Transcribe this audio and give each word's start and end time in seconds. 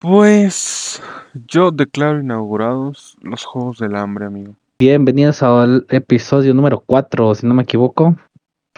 Pues 0.00 1.02
yo 1.48 1.72
declaro 1.72 2.20
inaugurados 2.20 3.16
los 3.20 3.44
Juegos 3.44 3.78
del 3.78 3.96
Hambre, 3.96 4.26
amigo. 4.26 4.54
Bienvenidos 4.78 5.42
al 5.42 5.86
episodio 5.90 6.54
número 6.54 6.84
4, 6.86 7.34
si 7.34 7.48
no 7.48 7.54
me 7.54 7.64
equivoco. 7.64 8.16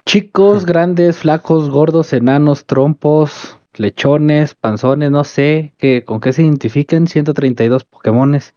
Chicos, 0.06 0.64
grandes, 0.64 1.18
flacos, 1.18 1.68
gordos, 1.68 2.14
enanos, 2.14 2.64
trompos, 2.64 3.58
lechones, 3.74 4.54
panzones, 4.54 5.10
no 5.10 5.24
sé 5.24 5.74
qué, 5.76 6.04
con 6.06 6.20
qué 6.20 6.32
se 6.32 6.42
identifiquen 6.42 7.06
132 7.06 7.84
Pokémones. 7.84 8.54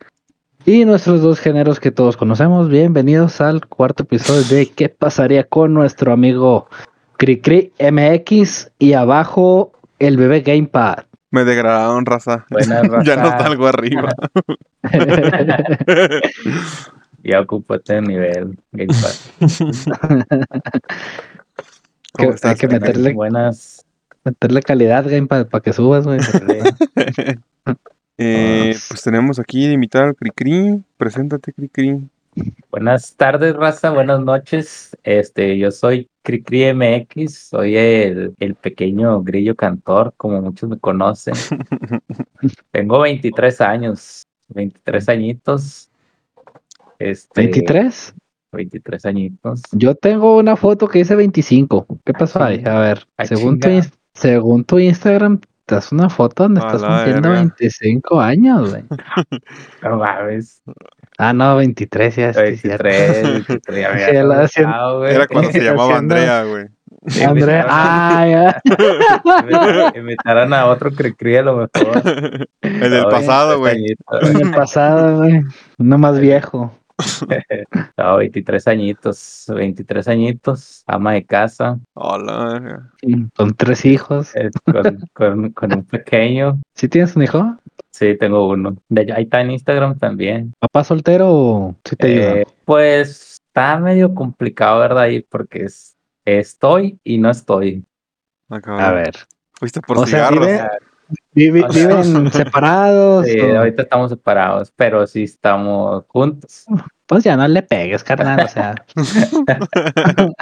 Y 0.66 0.86
nuestros 0.86 1.22
dos 1.22 1.42
géneros 1.42 1.82
que 1.82 1.92
todos 1.92 2.16
conocemos. 2.16 2.70
Bienvenidos 2.70 3.42
al 3.42 3.68
cuarto 3.68 4.04
episodio 4.04 4.44
de 4.44 4.68
¿Qué 4.68 4.88
pasaría 4.88 5.44
con 5.44 5.74
nuestro 5.74 6.14
amigo 6.14 6.70
Cricri 7.18 7.74
MX? 7.78 8.72
Y 8.80 8.94
abajo 8.94 9.74
el 10.00 10.16
bebé 10.16 10.40
Gamepad. 10.40 11.04
Me 11.34 11.44
degradaron, 11.46 12.06
raza. 12.06 12.46
Buena 12.52 12.82
ya 13.04 13.16
no 13.16 13.24
raza. 13.24 13.40
salgo 13.40 13.66
arriba. 13.68 14.10
Ya 17.26 17.40
ocupo 17.40 17.76
este 17.76 18.02
nivel. 18.02 18.60
Gamepad. 18.74 19.14
¿Cómo 22.12 22.30
Que- 22.30 22.36
estás, 22.36 22.52
hay 22.52 22.58
que 22.58 22.68
meterle, 22.68 23.14
Buenas. 23.14 23.86
meterle 24.26 24.62
calidad 24.62 25.06
Gamepad 25.10 25.48
para 25.48 25.62
que 25.62 25.72
subas, 25.72 26.06
güey. 26.06 26.20
Eh, 28.18 28.76
pues 28.90 29.02
tenemos 29.04 29.40
aquí 29.40 29.68
de 29.68 29.74
invitar 29.74 30.04
al 30.04 30.16
Cricri. 30.16 30.84
Preséntate, 30.98 31.54
Cricri. 31.54 32.02
Buenas 32.72 33.16
tardes, 33.16 33.56
raza. 33.56 33.92
Buenas 33.92 34.20
noches. 34.22 34.98
Este, 35.04 35.58
yo 35.58 35.72
soy 35.72 36.08
Cricri 36.24 36.74
MX. 36.74 37.34
Soy 37.50 37.78
el, 37.78 38.34
el 38.40 38.56
pequeño 38.56 39.22
grillo 39.22 39.56
cantor, 39.56 40.14
como 40.18 40.42
muchos 40.42 40.70
me 40.70 40.80
conocen. 40.80 41.36
Tengo 42.72 43.00
23 43.02 43.62
años. 43.62 44.24
23 44.50 45.10
añitos. 45.10 45.90
Este, 47.00 47.52
¿23? 47.52 48.14
23 48.52 49.06
añitos. 49.06 49.62
Yo 49.72 49.96
tengo 49.96 50.38
una 50.38 50.56
foto 50.56 50.88
que 50.88 51.00
dice 51.00 51.16
25. 51.16 51.86
¿Qué 52.06 52.14
pasó 52.14 52.42
Ah, 52.42 52.48
ahí? 52.48 52.64
A 52.66 52.80
ver, 52.80 53.08
Ah, 53.18 53.26
tu, 53.26 53.36
según 54.14 54.64
tu 54.64 54.80
Instagram, 54.80 55.40
te 55.66 55.76
das 55.76 55.92
una 55.92 56.10
foto 56.10 56.44
donde 56.44 56.62
A 56.62 56.66
estás 56.66 56.82
cumpliendo 56.84 57.30
verga. 57.30 57.40
25 57.58 58.20
años, 58.22 58.70
güey. 58.72 58.84
No 59.84 59.98
mames. 59.98 60.62
Ah, 61.18 61.32
no, 61.34 61.56
23, 61.58 62.16
ya 62.16 62.30
estoy 62.30 62.58
cierto. 62.58 62.84
23, 62.84 63.24
23. 63.48 63.80
Ya 63.82 63.90
había 64.10 64.24
la 64.24 64.42
hacien- 64.44 64.66
olvidado, 64.66 65.00
güey. 65.00 65.16
Era 65.16 65.28
cuando 65.28 65.52
se 65.52 65.60
llamaba 65.64 65.84
haciendo- 65.96 66.16
Andrea, 66.16 66.44
güey. 66.44 66.66
Sí, 67.08 67.22
Andrea, 67.22 67.66
ah, 67.68 68.26
ya. 68.28 68.62
Invitaron 69.96 70.54
a 70.54 70.68
otro 70.68 70.90
cri 70.92 71.36
a 71.36 71.42
lo 71.44 71.56
mejor. 71.58 72.48
El 72.62 72.80
del 72.92 73.06
pasado, 73.08 73.60
23 73.62 73.98
güey. 74.22 74.32
En 74.36 74.48
el 74.48 74.54
pasado, 74.54 75.18
güey. 75.18 75.42
Uno 75.80 75.98
más 75.98 76.18
viejo. 76.20 76.74
No, 77.98 78.18
23 78.18 78.68
añitos, 78.68 79.46
23 79.48 80.08
añitos, 80.08 80.84
ama 80.88 81.14
de 81.14 81.26
casa, 81.26 81.80
Hola. 81.94 82.92
Con 83.36 83.54
tres 83.56 83.86
hijos. 83.86 84.36
eh, 84.36 84.50
con, 84.66 85.00
con- 85.14 85.50
con 85.52 85.74
un 85.74 85.86
pequeño. 85.86 86.60
¿Sí 86.76 86.88
tienes 86.88 87.16
un 87.16 87.24
hijo? 87.24 87.58
Sí, 87.92 88.18
tengo 88.18 88.50
uno. 88.50 88.76
De 88.90 89.04
hecho, 89.04 89.14
ahí 89.16 89.24
está 89.24 89.42
en 89.42 89.52
Instagram 89.52 89.98
también. 89.98 90.54
¿Papá 90.60 90.84
soltero 90.84 91.28
o 91.32 91.76
sí 91.86 91.96
te 91.96 92.08
ayuda? 92.08 92.38
Eh, 92.42 92.46
pues 92.66 93.40
está 93.48 93.78
medio 93.80 94.14
complicado, 94.16 94.80
¿verdad? 94.80 95.04
Ahí 95.04 95.22
porque 95.22 95.66
es, 95.66 95.96
estoy 96.26 97.00
y 97.04 97.18
no 97.20 97.30
estoy. 97.30 97.84
Ah. 98.50 98.88
A 98.90 98.92
ver. 98.94 99.14
Fuiste 99.54 99.80
por 99.82 100.00
O 100.00 100.06
sea. 100.08 100.30
Vive- 101.34 101.62
Vivi- 101.62 101.64
o 101.68 101.72
sea- 101.74 102.02
¿Viven 102.02 102.32
separados? 102.32 103.26
Sí, 103.26 103.40
o- 103.40 103.58
ahorita 103.60 103.84
estamos 103.84 104.10
separados, 104.12 104.72
pero 104.76 105.06
sí 105.08 105.24
estamos 105.24 106.04
juntos. 106.08 106.66
Pues 107.06 107.24
ya 107.24 107.36
no 107.36 107.48
le 107.48 107.62
pegues, 107.64 108.04
carnal. 108.04 108.46
O 108.46 108.48
sea, 108.48 108.76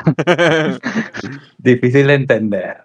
Difícil 1.58 2.08
de 2.08 2.14
entender. 2.14 2.78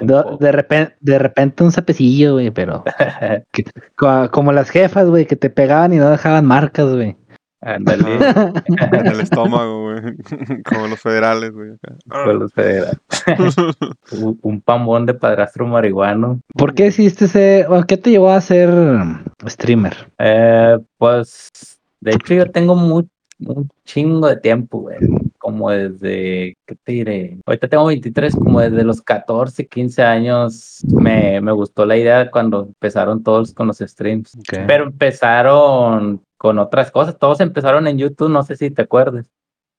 De, 0.00 0.50
repente, 0.50 0.96
de 1.00 1.18
repente 1.18 1.62
un 1.62 1.72
sapecillo, 1.72 2.34
güey, 2.34 2.50
pero 2.50 2.84
que- 3.52 3.64
como 4.30 4.50
las 4.52 4.70
jefas, 4.70 5.06
güey, 5.08 5.26
que 5.26 5.36
te 5.36 5.50
pegaban 5.50 5.92
y 5.92 5.96
no 5.98 6.08
dejaban 6.10 6.46
marcas, 6.46 6.86
güey. 6.94 7.16
Ándale. 7.62 8.16
en 8.92 9.06
el 9.06 9.20
estómago, 9.20 9.82
güey. 9.92 10.16
Como 10.64 10.88
los 10.88 11.00
federales, 11.00 11.52
güey. 11.52 11.70
con 12.08 12.38
los 12.40 12.52
federales. 12.52 12.98
un, 14.42 14.60
pambón 14.60 15.06
de 15.06 15.14
padrastro 15.14 15.66
marihuano. 15.66 16.40
¿Por 16.56 16.74
qué 16.74 16.88
hiciste 16.88 17.26
ese, 17.26 17.66
o 17.68 17.82
qué 17.84 17.96
te 17.96 18.10
llevó 18.10 18.30
a 18.30 18.40
ser 18.40 18.68
streamer? 19.46 20.10
Eh, 20.18 20.76
pues, 20.98 21.50
de 22.00 22.12
hecho, 22.12 22.34
yo 22.34 22.50
tengo 22.50 22.74
mu- 22.74 23.06
un 23.46 23.68
chingo 23.84 24.26
de 24.28 24.36
tiempo, 24.36 24.80
güey. 24.80 24.98
Como 25.38 25.70
desde, 25.70 26.54
¿qué 26.66 26.76
te 26.84 26.92
diré? 26.92 27.38
Ahorita 27.46 27.68
tengo 27.68 27.86
23, 27.86 28.36
como 28.36 28.60
desde 28.60 28.84
los 28.84 29.02
14, 29.02 29.66
15 29.66 30.02
años 30.02 30.80
me, 30.88 31.40
me 31.40 31.50
gustó 31.52 31.84
la 31.84 31.96
idea 31.96 32.30
cuando 32.30 32.66
empezaron 32.66 33.22
todos 33.22 33.52
con 33.52 33.66
los 33.66 33.78
streams. 33.78 34.38
Pero 34.66 34.84
empezaron 34.84 36.22
con 36.42 36.58
otras 36.58 36.90
cosas. 36.90 37.16
Todos 37.16 37.38
empezaron 37.40 37.86
en 37.86 37.98
YouTube, 37.98 38.28
no 38.28 38.42
sé 38.42 38.56
si 38.56 38.68
te 38.72 38.82
acuerdas. 38.82 39.30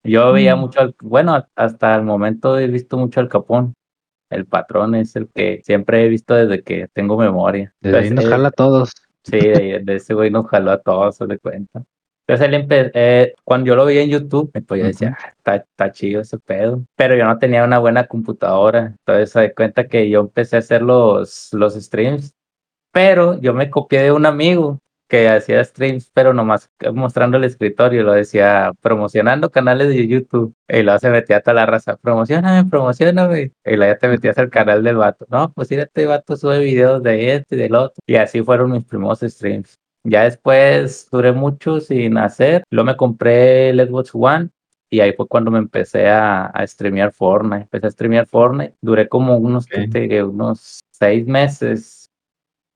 Yo 0.01 0.31
veía 0.31 0.55
Mm. 0.55 0.59
mucho, 0.59 0.79
al- 0.79 0.95
bueno, 1.01 1.45
hasta 1.57 1.93
el 1.95 2.03
momento 2.03 2.57
he 2.57 2.67
visto 2.67 2.97
mucho 2.97 3.19
al 3.19 3.27
Capón. 3.27 3.73
El 4.29 4.45
patrón 4.45 4.95
es 4.95 5.13
el 5.17 5.27
que 5.27 5.59
siempre 5.65 6.05
he 6.05 6.07
visto 6.07 6.33
desde 6.33 6.63
que 6.63 6.87
tengo 6.93 7.17
memoria. 7.17 7.73
Desde 7.81 7.97
ahí 7.97 8.03
nos 8.03 8.11
Entonces, 8.11 8.31
jala 8.31 8.47
a 8.47 8.51
todos. 8.51 8.91
Sí, 9.25 9.39
de, 9.39 9.81
de 9.83 9.95
ese 9.95 10.13
güey 10.13 10.31
nos 10.31 10.47
jaló 10.47 10.71
a 10.71 10.77
todos, 10.81 11.17
se 11.17 11.27
le 11.27 11.37
cuenta. 11.37 11.83
Entonces 12.25 12.47
él 12.47 12.65
eh, 12.93 13.33
cuando 13.43 13.67
yo 13.67 13.75
lo 13.75 13.83
veía 13.83 14.01
en 14.03 14.09
YouTube, 14.09 14.49
pues 14.65 14.79
yo 14.79 14.87
decía, 14.87 15.17
"Ah, 15.19 15.33
está, 15.37 15.55
está 15.57 15.91
chido 15.91 16.21
ese 16.21 16.39
pedo. 16.39 16.85
Pero 16.95 17.17
yo 17.17 17.25
no 17.25 17.37
tenía 17.37 17.65
una 17.65 17.79
buena 17.79 18.07
computadora. 18.07 18.95
Entonces 18.99 19.31
se 19.31 19.41
da 19.41 19.53
cuenta 19.53 19.85
que 19.89 20.09
yo 20.09 20.21
empecé 20.21 20.55
a 20.55 20.59
hacer 20.59 20.81
los, 20.81 21.49
los 21.51 21.73
streams. 21.75 22.33
Pero 22.93 23.37
yo 23.41 23.53
me 23.53 23.69
copié 23.69 24.03
de 24.03 24.11
un 24.13 24.25
amigo 24.25 24.79
que 25.13 25.29
hacía 25.29 25.63
streams, 25.63 26.09
pero 26.11 26.33
nomás 26.33 26.71
mostrando 26.91 27.37
el 27.37 27.43
escritorio, 27.43 28.01
lo 28.01 28.13
decía 28.13 28.71
promocionando 28.81 29.51
canales 29.51 29.89
de 29.89 30.07
YouTube. 30.07 30.55
Y 30.67 30.81
luego 30.81 30.97
se 30.97 31.11
metía 31.11 31.37
a 31.37 31.41
toda 31.41 31.53
la 31.53 31.67
raza, 31.67 31.97
promocioname, 31.97 32.67
promocioname. 32.67 33.51
Y 33.63 33.75
luego 33.75 33.93
ya 33.93 33.99
te 33.99 34.07
metías 34.07 34.39
al 34.39 34.49
canal 34.49 34.83
del 34.83 34.95
vato. 34.95 35.27
No, 35.29 35.53
pues 35.53 35.69
mira, 35.69 35.83
este 35.83 36.07
vato 36.07 36.35
sube 36.35 36.57
videos 36.61 37.03
de 37.03 37.35
este 37.35 37.55
y 37.55 37.59
del 37.59 37.75
otro. 37.75 38.01
Y 38.07 38.15
así 38.15 38.41
fueron 38.41 38.71
mis 38.71 38.85
primeros 38.85 39.19
streams. 39.19 39.77
Ya 40.03 40.23
después 40.23 41.07
duré 41.11 41.31
mucho 41.31 41.79
sin 41.79 42.17
hacer. 42.17 42.63
Luego 42.71 42.87
me 42.87 42.97
compré 42.97 43.69
el 43.69 43.87
Xbox 43.87 44.09
One 44.15 44.49
y 44.89 44.99
ahí 45.01 45.13
fue 45.13 45.27
cuando 45.27 45.51
me 45.51 45.59
empecé 45.59 46.09
a, 46.09 46.47
a 46.47 46.65
streamear 46.65 47.11
Fortnite. 47.11 47.65
Empecé 47.65 47.85
a 47.85 47.91
streamear 47.91 48.25
Fortnite. 48.25 48.73
Duré 48.81 49.07
como 49.07 49.37
unos, 49.37 49.67
¿qué 49.67 49.81
Ok. 49.83 49.91
te 49.91 49.99
diré? 49.99 50.23
unos 50.23 50.79
seis 50.89 51.27
meses 51.27 52.02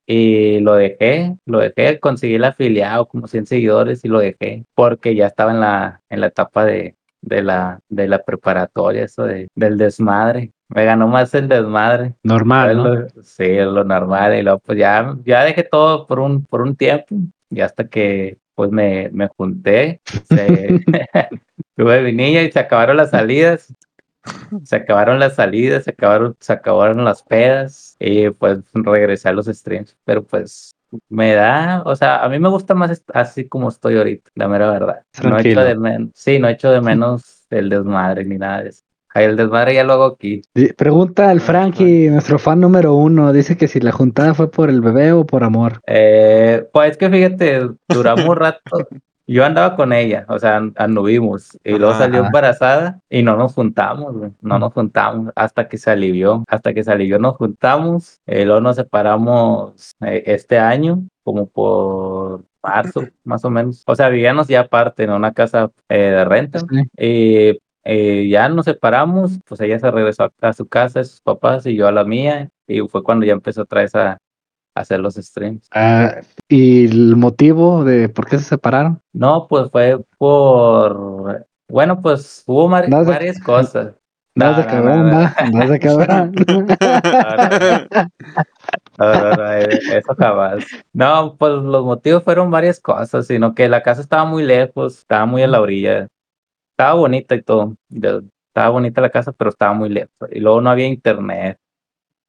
y 0.08 0.60
lo 0.62 0.74
dejé, 0.76 1.36
lo 1.46 1.60
dejé, 1.60 2.00
conseguí 2.00 2.36
el 2.36 2.46
afiliado 2.46 3.08
como 3.08 3.28
100 3.28 3.46
seguidores 3.46 4.04
y 4.06 4.08
lo 4.08 4.20
dejé 4.20 4.64
porque 4.74 5.14
ya 5.16 5.28
estaba 5.28 5.52
en 5.52 5.60
la, 5.60 6.02
en 6.10 6.22
la 6.22 6.28
etapa 6.28 6.64
de, 6.66 6.96
de, 7.22 7.44
la, 7.44 7.80
de 7.90 8.08
la 8.08 8.24
preparatoria, 8.24 9.04
eso 9.04 9.24
de, 9.26 9.50
del 9.54 9.78
desmadre. 9.78 10.52
Me 10.70 10.86
ganó 10.86 11.08
más 11.08 11.34
el 11.36 11.48
desmadre. 11.50 12.14
Normal, 12.24 12.78
¿no? 12.78 12.88
lo- 12.96 13.08
sí, 13.22 13.56
lo 13.58 13.84
normal. 13.84 14.38
Y 14.38 14.44
luego, 14.44 14.60
pues 14.60 14.78
ya, 14.80 15.16
ya 15.26 15.44
dejé 15.44 15.64
todo 15.64 16.08
por 16.08 16.20
un, 16.20 16.44
por 16.46 16.62
un 16.62 16.76
tiempo. 16.76 17.16
Y 17.50 17.60
hasta 17.62 17.88
que 17.88 18.38
pues 18.56 18.72
me, 18.72 19.10
me 19.12 19.28
junté. 19.28 20.02
se- 20.24 20.80
tuve 21.76 22.02
mi 22.02 22.14
niña 22.14 22.42
y 22.44 22.52
se 22.52 22.60
acabaron 22.60 22.98
las 22.98 23.12
salidas. 23.12 23.74
Se 24.64 24.76
acabaron 24.76 25.20
las 25.20 25.36
salidas, 25.36 25.84
se 25.84 25.92
acabaron, 25.92 26.36
se 26.40 26.54
acabaron 26.54 27.04
las 27.04 27.24
pedas. 27.24 27.96
Y 28.00 28.30
pues 28.30 28.60
regresé 28.74 29.30
a 29.30 29.34
los 29.34 29.48
streams. 29.48 29.96
Pero 30.06 30.24
pues 30.24 30.72
me 31.10 31.34
da, 31.34 31.84
o 31.86 31.96
sea, 31.96 32.24
a 32.24 32.30
mí 32.30 32.40
me 32.40 32.50
gusta 32.50 32.74
más 32.74 33.04
así 33.14 33.48
como 33.48 33.70
estoy 33.70 33.98
ahorita, 33.98 34.32
la 34.36 34.48
mera 34.48 34.72
verdad. 34.72 35.02
No 35.22 35.22
echo 35.22 35.30
Tranquilo. 35.30 35.64
de 35.64 35.76
menos, 35.76 36.10
sí, 36.16 36.40
no 36.40 36.48
echo 36.48 36.72
de 36.72 36.82
menos 36.82 37.46
el 37.50 37.70
desmadre 37.70 38.24
ni 38.26 38.38
nada 38.38 38.64
de 38.64 38.70
eso. 38.70 38.84
El 39.14 39.36
desmadre 39.36 39.74
ya 39.74 39.84
lo 39.84 39.94
hago 39.94 40.06
aquí. 40.06 40.44
Pregunta 40.78 41.32
al 41.32 41.42
Frankie, 41.42 42.08
nuestro 42.10 42.38
fan 42.38 42.60
número 42.60 42.94
uno. 42.94 43.34
Dice 43.34 43.58
que 43.58 43.68
si 43.68 43.80
la 43.80 43.92
juntada 43.92 44.36
fue 44.36 44.52
por 44.52 44.70
el 44.70 44.80
bebé 44.80 45.12
o 45.12 45.26
por 45.26 45.44
amor. 45.44 45.82
Eh, 45.88 46.68
pues 46.72 46.92
es 46.92 46.98
que 46.98 47.10
fíjate, 47.10 47.68
duramos 47.90 48.26
un 48.26 48.36
rato. 48.36 48.88
Yo 49.30 49.44
andaba 49.46 49.76
con 49.76 49.92
ella, 49.92 50.26
o 50.30 50.40
sea, 50.40 50.56
an- 50.58 50.74
anduvimos. 50.78 51.58
Y 51.64 51.72
luego 51.72 51.90
Ajá. 51.92 52.04
salió 52.06 52.26
embarazada 52.26 53.02
y 53.10 53.24
no 53.24 53.36
nos 53.36 53.54
juntamos, 53.54 54.14
güey. 54.18 54.32
No 54.42 54.58
nos 54.58 54.74
juntamos 54.74 55.34
hasta 55.36 55.68
que 55.68 55.78
se 55.78 55.92
alivió. 55.92 56.44
Hasta 56.48 56.74
que 56.74 56.84
se 56.84 56.92
alivió 56.92 57.20
nos 57.20 57.36
juntamos. 57.36 58.20
Y 58.26 58.46
luego 58.46 58.62
nos 58.62 58.78
separamos 58.78 59.92
eh, 60.02 60.24
este 60.28 60.58
año, 60.60 61.04
como 61.24 61.48
por 61.48 62.44
marzo, 62.64 63.02
más 63.26 63.44
o 63.44 63.50
menos. 63.50 63.84
O 63.86 63.96
sea, 63.96 64.08
vivíamos 64.10 64.48
ya 64.48 64.62
aparte 64.62 65.04
en 65.04 65.12
una 65.12 65.34
casa 65.34 65.72
eh, 65.90 65.98
de 65.98 66.26
renta. 66.26 66.60
Sí. 66.60 66.66
Y 66.98 67.60
eh, 67.84 68.28
ya 68.30 68.48
nos 68.50 68.66
separamos, 68.66 69.40
pues 69.46 69.60
ella 69.62 69.78
se 69.80 69.92
regresó 69.92 70.24
a, 70.24 70.32
a 70.42 70.54
su 70.54 70.68
casa, 70.68 71.02
a 71.02 71.04
sus 71.04 71.20
papás 71.22 71.66
y 71.66 71.76
yo 71.76 71.88
a 71.88 71.92
la 71.92 72.04
mía. 72.06 72.50
Y 72.66 72.80
fue 72.88 73.04
cuando 73.04 73.26
ya 73.26 73.34
empezó 73.34 73.64
otra 73.64 73.82
vez 73.82 73.94
a, 73.96 74.18
hacer 74.80 75.00
los 75.00 75.16
streams. 75.16 75.68
Ah, 75.74 76.16
¿Y 76.50 76.86
el 76.88 77.16
motivo 77.16 77.84
de 77.84 78.10
por 78.10 78.28
qué 78.28 78.38
se 78.38 78.46
separaron? 78.46 79.02
No, 79.14 79.48
pues 79.48 79.70
fue 79.72 80.00
por, 80.18 81.46
bueno, 81.70 82.02
pues 82.02 82.44
hubo 82.46 82.68
mar- 82.68 82.90
No, 82.90 83.04
de- 83.04 83.12
varias 83.12 83.40
cosas. 83.42 83.94
No, 84.36 84.46
No, 84.52 84.58
de 84.58 84.66
cabrón, 84.68 85.10
no, 85.52 85.68
de 85.68 85.80
cabrón. 85.80 86.32
No, 88.98 89.14
no, 89.14 89.36
no, 89.36 89.54
eh, 89.54 89.80
eso 89.98 90.16
jamás. 90.18 90.66
No, 90.94 91.36
pues 91.38 91.54
los 91.54 91.84
motivos 91.86 92.24
fueron 92.24 92.50
varias 92.52 92.80
cosas, 92.80 93.28
sino 93.28 93.54
que 93.56 93.70
la 93.70 93.84
casa 93.84 94.02
estaba 94.02 94.26
muy 94.26 94.44
lejos, 94.44 95.00
estaba 95.00 95.26
muy 95.26 95.44
a 95.44 95.48
la 95.48 95.62
orilla. 95.62 96.08
Estaba 96.72 96.94
bonita 96.94 97.36
y 97.36 97.42
todo. 97.42 97.76
Estaba 97.92 98.70
bonita 98.70 99.02
la 99.02 99.10
casa, 99.10 99.32
pero 99.32 99.50
estaba 99.50 99.74
muy 99.74 99.90
lejos. 99.90 100.12
Y 100.32 100.40
luego 100.40 100.62
no 100.62 100.70
había 100.70 100.88
internet. 100.88 101.58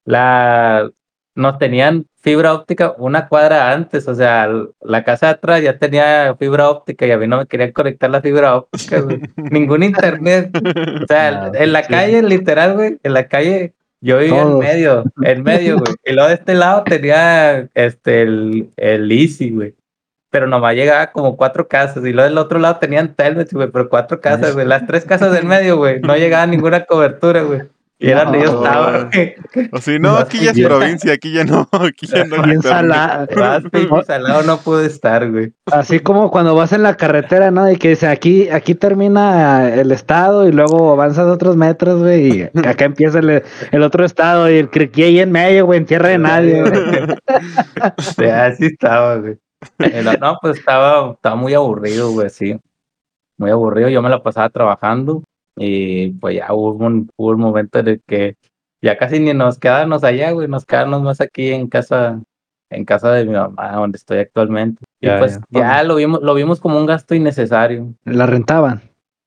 La 0.04 0.90
nos 1.38 1.56
tenían 1.56 2.06
fibra 2.20 2.52
óptica 2.52 2.94
una 2.98 3.28
cuadra 3.28 3.70
antes, 3.72 4.08
o 4.08 4.14
sea, 4.14 4.50
la 4.82 5.04
casa 5.04 5.26
de 5.26 5.32
atrás 5.32 5.62
ya 5.62 5.78
tenía 5.78 6.34
fibra 6.36 6.68
óptica 6.68 7.06
y 7.06 7.12
a 7.12 7.16
mí 7.16 7.28
no 7.28 7.38
me 7.38 7.46
querían 7.46 7.70
conectar 7.70 8.10
la 8.10 8.20
fibra 8.20 8.56
óptica, 8.56 9.00
güey. 9.00 9.20
Ningún 9.36 9.84
internet. 9.84 10.50
O 11.00 11.06
sea, 11.06 11.52
en 11.54 11.72
la 11.72 11.84
sí. 11.84 11.92
calle, 11.92 12.22
literal, 12.24 12.74
güey, 12.74 12.98
en 13.04 13.12
la 13.14 13.28
calle, 13.28 13.72
yo 14.00 14.18
vivía 14.18 14.42
en 14.42 14.58
medio, 14.58 15.04
en 15.22 15.42
medio, 15.44 15.78
güey. 15.78 15.94
Y 16.04 16.12
luego 16.12 16.28
de 16.28 16.34
este 16.34 16.54
lado 16.54 16.82
tenía 16.82 17.68
este 17.74 18.22
el, 18.22 18.72
el 18.76 19.12
Easy, 19.12 19.50
güey. 19.50 19.76
Pero 20.30 20.48
nomás 20.48 20.74
llegaba 20.74 21.12
como 21.12 21.36
cuatro 21.36 21.68
casas. 21.68 22.04
Y 22.04 22.12
luego 22.12 22.28
del 22.28 22.38
otro 22.38 22.58
lado 22.58 22.78
tenían 22.78 23.14
Telmex, 23.14 23.52
güey, 23.54 23.70
pero 23.70 23.88
cuatro 23.88 24.20
casas, 24.20 24.54
güey. 24.54 24.66
Las 24.66 24.86
tres 24.88 25.04
casas 25.04 25.32
del 25.32 25.44
medio, 25.44 25.76
güey. 25.76 26.00
No 26.00 26.16
llegaba 26.16 26.46
ninguna 26.46 26.84
cobertura, 26.84 27.42
güey. 27.42 27.62
Y 28.00 28.10
era 28.10 28.24
donde 28.24 28.42
yo 28.42 28.52
No. 28.52 28.64
estaba. 28.64 29.10
O 29.72 29.78
si 29.78 29.98
no, 29.98 30.16
aquí 30.16 30.38
ya 30.38 30.52
es 30.52 30.60
provincia, 30.60 31.12
aquí 31.12 31.32
ya 31.32 31.44
no, 31.44 31.68
aquí 31.72 32.06
ya 32.06 32.24
no. 32.24 32.42
Bien 32.44 32.60
pinche 33.72 34.04
salado 34.06 34.42
no 34.44 34.58
pude 34.58 34.86
estar, 34.86 35.28
güey. 35.30 35.52
Así 35.66 35.98
como 35.98 36.30
cuando 36.30 36.54
vas 36.54 36.72
en 36.72 36.84
la 36.84 36.96
carretera, 36.96 37.50
¿no? 37.50 37.68
Y 37.70 37.76
que 37.76 37.88
dice 37.90 38.06
aquí, 38.06 38.48
aquí 38.50 38.76
termina 38.76 39.74
el 39.74 39.90
estado 39.90 40.46
y 40.46 40.52
luego 40.52 40.92
avanzas 40.92 41.26
otros 41.26 41.56
metros, 41.56 42.00
güey, 42.00 42.42
y 42.54 42.58
acá 42.68 42.84
empieza 42.84 43.18
el, 43.18 43.42
el 43.72 43.82
otro 43.82 44.04
estado 44.04 44.48
y 44.48 44.58
el 44.58 44.70
criqui 44.70 45.02
ahí 45.02 45.18
en 45.18 45.32
medio, 45.32 45.66
güey, 45.66 45.78
en 45.78 45.86
tierra 45.86 46.10
de 46.10 46.18
nadie, 46.18 46.62
güey. 46.62 47.16
Sí, 47.98 48.24
así 48.26 48.66
estaba, 48.66 49.16
güey. 49.16 49.38
No, 50.04 50.12
no, 50.20 50.36
pues 50.40 50.58
estaba, 50.58 51.12
estaba 51.12 51.34
muy 51.34 51.54
aburrido, 51.54 52.12
güey, 52.12 52.30
sí. 52.30 52.56
Muy 53.38 53.50
aburrido. 53.50 53.88
Yo 53.88 54.02
me 54.02 54.08
la 54.08 54.22
pasaba 54.22 54.48
trabajando 54.50 55.22
y 55.58 56.10
pues 56.12 56.36
ya 56.36 56.52
hubo 56.52 56.84
un, 56.86 57.10
hubo 57.16 57.30
un 57.30 57.40
momento 57.40 57.78
en 57.80 57.88
el 57.88 58.02
que 58.06 58.36
ya 58.82 58.96
casi 58.96 59.18
ni 59.20 59.34
nos 59.34 59.58
quedábamos 59.58 60.04
allá, 60.04 60.30
güey. 60.32 60.48
Nos 60.48 60.64
quedábamos 60.64 61.02
más 61.02 61.20
aquí 61.20 61.48
en 61.52 61.68
casa, 61.68 62.20
en 62.70 62.84
casa 62.84 63.12
de 63.12 63.24
mi 63.24 63.32
mamá, 63.32 63.72
donde 63.72 63.96
estoy 63.96 64.18
actualmente. 64.18 64.84
Y 65.00 65.06
Ya, 65.06 65.18
pues 65.18 65.38
ya. 65.50 65.60
ya 65.60 65.82
lo 65.84 65.96
vimos, 65.96 66.22
lo 66.22 66.34
vimos 66.34 66.60
como 66.60 66.78
un 66.78 66.86
gasto 66.86 67.14
innecesario. 67.14 67.94
La 68.04 68.26
rentaban. 68.26 68.82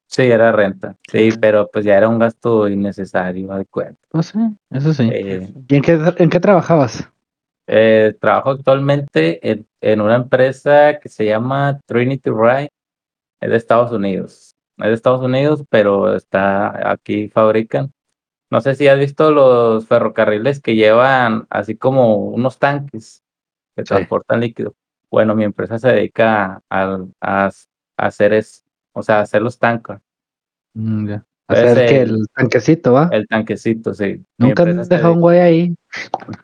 Sí, 0.08 0.24
era 0.24 0.52
renta. 0.52 0.96
Sí, 1.10 1.30
pero 1.40 1.70
pues 1.72 1.86
ya 1.86 1.98
era 1.98 2.10
un 2.10 2.20
gasto 2.20 2.68
innecesario, 2.68 3.48
de 3.56 3.66
cuenta. 3.66 4.00
Pues 4.10 4.28
sí, 4.28 4.40
eso 4.70 4.94
sí. 4.94 5.10
Eh, 5.12 5.48
¿Y 5.70 5.76
en 5.76 5.82
qué, 5.82 6.00
en 6.18 6.30
qué 6.30 6.40
trabajabas? 6.40 7.08
Eh, 7.68 8.14
trabajo 8.20 8.50
actualmente 8.50 9.40
en, 9.50 9.66
en 9.80 10.02
una 10.02 10.16
empresa 10.16 11.00
que 11.00 11.08
se 11.08 11.26
llama 11.26 11.80
Trinity 11.86 12.30
Ride, 12.30 12.70
es 13.40 13.50
de 13.50 13.56
Estados 13.56 13.92
Unidos. 13.94 14.51
Es 14.82 14.88
de 14.90 14.94
Estados 14.94 15.22
Unidos, 15.22 15.64
pero 15.70 16.16
está 16.16 16.92
aquí, 16.92 17.30
fabrican. 17.30 17.92
No 18.50 18.60
sé 18.62 18.76
si 18.76 18.88
has 18.88 19.00
visto 19.00 19.32
los 19.32 19.88
ferrocarriles 19.88 20.60
que 20.60 20.76
llevan 20.76 21.48
así 21.50 21.76
como 21.78 22.18
unos 22.18 22.60
tanques 22.60 23.24
que 23.76 23.84
Sí. 23.84 23.88
transportan 23.88 24.42
líquido. 24.42 24.74
Bueno, 25.10 25.36
mi 25.36 25.44
empresa 25.46 25.78
se 25.80 25.90
dedica 25.90 26.62
a, 26.70 27.00
a- 27.22 27.46
a 27.48 27.52
hacer 27.98 28.34
es, 28.34 28.64
o 28.94 29.02
sea, 29.04 29.20
a 29.20 29.22
hacer 29.22 29.42
los 29.42 29.58
tanques, 29.60 29.98
Mm, 30.74 31.08
ya. 31.10 31.26
Ese- 31.50 31.68
Hacer 31.68 31.88
que 31.90 32.02
el 32.02 32.28
tanquecito, 32.34 32.94
¿va? 32.94 33.10
el 33.12 33.28
tanquecito, 33.28 33.94
sí. 33.94 34.24
Nunca 34.38 34.64
has 34.64 34.88
dejado 34.88 35.14
un 35.14 35.20
güey 35.22 35.40
ahí. 35.40 35.76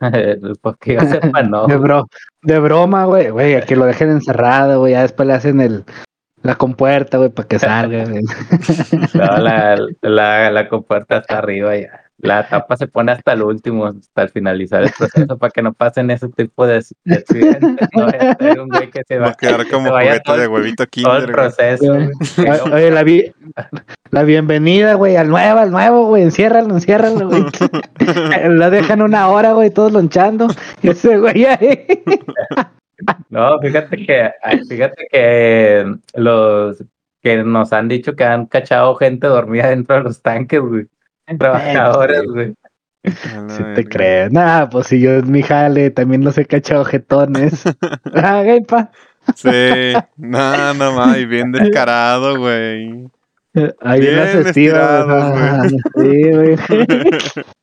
Porque 0.60 0.94
yo 0.94 1.00
sepa, 1.00 1.42
no. 1.50 1.66
De, 1.66 1.76
bro, 1.76 2.06
de 2.42 2.58
broma, 2.58 3.06
güey, 3.06 3.30
güey, 3.30 3.64
que 3.64 3.74
lo 3.76 3.86
dejen 3.86 4.10
encerrado, 4.10 4.80
güey, 4.80 4.92
ya 4.92 5.02
después 5.02 5.26
le 5.26 5.32
hacen 5.34 5.60
el, 5.62 5.84
la 6.42 6.54
compuerta, 6.56 7.18
güey, 7.18 7.30
para 7.30 7.48
que 7.48 7.58
salga, 7.58 8.04
güey. 8.04 8.22
No, 9.14 9.38
la, 9.38 9.76
la, 10.02 10.50
la 10.50 10.68
compuerta 10.68 11.18
está 11.18 11.38
arriba 11.38 11.76
ya. 11.76 12.04
La 12.20 12.48
tapa 12.48 12.76
se 12.76 12.88
pone 12.88 13.12
hasta 13.12 13.32
el 13.32 13.42
último, 13.44 13.86
hasta 13.86 14.22
el 14.22 14.28
finalizar 14.30 14.82
el 14.82 14.90
proceso, 14.90 15.38
para 15.38 15.50
que 15.52 15.62
no 15.62 15.72
pasen 15.72 16.10
ese 16.10 16.28
tipo 16.28 16.66
de, 16.66 16.84
de 17.04 17.14
accidentes. 17.14 17.88
No 17.92 18.08
ser 18.40 18.60
un 18.60 18.68
güey 18.70 18.90
que 18.90 19.02
se 19.06 19.18
Va 19.18 19.26
va 19.26 19.30
a 19.30 19.34
quedar 19.34 19.64
que 19.64 19.70
como 19.70 19.90
juguete 19.90 20.20
todo, 20.24 20.36
de 20.36 20.42
el- 20.42 20.48
huevito 20.48 20.84
todo 20.86 21.12
el 21.16 21.26
kinder. 21.26 21.32
proceso. 21.32 21.84
güey. 21.94 22.10
Oye, 22.72 22.90
la, 22.90 23.04
vi- 23.04 23.32
la 24.10 24.24
bienvenida, 24.24 24.94
güey, 24.94 25.14
al 25.14 25.28
nuevo, 25.28 25.60
al 25.60 25.70
nuevo, 25.70 26.06
güey, 26.06 26.24
enciérralo, 26.24 26.74
enciérralo, 26.74 27.28
güey. 27.28 27.44
lo 28.48 28.68
dejan 28.70 29.00
una 29.00 29.28
hora, 29.28 29.52
güey, 29.52 29.70
todos 29.70 29.92
lonchando. 29.92 30.48
Y 30.82 30.88
ese 30.88 31.18
güey 31.18 31.44
ahí. 31.44 31.86
No, 33.30 33.58
fíjate 33.60 33.96
que, 33.96 34.30
fíjate 34.68 35.06
que 35.10 35.96
los 36.14 36.82
que 37.22 37.42
nos 37.42 37.72
han 37.72 37.88
dicho 37.88 38.14
que 38.14 38.24
han 38.24 38.46
cachado 38.46 38.94
gente 38.96 39.26
dormida 39.26 39.68
dentro 39.68 39.96
de 39.96 40.02
los 40.02 40.22
tanques, 40.22 40.60
güey. 40.60 40.86
Trabajadores, 41.38 42.22
güey. 42.24 42.54
Si 43.04 43.62
te 43.74 43.84
crees. 43.84 44.32
Nah, 44.32 44.66
pues 44.68 44.88
si 44.88 45.00
yo 45.00 45.12
en 45.12 45.30
mi 45.30 45.42
jale 45.42 45.90
también 45.90 46.24
los 46.24 46.36
he 46.38 46.46
cachado 46.46 46.84
jetones. 46.84 47.64
ah, 48.14 48.42
güey, 48.42 48.60
pa. 48.62 48.90
Sí, 49.36 49.92
no, 50.16 50.74
no 50.74 50.92
más, 50.92 51.18
y 51.18 51.26
bien 51.26 51.52
descarado, 51.52 52.38
güey. 52.38 53.08
Ahí 53.80 54.06
en 54.06 54.16
las 54.16 54.32
Bien 54.32 54.44
festivas. 54.44 54.46
estirados, 54.46 55.10
ah, 55.36 55.68
Sí, 55.96 56.30
güey. 56.32 56.56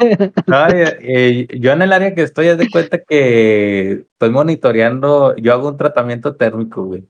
No, 0.46 0.66
y 1.02 1.60
yo 1.60 1.72
en 1.72 1.82
el 1.82 1.92
área 1.92 2.14
que 2.14 2.22
estoy, 2.22 2.48
haz 2.48 2.58
de 2.58 2.68
cuenta 2.70 2.98
que 2.98 3.92
estoy 4.12 4.30
monitoreando, 4.30 5.36
yo 5.36 5.52
hago 5.52 5.68
un 5.68 5.76
tratamiento 5.76 6.34
térmico, 6.36 6.84
güey. 6.84 7.06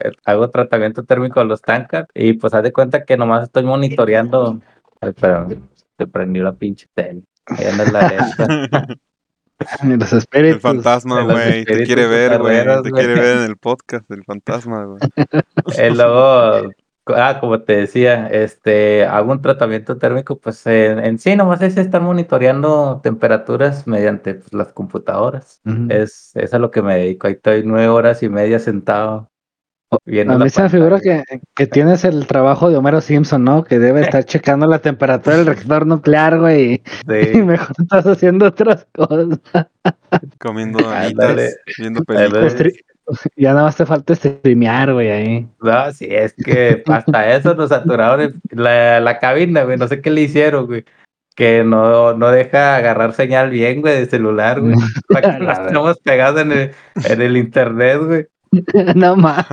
Eh, 0.00 0.12
Hago 0.24 0.50
tratamiento 0.50 1.04
térmico 1.04 1.40
a 1.40 1.44
los 1.44 1.60
tankers 1.60 2.06
y 2.14 2.34
pues 2.34 2.54
haz 2.54 2.62
de 2.62 2.72
cuenta 2.72 3.04
que 3.04 3.16
nomás 3.16 3.44
estoy 3.44 3.64
monitoreando. 3.64 4.60
Ay, 5.00 5.12
pero 5.20 5.48
te 5.96 6.06
prendió 6.06 6.44
la 6.44 6.52
pinche 6.52 6.86
tele. 6.94 7.22
Ahí 7.46 7.66
anda 7.66 7.90
la 7.90 8.06
alerta. 8.06 8.86
Los 9.84 10.12
El 10.12 10.18
espíritus. 10.18 10.60
fantasma, 10.60 11.18
de 11.18 11.24
los 11.24 11.32
güey, 11.34 11.64
te 11.64 11.84
quiere 11.84 12.08
ver, 12.08 12.38
güey, 12.40 12.64
te 12.82 12.90
quiere 12.90 13.14
ver 13.14 13.36
en 13.38 13.44
el 13.44 13.56
podcast, 13.56 14.10
el 14.10 14.24
fantasma, 14.24 14.84
güey. 14.86 15.00
Eh, 15.78 15.90
luego, 15.92 16.68
ah, 17.06 17.38
como 17.40 17.60
te 17.62 17.76
decía, 17.76 18.28
este, 18.28 19.04
hago 19.04 19.32
un 19.32 19.42
tratamiento 19.42 19.98
térmico, 19.98 20.38
pues 20.38 20.66
en, 20.66 20.98
en 20.98 21.18
sí 21.18 21.36
nomás 21.36 21.62
es 21.62 21.76
estar 21.76 22.00
monitoreando 22.00 23.00
temperaturas 23.02 23.86
mediante 23.86 24.34
pues, 24.34 24.52
las 24.52 24.72
computadoras. 24.72 25.60
Es, 25.88 26.32
es 26.34 26.54
a 26.54 26.58
lo 26.58 26.70
que 26.70 26.82
me 26.82 26.96
dedico. 26.96 27.26
Ahí 27.26 27.34
estoy 27.34 27.62
nueve 27.64 27.88
horas 27.88 28.22
y 28.22 28.28
media 28.28 28.58
sentado 28.58 29.30
viendo 30.04 30.34
A 30.34 30.38
la 30.38 30.44
mí 30.44 30.50
se 30.50 30.62
me 30.62 30.68
figura 30.68 31.00
que, 31.00 31.22
que 31.54 31.66
tienes 31.66 32.04
el 32.04 32.26
trabajo 32.26 32.70
de 32.70 32.76
Homero 32.76 33.00
Simpson, 33.00 33.44
¿no? 33.44 33.64
Que 33.64 33.78
debe 33.78 34.02
estar 34.02 34.24
checando 34.24 34.66
la 34.66 34.78
temperatura 34.78 35.36
del 35.36 35.46
reactor 35.46 35.86
nuclear, 35.86 36.38
güey. 36.38 36.82
Y 37.08 37.32
Sí, 37.32 37.42
mejor 37.42 37.74
estás 37.78 38.06
haciendo 38.06 38.46
otras 38.46 38.86
cosas. 38.92 39.38
Comiendo 40.38 40.82
donitas, 40.82 41.56
viendo 41.78 42.02
películas. 42.04 42.54
Ya 43.36 43.50
nada 43.52 43.64
más 43.64 43.76
te 43.76 43.86
falta 43.86 44.14
streamear, 44.14 44.92
güey, 44.92 45.10
ahí. 45.10 45.48
no, 45.60 45.92
sí, 45.92 46.06
es 46.10 46.34
que 46.34 46.82
hasta 46.86 47.34
eso 47.34 47.54
nos 47.54 47.70
saturaron 47.70 48.40
la, 48.50 49.00
la 49.00 49.18
cabina, 49.18 49.64
güey. 49.64 49.76
No 49.76 49.88
sé 49.88 50.00
qué 50.00 50.10
le 50.10 50.22
hicieron, 50.22 50.66
güey. 50.66 50.84
Que 51.34 51.64
no, 51.64 52.12
no 52.14 52.28
deja 52.30 52.76
agarrar 52.76 53.14
señal 53.14 53.50
bien, 53.50 53.80
güey, 53.80 53.98
de 54.00 54.06
celular, 54.06 54.60
güey. 54.60 54.74
Para 55.08 55.38
que 55.38 55.44
La 55.44 55.54
nos 55.54 55.58
estemos 55.66 55.98
pegados 56.00 56.40
en 56.42 56.52
el, 56.52 56.70
en 57.04 57.20
el 57.22 57.36
internet, 57.36 58.00
güey. 58.04 58.26
no 58.94 59.16
más. 59.16 59.46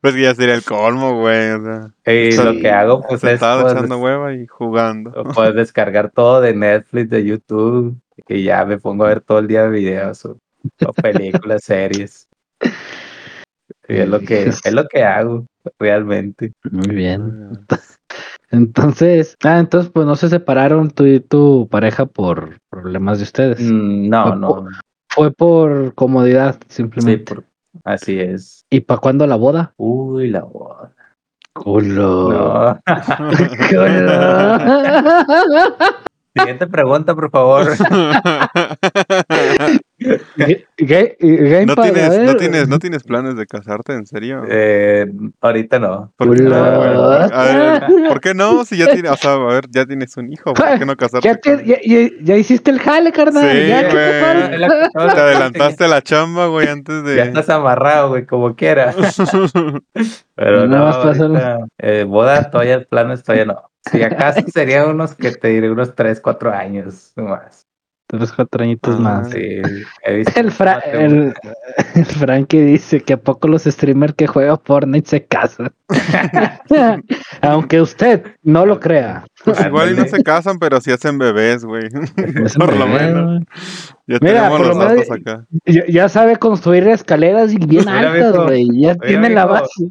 pues 0.00 0.14
que 0.14 0.22
ya 0.22 0.34
sería 0.34 0.54
el 0.54 0.62
colmo, 0.62 1.18
güey. 1.20 1.50
O 1.50 1.64
sea, 1.64 2.14
Y 2.14 2.32
Sí. 2.32 2.42
lo 2.44 2.52
que 2.60 2.70
hago, 2.70 3.02
pues, 3.02 3.24
es 3.24 3.30
sentado 3.30 3.62
pues, 3.62 3.72
echando 3.74 3.98
hueva 3.98 4.32
y 4.34 4.46
jugando. 4.46 5.24
Puedes 5.34 5.54
descargar 5.56 6.10
todo 6.10 6.40
de 6.40 6.54
Netflix, 6.54 7.10
de 7.10 7.24
YouTube, 7.24 7.96
y 8.28 8.44
ya 8.44 8.64
me 8.64 8.78
pongo 8.78 9.04
a 9.04 9.08
ver 9.08 9.20
todo 9.22 9.40
el 9.40 9.48
día 9.48 9.66
videos 9.66 10.24
o, 10.24 10.38
o 10.86 10.92
películas, 10.92 11.64
series. 11.64 12.26
Y 13.88 13.96
es 13.96 14.08
lo 14.08 14.20
que 14.20 14.44
es 14.48 14.72
lo 14.72 14.86
que 14.88 15.02
hago 15.02 15.46
realmente. 15.78 16.52
Muy 16.70 16.94
bien. 16.94 17.58
Entonces, 18.50 19.36
ah, 19.44 19.58
entonces 19.58 19.90
pues 19.92 20.06
no 20.06 20.16
se 20.16 20.28
separaron 20.28 20.90
tú 20.90 21.06
y 21.06 21.20
tu 21.20 21.68
pareja 21.70 22.06
por 22.06 22.58
problemas 22.70 23.18
de 23.18 23.24
ustedes. 23.24 23.60
Mm, 23.60 24.08
No, 24.08 24.36
no, 24.36 24.66
Fue 25.10 25.30
por 25.32 25.94
comodidad, 25.94 26.56
sí, 26.68 26.76
simplemente. 26.76 27.34
por- 27.34 27.44
así 27.84 28.18
es. 28.20 28.64
¿Y 28.70 28.80
para 28.80 29.00
cuándo 29.00 29.26
la 29.26 29.36
boda? 29.36 29.72
Uy, 29.76 30.28
la 30.30 30.42
boda. 30.44 30.92
Culo. 31.52 32.32
No. 32.32 32.80
Culo. 33.70 34.58
Siguiente 36.36 36.66
pregunta, 36.66 37.14
por 37.14 37.30
favor. 37.30 37.68
Game 39.96 41.66
¿No 41.66 41.76
tienes, 41.76 42.08
no, 42.08 42.24
ver. 42.26 42.36
tienes, 42.36 42.68
¿No 42.68 42.78
tienes 42.78 43.02
planes 43.04 43.36
de 43.36 43.46
casarte, 43.46 43.92
en 43.94 44.06
serio? 44.06 44.42
Eh, 44.48 45.06
ahorita 45.40 45.78
no. 45.78 46.12
¿Por 46.16 46.36
qué 46.36 46.42
no, 46.42 46.56
Hola. 46.56 47.28
güey? 47.28 47.30
A 47.32 47.44
ver, 47.44 48.08
¿por 48.08 48.20
qué 48.20 48.34
no? 48.34 48.64
Si 48.64 48.76
ya 48.76 48.86
tienes, 48.92 49.12
o 49.12 49.16
sea, 49.16 49.34
a 49.34 49.38
ver, 49.46 49.64
ya 49.70 49.86
tienes 49.86 50.16
un 50.16 50.32
hijo, 50.32 50.52
¿por 50.52 50.78
qué 50.78 50.84
no 50.84 50.96
casarte? 50.96 51.28
Ya, 51.28 51.36
te- 51.36 51.56
con- 51.56 51.64
ya, 51.64 51.76
ya- 51.84 52.10
ya 52.22 52.36
hiciste 52.36 52.70
el 52.70 52.80
jale, 52.80 53.12
carnal. 53.12 53.48
Sí, 53.50 53.68
ya, 53.68 53.88
¿qué 53.88 53.94
te 53.94 54.90
todo 54.92 55.06
lo 55.06 55.14
Te 55.14 55.20
adelantaste 55.20 55.88
la 55.88 56.02
chamba, 56.02 56.46
güey, 56.48 56.68
antes 56.68 57.04
de... 57.04 57.16
Ya 57.16 57.24
estás 57.24 57.48
amarrado, 57.50 58.08
güey, 58.10 58.26
como 58.26 58.54
quiera. 58.56 58.92
Pero 60.34 60.66
Nada 60.66 60.90
no, 60.90 61.10
ahorita, 61.26 61.58
eh, 61.78 62.04
boda, 62.04 62.50
todavía 62.50 62.82
planes, 62.84 63.22
todavía 63.22 63.44
no. 63.46 63.70
Si 63.90 64.02
acaso 64.02 64.40
serían 64.52 64.88
unos 64.90 65.14
que 65.14 65.30
te 65.32 65.48
diré 65.48 65.70
unos 65.70 65.94
3, 65.94 66.20
4 66.20 66.52
años 66.52 67.12
más. 67.16 67.66
Tres, 68.06 68.32
cuatro 68.32 68.62
añitos 68.62 68.96
Ah, 68.98 69.00
más. 69.02 69.30
Sí, 69.30 69.40
El, 70.36 70.50
Fra- 70.52 70.78
el, 70.80 71.32
el 71.94 72.04
Frankie 72.04 72.60
dice 72.60 73.00
que 73.00 73.14
a 73.14 73.16
poco 73.16 73.48
los 73.48 73.64
streamers 73.64 74.14
que 74.14 74.26
juegan 74.26 74.58
Fortnite 74.62 75.08
se 75.08 75.24
casan. 75.24 75.72
Aunque 77.40 77.80
usted 77.80 78.24
no 78.42 78.66
lo 78.66 78.78
crea. 78.78 79.24
Pues 79.44 79.58
igual 79.64 79.92
y 79.92 79.96
no 79.96 80.04
se 80.06 80.22
casan, 80.22 80.58
pero 80.58 80.80
sí 80.80 80.90
hacen 80.92 81.18
bebés, 81.18 81.64
güey. 81.64 81.88
Por 82.58 82.76
lo 82.76 82.86
menos. 82.86 83.42
Ya 84.06 84.18
Mira, 84.20 84.48
tenemos 84.50 84.50
por 84.58 84.66
los 84.66 84.76
lo 84.76 84.84
menos- 84.84 84.96
datos 85.08 85.10
acá. 85.10 85.46
Ya, 85.64 85.82
ya 85.88 86.08
sabe 86.10 86.36
construir 86.36 86.86
escaleras 86.88 87.52
y 87.52 87.56
bien 87.56 87.88
altas, 87.88 88.36
güey. 88.36 88.66
Ya 88.80 88.94
tiene 88.96 89.30
la 89.30 89.46
base. 89.46 89.88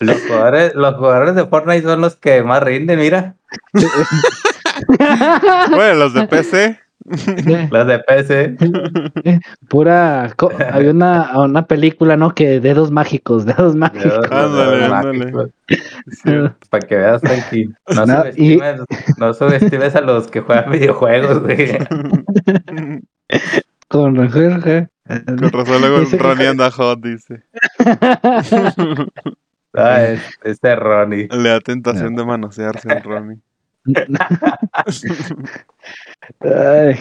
Los 0.00 0.20
jugadores, 0.22 0.74
los 0.74 0.94
jugadores 0.96 1.34
de 1.34 1.46
Fortnite 1.46 1.82
son 1.82 2.00
los 2.00 2.16
que 2.16 2.42
más 2.42 2.62
rinden, 2.62 2.98
mira. 2.98 3.34
Bueno, 5.70 5.94
los 5.94 6.14
de 6.14 6.26
PC. 6.26 6.78
Los 7.70 7.86
de 7.88 7.98
PC. 7.98 8.56
Pura. 9.68 10.32
Había 10.72 10.90
una, 10.92 11.36
una 11.38 11.66
película, 11.66 12.16
¿no? 12.16 12.32
Que 12.32 12.60
dedos 12.60 12.90
mágicos, 12.92 13.44
dedos 13.44 13.74
mágicos. 13.74 14.24
Ándale, 14.30 14.84
ándale. 14.84 15.32
Sí. 16.10 16.30
Para 16.70 16.86
que 16.86 16.96
veas, 16.96 17.20
Frankie. 17.20 17.70
No, 17.94 18.06
No, 18.06 18.24
y- 18.36 18.56
subestimes, 18.58 18.80
no 19.18 19.34
subestimes 19.34 19.94
a 19.96 20.00
los 20.00 20.28
que 20.28 20.40
juegan 20.42 20.70
videojuegos, 20.70 21.40
güey. 21.40 21.76
Con 23.88 24.16
Jorge. 24.30 24.88
Con 25.26 25.38
razón 25.50 25.80
luego 25.80 26.00
Ronnie 26.18 26.48
anda 26.48 26.70
hot, 26.70 27.00
dice. 27.02 27.42
Ah, 29.74 30.02
es, 30.02 30.22
este 30.44 30.76
Ronnie. 30.76 31.28
Le 31.30 31.48
da 31.48 31.60
tentación 31.60 32.14
de 32.14 32.24
manosearse 32.24 32.90
al 32.90 33.02
Ronnie. 33.02 33.38
Ay, 36.40 36.96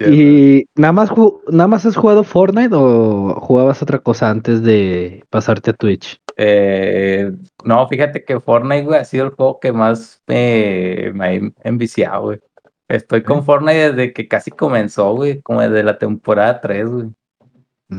¿Y 0.00 0.66
nada 0.74 0.92
más, 0.92 1.10
nada 1.48 1.66
más 1.66 1.84
has 1.84 1.96
jugado 1.96 2.24
Fortnite 2.24 2.74
o 2.74 3.40
jugabas 3.40 3.82
otra 3.82 3.98
cosa 3.98 4.30
antes 4.30 4.62
de 4.62 5.24
pasarte 5.30 5.70
a 5.70 5.74
Twitch? 5.74 6.20
Eh, 6.36 7.32
no, 7.64 7.86
fíjate 7.88 8.24
que 8.24 8.40
Fortnite, 8.40 8.84
güey, 8.84 9.00
ha 9.00 9.04
sido 9.04 9.26
el 9.26 9.32
juego 9.32 9.60
que 9.60 9.72
más 9.72 10.22
me, 10.26 11.12
me 11.14 11.26
ha 11.26 11.68
enviciado, 11.68 12.22
güey. 12.22 12.40
Estoy 12.88 13.22
con 13.22 13.44
Fortnite 13.44 13.92
desde 13.92 14.12
que 14.12 14.28
casi 14.28 14.50
comenzó, 14.50 15.14
güey, 15.14 15.40
como 15.42 15.60
desde 15.60 15.82
la 15.82 15.98
temporada 15.98 16.60
3, 16.60 16.88
güey. 16.88 17.06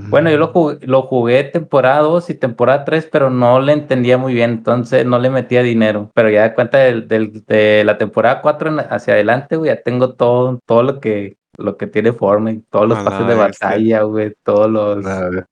Bueno, 0.09 0.29
yo 0.31 0.37
lo 0.37 0.47
jugué, 0.47 0.77
lo 0.81 1.03
jugué 1.03 1.43
temporada 1.43 1.99
2 1.99 2.29
y 2.29 2.33
temporada 2.35 2.83
3, 2.85 3.07
pero 3.11 3.29
no 3.29 3.59
le 3.59 3.73
entendía 3.73 4.17
muy 4.17 4.33
bien, 4.33 4.49
entonces 4.51 5.05
no 5.05 5.19
le 5.19 5.29
metía 5.29 5.61
dinero. 5.61 6.11
Pero 6.13 6.29
ya 6.29 6.43
de 6.43 6.53
cuenta 6.53 6.79
del, 6.79 7.07
del- 7.07 7.45
de 7.45 7.83
la 7.85 7.97
temporada 7.97 8.41
4 8.41 8.69
en- 8.69 8.79
hacia 8.79 9.13
adelante, 9.13 9.55
güey, 9.57 9.69
ya 9.71 9.81
tengo 9.81 10.13
todo, 10.15 10.59
todo 10.65 10.83
lo 10.83 10.99
que, 10.99 11.37
lo 11.57 11.77
que 11.77 11.87
tiene 11.87 12.13
Fortnite, 12.13 12.65
todos 12.69 12.87
los 12.89 12.97
A 12.97 13.05
pases 13.05 13.27
de 13.27 13.35
batalla, 13.35 14.01
güey, 14.03 14.33
todos 14.43 14.69
los... 14.69 15.05
A 15.05 15.29
ver. 15.29 15.45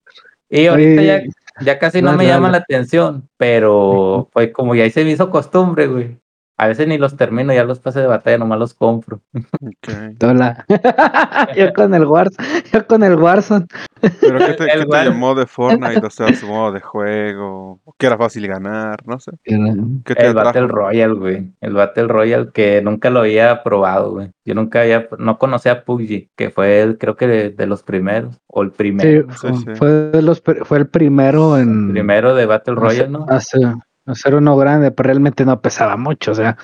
Y 0.49 0.67
ahorita 0.67 1.01
ya, 1.01 1.15
Oye, 1.15 1.29
ya 1.61 1.79
casi 1.79 2.01
no 2.01 2.07
dale, 2.11 2.17
me 2.17 2.27
llama 2.27 2.51
la 2.51 2.57
atención, 2.57 3.29
pero 3.37 4.29
pues 4.33 4.51
como 4.51 4.75
ya 4.75 4.89
se 4.89 5.03
me 5.03 5.11
hizo 5.11 5.29
costumbre, 5.29 5.87
güey. 5.87 6.17
A 6.63 6.67
veces 6.67 6.87
ni 6.87 6.97
los 6.97 7.17
termino, 7.17 7.53
ya 7.53 7.65
los 7.65 7.79
pases 7.79 8.03
de 8.03 8.07
batalla 8.07 8.37
nomás 8.37 8.57
los 8.57 8.73
compro. 8.73 9.19
Ok. 9.33 10.23
Hola. 10.23 10.65
yo 11.57 11.73
con 11.73 11.93
el 11.93 12.05
Warzone, 12.05 12.63
yo 12.71 12.87
con 12.87 13.03
el 13.03 13.15
Warzone. 13.15 13.65
¿Pero 13.99 14.39
qué 14.39 14.53
te, 14.53 14.63
El 14.71 14.79
qué 14.79 14.85
te 14.85 15.03
llamó 15.03 15.35
de 15.35 15.45
Fortnite? 15.45 16.05
O 16.05 16.09
sea, 16.09 16.33
su 16.33 16.47
modo 16.47 16.71
de 16.71 16.79
juego. 16.79 17.81
Que 17.97 18.05
era 18.05 18.17
fácil 18.17 18.47
ganar, 18.47 19.05
no 19.05 19.19
sé. 19.19 19.31
¿Qué 19.43 20.15
te 20.15 20.25
El 20.25 20.33
Battle? 20.35 20.67
Royale, 20.67 21.13
güey. 21.15 21.51
El 21.59 21.73
Battle 21.73 22.07
Royale 22.07 22.51
que 22.53 22.81
nunca 22.81 23.09
lo 23.09 23.19
había 23.19 23.61
probado, 23.61 24.11
güey. 24.11 24.31
Yo 24.45 24.55
nunca 24.55 24.83
había, 24.83 25.09
no 25.19 25.37
conocía 25.37 25.83
PUBG, 25.83 26.29
que 26.37 26.49
fue 26.49 26.81
el, 26.81 26.97
creo 26.97 27.17
que 27.17 27.27
de, 27.27 27.49
de 27.49 27.67
los 27.67 27.83
primeros, 27.83 28.39
o 28.47 28.61
el 28.61 28.69
Sí, 28.69 28.75
primero, 28.77 29.27
Sí, 29.33 29.37
fue, 29.37 29.53
sí. 29.53 29.65
fue 29.75 29.89
de 29.89 30.21
los 30.21 30.41
fue 30.41 30.77
el 30.77 30.87
primero 30.87 31.57
en 31.57 31.91
primero 31.91 32.33
de 32.35 32.45
Battle 32.45 32.75
Royale, 32.75 33.09
¿no? 33.09 33.25
hacer, 33.27 33.73
hacer 34.05 34.35
uno 34.35 34.57
grande, 34.57 34.91
pero 34.91 35.07
realmente 35.07 35.45
no 35.45 35.61
pesaba 35.61 35.97
mucho, 35.97 36.31
o 36.31 36.35
sea, 36.35 36.57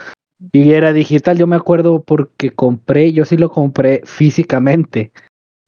y 0.51 0.71
era 0.71 0.93
digital, 0.93 1.37
yo 1.37 1.47
me 1.47 1.55
acuerdo 1.55 2.03
porque 2.03 2.51
compré, 2.51 3.11
yo 3.11 3.25
sí 3.25 3.37
lo 3.37 3.49
compré 3.49 4.01
físicamente, 4.05 5.11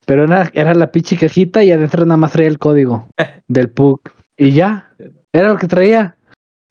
pero 0.05 0.23
era, 0.23 0.49
era 0.53 0.73
la 0.73 0.91
pinche 0.91 1.17
cajita 1.17 1.63
y 1.63 1.71
adentro 1.71 2.05
nada 2.05 2.17
más 2.17 2.31
traía 2.31 2.49
el 2.49 2.59
código 2.59 3.07
del 3.47 3.69
PUG 3.69 4.01
y 4.37 4.51
ya, 4.51 4.91
era 5.33 5.49
lo 5.49 5.57
que 5.57 5.67
traía. 5.67 6.15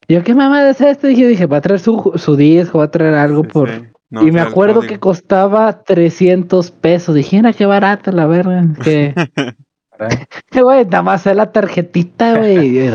Y 0.09 0.15
yo, 0.15 0.25
¿qué 0.25 0.35
mamada 0.35 0.71
es 0.71 0.81
esto? 0.81 1.09
Y 1.09 1.17
yo 1.17 1.29
dije, 1.29 1.47
va 1.47 1.59
a 1.59 1.61
traer 1.61 1.79
su, 1.79 2.13
su 2.17 2.37
disco, 2.37 2.79
va 2.79 2.85
a 2.85 2.91
traer 2.91 3.15
algo 3.15 3.45
Sí, 3.45 3.49
por... 3.51 3.71
sí. 3.71 3.87
No, 4.11 4.27
y 4.27 4.33
me 4.33 4.41
acuerdo 4.41 4.81
que 4.81 4.99
costaba 4.99 5.85
300 5.85 6.73
pesos. 6.73 7.15
Dije, 7.15 7.37
mira 7.37 7.53
qué 7.53 7.65
barata 7.65 8.11
la 8.11 8.27
verga. 8.27 8.65
Que, 8.83 9.15
güey, 10.63 10.85
nada 10.87 11.03
más 11.03 11.27
es 11.27 11.37
la 11.37 11.53
tarjetita, 11.53 12.39
güey. 12.39 12.89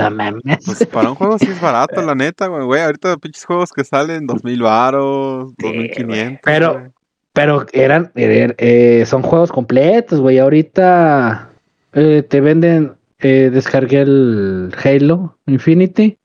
Pues 0.65 0.85
para 0.87 1.09
un 1.09 1.15
juego 1.15 1.37
sí 1.39 1.47
es 1.49 1.61
barato, 1.61 2.01
la 2.01 2.15
neta, 2.15 2.47
güey. 2.47 2.65
güey. 2.65 2.81
Ahorita 2.81 3.17
pinches 3.17 3.45
juegos 3.45 3.71
que 3.71 3.83
salen, 3.83 4.27
2000 4.27 4.61
varos, 4.61 5.53
2500. 5.57 6.39
Pero- 6.43 6.73
güey. 6.73 6.85
Pero 7.33 7.65
eran, 7.73 8.13
er- 8.15 8.55
eh, 8.59 9.03
son 9.05 9.21
juegos 9.21 9.51
completos, 9.51 10.21
güey. 10.21 10.39
Ahorita 10.39 11.49
eh, 11.91 12.23
te 12.23 12.39
venden, 12.39 12.93
eh, 13.19 13.49
descargué 13.51 14.01
el 14.03 14.73
Halo 14.81 15.37
Infinity. 15.45 16.17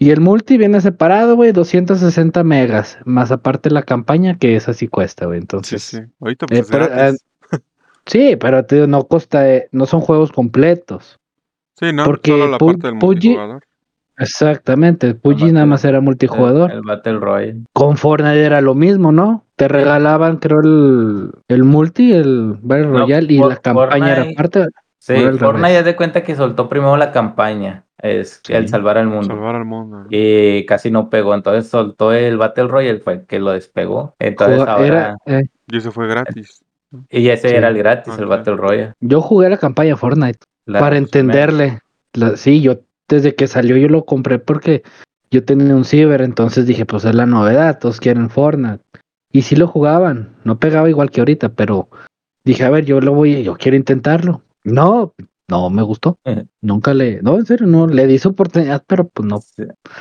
Y 0.00 0.10
el 0.10 0.20
multi 0.20 0.58
viene 0.58 0.80
separado, 0.80 1.36
güey, 1.36 1.52
260 1.52 2.42
megas. 2.42 2.98
Más 3.04 3.30
aparte 3.30 3.70
la 3.70 3.84
campaña, 3.84 4.36
que 4.36 4.56
esa 4.56 4.74
sí 4.74 4.88
cuesta, 4.88 5.26
güey. 5.26 5.38
Sí, 5.38 5.42
Entonces, 5.42 5.82
sí. 5.84 5.98
Ahorita 6.20 6.46
pues 6.46 6.60
Eh, 6.60 6.64
pero. 6.68 6.88
Sí, 8.06 8.36
pero 8.36 8.64
te 8.64 8.76
digo, 8.76 8.86
no 8.86 9.04
costa, 9.06 9.48
eh, 9.48 9.68
no 9.72 9.86
son 9.86 10.00
juegos 10.00 10.32
completos. 10.32 11.18
Sí, 11.78 11.92
¿no? 11.92 12.04
porque 12.04 12.30
Solo 12.32 12.48
la 12.48 12.58
Pu- 12.58 12.66
parte 12.72 12.86
del 12.88 12.94
multijugador. 12.96 13.62
Exactamente, 14.18 15.14
Battle- 15.14 15.52
nada 15.52 15.66
más 15.66 15.84
era 15.84 16.00
multijugador. 16.00 16.70
El, 16.70 16.76
el 16.78 16.82
Battle 16.82 17.18
Royale. 17.18 17.60
Con 17.72 17.96
Fortnite 17.96 18.44
era 18.44 18.60
lo 18.60 18.74
mismo, 18.74 19.10
¿no? 19.10 19.46
Te 19.56 19.68
regalaban, 19.68 20.36
creo, 20.36 20.60
el, 20.60 21.30
el 21.48 21.64
multi, 21.64 22.12
el 22.12 22.58
Battle 22.62 22.86
No, 22.86 22.98
Royale 22.98 23.32
y 23.32 23.38
la 23.38 23.56
campaña 23.56 24.12
era 24.12 24.24
Fortnite- 24.24 24.36
parte. 24.36 24.66
Sí, 24.98 25.14
Fortnite 25.38 25.72
ya 25.72 25.82
de 25.82 25.96
cuenta 25.96 26.22
que 26.22 26.36
soltó 26.36 26.68
primero 26.68 26.96
la 26.96 27.10
campaña, 27.10 27.84
es 27.98 28.40
Sí. 28.44 28.52
el 28.52 28.68
salvar 28.68 28.98
al 28.98 29.08
mundo. 29.08 29.26
Salvar 29.26 29.56
al 29.56 29.64
mundo. 29.64 30.04
Y 30.10 30.64
casi 30.66 30.92
no 30.92 31.10
pegó, 31.10 31.34
entonces 31.34 31.68
soltó 31.68 32.12
el 32.12 32.36
Battle 32.36 32.68
Royale, 32.68 33.00
fue 33.00 33.14
el 33.14 33.26
que 33.26 33.40
lo 33.40 33.50
despegó. 33.50 34.14
Entonces 34.20 34.60
Juga- 34.60 34.72
ahora, 34.74 34.86
era, 34.86 35.16
eh, 35.26 35.46
Y 35.66 35.76
eso 35.78 35.90
fue 35.90 36.06
gratis. 36.06 36.62
Y 37.10 37.28
ese 37.28 37.48
Sí. 37.50 37.54
era 37.54 37.68
el 37.68 37.78
gratis, 37.78 38.14
el. 38.18 38.26
Battle 38.26 38.56
Royale. 38.56 38.92
yo 39.00 39.20
jugué 39.20 39.48
la 39.50 39.56
campaña 39.58 39.96
Fortnite 39.96 40.38
La- 40.66 40.80
para 40.80 40.96
entenderle. 40.98 41.80
La- 42.14 42.36
sí, 42.36 42.60
yo 42.60 42.80
desde 43.08 43.34
que 43.34 43.46
salió 43.46 43.76
yo 43.76 43.88
lo 43.88 44.04
compré 44.04 44.38
porque 44.38 44.82
yo 45.30 45.44
tenía 45.44 45.74
un 45.74 45.84
ciber, 45.84 46.20
entonces 46.22 46.66
dije, 46.66 46.84
pues 46.86 47.04
es 47.04 47.14
la 47.14 47.26
novedad, 47.26 47.78
todos 47.78 48.00
quieren 48.00 48.30
Fortnite. 48.30 48.82
Y 49.32 49.42
sí 49.42 49.56
lo 49.56 49.66
jugaban, 49.66 50.36
no 50.44 50.58
pegaba 50.58 50.90
igual 50.90 51.10
que 51.10 51.20
ahorita, 51.20 51.50
pero 51.50 51.88
dije, 52.44 52.64
a 52.64 52.70
ver, 52.70 52.84
yo 52.84 53.00
lo 53.00 53.14
voy, 53.14 53.42
yo 53.42 53.54
quiero 53.56 53.76
intentarlo. 53.76 54.42
No, 54.64 55.14
no 55.48 55.70
me 55.70 55.82
gustó. 55.82 56.18
Nunca 56.60 56.92
le, 56.94 57.22
no, 57.22 57.36
en 57.36 57.46
serio, 57.46 57.66
no, 57.66 57.86
le 57.86 58.06
di 58.06 58.18
su 58.18 58.28
oportunidad, 58.30 58.82
pero 58.86 59.08
pues 59.08 59.26
no, 59.26 59.40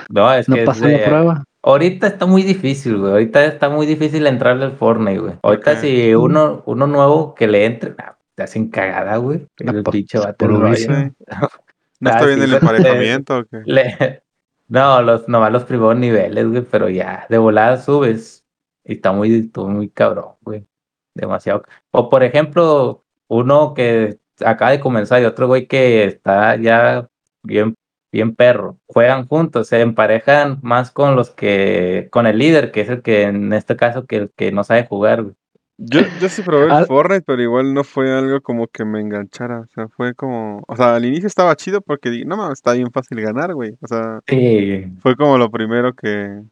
No, 0.09 0.33
es 0.33 0.49
no 0.49 0.55
que 0.55 0.61
es 0.61 0.65
pasó 0.67 0.85
de- 0.85 0.97
la 0.99 1.05
prueba. 1.05 1.43
Ahorita 1.63 2.07
está 2.07 2.25
muy 2.25 2.43
difícil, 2.43 2.97
güey. 2.97 3.11
Ahorita 3.11 3.45
está 3.45 3.69
muy 3.69 3.85
difícil 3.85 4.25
entrarle 4.25 4.65
al 4.65 4.71
Fortnite, 4.77 5.19
güey. 5.19 5.33
Ahorita 5.43 5.75
si 5.75 6.13
uno, 6.15 6.63
uno 6.65 6.87
nuevo 6.87 7.35
que 7.35 7.47
le 7.47 7.65
entre, 7.65 7.91
nah, 7.91 8.13
te 8.35 8.43
hacen 8.43 8.69
cagada, 8.69 9.17
güey. 9.17 9.45
Ah, 9.67 9.71
El 9.71 9.83
pinche 9.83 10.17
lo 10.17 10.25
Royale. 10.39 10.71
visto. 10.71 10.93
¿No 11.99 12.09
Ah, 12.09 12.13
está 12.13 12.25
bien 12.25 12.41
el 12.41 12.53
emparejamiento 12.53 13.37
o 13.37 13.43
qué? 13.45 13.61
Le- 13.65 14.23
No, 14.69 15.01
los, 15.03 15.27
nomás 15.27 15.51
los 15.51 15.65
primeros 15.65 15.97
niveles, 15.97 16.47
güey, 16.47 16.61
pero 16.63 16.89
ya, 16.89 17.27
de 17.29 17.37
volada 17.37 17.77
subes. 17.77 18.43
Y 18.83 18.93
está 18.93 19.11
muy, 19.11 19.35
está 19.35 19.61
muy 19.61 19.87
cabrón, 19.89 20.33
güey. 20.41 20.65
Demasiado. 21.13 21.63
O 21.91 22.09
por 22.09 22.23
ejemplo, 22.23 23.03
uno 23.27 23.75
que 23.75 24.17
acaba 24.43 24.71
de 24.71 24.79
comenzar 24.79 25.21
y 25.21 25.25
otro 25.25 25.45
güey 25.45 25.67
que 25.67 26.05
está 26.05 26.55
ya 26.55 27.07
bien, 27.43 27.75
bien 28.11 28.35
perro. 28.35 28.77
Juegan 28.87 29.27
juntos, 29.27 29.67
se 29.67 29.81
emparejan 29.81 30.59
más 30.61 30.91
con 30.91 31.15
los 31.15 31.29
que, 31.31 32.07
con 32.11 32.27
el 32.27 32.37
líder, 32.37 32.71
que 32.71 32.81
es 32.81 32.89
el 32.89 33.01
que 33.01 33.23
en 33.23 33.53
este 33.53 33.75
caso 33.75 34.05
que 34.05 34.15
el 34.17 34.31
que 34.35 34.51
no 34.51 34.63
sabe 34.63 34.85
jugar, 34.85 35.23
güey. 35.23 35.35
Yo, 35.83 36.01
yo 36.21 36.29
sí 36.29 36.43
probé 36.43 36.65
el 36.65 36.71
Al- 36.71 36.85
Fortnite, 36.85 37.23
pero 37.25 37.41
igual 37.41 37.73
no 37.73 37.83
fue 37.83 38.11
algo 38.15 38.39
como 38.41 38.67
que 38.67 38.85
me 38.85 38.99
enganchara. 39.01 39.61
O 39.61 39.67
sea, 39.73 39.87
fue 39.87 40.13
como. 40.13 40.63
O 40.67 40.75
sea, 40.75 40.95
al 40.95 41.05
inicio 41.05 41.25
estaba 41.25 41.55
chido 41.55 41.81
porque 41.81 42.11
dije, 42.11 42.25
no 42.25 42.37
mames, 42.37 42.59
está 42.59 42.73
bien 42.73 42.91
fácil 42.91 43.19
ganar, 43.19 43.55
güey. 43.55 43.75
O 43.81 43.87
sea, 43.87 44.19
Sí, 44.27 44.85
fue 45.01 45.15
como 45.15 45.39
lo 45.39 45.49
primero 45.49 45.93
que, 45.93 46.43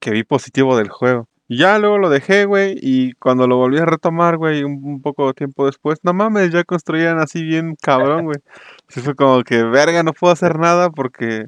que 0.00 0.10
vi 0.10 0.24
positivo 0.24 0.76
del 0.76 0.88
juego. 0.88 1.28
Ya 1.56 1.78
luego 1.78 1.98
lo 1.98 2.08
dejé, 2.10 2.44
güey, 2.44 2.76
y 2.80 3.12
cuando 3.14 3.46
lo 3.46 3.56
volví 3.56 3.78
a 3.78 3.84
retomar, 3.84 4.36
güey, 4.36 4.62
un, 4.64 4.80
un 4.84 5.02
poco 5.02 5.34
tiempo 5.34 5.66
después, 5.66 5.98
no 6.02 6.12
mames, 6.14 6.50
ya 6.50 6.64
construían 6.64 7.18
así 7.18 7.42
bien 7.42 7.76
cabrón, 7.80 8.24
güey. 8.24 8.38
Sí 8.88 9.00
fue 9.00 9.14
como 9.14 9.42
que, 9.42 9.62
verga, 9.62 10.02
no 10.02 10.12
puedo 10.12 10.32
hacer 10.32 10.58
nada 10.58 10.90
porque 10.90 11.46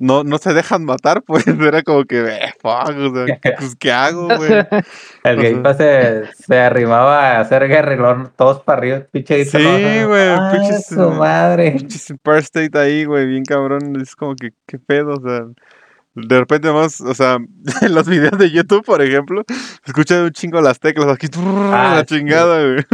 no, 0.00 0.22
no 0.22 0.38
se 0.38 0.54
dejan 0.54 0.84
matar, 0.84 1.22
pues. 1.26 1.46
Era 1.48 1.82
como 1.82 2.04
que, 2.04 2.20
eh, 2.20 2.52
fuck, 2.60 2.90
o 2.96 3.14
sea, 3.14 3.38
pues, 3.58 3.74
¿qué 3.76 3.90
hago, 3.90 4.26
güey? 4.36 4.52
el 5.24 5.38
O 5.38 5.42
Game 5.42 5.54
sea- 5.54 5.62
Pass 5.62 5.76
se, 5.78 6.26
se 6.44 6.58
arrimaba 6.58 7.32
a 7.36 7.40
hacer 7.40 7.66
guerrilón 7.66 8.30
todos 8.36 8.60
para 8.62 8.78
arriba, 8.78 9.00
pinche 9.10 9.44
Sí, 9.44 9.58
güey, 9.58 10.28
Ah, 10.28 10.52
pinches, 10.52 10.86
su 10.86 11.10
madre. 11.10 11.72
Pinches 11.72 12.10
Empire 12.10 12.38
State 12.38 12.78
ahí, 12.78 13.04
güey, 13.04 13.26
bien 13.26 13.44
cabrón. 13.44 14.00
Es 14.00 14.14
como 14.14 14.34
que, 14.36 14.50
qué 14.66 14.78
pedo, 14.78 15.14
o 15.14 15.20
sea. 15.20 15.46
De 16.26 16.38
repente 16.38 16.72
más, 16.72 17.00
o 17.00 17.14
sea, 17.14 17.38
en 17.82 17.94
los 17.94 18.08
videos 18.08 18.38
de 18.38 18.50
YouTube, 18.50 18.84
por 18.84 19.02
ejemplo, 19.02 19.42
escuchan 19.84 20.24
un 20.24 20.30
chingo 20.30 20.60
las 20.60 20.80
teclas 20.80 21.08
aquí, 21.08 21.28
Ah, 21.36 21.94
la 21.96 22.04
chingada, 22.04 22.62
güey. 22.62 22.84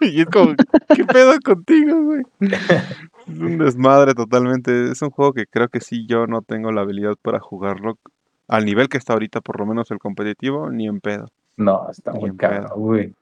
Y 0.00 0.20
es 0.20 0.26
como, 0.26 0.54
¿qué 0.94 1.04
pedo 1.04 1.32
contigo, 1.42 2.02
güey? 2.02 2.22
Es 2.40 3.38
un 3.38 3.56
desmadre 3.58 4.12
totalmente. 4.14 4.90
Es 4.92 5.00
un 5.00 5.10
juego 5.10 5.32
que 5.32 5.46
creo 5.46 5.68
que 5.68 5.80
sí 5.80 6.06
yo 6.06 6.26
no 6.26 6.42
tengo 6.42 6.72
la 6.72 6.82
habilidad 6.82 7.14
para 7.22 7.40
jugarlo 7.40 7.98
al 8.46 8.66
nivel 8.66 8.88
que 8.90 8.98
está 8.98 9.14
ahorita, 9.14 9.40
por 9.40 9.58
lo 9.58 9.66
menos 9.66 9.90
el 9.90 9.98
competitivo, 9.98 10.70
ni 10.70 10.86
en 10.86 11.00
pedo. 11.00 11.30
No, 11.56 11.88
está 11.90 12.12
muy 12.12 12.32
pedo. 12.32 12.68
güey. 12.76 13.14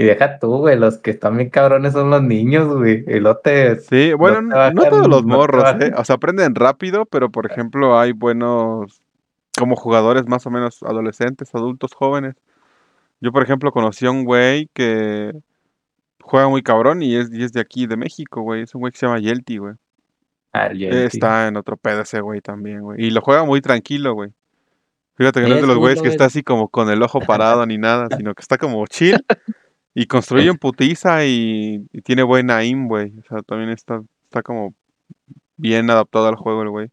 Y 0.00 0.04
deja 0.04 0.38
tú, 0.38 0.58
güey, 0.58 0.78
los 0.78 0.98
que 0.98 1.10
están 1.10 1.36
bien 1.36 1.50
cabrones 1.50 1.92
son 1.92 2.10
los 2.10 2.22
niños, 2.22 2.68
güey. 2.74 3.04
Y 3.06 3.20
lo 3.20 3.36
te... 3.36 3.78
Sí, 3.80 4.12
bueno, 4.14 4.38
te 4.38 4.44
no, 4.44 4.56
bajan- 4.56 4.74
no 4.74 4.84
todos 4.84 5.08
los 5.08 5.24
morros. 5.24 5.64
¿eh? 5.80 5.92
O 5.96 6.04
sea, 6.04 6.16
aprenden 6.16 6.54
rápido, 6.54 7.04
pero 7.06 7.30
por 7.30 7.50
ejemplo 7.50 7.98
hay 7.98 8.12
buenos 8.12 9.02
como 9.58 9.76
jugadores 9.76 10.26
más 10.26 10.46
o 10.46 10.50
menos 10.50 10.82
adolescentes, 10.82 11.54
adultos, 11.54 11.92
jóvenes. 11.92 12.34
Yo, 13.20 13.32
por 13.32 13.42
ejemplo, 13.42 13.72
conocí 13.72 14.06
a 14.06 14.10
un 14.10 14.24
güey 14.24 14.68
que 14.72 15.32
juega 16.22 16.48
muy 16.48 16.62
cabrón 16.62 17.02
y 17.02 17.16
es, 17.16 17.30
y 17.32 17.42
es 17.42 17.52
de 17.52 17.60
aquí, 17.60 17.86
de 17.86 17.96
México, 17.96 18.40
güey. 18.40 18.62
Es 18.62 18.74
un 18.74 18.80
güey 18.80 18.92
que 18.92 18.98
se 18.98 19.06
llama 19.06 19.18
Yelty, 19.18 19.58
güey. 19.58 19.74
Ah, 20.52 20.66
el 20.68 20.78
Yelty. 20.78 21.16
Está 21.16 21.48
en 21.48 21.56
otro 21.56 21.76
pedo 21.76 22.00
ese 22.00 22.20
güey 22.22 22.40
también, 22.40 22.80
güey. 22.80 23.04
Y 23.04 23.10
lo 23.10 23.20
juega 23.20 23.44
muy 23.44 23.60
tranquilo, 23.60 24.14
güey. 24.14 24.30
Fíjate 25.16 25.42
que 25.42 25.48
no 25.48 25.56
es 25.56 25.60
de 25.60 25.66
los 25.66 25.76
güeyes 25.76 26.00
que 26.00 26.08
está 26.08 26.24
así 26.24 26.42
como 26.42 26.68
con 26.68 26.88
el 26.88 27.02
ojo 27.02 27.20
parado 27.20 27.66
ni 27.66 27.76
nada, 27.76 28.08
sino 28.16 28.34
que 28.34 28.40
está 28.40 28.56
como 28.56 28.86
chill 28.86 29.22
y 29.94 30.06
construye 30.06 30.48
en 30.48 30.58
putiza 30.58 31.24
y, 31.24 31.86
y 31.92 32.02
tiene 32.02 32.22
buen 32.22 32.50
aim, 32.50 32.88
güey. 32.88 33.12
O 33.18 33.22
sea, 33.28 33.42
también 33.42 33.70
está, 33.70 34.02
está 34.24 34.42
como 34.42 34.74
bien 35.56 35.90
adaptado 35.90 36.28
al 36.28 36.36
juego 36.36 36.62
el 36.62 36.70
güey. 36.70 36.88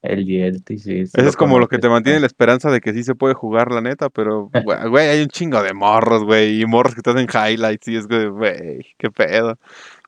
El 0.00 0.24
Yelty, 0.26 0.78
sí. 0.78 1.00
Eso 1.00 1.28
es 1.28 1.36
como 1.36 1.58
lo 1.58 1.66
que 1.66 1.78
te 1.78 1.88
mantiene 1.88 2.20
la 2.20 2.26
esperanza 2.26 2.70
de 2.70 2.80
que 2.80 2.92
sí 2.92 3.02
se 3.02 3.16
puede 3.16 3.34
jugar, 3.34 3.72
la 3.72 3.80
neta, 3.80 4.08
pero, 4.10 4.48
güey, 4.90 5.08
hay 5.08 5.22
un 5.22 5.28
chingo 5.28 5.60
de 5.62 5.74
morros, 5.74 6.24
güey, 6.24 6.60
y 6.60 6.66
morros 6.66 6.94
que 6.94 7.02
te 7.02 7.10
hacen 7.10 7.26
highlights 7.28 7.88
y 7.88 7.96
es 7.96 8.06
que, 8.06 8.28
güey, 8.28 8.94
qué 8.96 9.10
pedo. 9.10 9.58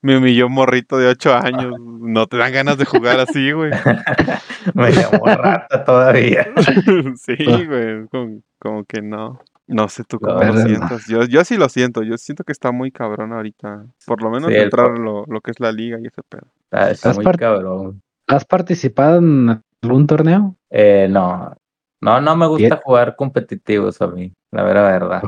Me 0.00 0.16
humilló 0.16 0.46
un 0.46 0.52
morrito 0.52 0.96
de 0.96 1.08
8 1.08 1.34
años, 1.34 1.74
no 1.80 2.26
te 2.28 2.36
dan 2.36 2.52
ganas 2.52 2.78
de 2.78 2.84
jugar 2.84 3.18
así, 3.18 3.50
güey. 3.50 3.72
Me 4.74 4.92
llamó 4.92 5.26
rata 5.26 5.84
todavía. 5.84 6.46
sí, 7.16 7.36
güey, 7.66 8.06
como, 8.08 8.42
como 8.60 8.84
que 8.84 9.02
no. 9.02 9.40
No 9.70 9.88
sé 9.88 10.04
tú 10.04 10.18
cómo 10.18 10.34
lo 10.42 10.56
sientas. 10.62 11.06
Yo, 11.06 11.22
yo 11.24 11.44
sí 11.44 11.56
lo 11.56 11.68
siento, 11.68 12.02
yo 12.02 12.18
siento 12.18 12.44
que 12.44 12.52
está 12.52 12.72
muy 12.72 12.90
cabrón 12.90 13.32
ahorita. 13.32 13.86
Por 14.06 14.22
lo 14.22 14.30
menos 14.30 14.50
Sí, 14.50 14.56
entrar 14.56 14.98
lo, 14.98 15.24
lo 15.26 15.40
que 15.40 15.52
es 15.52 15.60
la 15.60 15.70
liga 15.72 15.98
y 16.02 16.06
ese 16.06 16.22
pedo. 16.28 16.46
Está, 16.64 16.90
está 16.90 17.10
¿Has 17.10 17.16
muy 17.16 17.24
part- 17.26 17.38
cabrón. 17.38 18.02
¿Has 18.26 18.44
participado 18.44 19.18
en 19.18 19.62
algún 19.82 20.06
torneo? 20.06 20.56
Eh, 20.70 21.06
no. 21.10 21.54
No, 22.00 22.20
no 22.20 22.36
me 22.36 22.46
gusta 22.46 22.66
Bien. 22.66 22.80
jugar 22.82 23.14
competitivos 23.16 24.00
a 24.02 24.06
mí, 24.08 24.32
la 24.52 24.62
vera 24.62 24.82
verdad. 24.82 25.22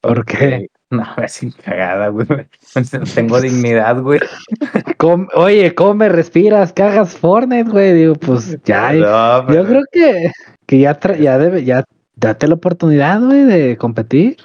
¿Por 0.00 0.24
qué? 0.24 0.68
No, 0.92 1.06
me 1.16 1.26
sin 1.26 1.50
cagada, 1.52 2.08
güey. 2.08 2.26
Tengo 3.14 3.40
dignidad, 3.40 3.98
güey. 4.02 4.20
Com- 4.98 5.26
Oye, 5.34 5.74
¿cómo 5.74 5.94
me 5.94 6.10
respiras? 6.10 6.70
¿Cagas 6.74 7.16
Fortnite, 7.16 7.70
güey? 7.70 7.94
Digo, 7.94 8.14
pues 8.16 8.58
ya. 8.64 8.92
No, 8.92 9.40
Yo 9.40 9.46
pero- 9.46 9.64
creo 9.64 9.82
que, 9.90 10.30
que 10.66 10.78
ya, 10.80 10.98
ya 11.18 11.38
debe, 11.38 11.64
ya 11.64 11.82
date 12.14 12.46
la 12.48 12.54
oportunidad, 12.54 13.20
güey, 13.20 13.44
de 13.44 13.76
competir. 13.76 14.36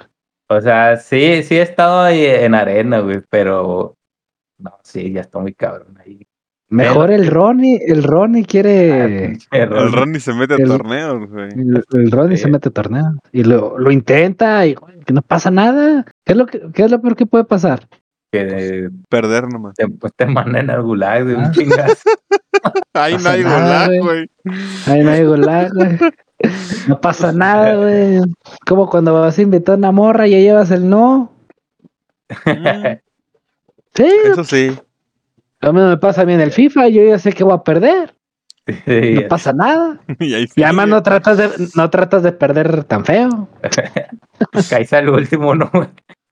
O 0.48 0.60
sea, 0.60 0.96
sí, 0.96 1.42
sí 1.42 1.56
he 1.56 1.62
estado 1.62 2.00
ahí 2.00 2.24
en 2.24 2.54
arena, 2.54 3.00
güey, 3.00 3.20
pero 3.28 3.94
no, 4.58 4.78
sí, 4.82 5.12
ya 5.12 5.20
está 5.20 5.38
muy 5.38 5.54
cabrón 5.54 5.98
ahí. 6.04 6.26
Mejor 6.70 7.10
el 7.10 7.26
Ronnie, 7.28 7.80
el 7.86 8.02
Ronnie 8.02 8.44
quiere, 8.44 9.28
Pinche 9.28 9.46
El 9.52 9.70
Ron. 9.70 9.92
Ronnie 9.92 10.20
se 10.20 10.34
mete 10.34 10.54
a 10.54 10.56
el- 10.58 10.68
torneos, 10.68 11.28
güey. 11.30 11.48
el, 11.50 11.82
el 11.92 12.10
Ronnie 12.10 12.36
Sí. 12.36 12.42
se 12.44 12.50
mete 12.50 12.68
a 12.68 12.72
torneo 12.72 13.12
y 13.32 13.42
lo, 13.44 13.78
lo 13.78 13.90
intenta 13.90 14.66
y 14.66 14.74
güey, 14.74 15.00
que 15.00 15.14
no 15.14 15.22
pasa 15.22 15.50
nada. 15.50 16.04
¿Qué 16.26 16.32
es 16.32 16.36
lo 16.36 16.44
que, 16.46 16.60
qué 16.74 16.82
es 16.84 16.90
lo 16.90 17.00
peor 17.00 17.16
que 17.16 17.24
puede 17.26 17.44
pasar? 17.44 17.88
que 18.30 18.90
Perder 19.08 19.48
nomás. 19.50 19.74
te, 19.76 19.88
pues, 19.88 20.12
te 20.14 20.26
mandan 20.26 20.68
al 20.68 20.82
gulag 20.82 21.24
de 21.24 21.36
un 21.36 21.44
Ah. 21.44 21.50
chingazo. 21.52 21.94
Ahí 22.92 23.16
no 23.22 23.30
hay 23.30 23.42
nada, 23.44 23.86
golag, 23.86 24.00
güey. 24.02 24.30
güey. 24.44 24.58
Ay, 24.86 25.04
no 25.04 25.10
hay 25.10 25.24
golag, 25.24 25.72
güey. 25.72 25.98
No 26.86 27.00
pasa 27.00 27.32
nada, 27.32 27.74
güey. 27.76 28.20
Como 28.66 28.88
cuando 28.88 29.12
vas 29.14 29.38
a 29.38 29.42
invitar 29.42 29.74
a 29.74 29.78
una 29.78 29.92
morra 29.92 30.26
y 30.26 30.32
ya 30.32 30.38
llevas 30.38 30.70
el 30.70 30.88
no. 30.88 31.32
Mm, 32.44 32.98
Sí, 33.94 34.06
Eso 34.30 34.44
sí. 34.44 34.78
a 35.60 35.72
mí 35.72 35.80
no 35.80 35.88
me 35.88 35.96
pasa 35.96 36.22
a 36.22 36.24
mí 36.24 36.32
en 36.32 36.40
el 36.40 36.52
FIFA, 36.52 36.88
yo 36.88 37.02
ya 37.02 37.18
sé 37.18 37.32
que 37.32 37.42
voy 37.42 37.54
a 37.54 37.62
perder. 37.64 38.14
Sí, 38.66 39.14
No 39.14 39.28
pasa 39.28 39.52
nada. 39.52 39.98
Y 40.20 40.34
ahí 40.34 40.46
Y 40.54 40.62
además 40.62 40.88
no 40.88 41.02
tratas 41.02 41.38
de, 41.38 41.50
no 41.74 41.90
tratas 41.90 42.22
de 42.22 42.32
perder 42.32 42.84
tan 42.84 43.04
feo. 43.04 43.48
caes 44.70 44.92
al 44.92 45.08
último, 45.08 45.54
¿no? 45.54 45.70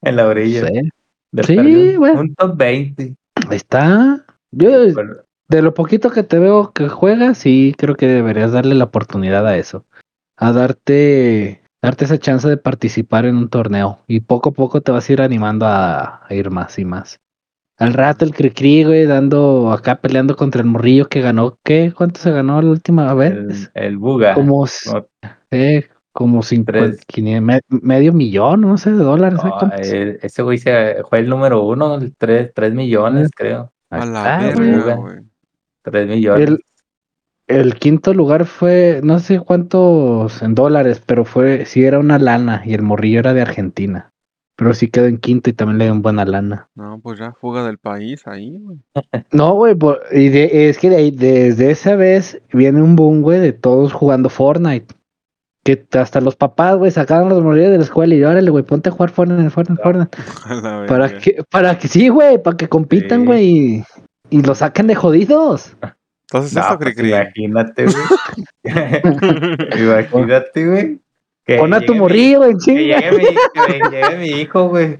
En 0.03 0.16
la 0.16 0.27
orilla. 0.27 0.66
Sí. 0.69 0.90
De 1.33 1.42
Sí, 1.42 1.97
güey. 1.97 2.12
Un 2.14 2.35
top 2.35 2.57
20. 2.57 3.14
Ahí 3.49 3.57
está. 3.57 4.25
Yo, 4.53 4.92
Bueno, 4.92 5.14
de 5.49 5.62
lo 5.62 5.75
poquito 5.75 6.11
que 6.11 6.23
te 6.23 6.38
veo 6.38 6.73
que 6.73 6.88
juegas, 6.88 7.38
sí 7.38 7.75
creo 7.77 7.97
que 7.97 8.07
deberías 8.07 8.53
darle 8.53 8.75
la 8.75 8.85
oportunidad 8.85 9.47
a 9.47 9.57
eso. 9.57 9.85
A 10.37 10.53
darte, 10.53 11.62
darte 11.83 12.05
esa 12.05 12.18
chance 12.18 12.49
de 12.49 12.57
participar 12.57 13.25
en 13.27 13.37
un 13.37 13.49
torneo. 13.49 14.01
Y 14.07 14.20
poco 14.20 14.51
a 14.51 14.53
poco 14.53 14.81
te 14.81 14.92
vas 14.92 15.09
a 15.09 15.12
ir 15.12 15.22
animando 15.22 15.66
a, 15.66 16.27
a 16.27 16.35
ir 16.35 16.51
más 16.51 16.79
y 16.79 16.85
más. 16.85 17.18
Al 17.79 17.92
rato 17.92 18.25
el 18.25 18.35
Cricri, 18.35 18.85
güey, 18.85 19.05
dando 19.05 19.70
acá 19.70 19.96
peleando 19.96 20.35
contra 20.35 20.62
el 20.62 20.66
morrillo 20.66 21.09
que 21.09 21.20
ganó. 21.20 21.59
¿Qué? 21.62 21.92
¿Cuánto 21.94 22.20
se 22.20 22.31
ganó 22.31 22.61
la 22.62 22.70
última 22.70 23.11
el, 23.12 23.16
vez? 23.46 23.70
el 23.75 23.99
Buga. 23.99 24.35
Como, 24.35 24.64
No, 24.92 25.07
eh, 25.51 25.87
como 26.12 26.40
Tres. 26.40 27.07
quinien- 27.07 27.42
me- 27.42 27.61
medio 27.68 28.14
millón, 28.14 28.62
no 28.62 28.79
sé, 28.79 28.92
de 28.92 28.96
dólares. 29.05 29.38
no, 29.44 29.70
el- 29.77 30.18
ese 30.22 30.42
güey 30.42 30.57
se, 30.57 31.03
fue 31.11 31.18
el 31.18 31.29
número 31.29 31.62
uno, 31.64 31.96
el 31.96 32.16
3, 32.16 32.51
millones, 32.72 33.29
creo. 33.37 33.70
A 33.90 34.07
la 34.07 34.53
güey. 34.55 34.70
verga, 34.70 34.79
Buga. 34.81 34.94
güey. 34.94 35.16
3 35.83 36.09
millones. 36.09 36.49
El, 36.49 36.61
el 37.48 37.74
quinto 37.76 38.12
lugar 38.14 38.44
fue, 38.46 39.00
no 39.04 39.18
sé 39.20 39.38
cuántos 39.40 40.42
en 40.42 40.54
dólares, 40.54 41.02
pero 41.04 41.24
fue, 41.24 41.64
sí 41.66 41.85
era 41.85 41.98
una 41.98 42.18
lana 42.18 42.62
y 42.64 42.74
el 42.74 42.82
morrillo 42.82 43.20
era 43.20 43.35
de 43.35 43.42
Argentina. 43.42 44.11
Pero 44.59 44.72
sí 44.72 44.88
quedó 44.88 45.04
en 45.04 45.18
quinto 45.18 45.50
y 45.50 45.52
también 45.52 45.76
le 45.76 45.85
dieron 45.85 46.00
buena 46.00 46.24
lana. 46.24 46.70
No, 46.74 46.98
pues 47.02 47.18
ya 47.18 47.32
fuga 47.32 47.62
del 47.66 47.76
país 47.76 48.26
ahí, 48.26 48.59
güey. 48.59 48.78
No, 49.30 49.52
güey, 49.54 49.76
y 50.12 50.28
de- 50.30 50.70
es 50.70 50.78
que 50.78 50.88
de 50.88 51.11
desde 51.11 51.70
esa 51.70 51.94
vez 51.94 52.40
viene 52.54 52.80
un 52.80 52.96
boom, 52.96 53.20
güey, 53.20 53.38
de 53.38 53.52
todos 53.52 53.92
jugando 53.92 54.30
Fortnite. 54.30 54.94
Que 55.62 55.87
hasta 55.98 56.20
los 56.22 56.37
papás, 56.37 56.76
güey, 56.78 56.90
sacaron 56.90 57.28
los 57.28 57.42
morrillos 57.42 57.70
de 57.72 57.76
la 57.78 57.85
escuela 57.85 58.14
y 58.14 58.24
órale, 58.24 58.50
güey, 58.50 58.64
ponte 58.64 58.88
a 58.88 58.92
jugar 58.92 59.11
Fortnite, 59.11 59.50
Fortnite, 59.50 59.82
Fortnite. 59.82 60.16
Para 60.88 61.18
que, 61.18 61.42
para 61.50 61.78
que 61.78 61.88
sí, 61.88 62.09
güey, 62.09 62.42
para 62.42 62.56
que 62.56 62.68
compitan, 62.68 63.20
Sí. 63.20 63.26
güey, 63.26 63.44
y, 63.46 63.85
y 64.30 64.42
lo 64.42 64.54
saquen 64.54 64.87
de 64.87 64.94
jodidos. 64.94 65.76
Entonces 66.31 66.55
No, 66.55 66.61
eso, 66.61 66.79
pues 66.79 66.95
Cricri. 66.95 67.11
imagínate, 67.11 67.85
güey. 67.85 68.05
imagínate, 69.81 70.67
güey. 70.67 70.99
Que 71.45 71.59
Pon 71.59 71.73
a 71.75 71.81
tu 71.81 71.95
morrillo, 71.95 72.39
güey, 72.39 72.55
Que 72.65 72.75
llegue, 72.75 73.12
mi, 73.12 73.25
que 73.25 73.81
llegue 73.91 74.17
mi 74.19 74.27
hijo, 74.41 74.69
güey. 74.69 74.99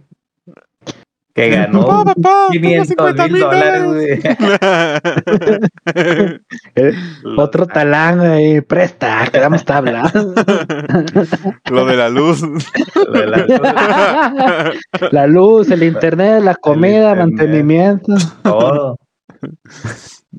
Que 1.35 1.51
ganó 1.57 1.85
Papá, 1.87 2.15
papá, 2.15 2.47
500 2.53 2.89
50 2.89 3.29
mil 3.29 3.41
dólares, 3.41 3.85
güey. 3.85 4.21
Otro 7.37 7.67
talán, 7.67 8.19
güey, 8.19 8.61
presta, 8.61 9.27
quedamos 9.33 9.65
tabla. 9.65 10.11
Lo 11.71 11.85
de 11.87 11.97
la 11.97 12.09
luz. 12.09 12.43
Lo 12.95 13.13
de 13.13 13.27
la- 13.27 14.73
la 15.11 15.27
luz, 15.27 15.71
el 15.71 15.83
internet, 15.83 16.43
la 16.43 16.55
comida, 16.55 17.11
internet. 17.11 17.19
mantenimiento. 17.19 18.15
Todo. 18.45 18.97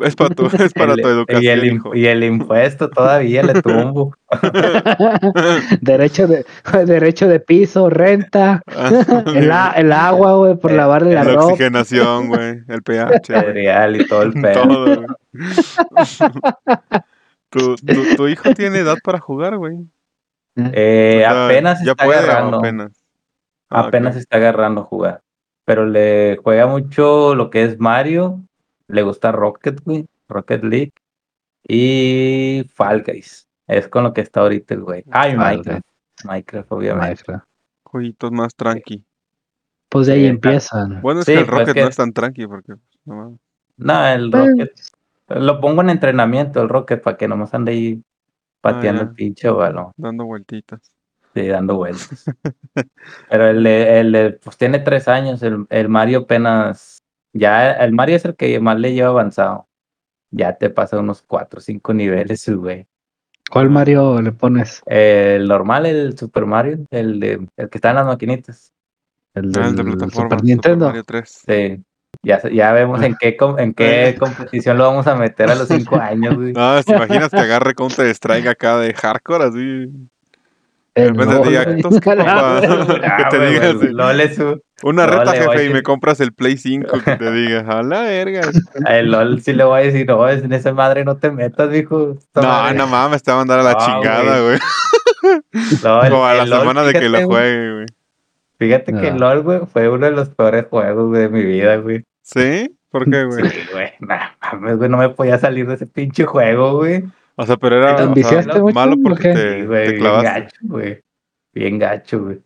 Es 0.01 0.15
para 0.15 0.35
tu, 0.35 0.45
es 0.45 0.73
para 0.73 0.93
El- 0.93 1.01
tu 1.01 1.07
y, 1.07 1.11
educación, 1.11 1.59
el, 1.59 1.65
hijo. 1.73 1.95
y 1.95 2.07
el 2.07 2.23
impuesto 2.23 2.89
todavía 2.89 3.43
le 3.43 3.61
tumbo. 3.61 4.13
derecho 5.81 6.27
de 6.27 6.45
derecho 6.85 7.27
de 7.27 7.39
piso, 7.39 7.89
renta, 7.89 8.61
el, 9.35 9.51
el 9.75 9.91
agua, 9.91 10.33
güey, 10.35 10.55
por 10.55 10.71
Eh, 10.71 10.75
lavarle 10.75 11.13
la 11.13 11.23
la 11.23 11.33
ropa. 11.33 11.45
oxigenación, 11.45 12.27
güey. 12.29 12.59
El 12.67 12.83
pH. 12.83 13.21
Cereal 13.25 13.95
y 14.01 14.05
todo 14.07 14.21
el 14.23 14.33
pedo. 14.33 14.61
Todo, 14.63 14.95
güey. 14.95 15.07
¿Tu, 17.49 17.75
tu, 17.77 18.15
tu 18.15 18.27
hijo 18.27 18.53
tiene 18.53 18.79
edad 18.79 18.97
para 19.03 19.19
jugar, 19.19 19.57
güey. 19.57 19.77
Eh, 20.73 21.23
O 21.25 21.29
sea, 21.31 21.45
apenas 21.45 21.83
ya 21.83 21.91
está 21.91 22.05
puede 22.05 22.19
agarrando. 22.19 22.57
apenas. 22.57 22.91
Ah, 23.69 23.81
apenas 23.81 24.15
está 24.15 24.37
agarrando 24.37 24.81
a 24.81 24.83
jugar. 24.85 25.21
Pero 25.65 25.85
le 25.85 26.37
juega 26.43 26.67
mucho 26.67 27.35
lo 27.35 27.49
que 27.49 27.63
es 27.63 27.79
Mario. 27.79 28.41
Le 28.87 29.01
gusta 29.03 29.31
Rocket, 29.31 29.81
güey. 29.83 30.07
Rocket 30.29 30.63
League. 30.63 30.93
Y 31.67 32.63
Fall 32.73 33.03
Guys. 33.03 33.47
Es 33.67 33.87
con 33.87 34.03
lo 34.03 34.13
que 34.13 34.21
está 34.21 34.41
ahorita 34.41 34.73
el 34.73 34.81
güey. 34.81 35.03
Ah, 35.11 35.27
y 35.27 35.35
Fall 35.35 35.55
Minecraft. 35.57 35.85
Minecraft, 36.23 36.71
obviamente. 36.71 37.07
Maestra. 37.07 37.47
Jueguitos 37.83 38.31
más 38.31 38.55
tranqui. 38.55 39.03
Pues 39.89 40.07
de 40.07 40.13
ahí 40.13 40.19
Sí, 40.21 40.25
empiezan. 40.27 41.01
Bueno, 41.01 41.19
es 41.21 41.25
Sí, 41.25 41.33
que 41.33 41.39
el 41.39 41.45
pues 41.45 41.59
Rocket 41.59 41.73
que- 41.73 41.81
no 41.81 41.87
es 41.89 41.95
tan 41.95 42.13
tranqui 42.13 42.47
porque. 42.47 42.73
No, 43.05 43.15
mames. 43.15 43.39
No, 43.77 44.07
el 44.07 44.31
Pues- 44.31 44.47
Rocket. 44.49 44.71
Lo 45.29 45.59
pongo 45.59 45.81
en 45.81 45.89
entrenamiento, 45.89 46.61
el 46.61 46.69
Rocket, 46.69 47.01
para 47.01 47.17
que 47.17 47.27
nomás 47.27 47.53
ande 47.53 47.73
ahí 47.73 48.01
pateando 48.61 49.01
Ah, 49.01 49.05
el 49.05 49.11
pinche 49.13 49.49
balón. 49.49 49.91
dando 49.97 50.25
vueltitas. 50.25 50.79
Sí, 51.33 51.47
dando 51.47 51.75
vueltas. 51.75 52.25
Pero 53.29 53.47
el 53.49 53.67
el 53.67 54.11
de, 54.13 54.31
pues 54.41 54.57
tiene 54.57 54.79
tres 54.79 55.07
años, 55.09 55.43
el, 55.43 55.65
el 55.69 55.89
Mario 55.89 56.19
apenas, 56.19 56.96
ya, 57.33 57.71
el 57.73 57.93
Mario 57.93 58.15
es 58.15 58.25
el 58.25 58.35
que 58.35 58.59
más 58.59 58.79
le 58.79 58.93
lleva 58.93 59.09
avanzado. 59.09 59.67
Ya 60.31 60.57
te 60.57 60.69
pasa 60.69 60.99
unos 60.99 61.21
cuatro 61.21 61.59
o 61.59 61.61
cinco 61.61 61.93
niveles, 61.93 62.47
el 62.47 62.57
güey. 62.57 62.87
¿Cuál 63.49 63.69
Mario 63.69 64.21
le 64.21 64.33
pones? 64.33 64.81
El 64.85 65.47
normal, 65.47 65.85
el 65.85 66.17
Super 66.17 66.45
Mario, 66.45 66.79
el 66.91 67.19
de, 67.19 67.47
el 67.55 67.69
que 67.69 67.77
está 67.77 67.91
en 67.91 67.95
las 67.95 68.05
maquinitas. 68.05 68.73
El 69.33 69.51
Ah, 69.55 69.59
del 69.61 69.69
el 69.69 69.75
de 69.77 69.83
plataforma. 69.83 70.09
Super 70.11 70.23
Super 70.39 70.43
Nintendo. 70.43 70.85
Mario 70.87 71.03
3. 71.05 71.43
Sí. 71.47 71.83
Ya, 72.23 72.41
ya 72.49 72.73
vemos 72.73 73.01
en 73.03 73.15
qué, 73.19 73.37
com- 73.37 73.57
en 73.59 73.73
qué 73.73 74.15
competición 74.19 74.77
lo 74.77 74.85
vamos 74.85 75.07
a 75.07 75.15
meter 75.15 75.49
a 75.49 75.55
los 75.55 75.67
cinco 75.69 75.95
años, 76.01 76.35
güey. 76.35 76.51
No, 76.51 76.83
¿te 76.83 76.93
imaginas 76.93 77.29
que 77.29 77.37
agarre 77.37 77.73
Counter 77.73 78.07
Strike 78.07 78.47
acá 78.47 78.79
de 78.79 78.93
hardcore 78.93 79.45
así? 79.45 79.89
De 81.01 81.07
El 81.07 81.13
LOL, 81.15 81.41
te 81.43 81.49
diga. 81.49 81.65
Ah, 82.27 82.59
que 83.17 83.23
te 83.29 83.37
güey, 83.37 83.53
diga 83.53 83.71
güey, 83.73 83.85
así, 83.87 83.93
LOL 83.93 84.19
es 84.21 84.35
su- 84.35 84.61
Una 84.83 85.05
No, 85.07 85.19
reta, 85.19 85.31
jefe, 85.33 85.65
y 85.65 85.69
me 85.69 85.83
compras 85.83 86.19
el 86.19 86.33
Play 86.33 86.57
5 86.57 86.99
que 87.05 87.15
te 87.15 87.31
diga, 87.31 87.59
a 87.61 87.83
la 87.83 88.01
verga. 88.01 88.41
a 88.85 88.97
el 88.97 89.11
LOL 89.11 89.41
sí 89.41 89.53
le 89.53 89.63
voy 89.63 89.81
a 89.81 89.83
decir, 89.83 90.07
no, 90.07 90.27
en 90.29 90.51
esa 90.53 90.73
madre 90.73 91.03
no 91.05 91.17
te 91.17 91.31
metas. 91.31 91.71
Esta 91.73 92.41
No, 92.41 92.47
madre- 92.47 92.77
no 92.77 92.87
mames, 92.87 93.23
te 93.23 93.31
va 93.31 93.35
a 93.37 93.41
mandar 93.41 93.59
a 93.59 93.63
la 93.63 93.73
No, 93.73 93.79
chingada, 93.85 94.41
güey. 94.41 94.55
El- 95.53 96.09
Como 96.11 96.25
a 96.25 96.33
la 96.33 96.43
el 96.43 96.49
LOL, 96.49 96.59
semana 96.59 96.83
de 96.83 96.93
que 96.93 97.09
lo 97.09 97.25
juegue, 97.25 97.73
güey. 97.73 97.85
Fíjate 98.59 98.91
que 98.93 99.11
No. 99.11 99.19
LOL, 99.19 99.41
güey, 99.43 99.59
fue 99.71 99.87
uno 99.89 100.05
de 100.07 100.11
los 100.13 100.29
peores 100.29 100.65
juegos 100.69 101.09
güey, 101.09 101.21
de 101.21 101.29
mi 101.29 101.43
vida, 101.43 101.75
güey. 101.77 102.03
¿Sí? 102.23 102.73
¿Por 102.89 103.09
qué, 103.09 103.23
güey? 103.25 103.49
Sí, 103.49 103.59
güey. 103.71 103.91
Nah, 103.99 104.29
mames, 104.41 104.77
güey, 104.77 104.89
no 104.89 104.97
me 104.97 105.09
podía 105.09 105.37
salir 105.37 105.67
de 105.67 105.75
ese 105.75 105.85
pinche 105.85 106.25
juego, 106.25 106.77
güey. 106.77 107.03
O 107.39 107.45
sea, 107.45 107.55
pero 107.57 107.77
era 107.77 107.89
¿Te 107.89 107.93
o 107.93 107.97
sea, 107.97 108.05
enviciaste 108.07 108.59
mucho 108.59 108.73
malo 108.73 108.95
porque 109.01 109.33
te, 109.33 109.59
Sí, 109.61 109.65
güey, 109.67 109.85
te 109.85 109.93
bien 109.93 110.21
gacho, 110.21 110.57
güey. 110.63 111.01
Bien 111.53 111.79
gacho, 111.79 112.23
güey. 112.23 112.41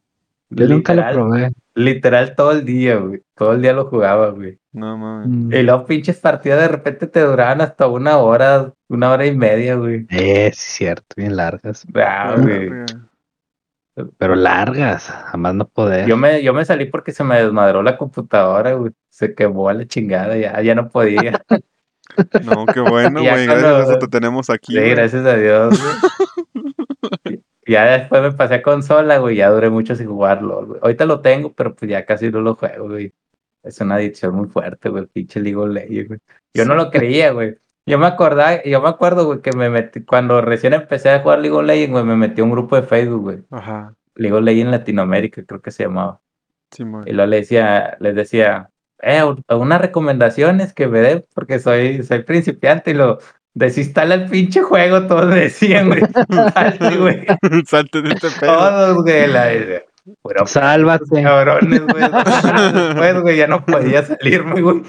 Yo 0.50 0.68
nunca 0.68 0.94
lo 0.94 1.02
Literal- 1.02 1.14
probé. 1.14 1.52
Literal 1.74 2.36
todo 2.36 2.52
el 2.52 2.66
día, 2.66 2.98
güey. 2.98 3.22
Todo 3.34 3.54
el 3.54 3.62
día 3.62 3.72
lo 3.72 3.86
jugaba, 3.86 4.32
güey. 4.32 4.60
No 4.74 4.98
mames. 4.98 5.28
Mm. 5.30 5.54
Y 5.54 5.64
luego 5.64 5.86
pinches 5.86 6.18
partidas 6.20 6.60
de 6.60 6.68
repente 6.68 7.08
te 7.08 7.22
duraban 7.22 7.62
hasta 7.62 7.88
una 7.88 8.18
hora, 8.18 8.74
una 8.90 9.12
hora 9.12 9.26
y 9.26 9.34
media, 9.34 9.76
güey. 9.76 10.06
Eh, 10.10 10.52
sí, 10.54 10.72
cierto, 10.84 11.16
bien 11.16 11.38
largas. 11.38 11.86
Ah, 11.96 12.36
güey. 12.38 12.70
Pero 14.18 14.36
largas, 14.36 15.08
jamás 15.10 15.54
no 15.56 15.68
poder. 15.68 16.06
Yo 16.08 16.18
me, 16.18 16.44
yo 16.44 16.54
me 16.54 16.66
salí 16.66 16.86
porque 16.86 17.12
se 17.14 17.24
me 17.24 17.42
desmadró 17.42 17.82
la 17.84 17.98
computadora, 17.98 18.74
güey. 18.74 18.92
Se 19.10 19.34
quemó 19.34 19.70
a 19.70 19.74
la 19.74 19.86
chingada, 19.86 20.36
ya, 20.38 20.62
ya 20.62 20.76
no 20.76 20.90
podía. 20.90 21.42
No, 22.44 22.66
qué 22.66 22.80
bueno, 22.82 23.22
Ya 23.24 23.34
güey. 23.34 23.48
cuando- 23.48 23.68
Gracias 23.68 23.88
a 23.90 23.92
eso 23.92 24.00
te 24.00 24.08
tenemos 24.08 24.50
aquí. 24.50 24.74
Sí, 24.74 24.80
gracias 24.80 25.26
a 25.26 25.36
Dios, 25.36 25.80
güey. 25.80 27.42
Ya 27.68 27.86
después 27.86 28.22
me 28.22 28.32
pasé 28.32 28.56
a 28.56 28.62
consola, 28.64 29.20
güey. 29.20 29.36
Ya 29.38 29.50
duré 29.50 29.70
mucho 29.70 29.96
sin 29.96 30.08
jugarlo, 30.08 30.66
güey. 30.66 30.80
Ahorita 30.82 31.06
lo 31.06 31.22
tengo, 31.22 31.54
pero 31.54 31.74
pues 31.76 31.90
ya 31.90 32.06
casi 32.06 32.30
no 32.30 32.42
lo 32.42 32.56
juego, 32.56 32.90
güey. 32.90 33.14
Es 33.64 33.80
una 33.80 33.96
adicción 33.96 34.36
muy 34.36 34.48
fuerte, 34.50 34.90
güey. 34.90 35.04
el 35.04 35.10
Pinche 35.10 35.40
League 35.40 35.56
of 35.56 35.70
Legends, 35.70 36.08
güey. 36.08 36.20
Yo 36.56 36.66
no 36.66 36.74
lo 36.76 36.90
creía, 36.90 37.32
güey. 37.32 37.56
Yo 37.86 37.98
me 38.00 38.08
acordaba, 38.08 38.64
yo 38.64 38.82
me 38.82 38.90
acuerdo, 38.90 39.26
güey, 39.26 39.42
que 39.42 39.52
me 39.56 39.70
metí, 39.70 40.04
cuando 40.04 40.42
recién 40.42 40.74
empecé 40.74 41.12
a 41.12 41.20
jugar 41.22 41.40
League 41.40 41.56
of 41.56 41.64
Legends, 41.64 41.92
güey, 41.92 42.04
me 42.04 42.16
metí 42.18 42.42
a 42.42 42.44
un 42.44 42.52
grupo 42.52 42.76
de 42.76 42.84
Facebook, 42.84 43.22
güey. 43.22 43.38
Ajá. 43.52 43.94
League 44.16 44.36
of 44.36 44.44
Legends 44.44 44.72
Latinoamérica, 44.72 45.44
creo 45.46 45.62
que 45.62 45.72
se 45.72 45.84
llamaba. 45.84 46.20
Sí. 46.72 46.84
Y 47.06 47.12
luego 47.14 47.30
le 47.30 47.38
decía, 47.38 47.96
les 48.00 48.16
decía, 48.16 48.71
eh, 49.02 49.24
unas 49.50 49.82
recomendaciones 49.82 50.74
que 50.74 50.88
me 50.88 51.00
den, 51.00 51.26
porque 51.34 51.60
soy, 51.60 52.04
soy 52.04 52.24
principiante, 52.24 52.92
y 52.92 52.94
lo 52.96 53.20
desinstala 53.54 54.16
el 54.16 54.30
pinche 54.30 54.62
juego, 54.62 55.08
todos 55.08 55.34
decían, 55.34 55.88
güey. 55.90 56.02
Salte, 56.54 56.98
güey. 56.98 57.26
Salte 57.68 58.02
de 58.02 58.10
este 58.14 58.28
pedo. 58.40 58.54
Todos, 58.58 59.04
güey. 59.04 59.28
La, 59.28 59.50
Puro 60.24 60.46
Sálvate. 60.48 61.22
cabrones, 61.22 61.82
güey. 61.86 62.04
Después, 62.74 63.22
güey, 63.22 63.38
ya 63.38 63.48
no 63.48 63.64
podía 63.66 64.04
salirme, 64.04 64.62
güey. 64.62 64.82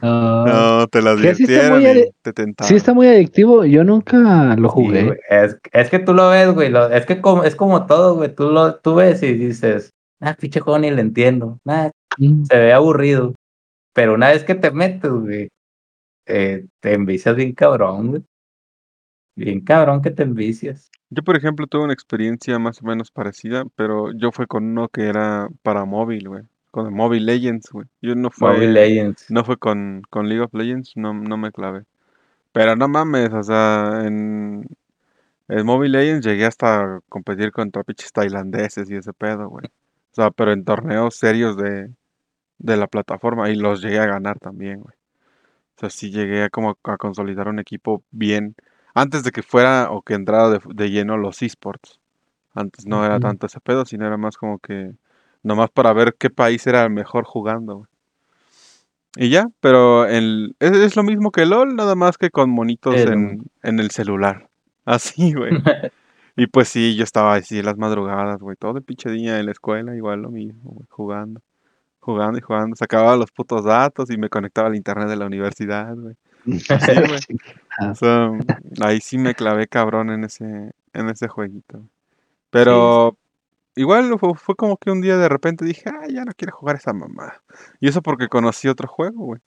No. 0.00 0.46
No, 0.46 0.86
te 0.88 1.02
las 1.02 1.20
Que 1.20 1.34
sí 1.34 1.44
está 1.48 1.70
muy 1.74 1.82
y 1.82 1.86
ade- 1.86 2.10
te 2.22 2.32
tentaron. 2.32 2.68
Sí, 2.68 2.76
está 2.76 2.94
muy 2.94 3.08
adictivo. 3.08 3.64
Yo 3.64 3.82
nunca 3.84 4.54
lo 4.56 4.68
jugué. 4.68 5.18
es, 5.28 5.58
es 5.72 5.90
que 5.90 5.98
tú 5.98 6.14
lo 6.14 6.30
ves, 6.30 6.52
güey. 6.54 6.70
lo- 6.70 6.88
es 6.90 7.04
que 7.04 7.20
como, 7.20 7.42
es 7.44 7.56
como 7.56 7.86
todo, 7.86 8.14
güey. 8.14 8.32
Tú 8.34 8.50
lo 8.50 8.76
tú 8.76 8.94
ves 8.94 9.22
y 9.24 9.32
dices, 9.34 9.92
ah, 10.20 10.34
pinche 10.34 10.60
juego 10.60 10.78
ni 10.78 10.90
le 10.90 11.00
entiendo. 11.00 11.58
Nah, 11.64 11.90
Mm. 12.18 12.44
se 12.46 12.56
ve 12.58 12.72
aburrido. 12.72 13.34
Pero 13.92 14.14
una 14.14 14.28
vez 14.30 14.42
que 14.44 14.54
te 14.54 14.70
metes, 14.70 15.10
güey, 15.10 15.48
eh, 16.26 16.66
te 16.80 16.94
envicias 16.94 17.36
bien 17.36 17.52
cabrón, 17.52 18.08
güey. 18.08 18.22
Bien 19.36 19.60
cabrón 19.60 20.02
que 20.02 20.10
te 20.10 20.24
envicias. 20.24 20.90
Yo, 21.10 21.22
por 21.22 21.36
ejemplo, 21.36 21.66
tuve 21.66 21.84
una 21.84 21.92
experiencia 21.92 22.58
más 22.58 22.82
o 22.82 22.86
menos 22.86 23.10
parecida, 23.10 23.64
pero 23.76 24.12
yo 24.12 24.32
fue 24.32 24.46
con 24.46 24.64
uno 24.64 24.88
que 24.88 25.06
era 25.06 25.48
para 25.62 25.84
móvil, 25.84 26.28
güey. 26.28 26.42
Con 26.70 26.86
el 26.86 26.92
Mobile 26.92 27.24
Legends, 27.24 27.70
güey. 27.70 27.86
Yo 28.02 28.14
no 28.14 28.30
fue, 28.30 28.52
Mobile 28.52 28.72
Legends. 28.72 29.30
no 29.30 29.44
fue 29.44 29.56
con, 29.56 30.02
con 30.10 30.28
League 30.28 30.42
of 30.42 30.52
Legends, 30.52 30.92
no, 30.96 31.14
no 31.14 31.36
me 31.38 31.50
clavé. 31.50 31.84
Pero 32.52 32.76
no 32.76 32.88
mames, 32.88 33.32
o 33.32 33.42
sea, 33.42 34.02
en 34.04 34.66
el 35.48 35.64
Mobile 35.64 35.98
Legends 35.98 36.26
llegué 36.26 36.44
hasta 36.44 37.00
competir 37.08 37.52
contra 37.52 37.84
pinches 37.84 38.12
tailandeses 38.12 38.90
y 38.90 38.96
ese 38.96 39.12
pedo, 39.12 39.48
güey. 39.48 39.66
O 40.12 40.14
sea, 40.14 40.30
pero 40.30 40.52
en 40.52 40.64
torneos 40.64 41.16
serios 41.16 41.56
de, 41.56 41.90
de 42.58 42.76
la 42.76 42.86
plataforma 42.86 43.50
y 43.50 43.56
los 43.56 43.82
llegué 43.82 43.98
a 43.98 44.06
ganar 44.06 44.38
también, 44.38 44.80
güey. 44.80 44.94
O 45.76 45.80
sea, 45.80 45.90
sí 45.90 46.10
llegué 46.10 46.44
a 46.44 46.50
como 46.50 46.76
a 46.82 46.96
consolidar 46.96 47.48
un 47.48 47.60
equipo 47.60 48.02
bien 48.10 48.56
antes 48.94 49.22
de 49.22 49.30
que 49.30 49.42
fuera 49.42 49.90
o 49.90 50.02
que 50.02 50.14
entrara 50.14 50.50
de, 50.50 50.60
de 50.74 50.90
lleno 50.90 51.16
los 51.16 51.40
esports. 51.42 52.00
Antes 52.54 52.86
no 52.86 53.04
era 53.04 53.20
tanto 53.20 53.46
ese 53.46 53.60
pedo, 53.60 53.84
sino 53.84 54.06
era 54.06 54.16
más 54.16 54.36
como 54.36 54.58
que 54.58 54.92
nomás 55.44 55.70
para 55.70 55.92
ver 55.92 56.16
qué 56.18 56.30
país 56.30 56.66
era 56.66 56.82
el 56.82 56.90
mejor 56.90 57.24
jugando, 57.24 57.76
güey. 57.76 57.88
Y 59.16 59.30
ya, 59.30 59.48
pero 59.60 60.06
el, 60.06 60.54
es, 60.60 60.72
es 60.72 60.96
lo 60.96 61.02
mismo 61.02 61.32
que 61.32 61.46
LOL, 61.46 61.74
nada 61.74 61.94
más 61.94 62.18
que 62.18 62.30
con 62.30 62.50
monitos 62.50 62.94
en, 62.94 63.42
en 63.62 63.80
el 63.80 63.90
celular. 63.90 64.48
Así, 64.84 65.32
güey. 65.32 65.52
Y 66.38 66.46
pues 66.46 66.68
sí, 66.68 66.94
yo 66.94 67.02
estaba 67.02 67.34
así 67.34 67.58
en 67.58 67.64
las 67.64 67.76
madrugadas, 67.76 68.38
güey, 68.38 68.56
todo 68.56 68.78
el 68.78 68.84
pinche 68.84 69.10
día 69.10 69.40
en 69.40 69.46
la 69.46 69.50
escuela, 69.50 69.96
igual 69.96 70.22
lo 70.22 70.30
mismo, 70.30 70.70
güey, 70.70 70.86
jugando, 70.88 71.40
jugando 71.98 72.38
y 72.38 72.40
jugando. 72.40 72.76
Sacaba 72.76 73.16
los 73.16 73.32
putos 73.32 73.64
datos 73.64 74.08
y 74.08 74.16
me 74.16 74.28
conectaba 74.28 74.68
al 74.68 74.76
internet 74.76 75.08
de 75.08 75.16
la 75.16 75.26
universidad, 75.26 75.96
güey. 75.96 76.14
Así, 76.68 76.92
güey. 77.08 77.90
O 77.90 77.94
sea, 77.96 78.30
ahí 78.80 79.00
sí 79.00 79.18
me 79.18 79.34
clavé 79.34 79.66
cabrón 79.66 80.10
en 80.10 80.22
ese, 80.22 80.70
en 80.92 81.08
ese 81.08 81.26
jueguito. 81.26 81.82
Pero 82.50 83.18
igual 83.74 84.16
fue, 84.20 84.34
fue 84.36 84.54
como 84.54 84.76
que 84.76 84.92
un 84.92 85.00
día 85.00 85.16
de 85.16 85.28
repente 85.28 85.64
dije, 85.64 85.90
ah, 85.90 86.06
ya 86.08 86.24
no 86.24 86.30
quiero 86.36 86.54
jugar 86.54 86.76
esa 86.76 86.92
mamá. 86.92 87.42
Y 87.80 87.88
eso 87.88 88.00
porque 88.00 88.28
conocí 88.28 88.68
otro 88.68 88.86
juego, 88.86 89.24
güey. 89.24 89.40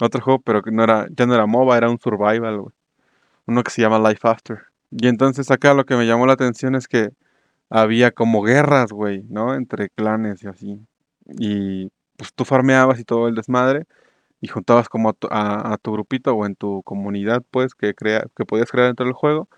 Otro 0.00 0.20
juego, 0.20 0.40
pero 0.40 0.60
que 0.60 0.72
no 0.72 0.82
era, 0.82 1.06
ya 1.08 1.24
no 1.24 1.34
era 1.34 1.46
MOBA, 1.46 1.76
era 1.76 1.88
un 1.88 2.00
survival, 2.00 2.62
güey. 2.62 2.74
Uno 3.46 3.62
que 3.62 3.70
se 3.70 3.80
llama 3.80 4.00
Life 4.00 4.26
After. 4.26 4.66
Y 4.90 5.08
entonces 5.08 5.50
acá 5.50 5.74
lo 5.74 5.84
que 5.84 5.96
me 5.96 6.06
llamó 6.06 6.26
la 6.26 6.34
atención 6.34 6.74
es 6.74 6.88
que 6.88 7.10
había 7.70 8.10
como 8.12 8.42
guerras, 8.42 8.92
güey, 8.92 9.24
¿no? 9.28 9.54
Entre 9.54 9.90
clanes 9.90 10.42
y 10.42 10.48
así. 10.48 10.80
Y 11.38 11.90
pues 12.16 12.32
tú 12.34 12.44
farmeabas 12.44 12.98
y 13.00 13.04
todo 13.04 13.28
el 13.28 13.34
desmadre 13.34 13.84
y 14.40 14.48
juntabas 14.48 14.88
como 14.88 15.10
a 15.10 15.12
tu, 15.12 15.28
a- 15.30 15.72
a 15.72 15.76
tu 15.78 15.92
grupito 15.92 16.34
o 16.34 16.46
en 16.46 16.54
tu 16.56 16.82
comunidad, 16.84 17.42
pues, 17.50 17.74
que, 17.74 17.94
crea, 17.94 18.24
que 18.36 18.44
podías 18.44 18.70
crear 18.70 18.86
dentro 18.88 19.04
del 19.06 19.14
juego. 19.14 19.48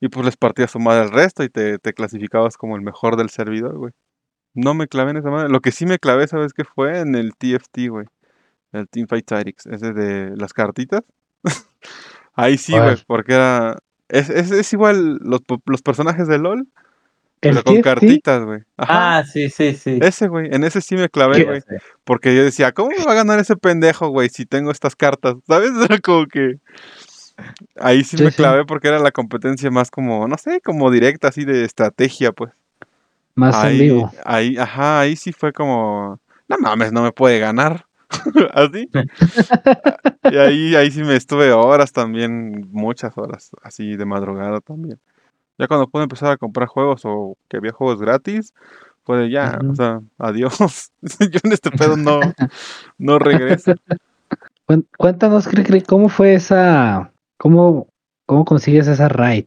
Y 0.00 0.08
pues 0.08 0.24
les 0.26 0.36
partías 0.36 0.70
su 0.70 0.78
madre 0.78 1.02
al 1.02 1.10
resto 1.10 1.42
y 1.42 1.48
te, 1.48 1.78
te 1.78 1.92
clasificabas 1.94 2.56
como 2.56 2.76
el 2.76 2.82
mejor 2.82 3.16
del 3.16 3.30
servidor, 3.30 3.76
güey. 3.78 3.92
No 4.54 4.74
me 4.74 4.88
clavé 4.88 5.10
en 5.12 5.16
esa 5.18 5.30
madre. 5.30 5.48
Lo 5.48 5.60
que 5.60 5.72
sí 5.72 5.86
me 5.86 5.98
clavé, 5.98 6.28
¿sabes 6.28 6.52
qué 6.52 6.64
fue? 6.64 7.00
En 7.00 7.14
el 7.14 7.34
TFT, 7.36 7.88
güey. 7.88 8.06
El 8.72 8.88
Team 8.88 9.06
Fight 9.08 9.26
Tactics, 9.26 9.66
ese 9.66 9.92
de 9.92 10.36
las 10.36 10.52
cartitas. 10.52 11.02
Ahí 12.34 12.58
sí, 12.58 12.72
güey, 12.78 13.04
porque 13.06 13.34
era. 13.34 13.78
Es, 14.08 14.30
es, 14.30 14.50
es 14.50 14.72
igual 14.72 15.18
los, 15.22 15.40
los 15.66 15.82
personajes 15.82 16.28
de 16.28 16.38
LOL, 16.38 16.66
pero 17.40 17.62
con 17.62 17.80
cartitas, 17.82 18.44
güey. 18.44 18.60
Ah, 18.78 19.24
sí, 19.30 19.50
sí, 19.50 19.74
sí. 19.74 19.98
Ese, 20.00 20.28
güey, 20.28 20.48
en 20.54 20.64
ese 20.64 20.80
sí 20.80 20.96
me 20.96 21.08
clavé, 21.08 21.44
güey. 21.44 21.62
Porque 22.04 22.34
yo 22.34 22.42
decía, 22.44 22.72
¿cómo 22.72 22.90
me 22.90 23.04
va 23.04 23.12
a 23.12 23.16
ganar 23.16 23.38
ese 23.38 23.56
pendejo, 23.56 24.08
güey, 24.08 24.28
si 24.28 24.46
tengo 24.46 24.70
estas 24.70 24.96
cartas? 24.96 25.36
¿Sabes? 25.46 25.70
Era 25.84 25.98
como 25.98 26.26
que. 26.26 26.58
Ahí 27.78 28.04
sí, 28.04 28.16
Sí, 28.16 28.24
me 28.24 28.30
sí. 28.30 28.36
clavé 28.36 28.64
porque 28.64 28.88
era 28.88 28.98
la 28.98 29.12
competencia 29.12 29.70
más 29.70 29.90
como, 29.90 30.26
no 30.26 30.38
sé, 30.38 30.60
como 30.62 30.90
directa, 30.90 31.28
así 31.28 31.44
de 31.44 31.64
estrategia, 31.64 32.32
pues. 32.32 32.52
más 33.34 33.62
en 33.64 33.78
Ahí, 33.78 33.78
vivo. 33.78 34.10
ahí, 34.24 34.56
ajá, 34.58 35.00
ahí 35.00 35.16
sí 35.16 35.32
fue 35.32 35.52
como, 35.52 36.18
no 36.48 36.56
mames, 36.58 36.92
no 36.92 37.02
me 37.02 37.12
puede 37.12 37.38
ganar. 37.38 37.86
así. 38.52 38.88
y 40.30 40.36
ahí, 40.36 40.74
ahí 40.76 40.90
sí 40.90 41.02
me 41.02 41.16
estuve 41.16 41.52
horas 41.52 41.92
también, 41.92 42.68
muchas 42.70 43.16
horas, 43.16 43.50
así 43.62 43.96
de 43.96 44.04
madrugada 44.04 44.60
también. 44.60 44.98
Ya 45.58 45.68
cuando 45.68 45.88
pude 45.88 46.02
empezar 46.02 46.30
a 46.32 46.36
comprar 46.36 46.68
juegos 46.68 47.02
o 47.04 47.36
que 47.48 47.56
había 47.56 47.72
juegos 47.72 48.00
gratis, 48.00 48.52
pues 49.04 49.30
ya, 49.30 49.58
o 49.70 49.74
sea, 49.74 50.00
adiós. 50.18 50.90
Yo 51.20 51.40
en 51.44 51.52
este 51.52 51.70
pedo 51.70 51.96
no, 51.96 52.20
no 52.98 53.18
regreso. 53.18 53.74
Cuéntanos, 54.98 55.46
Cricri, 55.46 55.80
¿cómo 55.80 56.08
fue 56.08 56.34
esa, 56.34 57.12
cómo, 57.38 57.88
cómo 58.26 58.44
consigues 58.44 58.88
esa 58.88 59.08
raid 59.08 59.46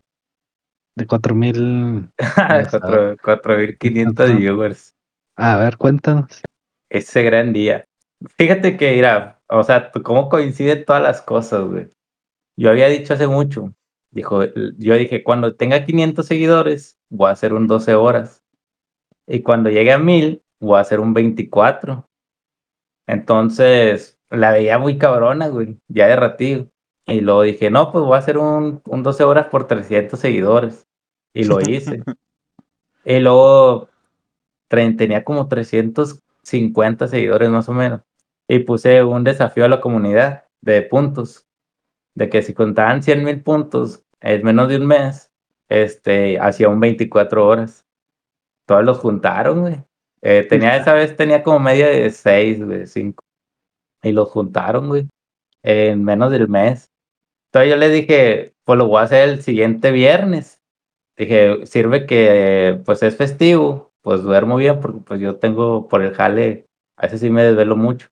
de 0.95 1.05
4000? 1.05 2.09
Cuatro- 2.71 3.17
4500 3.21 4.35
viewers. 4.37 4.95
A 5.35 5.57
ver, 5.57 5.77
cuéntanos. 5.77 6.41
Ese 6.89 7.21
gran 7.23 7.53
día. 7.53 7.85
Fíjate 8.37 8.77
que, 8.77 8.91
mira, 8.93 9.39
o 9.47 9.63
sea, 9.63 9.91
cómo 10.03 10.29
coinciden 10.29 10.85
todas 10.85 11.01
las 11.01 11.21
cosas, 11.21 11.63
güey. 11.63 11.89
Yo 12.57 12.69
había 12.69 12.87
dicho 12.87 13.13
hace 13.13 13.27
mucho, 13.27 13.73
dijo, 14.11 14.43
yo 14.77 14.95
dije, 14.95 15.23
cuando 15.23 15.55
tenga 15.55 15.85
500 15.85 16.25
seguidores, 16.25 16.97
voy 17.09 17.29
a 17.29 17.33
hacer 17.33 17.53
un 17.53 17.67
12 17.67 17.95
horas. 17.95 18.43
Y 19.27 19.41
cuando 19.41 19.69
llegue 19.69 19.93
a 19.93 19.97
1000, 19.97 20.43
voy 20.59 20.77
a 20.77 20.81
hacer 20.81 20.99
un 20.99 21.13
24. 21.13 22.09
Entonces, 23.07 24.19
la 24.29 24.51
veía 24.51 24.77
muy 24.77 24.97
cabrona, 24.97 25.47
güey, 25.47 25.79
ya 25.87 26.07
de 26.07 26.15
ratillo. 26.15 26.67
Y 27.07 27.21
luego 27.21 27.43
dije, 27.43 27.71
no, 27.71 27.91
pues 27.91 28.03
voy 28.03 28.15
a 28.15 28.19
hacer 28.19 28.37
un, 28.37 28.81
un 28.85 29.03
12 29.03 29.23
horas 29.23 29.47
por 29.47 29.67
300 29.67 30.19
seguidores. 30.19 30.87
Y 31.33 31.45
lo 31.45 31.61
hice. 31.61 32.03
y 33.05 33.19
luego 33.19 33.89
tenía 34.67 35.23
como 35.23 35.47
350 35.47 37.07
seguidores 37.07 37.49
más 37.49 37.69
o 37.69 37.73
menos. 37.73 38.01
Y 38.49 38.59
puse 38.59 39.03
un 39.03 39.23
desafío 39.23 39.65
a 39.65 39.69
la 39.69 39.79
comunidad 39.79 40.45
de 40.61 40.81
puntos. 40.81 41.45
De 42.15 42.29
que 42.29 42.41
si 42.41 42.53
contaban 42.53 43.03
100 43.03 43.23
mil 43.23 43.43
puntos 43.43 44.03
en 44.21 44.43
menos 44.43 44.67
de 44.67 44.77
un 44.77 44.87
mes, 44.87 45.31
este, 45.69 46.39
hacía 46.39 46.67
un 46.67 46.79
24 46.79 47.47
horas. 47.47 47.85
Todos 48.65 48.83
los 48.83 48.97
juntaron, 48.97 49.61
güey. 49.61 49.83
Eh, 50.21 50.45
tenía 50.49 50.75
esa 50.75 50.93
vez 50.93 51.15
tenía 51.15 51.43
como 51.43 51.59
media 51.59 51.87
de 51.87 52.09
6, 52.09 52.67
de 52.67 52.87
5. 52.87 53.23
Y 54.03 54.11
los 54.11 54.29
juntaron, 54.29 54.87
güey. 54.87 55.07
En 55.63 56.03
menos 56.03 56.31
del 56.31 56.47
mes. 56.49 56.89
Entonces 57.51 57.69
yo 57.69 57.77
le 57.77 57.89
dije, 57.89 58.53
pues 58.63 58.77
lo 58.77 58.87
voy 58.87 58.99
a 58.99 59.03
hacer 59.03 59.29
el 59.29 59.43
siguiente 59.43 59.91
viernes. 59.91 60.59
Dije, 61.17 61.65
sirve 61.65 62.05
que 62.05 62.81
pues 62.85 63.03
es 63.03 63.15
festivo, 63.15 63.91
pues 64.01 64.23
duermo 64.23 64.55
bien 64.55 64.79
porque 64.79 64.99
pues 65.01 65.19
yo 65.19 65.37
tengo 65.37 65.87
por 65.87 66.01
el 66.01 66.13
jale, 66.13 66.65
a 66.95 67.03
veces 67.03 67.19
sí 67.21 67.29
me 67.29 67.43
desvelo 67.43 67.75
mucho. 67.75 68.07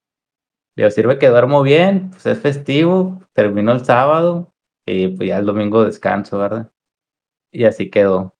Digo, 0.77 0.91
sirve 0.91 1.17
que 1.17 1.27
duermo 1.27 1.63
bien, 1.63 2.11
pues 2.11 2.27
es 2.27 2.39
festivo, 2.39 3.19
termino 3.33 3.71
el 3.71 3.83
sábado 3.83 4.53
y 4.85 5.07
pues 5.07 5.27
ya 5.27 5.39
el 5.39 5.45
domingo 5.47 5.83
descanso, 5.83 6.37
¿verdad? 6.37 6.71
Y 7.51 7.65
así 7.65 7.89
quedó. 7.89 8.35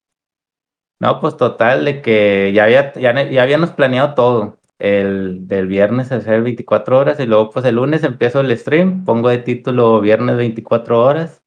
No, 1.00 1.19
pues 1.19 1.36
total, 1.36 1.84
de 1.86 2.04
que 2.04 2.52
ya, 2.54 2.65
había, 2.65 2.93
ya, 2.93 3.28
ya 3.28 3.41
habíamos 3.41 3.71
planeado 3.71 4.13
todo. 4.13 4.60
El 4.78 5.47
del 5.47 5.65
viernes 5.65 6.12
hacer 6.12 6.43
24 6.43 7.00
horas 7.00 7.19
y 7.19 7.26
luego 7.26 7.50
pues 7.50 7.65
el 7.65 7.76
lunes 7.76 8.04
empiezo 8.04 8.41
el 8.41 8.56
stream, 8.56 9.04
pongo 9.04 9.30
de 9.30 9.39
título 9.39 10.00
viernes 10.00 10.38
24 10.38 11.04
horas. 11.04 11.43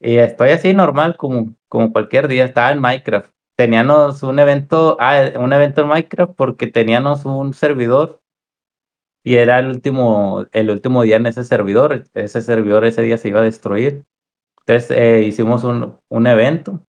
Y 0.00 0.16
estoy 0.16 0.50
así 0.52 0.72
normal 0.72 1.18
como, 1.18 1.54
como 1.68 1.92
cualquier 1.92 2.28
día, 2.28 2.46
estaba 2.46 2.72
en 2.72 2.80
Minecraft. 2.80 3.30
Teníamos 3.58 4.22
un 4.22 4.38
evento, 4.38 4.96
ah, 5.00 5.32
un 5.38 5.52
evento 5.52 5.82
en 5.82 5.88
Minecraft 5.88 6.32
porque 6.34 6.66
teníamos 6.66 7.26
un 7.26 7.52
servidor 7.52 8.19
y 9.22 9.36
era 9.36 9.58
el 9.58 9.68
último, 9.68 10.46
el 10.52 10.70
último 10.70 11.02
día 11.02 11.16
en 11.16 11.26
ese 11.26 11.44
servidor. 11.44 12.04
Ese 12.14 12.40
servidor 12.42 12.84
ese 12.84 13.02
día 13.02 13.18
se 13.18 13.28
iba 13.28 13.40
a 13.40 13.44
destruir. 13.44 14.04
Entonces 14.60 14.90
eh, 14.96 15.22
hicimos 15.26 15.64
un, 15.64 15.98
un 16.08 16.26
evento. 16.26 16.80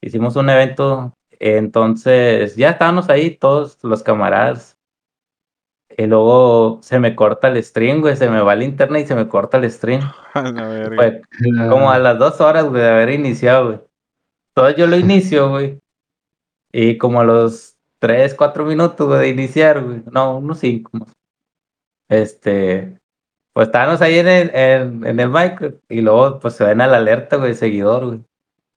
Hicimos 0.00 0.36
un 0.36 0.48
evento. 0.48 1.12
Entonces 1.38 2.56
ya 2.56 2.70
estábamos 2.70 3.08
ahí 3.10 3.36
todos 3.36 3.78
los 3.82 4.02
camaradas. 4.02 4.78
Y 5.96 6.06
luego 6.06 6.78
se 6.82 6.98
me 6.98 7.14
corta 7.14 7.48
el 7.48 7.62
stream, 7.62 8.00
güey. 8.00 8.16
Se 8.16 8.30
me 8.30 8.40
va 8.40 8.54
el 8.54 8.62
internet 8.62 9.04
y 9.04 9.08
se 9.08 9.14
me 9.14 9.28
corta 9.28 9.58
el 9.58 9.70
stream. 9.70 10.00
Como 11.68 11.90
a 11.90 11.98
las 11.98 12.18
dos 12.18 12.40
horas, 12.40 12.64
güey, 12.64 12.80
de 12.80 12.88
haber 12.88 13.10
iniciado, 13.10 13.66
güey. 13.66 13.80
Entonces 14.54 14.76
yo 14.78 14.86
lo 14.86 14.96
inicio, 14.98 15.50
güey. 15.50 15.78
Y 16.72 16.98
como 16.98 17.20
a 17.20 17.24
los 17.24 17.76
tres, 17.98 18.34
cuatro 18.34 18.64
minutos, 18.64 19.06
güey, 19.08 19.20
de 19.20 19.28
iniciar, 19.28 19.82
güey. 19.82 20.02
No, 20.10 20.38
unos 20.38 20.60
cinco 20.60 20.90
más. 20.92 21.19
Este, 22.10 22.98
pues 23.54 23.68
estábamos 23.68 24.02
ahí 24.02 24.18
en 24.18 24.28
el, 24.28 24.50
en, 24.54 25.20
el 25.20 25.28
Minecraft 25.28 25.76
y 25.88 26.00
luego 26.00 26.40
pues 26.40 26.54
se 26.54 26.64
ven 26.64 26.80
a 26.80 26.88
la 26.88 26.98
alerta, 26.98 27.36
güey, 27.36 27.54
seguidor, 27.54 28.04
güey. 28.04 28.24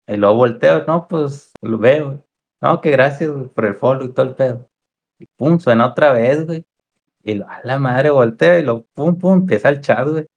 Y 0.08 0.18
luego 0.18 0.36
volteo, 0.36 0.86
no, 0.86 1.08
pues 1.08 1.52
lo 1.62 1.78
veo, 1.80 2.06
güey. 2.08 2.20
No, 2.62 2.80
que 2.80 2.92
gracias, 2.92 3.32
güey, 3.32 3.48
por 3.50 3.66
el 3.66 3.76
follow 3.76 4.06
y 4.06 4.14
todo 4.14 4.28
el 4.28 4.36
pedo. 4.36 4.70
Y 5.20 5.26
pum, 5.36 5.60
suena 5.60 5.88
otra 5.88 6.14
vez, 6.14 6.46
güey. 6.46 6.64
Y 7.24 7.36
lo, 7.36 7.48
a 7.50 7.62
la 7.64 7.80
madre, 7.80 8.12
volteo 8.12 8.60
y 8.60 8.64
lo, 8.64 8.84
pum, 8.94 9.18
pum, 9.18 9.34
empieza 9.40 9.70
el 9.70 9.82
chat, 9.82 10.08
güey. 10.08 10.28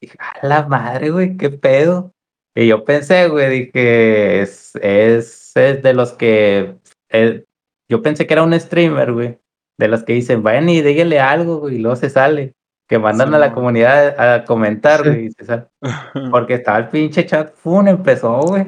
Y 0.00 0.10
a 0.18 0.46
la 0.46 0.66
madre, 0.68 1.10
güey, 1.10 1.36
qué 1.36 1.50
pedo. 1.50 2.12
Y 2.54 2.68
yo 2.68 2.84
pensé, 2.84 3.28
güey, 3.28 3.64
dije, 3.64 4.42
es, 4.42 4.74
es, 4.76 5.56
es 5.56 5.82
de 5.82 5.94
los 5.94 6.12
que, 6.12 6.76
eh, 7.10 7.44
yo 7.88 8.02
pensé 8.02 8.26
que 8.26 8.34
era 8.34 8.42
un 8.42 8.58
streamer, 8.58 9.12
güey, 9.12 9.38
de 9.78 9.88
los 9.88 10.04
que 10.04 10.14
dicen, 10.14 10.42
vayan 10.42 10.68
y 10.68 10.80
díganle 10.82 11.20
algo, 11.20 11.58
güey, 11.60 11.76
y 11.76 11.78
luego 11.78 11.96
se 11.96 12.10
sale, 12.10 12.54
que 12.88 12.98
mandan 12.98 13.34
a 13.34 13.38
la 13.38 13.52
comunidad 13.52 14.18
a 14.20 14.44
comentar, 14.44 15.02
Sí. 15.02 15.08
güey, 15.08 15.26
y 15.26 15.30
se 15.32 15.44
sale. 15.44 15.66
Porque 16.30 16.54
estaba 16.54 16.78
el 16.78 16.88
pinche 16.88 17.26
chat, 17.26 17.54
¡fum! 17.54 17.86
empezó, 17.88 18.40
güey. 18.40 18.62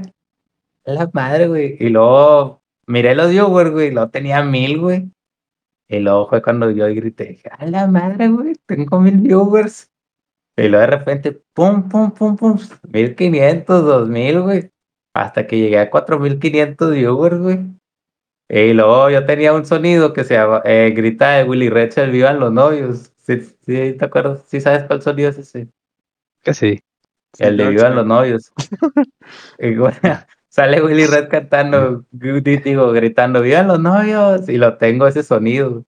A 0.87 0.93
La 0.93 1.11
madre, 1.13 1.47
güey. 1.49 1.77
Y 1.81 1.89
luego 1.91 2.63
miré 2.87 3.15
los 3.15 3.31
viewers, 3.31 3.71
güey, 3.71 3.89
y 3.89 3.91
luego 3.91 4.11
tenía 4.11 4.43
mil, 4.43 4.79
güey. 4.81 5.11
Y 5.89 6.01
luego 6.01 6.29
fue 6.29 6.43
cuando 6.43 6.71
yo 6.71 6.87
grité, 6.87 7.25
dije, 7.25 7.49
a 7.51 7.65
la 7.67 7.87
madre, 7.87 8.29
güey, 8.29 8.55
tengo 8.67 9.01
mil 9.01 9.17
viewers. 9.19 9.91
Y 10.57 10.69
luego 10.69 10.81
de 10.81 10.87
repente, 10.99 11.41
pum, 11.55 11.89
pum, 11.89 12.11
pum, 12.11 12.37
pum, 12.37 12.59
1500, 12.93 13.85
2000, 13.85 14.41
güey. 14.43 14.71
Hasta 15.15 15.47
que 15.47 15.57
llegué 15.59 15.79
a 15.79 15.89
4500 15.91 16.93
viewers, 16.93 17.39
güey. 17.39 17.61
Y 18.49 18.73
luego 18.73 19.11
yo 19.11 19.27
tenía 19.27 19.53
un 19.53 19.67
sonido 19.67 20.13
que 20.13 20.25
se 20.25 20.35
llama, 20.35 20.63
eh, 20.65 20.93
grita 20.97 21.33
de 21.33 21.45
Willy 21.45 21.69
Rachel, 21.69 22.11
vivan 22.11 22.41
los 22.41 22.53
novios. 22.53 23.13
Sí, 23.19 23.41
sí, 23.41 23.93
¿te 23.93 24.05
acuerdas? 24.05 24.45
¿Sí 24.47 24.61
sabes 24.61 24.85
cuál 24.85 25.03
sonido 25.03 25.29
es 25.29 25.39
ese? 25.39 25.69
Que 26.43 26.55
sí. 26.55 26.81
El 27.39 27.57
de 27.59 27.69
Vivan 27.69 27.95
los 27.95 28.07
novios. 28.07 28.53
Y, 29.59 29.75
sale 30.49 30.83
Willy 30.83 31.05
Red 31.05 31.29
cantando, 31.29 32.05
digo, 32.11 32.93
gritando, 32.93 33.43
Vivan 33.43 33.69
los 33.69 33.81
novios. 33.81 34.49
Y 34.49 34.57
lo 34.57 34.79
tengo 34.79 35.07
ese 35.07 35.23
sonido. 35.23 35.85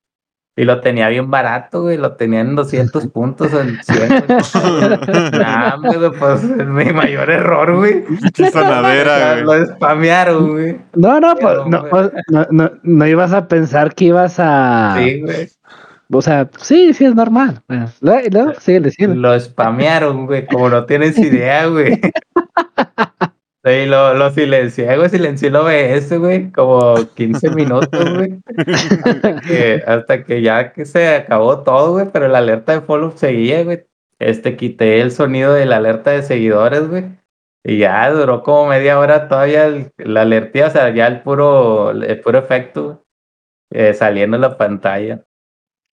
Y 0.57 0.65
lo 0.65 0.81
tenía 0.81 1.09
bien 1.09 1.31
barato, 1.31 1.83
güey. 1.83 1.97
Lo 1.97 2.17
tenía 2.17 2.41
en 2.41 2.55
200 2.57 3.07
puntos 3.13 3.53
o 3.55 3.61
en 3.61 3.79
100. 3.83 4.09
Nah, 5.33 5.77
güey, 5.77 6.11
pues 6.19 6.43
es 6.43 6.67
mi 6.67 6.93
mayor 6.93 7.31
error, 7.31 7.77
güey. 7.77 8.05
Pinche 8.05 8.51
sonadera, 8.51 9.37
Lo 9.37 9.47
güey. 9.47 9.67
spamearon, 9.67 10.51
güey. 10.53 10.81
No, 10.95 11.21
no, 11.21 11.35
pues, 11.37 11.59
no, 11.67 11.79
güey. 11.81 11.91
pues, 11.91 12.11
no, 12.29 12.47
no, 12.51 12.71
no 12.83 13.07
ibas 13.07 13.33
a 13.33 13.47
pensar 13.49 13.95
que 13.95 14.07
ibas 14.07 14.37
a. 14.39 14.97
Sí, 14.99 15.21
güey. 15.23 15.49
O 16.13 16.21
sea, 16.21 16.51
sí, 16.61 16.93
sí, 16.93 17.05
es 17.05 17.15
normal. 17.15 17.63
Bueno, 17.69 17.89
luego, 18.01 18.21
y 18.27 18.31
luego 18.31 18.53
sigue 18.59 18.81
diciendo. 18.81 19.15
Lo 19.17 19.39
spamearon, 19.39 20.27
güey, 20.27 20.45
como 20.47 20.69
no 20.69 20.85
tienes 20.85 21.17
idea, 21.19 21.67
güey. 21.67 22.01
Sí, 23.71 23.87
lo, 23.87 24.15
lo 24.15 24.31
silencié, 24.31 24.97
güey, 24.97 25.09
silencié 25.09 25.49
el 25.49 25.57
OBS, 25.57 26.19
güey, 26.19 26.51
como 26.51 26.97
15 27.15 27.51
minutos, 27.51 28.15
güey. 28.17 28.41
Hasta 29.05 29.41
que, 29.41 29.83
hasta 29.87 30.25
que 30.25 30.43
ya 30.43 30.73
que 30.73 30.85
se 30.85 31.07
acabó 31.15 31.63
todo, 31.63 31.93
güey, 31.93 32.07
pero 32.13 32.27
la 32.27 32.39
alerta 32.39 32.73
de 32.73 32.81
follow 32.81 33.13
seguía, 33.17 33.63
güey. 33.63 33.87
Este, 34.19 34.57
quité 34.57 35.01
el 35.01 35.13
sonido 35.13 35.55
de 35.55 35.67
la 35.67 35.77
alerta 35.77 36.11
de 36.11 36.23
seguidores, 36.25 36.89
güey. 36.89 37.05
Y 37.63 37.79
ya 37.79 38.11
duró 38.11 38.43
como 38.43 38.67
media 38.67 38.99
hora 38.99 39.29
todavía 39.29 39.69
la 39.99 40.23
alerta, 40.23 40.67
o 40.67 40.71
sea, 40.71 40.91
ya 40.93 41.07
el 41.07 41.23
puro, 41.23 41.91
el 41.93 42.21
puro 42.21 42.39
efecto, 42.39 43.05
eh, 43.71 43.95
saliendo 43.95 44.37
en 44.37 44.43
la 44.43 44.57
pantalla. 44.57 45.25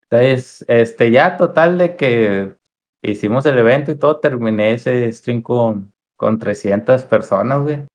Entonces, 0.10 0.66
este, 0.68 1.12
ya 1.12 1.38
total 1.38 1.78
de 1.78 1.96
que 1.96 2.56
hicimos 3.04 3.46
el 3.46 3.60
evento 3.60 3.92
y 3.92 3.96
todo, 3.96 4.20
terminé 4.20 4.72
ese 4.74 5.12
stream 5.12 5.44
con, 5.44 5.94
con 6.18 6.40
300 6.40 7.04
personas, 7.04 7.62
güey. 7.62 7.86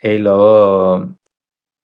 Y 0.00 0.18
luego 0.18 1.16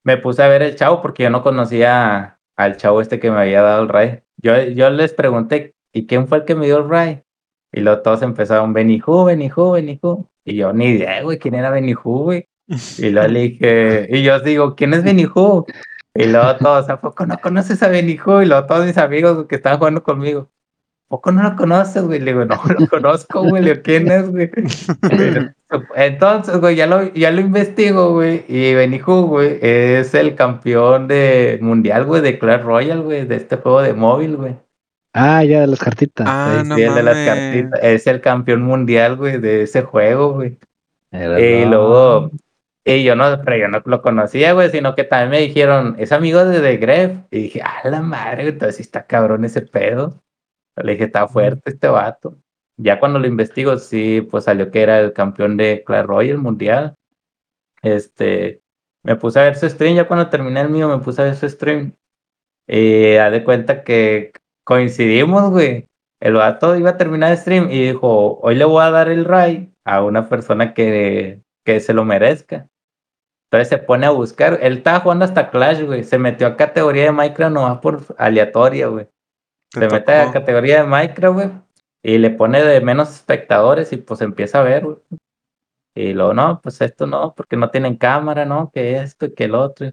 me 0.03 0.17
puse 0.17 0.43
a 0.43 0.47
ver 0.47 0.61
el 0.61 0.75
chavo 0.75 1.01
porque 1.01 1.23
yo 1.23 1.29
no 1.29 1.41
conocía 1.41 2.39
al 2.55 2.77
chavo 2.77 3.01
este 3.01 3.19
que 3.19 3.31
me 3.31 3.39
había 3.39 3.61
dado 3.61 3.81
el 3.81 3.89
ray. 3.89 4.21
Yo, 4.37 4.61
yo 4.61 4.89
les 4.89 5.13
pregunté, 5.13 5.73
¿y 5.93 6.05
quién 6.05 6.27
fue 6.27 6.39
el 6.39 6.45
que 6.45 6.55
me 6.55 6.65
dio 6.65 6.79
el 6.79 6.89
ray? 6.89 7.23
Y 7.71 7.81
luego 7.81 8.01
todos 8.01 8.21
empezaron, 8.21 8.73
Benijú, 8.73 9.25
Benijú, 9.25 9.71
Benijú. 9.71 10.27
Y 10.43 10.55
yo 10.55 10.73
ni 10.73 10.87
idea, 10.87 11.21
güey, 11.23 11.39
quién 11.39 11.55
era 11.55 11.69
Benijú, 11.69 12.23
güey. 12.23 12.47
Y 12.97 13.09
luego 13.09 13.27
le 13.29 13.39
dije, 13.39 14.07
y 14.09 14.23
yo 14.23 14.39
digo, 14.39 14.75
¿quién 14.75 14.93
es 14.93 15.03
Benijú? 15.03 15.65
Y 16.13 16.25
luego 16.25 16.55
todos, 16.57 16.89
¿a 16.89 16.99
poco 16.99 17.25
no 17.25 17.37
conoces 17.39 17.81
a 17.83 17.87
Benijú? 17.87 18.41
Y 18.41 18.45
luego 18.47 18.65
todos 18.65 18.85
mis 18.85 18.97
amigos 18.97 19.45
que 19.47 19.55
estaban 19.55 19.77
jugando 19.77 20.03
conmigo, 20.03 20.41
¿a 20.41 20.58
poco 21.09 21.31
no 21.31 21.43
lo 21.43 21.55
conoces, 21.55 22.03
güey? 22.03 22.19
Le 22.19 22.31
digo, 22.31 22.45
no, 22.45 22.61
lo 22.79 22.87
conozco, 22.89 23.43
güey, 23.43 23.63
Le 23.63 23.71
digo, 23.71 23.81
¿quién 23.83 24.09
es, 24.09 24.29
güey? 24.29 24.49
Pero, 25.01 25.51
Entonces, 25.95 26.57
güey, 26.59 26.75
ya 26.75 26.87
lo, 26.87 27.11
ya 27.13 27.31
lo 27.31 27.41
investigo, 27.41 28.13
güey, 28.13 28.45
y 28.47 28.73
Benijú, 28.75 29.25
güey, 29.25 29.57
es 29.61 30.13
el 30.13 30.35
campeón 30.35 31.07
de 31.07 31.59
mundial, 31.61 32.05
güey, 32.05 32.21
de 32.21 32.39
Clash 32.39 32.61
Royale, 32.61 33.01
güey, 33.01 33.25
de 33.25 33.35
este 33.35 33.57
juego 33.57 33.81
de 33.81 33.93
móvil, 33.93 34.37
güey. 34.37 34.55
Ah, 35.13 35.43
ya 35.43 35.61
de 35.61 35.67
las 35.67 35.79
cartitas. 35.79 36.27
Ah, 36.29 36.61
Sí, 36.61 36.69
no 36.69 36.75
el 36.75 36.93
de 36.93 37.03
las 37.03 37.25
cartitas. 37.25 37.79
Es 37.81 38.07
el 38.07 38.21
campeón 38.21 38.61
mundial, 38.61 39.17
güey, 39.17 39.39
de 39.39 39.63
ese 39.63 39.81
juego, 39.81 40.33
güey. 40.33 40.59
Y 41.11 41.65
luego, 41.65 42.29
y 42.85 43.03
yo 43.03 43.15
no, 43.15 43.41
pero 43.43 43.57
yo 43.57 43.67
no 43.67 43.81
lo 43.83 44.01
conocía, 44.03 44.53
güey, 44.53 44.69
sino 44.69 44.93
que 44.93 45.03
también 45.03 45.29
me 45.31 45.39
dijeron, 45.39 45.95
es 45.97 46.11
amigo 46.11 46.45
de 46.45 46.59
The 46.61 46.77
Gref. 46.77 47.11
Y 47.31 47.41
dije, 47.43 47.61
ah, 47.63 47.89
la 47.89 48.01
madre, 48.01 48.43
güey, 48.43 48.53
entonces 48.53 48.79
está 48.79 49.05
cabrón 49.07 49.43
ese 49.45 49.61
pedo. 49.61 50.21
Le 50.83 50.93
dije, 50.93 51.05
está 51.05 51.27
fuerte 51.27 51.71
este 51.71 51.87
vato. 51.87 52.37
Ya 52.77 52.99
cuando 52.99 53.19
lo 53.19 53.27
investigo, 53.27 53.77
sí, 53.77 54.21
pues 54.21 54.45
salió 54.45 54.71
que 54.71 54.81
era 54.81 54.99
el 54.99 55.13
campeón 55.13 55.57
de 55.57 55.83
Clash 55.85 56.05
Royale 56.05 56.37
mundial. 56.37 56.95
Este, 57.81 58.61
me 59.03 59.15
puse 59.15 59.39
a 59.39 59.43
ver 59.43 59.55
su 59.57 59.69
stream, 59.69 59.95
ya 59.95 60.07
cuando 60.07 60.29
terminé 60.29 60.61
el 60.61 60.69
mío, 60.69 60.87
me 60.87 61.03
puse 61.03 61.21
a 61.21 61.25
ver 61.25 61.35
su 61.35 61.49
stream. 61.49 61.93
Y 62.67 63.15
haz 63.15 63.31
de 63.31 63.43
cuenta 63.43 63.83
que 63.83 64.31
coincidimos, 64.63 65.49
güey. 65.51 65.87
El 66.19 66.33
vato 66.33 66.75
iba 66.75 66.91
a 66.91 66.97
terminar 66.97 67.31
el 67.31 67.37
stream 67.37 67.71
y 67.71 67.87
dijo, 67.87 68.39
hoy 68.41 68.55
le 68.55 68.65
voy 68.65 68.83
a 68.83 68.91
dar 68.91 69.09
el 69.09 69.25
ray 69.25 69.73
a 69.85 70.03
una 70.03 70.27
persona 70.29 70.73
que, 70.73 71.41
que 71.65 71.79
se 71.79 71.93
lo 71.93 72.05
merezca. 72.05 72.67
Entonces 73.51 73.69
se 73.69 73.77
pone 73.79 74.05
a 74.05 74.11
buscar. 74.11 74.59
Él 74.61 74.77
estaba 74.77 74.99
jugando 74.99 75.25
hasta 75.25 75.49
Clash, 75.49 75.83
güey. 75.83 76.03
Se 76.03 76.19
metió 76.19 76.47
a 76.47 76.55
categoría 76.57 77.05
de 77.05 77.11
Minecraft 77.11 77.53
nomás 77.53 77.79
por 77.79 78.03
aleatoria, 78.17 78.87
güey. 78.87 79.07
Se 79.71 79.87
mete 79.87 80.11
a 80.13 80.21
tocó. 80.25 80.33
categoría 80.33 80.81
de 80.83 80.87
Minecraft, 80.87 81.33
güey. 81.35 81.49
Y 82.03 82.17
le 82.17 82.29
pone 82.29 82.63
de 82.63 82.81
menos 82.81 83.09
espectadores 83.11 83.91
y 83.93 83.97
pues 83.97 84.21
empieza 84.21 84.59
a 84.59 84.63
ver, 84.63 84.85
güey. 84.85 84.97
Y 85.95 86.13
luego, 86.13 86.33
no, 86.33 86.59
pues 86.61 86.79
esto 86.81 87.05
no, 87.07 87.33
porque 87.35 87.57
no 87.57 87.69
tienen 87.71 87.97
cámara, 87.97 88.45
¿no? 88.45 88.71
Que 88.73 88.97
esto 88.97 89.25
y 89.25 89.33
que 89.33 89.45
el 89.45 89.55
otro. 89.55 89.91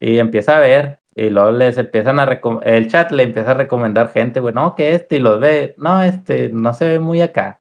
Y 0.00 0.18
empieza 0.18 0.56
a 0.56 0.60
ver. 0.60 1.00
Y 1.14 1.30
luego 1.30 1.52
les 1.52 1.76
empiezan 1.78 2.18
a 2.18 2.26
recom- 2.26 2.60
el 2.64 2.88
chat 2.90 3.12
le 3.12 3.22
empieza 3.24 3.52
a 3.52 3.54
recomendar 3.54 4.08
gente, 4.10 4.40
güey, 4.40 4.52
no, 4.54 4.74
que 4.74 4.94
este, 4.94 5.16
y 5.16 5.18
los 5.20 5.38
ve, 5.38 5.74
no, 5.78 6.02
este, 6.02 6.48
no 6.48 6.74
se 6.74 6.88
ve 6.88 6.98
muy 6.98 7.20
acá. 7.20 7.60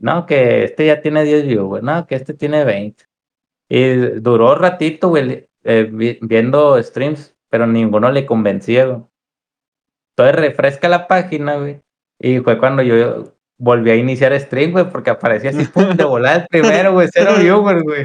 No, 0.00 0.26
que 0.26 0.62
este 0.64 0.86
ya 0.86 1.00
tiene 1.00 1.24
10 1.24 1.44
views, 1.44 1.66
güey, 1.66 1.82
no, 1.82 2.06
que 2.06 2.14
este 2.14 2.34
tiene 2.34 2.62
20. 2.64 3.04
Y 3.68 3.94
duró 4.20 4.54
ratito, 4.54 5.08
güey, 5.08 5.48
eh, 5.64 5.88
vi- 5.90 6.18
viendo 6.22 6.80
streams, 6.80 7.34
pero 7.50 7.66
ninguno 7.66 8.12
le 8.12 8.24
convencía, 8.26 8.86
güey. 8.86 9.02
Entonces 10.18 10.34
refresca 10.50 10.88
la 10.88 11.06
página, 11.06 11.56
güey. 11.56 11.80
Y 12.20 12.38
fue 12.40 12.58
cuando 12.58 12.82
yo 12.82 13.32
volví 13.56 13.90
a 13.90 13.94
iniciar 13.96 14.38
stream, 14.40 14.72
güey, 14.72 14.90
porque 14.90 15.10
aparecía 15.10 15.50
así, 15.50 15.64
pum, 15.66 15.90
de 15.96 16.02
volar 16.04 16.40
el 16.40 16.46
primero, 16.48 16.92
güey, 16.92 17.08
cero 17.12 17.34
viewers, 17.38 17.82
güey. 17.84 18.04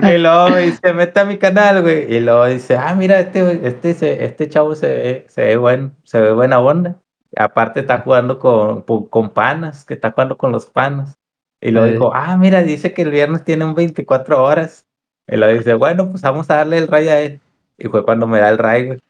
Y 0.00 0.18
luego 0.18 0.50
me 0.50 0.60
dice, 0.60 0.92
mete 0.92 1.20
a 1.20 1.24
mi 1.24 1.38
canal, 1.38 1.80
güey. 1.82 2.12
Y 2.14 2.20
luego 2.20 2.44
dice, 2.46 2.76
ah, 2.76 2.94
mira, 2.94 3.18
este, 3.20 3.66
este, 3.66 3.94
se- 3.94 4.24
este 4.24 4.48
chavo 4.50 4.74
se 4.74 4.86
ve, 4.88 5.26
se 5.28 5.44
ve 5.44 5.56
buen, 5.56 5.92
se 6.04 6.20
ve 6.20 6.32
buena 6.32 6.60
onda. 6.60 6.96
Aparte 7.36 7.80
está 7.80 8.00
jugando 8.00 8.38
con, 8.38 8.82
con, 8.82 9.30
panas, 9.30 9.84
que 9.84 9.94
está 9.94 10.12
jugando 10.12 10.36
con 10.36 10.52
los 10.52 10.66
panas. 10.66 11.16
Y 11.60 11.70
luego 11.70 11.86
Sí. 11.86 11.92
dijo, 11.94 12.12
ah, 12.14 12.36
mira, 12.36 12.62
dice 12.62 12.92
que 12.92 13.02
el 13.02 13.10
viernes 13.10 13.44
tiene 13.44 13.64
un 13.64 13.74
24 13.74 14.42
horas. 14.44 14.86
Y 15.26 15.36
luego 15.36 15.56
dice, 15.58 15.72
bueno, 15.74 16.10
pues 16.10 16.20
vamos 16.22 16.50
a 16.50 16.56
darle 16.56 16.76
el 16.78 16.88
ray 16.88 17.08
a 17.08 17.20
él. 17.20 17.40
Y 17.78 17.88
fue 17.88 18.04
cuando 18.04 18.26
me 18.26 18.38
da 18.40 18.50
el 18.50 18.58
ray, 18.58 18.86
güey. 18.86 19.00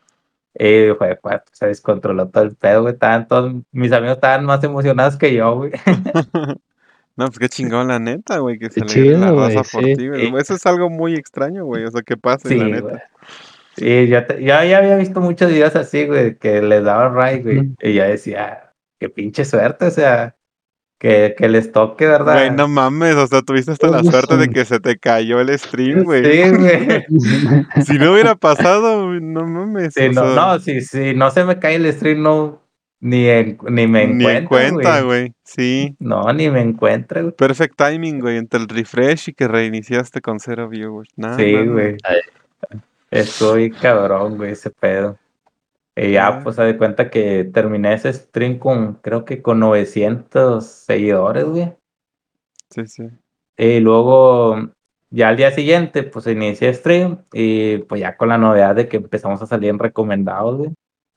Y 0.59 0.91
fue 0.97 1.19
cuando 1.21 1.43
se 1.53 1.67
descontroló 1.67 2.29
todo 2.29 2.45
el 2.45 2.55
pedo, 2.55 2.83
güey. 2.83 2.95
Estaban 2.95 3.27
todos, 3.29 3.53
mis 3.73 3.93
amigos 3.93 4.17
estaban 4.17 4.45
más 4.45 4.63
emocionados 4.65 5.17
que 5.17 5.35
yo, 5.35 5.57
güey. 5.57 5.73
No, 7.17 7.27
pues 7.27 7.39
qué 7.39 7.49
chingón, 7.49 7.87
la 7.87 8.01
neta, 8.01 8.39
güey, 8.39 8.59
que 8.59 8.71
se 8.71 8.81
Qué 8.81 9.01
le 9.03 9.19
la 9.19 9.31
raza 9.31 9.33
güey, 9.33 9.55
por 9.55 9.85
sí. 9.85 9.95
ti, 9.95 10.09
güey. 10.09 10.37
Eso 10.37 10.55
es 10.55 10.67
algo 10.67 10.91
muy 10.91 11.15
extraño, 11.15 11.65
güey, 11.65 11.85
o 11.85 11.91
sea, 11.93 12.03
que 12.03 12.17
pase, 12.17 12.49
Sí, 12.49 12.57
la 12.59 12.65
güey. 12.65 12.73
neta. 12.83 13.05
Sí, 13.77 14.09
yo, 14.09 14.27
te- 14.27 14.41
yo 14.41 14.47
ya 14.49 14.79
había 14.79 14.97
visto 14.97 15.21
muchos 15.21 15.49
videos 15.51 15.77
así, 15.77 16.07
güey, 16.07 16.37
que 16.39 16.61
les 16.61 16.83
daban 16.83 17.15
ray, 17.15 17.41
güey. 17.41 17.71
Y 17.81 17.95
yo 17.95 18.03
decía, 18.03 18.73
qué 18.99 19.09
pinche 19.09 19.45
suerte, 19.45 19.87
o 19.87 19.91
sea, 19.93 20.34
que, 21.05 21.35
que 21.37 21.51
les 21.51 21.71
toque, 21.71 22.07
¿verdad? 22.07 22.33
Güey, 22.33 22.51
no 22.53 22.67
mames, 22.67 23.15
o 23.17 23.27
sea, 23.27 23.43
tuviste 23.43 23.73
hasta 23.73 23.89
la 23.89 24.03
suerte 24.03 24.39
de 24.39 24.49
que 24.49 24.65
se 24.65 24.81
te 24.81 24.97
cayó 24.97 25.39
el 25.39 25.51
stream, 25.59 26.03
güey. 26.05 26.25
Sí, 26.25 26.51
güey. 26.51 27.05
Si 27.85 27.99
no 27.99 28.13
hubiera 28.15 28.37
pasado, 28.37 29.09
güey, 29.09 29.21
no 29.21 29.45
mames. 29.47 29.93
Sí, 29.93 30.09
no, 30.09 30.23
sea, 30.23 30.35
no, 30.35 30.59
si, 30.61 30.81
si 30.81 31.15
no 31.15 31.31
se 31.31 31.45
me 31.45 31.59
cae 31.59 31.75
el 31.75 31.93
stream, 31.93 32.23
no, 32.23 32.63
ni, 33.01 33.27
en- 33.29 33.59
ni 33.69 33.87
me 33.87 34.07
ni 34.07 34.25
en 34.25 34.45
encuentra, 34.45 34.49
cuenta, 34.49 35.01
güey. 35.03 35.35
Sí. 35.45 35.95
No, 35.99 36.33
ni 36.33 36.49
me 36.49 36.63
encuentra, 36.63 37.21
güey. 37.21 37.35
Perfect 37.35 37.77
timing, 37.77 38.21
güey, 38.21 38.39
entre 38.39 38.61
el 38.61 38.67
refresh 38.69 39.29
y 39.29 39.35
que 39.35 39.47
reiniciaste 39.47 40.23
con 40.23 40.41
cero 40.41 40.71
viewers. 40.71 41.11
Nah, 41.17 41.37
Sí, 41.37 41.55
güey. 41.67 41.99
Estoy 43.11 43.73
cabrón, 43.73 44.39
güey, 44.39 44.53
ese 44.53 44.71
pedo. 44.71 45.19
Y 45.97 46.13
ya, 46.13 46.27
Ah. 46.29 46.41
pues, 46.43 46.57
se 46.57 46.63
de 46.63 46.77
cuenta 46.77 47.09
que 47.11 47.45
terminé 47.45 47.95
ese 47.95 48.13
stream 48.13 48.59
con, 48.59 48.95
creo 48.95 49.25
que 49.25 49.41
con 49.43 49.61
900 49.61 50.65
seguidores, 50.67 51.45
güey. 51.45 51.73
Sí, 52.71 52.87
sí. 52.87 53.09
Y 53.57 53.79
luego, 53.81 54.71
ya 55.11 55.29
al 55.29 55.37
día 55.37 55.53
siguiente, 55.53 56.03
pues 56.03 56.27
inicié 56.27 56.75
stream 56.75 57.19
y 57.33 57.79
pues 57.79 58.01
ya 58.01 58.17
con 58.17 58.29
la 58.31 58.39
novedad 58.39 58.75
de 58.75 58.89
que 58.89 58.97
empezamos 58.97 59.41
a 59.43 59.47
salir 59.47 59.71
en 59.71 59.79
recomendados, 59.79 60.57
güey. 60.59 60.71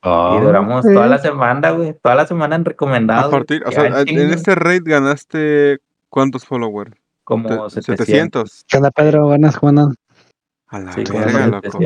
Ah, 0.03 0.37
Y 0.39 0.43
duramos 0.45 0.83
toda 0.85 1.07
la 1.07 1.17
semana, 1.17 1.71
güey. 1.71 1.95
Toda 1.99 2.13
la 2.13 2.27
semana 2.27 2.55
en 2.55 2.63
recomendados. 2.65 3.25
A 3.25 3.31
partir, 3.31 3.63
o. 3.65 3.71
Ya 3.71 3.81
sea, 3.89 4.01
en 4.05 4.29
este 4.31 4.53
raid 4.53 4.83
ganaste 4.85 5.79
¿cuántos 6.09 6.45
followers? 6.45 6.91
como 7.23 7.67
Te- 7.67 7.81
700. 7.81 8.63
¿Qué 8.67 8.77
onda, 8.77 8.91
Pedro? 8.91 9.25
Buenas, 9.25 9.57
Juan. 9.57 9.79
A 9.79 10.79
la 10.79 10.93
Sí, 10.93 11.03
verga, 11.11 11.47
loco. 11.47 11.79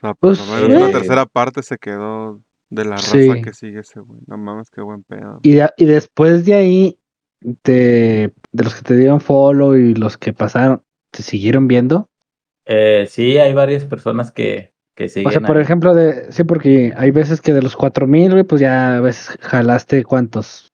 700. 0.00 0.02
O 0.02 0.06
sea, 0.06 0.14
por 0.14 0.18
Pues, 0.18 0.38
lo 0.38 0.68
menos 0.68 0.76
una 0.82 0.86
sí. 0.86 0.92
tercera 0.92 1.26
parte 1.26 1.62
se 1.62 1.78
quedó 1.78 2.40
de 2.70 2.84
la 2.84 2.96
raza 2.96 3.10
Sí. 3.18 3.42
que 3.42 3.52
sigue 3.52 3.80
ese 3.80 4.00
güey. 4.00 4.20
No 4.26 4.38
mames, 4.38 4.70
qué 4.70 4.80
buen 4.80 5.02
pedo. 5.02 5.40
Y, 5.42 5.52
de- 5.52 5.70
y 5.76 5.84
después 5.84 6.44
de 6.44 6.54
ahí, 6.54 6.98
te, 7.62 8.32
de 8.52 8.64
los 8.64 8.74
que 8.74 8.82
te 8.82 8.96
dieron 8.96 9.20
follow 9.20 9.74
y 9.76 9.94
los 9.94 10.16
que 10.18 10.32
pasaron, 10.32 10.82
¿te 11.10 11.22
siguieron 11.22 11.66
viendo? 11.68 12.08
Eh, 12.66 13.06
sí, 13.08 13.38
hay 13.38 13.52
varias 13.54 13.84
personas 13.84 14.30
que, 14.30 14.72
que 14.94 15.08
siguen. 15.08 15.28
O 15.28 15.30
sea, 15.32 15.40
por 15.40 15.56
ahí. 15.56 15.62
ejemplo, 15.62 15.94
de, 15.94 16.30
sí, 16.32 16.44
porque 16.44 16.92
hay 16.96 17.10
veces 17.10 17.40
que 17.40 17.52
de 17.52 17.62
los 17.62 17.74
4000, 17.76 18.30
güey, 18.32 18.44
pues 18.44 18.60
ya 18.60 18.96
a 18.96 19.00
veces 19.00 19.36
jalaste 19.40 20.04
cuántos. 20.04 20.68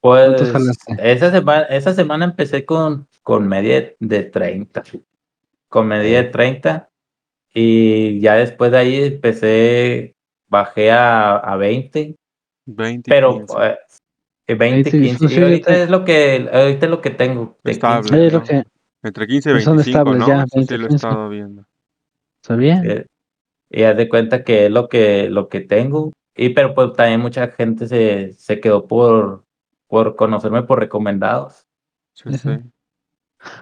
¿cuántos 0.00 0.50
Pues 0.50 0.52
jalaste? 0.52 1.12
esa 1.12 1.30
semana, 1.30 1.62
esa 1.66 1.94
semana 1.94 2.24
empecé 2.24 2.64
con, 2.64 3.06
con 3.22 3.46
media 3.46 3.92
de 4.00 4.22
30. 4.24 4.82
Con 5.68 5.86
media 5.86 6.24
de 6.24 6.28
30. 6.30 6.88
Y 7.54 8.20
ya 8.20 8.34
después 8.36 8.70
de 8.72 8.78
ahí 8.78 9.02
empecé, 9.04 10.14
bajé 10.48 10.90
a, 10.90 11.36
a 11.36 11.56
20. 11.56 12.14
20, 12.66 13.10
Pero 13.10 13.38
15. 13.38 13.54
eh, 13.60 13.78
eh, 14.48 14.54
20, 14.54 14.90
Sí, 14.90 14.98
sí, 14.98 15.04
15. 15.04 15.28
sí, 15.28 15.34
y 15.34 15.42
ahorita 15.42 15.70
ahorita- 15.70 15.82
es 15.84 15.90
lo 15.90 16.04
que, 16.04 16.48
ahorita 16.52 16.86
es 16.86 16.90
lo 16.90 17.00
que 17.00 17.10
tengo. 17.10 17.56
de 17.62 17.70
Estable. 17.72 18.02
15, 18.02 18.16
Sí, 18.18 18.24
es 18.26 18.32
lo 18.32 18.38
¿no? 18.40 18.44
que 18.44 18.62
Entre 19.04 19.26
15 19.26 19.50
y 19.50 19.52
pues 19.54 19.64
son 19.64 19.76
25, 19.76 19.98
estables 19.98 20.18
¿no? 20.20 20.26
ya, 20.28 20.36
Eso 20.38 20.46
sí 20.48 20.56
20, 20.58 20.78
lo 20.78 20.84
he 20.84 20.88
15. 20.88 21.06
estado 21.06 21.28
viendo. 21.28 21.64
sabía. 22.42 22.82
Eh, 22.84 23.06
Y 23.70 23.82
haz 23.84 23.96
de 23.96 24.08
cuenta 24.08 24.44
que 24.44 24.66
es 24.66 24.70
lo 24.72 24.88
que, 24.88 25.28
lo 25.30 25.48
que 25.48 25.60
tengo. 25.60 26.12
Y 26.36 26.50
pero 26.50 26.74
pues 26.74 26.92
también 26.94 27.20
mucha 27.20 27.48
gente 27.48 27.86
se, 27.88 28.32
se 28.34 28.60
quedó 28.60 28.86
por, 28.86 29.44
por 29.88 30.14
conocerme 30.16 30.62
por 30.62 30.78
recomendados. 30.78 31.66
Sí, 32.14 32.32
sí. 32.38 32.50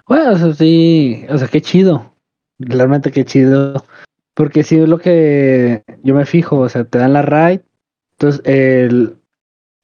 Bueno, 0.07 0.33
o 0.33 0.37
sea, 0.37 0.53
sí, 0.53 1.25
o 1.29 1.39
sea, 1.39 1.49
qué 1.49 1.61
chido. 1.61 2.13
Realmente 2.61 3.11
qué 3.11 3.25
chido. 3.25 3.85
Porque 4.35 4.63
sí 4.63 4.79
es 4.79 4.89
lo 4.89 4.99
que 4.99 5.83
yo 6.03 6.15
me 6.15 6.25
fijo, 6.25 6.59
o 6.61 6.69
sea, 6.69 6.85
te 6.85 6.99
dan 6.99 7.13
la 7.13 7.23
raid. 7.23 7.61
Entonces, 8.13 8.43
el, 8.45 9.17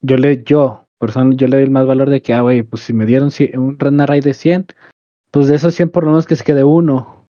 yo 0.01 0.16
le, 0.16 0.43
yo, 0.45 0.87
persona, 0.99 1.35
yo 1.35 1.47
le 1.49 1.57
doy 1.57 1.64
el 1.64 1.70
más 1.70 1.87
valor 1.87 2.11
de 2.11 2.22
que, 2.22 2.33
ah, 2.35 2.43
güey, 2.43 2.62
pues 2.62 2.83
si 2.83 2.93
me 2.93 3.07
dieron 3.07 3.31
un- 3.55 3.79
una 3.81 4.07
raid 4.07 4.24
de 4.24 4.35
100, 4.35 4.66
pues 5.31 5.49
de 5.49 5.57
esos 5.57 5.74
100 5.74 5.91
por 5.91 6.05
lo 6.05 6.11
menos 6.11 6.27
que 6.27 6.37
se 6.37 6.45
quede 6.45 6.64
uno. 6.64 7.27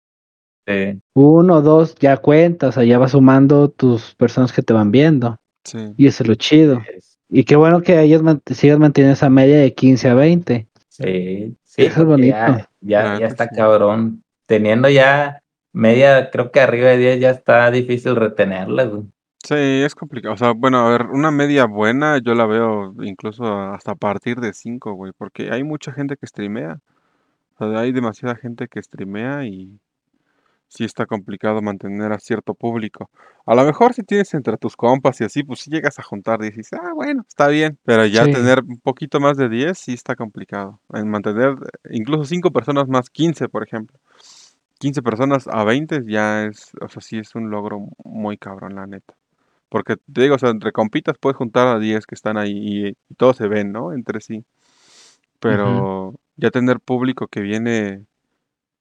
Sí, 0.67 0.99
Uno, 1.15 1.61
dos, 1.61 1.95
ya 1.95 2.17
cuenta, 2.17 2.67
o 2.67 2.71
sea, 2.71 2.83
ya 2.83 2.97
vas 2.99 3.11
sumando 3.11 3.69
tus 3.69 4.13
personas 4.15 4.53
que 4.53 4.61
te 4.61 4.73
van 4.73 4.91
viendo. 4.91 5.37
Sí. 5.65 5.79
Y 5.97 6.07
eso 6.07 6.23
es 6.23 6.29
lo 6.29 6.35
chido. 6.35 6.81
Y 7.29 7.43
qué 7.43 7.55
bueno 7.55 7.81
que 7.81 7.99
ellos 7.99 8.21
mant- 8.23 8.41
sigan 8.53 8.79
manteniendo 8.79 9.13
esa 9.13 9.29
media 9.29 9.57
de 9.57 9.73
15 9.73 10.07
a 10.09 10.13
20. 10.13 10.67
sí, 10.87 11.55
sí, 11.63 11.81
Eso 11.83 12.01
es 12.01 12.05
bonito. 12.07 12.35
Ya, 12.35 12.69
ya, 12.81 13.01
Claro 13.01 13.19
ya 13.19 13.25
está 13.27 13.45
sí. 13.49 13.55
cabrón. 13.55 14.23
Teniendo 14.51 14.89
ya 14.89 15.41
media, 15.71 16.29
creo 16.29 16.51
que 16.51 16.59
arriba 16.59 16.89
de 16.89 16.97
10 16.97 17.21
ya 17.21 17.29
está 17.29 17.71
difícil 17.71 18.17
retenerla, 18.17 18.83
güey. 18.83 19.03
Sí, 19.41 19.55
es 19.55 19.95
complicado. 19.95 20.33
O 20.33 20.37
sea, 20.37 20.51
bueno, 20.51 20.79
a 20.85 20.89
ver, 20.91 21.05
una 21.05 21.31
media 21.31 21.63
buena 21.67 22.17
yo 22.17 22.35
la 22.35 22.45
veo 22.45 22.93
incluso 23.01 23.45
hasta 23.45 23.93
a 23.93 23.95
partir 23.95 24.41
de 24.41 24.51
5, 24.51 24.91
güey, 24.91 25.13
porque 25.17 25.51
hay 25.53 25.63
mucha 25.63 25.93
gente 25.93 26.17
que 26.17 26.27
streamea. 26.27 26.79
O 27.57 27.71
sea, 27.71 27.79
hay 27.79 27.93
demasiada 27.93 28.35
gente 28.35 28.67
que 28.67 28.83
streamea 28.83 29.45
y 29.45 29.79
sí 30.67 30.85
está 30.85 31.05
complicado 31.05 31.61
mantener 31.61 32.13
a 32.13 32.19
cierto 32.19 32.53
público. 32.53 33.09
A 33.45 33.55
lo 33.55 33.65
mejor 33.65 33.93
si 33.93 34.03
tienes 34.03 34.33
entre 34.33 34.55
tus 34.57 34.77
compas 34.77 35.19
y 35.19 35.25
así, 35.25 35.43
pues 35.43 35.59
si 35.59 35.69
llegas 35.69 35.99
a 35.99 36.03
juntar 36.03 36.39
y 36.43 36.45
dices, 36.45 36.71
ah, 36.73 36.91
bueno, 36.95 37.25
está 37.27 37.47
bien. 37.49 37.77
Pero 37.83 38.05
ya 38.05 38.23
Sí. 38.25 38.31
tener 38.31 38.59
un 38.65 38.79
poquito 38.79 39.19
más 39.19 39.35
de 39.35 39.49
10 39.49 39.77
sí 39.77 39.93
está 39.93 40.15
complicado. 40.15 40.79
En 40.93 41.09
mantener 41.09 41.55
incluso 41.89 42.23
5 42.25 42.51
personas 42.51 42.87
más 42.87 43.09
15, 43.09 43.49
por 43.49 43.63
ejemplo. 43.63 43.97
15 44.81 45.03
personas 45.03 45.47
a 45.47 45.63
20 45.63 46.03
ya 46.07 46.45
es, 46.45 46.71
o 46.81 46.89
sea, 46.89 47.01
sí 47.03 47.19
es 47.19 47.35
un 47.35 47.51
logro 47.51 47.87
muy 48.03 48.37
cabrón, 48.39 48.73
la 48.75 48.87
neta. 48.87 49.13
Porque 49.69 49.97
te 50.11 50.21
digo, 50.23 50.35
o 50.35 50.39
sea, 50.39 50.49
entre 50.49 50.71
compitas 50.71 51.17
puedes 51.19 51.37
juntar 51.37 51.67
a 51.67 51.77
10 51.79 52.07
que 52.07 52.15
están 52.15 52.37
ahí 52.37 52.51
y, 52.51 52.87
y 52.89 53.15
todos 53.15 53.37
se 53.37 53.47
ven, 53.47 53.71
¿no? 53.71 53.93
Entre 53.93 54.21
sí. 54.21 54.43
Pero 55.39 56.15
ya 56.35 56.49
tener 56.49 56.79
público 56.79 57.27
que 57.27 57.41
viene 57.41 58.05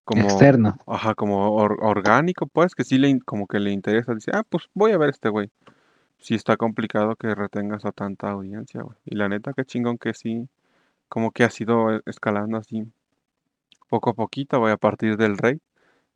como, 0.04 0.24
Externo. 0.24 0.78
ajá, 0.86 1.14
como 1.14 1.52
or- 1.52 1.78
orgánico, 1.82 2.46
pues, 2.46 2.74
que 2.74 2.84
sí 2.84 2.98
le, 2.98 3.20
como 3.20 3.46
que 3.46 3.60
le 3.60 3.70
interesa, 3.70 4.14
dice, 4.14 4.30
ah, 4.34 4.44
pues 4.48 4.68
voy 4.74 4.92
a 4.92 4.98
ver 4.98 5.10
este 5.10 5.28
güey. 5.28 5.50
Sí 6.18 6.34
está 6.34 6.56
complicado 6.56 7.16
que 7.16 7.34
retengas 7.34 7.84
a 7.84 7.92
tanta 7.92 8.30
audiencia, 8.30 8.82
güey. 8.82 8.96
Y 9.04 9.16
la 9.16 9.28
neta, 9.28 9.52
qué 9.54 9.64
chingón 9.66 9.98
que 9.98 10.14
sí, 10.14 10.48
como 11.08 11.32
que 11.32 11.44
ha 11.44 11.50
sido 11.50 11.94
e- 11.96 12.02
escalando 12.06 12.58
así, 12.58 12.84
poco 13.90 14.10
a 14.10 14.14
poquito, 14.14 14.58
güey, 14.60 14.72
a 14.72 14.78
partir 14.78 15.16
del 15.18 15.36
rey. 15.38 15.60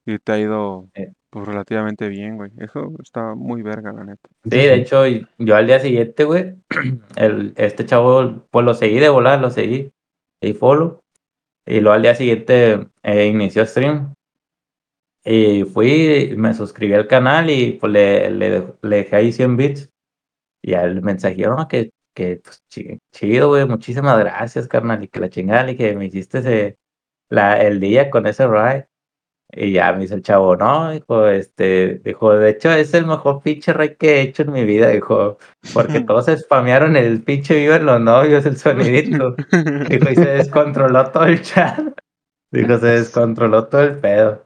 Y 0.07 0.18
te 0.18 0.32
ha 0.32 0.38
ido, 0.38 0.88
Eh. 0.94 1.12
pues, 1.30 1.46
relativamente 1.46 2.09
bien, 2.09 2.36
güey. 2.36 2.50
Eso 2.59 2.92
está 3.02 3.34
muy 3.34 3.62
verga, 3.62 3.92
la 3.92 4.05
neta. 4.05 4.28
Sí, 4.44 4.50
de 4.50 4.74
hecho, 4.74 5.02
yo 5.38 5.57
al 5.57 5.66
día 5.66 5.80
siguiente, 5.80 6.24
güey, 6.24 6.55
el, 7.16 7.55
este 7.57 7.86
chavo, 7.86 8.46
pues 8.50 8.64
lo 8.66 8.74
seguí 8.74 8.98
de 9.00 9.09
volar, 9.09 9.40
lo 9.40 9.50
seguí, 9.50 9.90
y 10.40 10.52
follow, 10.52 11.00
y 11.66 11.80
luego 11.80 11.94
al 11.94 12.02
día 12.02 12.14
siguiente 12.14 12.86
eh, 13.02 13.26
inició 13.26 13.64
stream, 13.66 14.14
y 15.24 15.64
fui, 15.64 16.34
me 16.36 16.52
suscribí 16.52 16.92
al 16.94 17.07
canal 17.07 17.48
y 17.48 17.72
pues 17.72 17.90
le, 17.92 18.30
le, 18.30 18.64
le 18.82 18.96
dejé 18.96 19.16
ahí 19.16 19.32
100 19.32 19.57
bits, 19.57 19.90
y 20.62 20.74
al 20.74 21.00
mensajero, 21.02 21.57
¿no? 21.57 21.66
que, 21.66 21.90
que 22.14 22.40
pues, 22.44 22.62
chi- 22.68 22.98
chido, 23.12 23.48
güey, 23.48 23.66
muchísimas 23.66 24.18
gracias, 24.18 24.68
carnal, 24.68 25.02
y 25.02 25.09
que 25.09 25.20
la 25.20 25.30
chingada, 25.30 25.70
y 25.70 25.76
que 25.76 25.96
me 25.96 26.07
hiciste 26.07 26.38
ese, 26.40 26.76
la, 27.30 27.61
el 27.62 27.80
día 27.80 28.11
con 28.11 28.26
ese 28.26 28.46
ride. 28.46 28.86
Y 29.57 29.72
ya 29.72 29.92
me 29.92 30.00
dice 30.00 30.14
el 30.14 30.22
chavo, 30.22 30.57
no, 30.57 30.90
dijo, 30.90 31.28
este, 31.28 32.00
dijo, 32.05 32.34
de 32.34 32.50
hecho 32.50 32.70
es 32.72 32.92
el 32.94 33.07
mejor 33.07 33.40
pinche 33.42 33.72
rey 33.72 33.94
que 33.96 34.16
he 34.16 34.20
hecho 34.22 34.42
en 34.42 34.52
mi 34.52 34.64
vida, 34.64 34.88
dijo, 34.88 35.38
porque 35.72 36.00
todos 36.07 36.26
spamearon 36.26 36.96
el 36.96 37.22
pinche 37.22 37.55
vivo 37.55 37.74
en 37.74 37.86
los 37.86 38.00
novios, 38.00 38.44
el 38.46 38.57
sonidito. 38.57 39.36
Dijo, 39.88 40.11
y 40.11 40.14
se 40.16 40.26
descontroló 40.26 41.11
todo 41.11 41.26
el 41.26 41.40
chat. 41.42 41.78
Dijo, 42.50 42.78
se 42.78 42.86
descontroló 42.86 43.66
todo 43.68 43.82
el 43.82 43.98
pedo. 43.98 44.44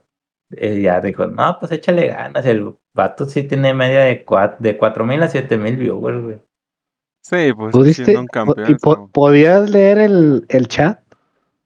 Y 0.50 0.82
ya 0.82 1.00
dijo, 1.00 1.26
no, 1.26 1.56
pues 1.59 1.72
échale 1.72 2.09
ganas. 2.09 2.44
El 2.46 2.74
vato 2.94 3.26
sí 3.26 3.42
tiene 3.44 3.74
media 3.74 4.00
de 4.00 4.24
cuatro, 4.24 4.56
de 4.61 4.76
cuatro 4.78 5.04
mil 5.04 5.22
a 5.22 5.28
siete 5.28 5.56
mil 5.59 5.76
viewers, 5.76 6.22
güey. 6.22 6.38
Sí, 7.22 7.52
pues 7.54 7.72
¿Pudiste? 7.72 8.04
siendo 8.04 8.20
un 8.22 8.26
campeón. 8.28 8.70
¿Y 8.70 8.74
po- 8.76 8.92
eso- 8.94 9.11
podías 9.12 9.68
leer 9.70 9.98
el, 9.98 10.46
el 10.48 10.68
chat? 10.68 11.00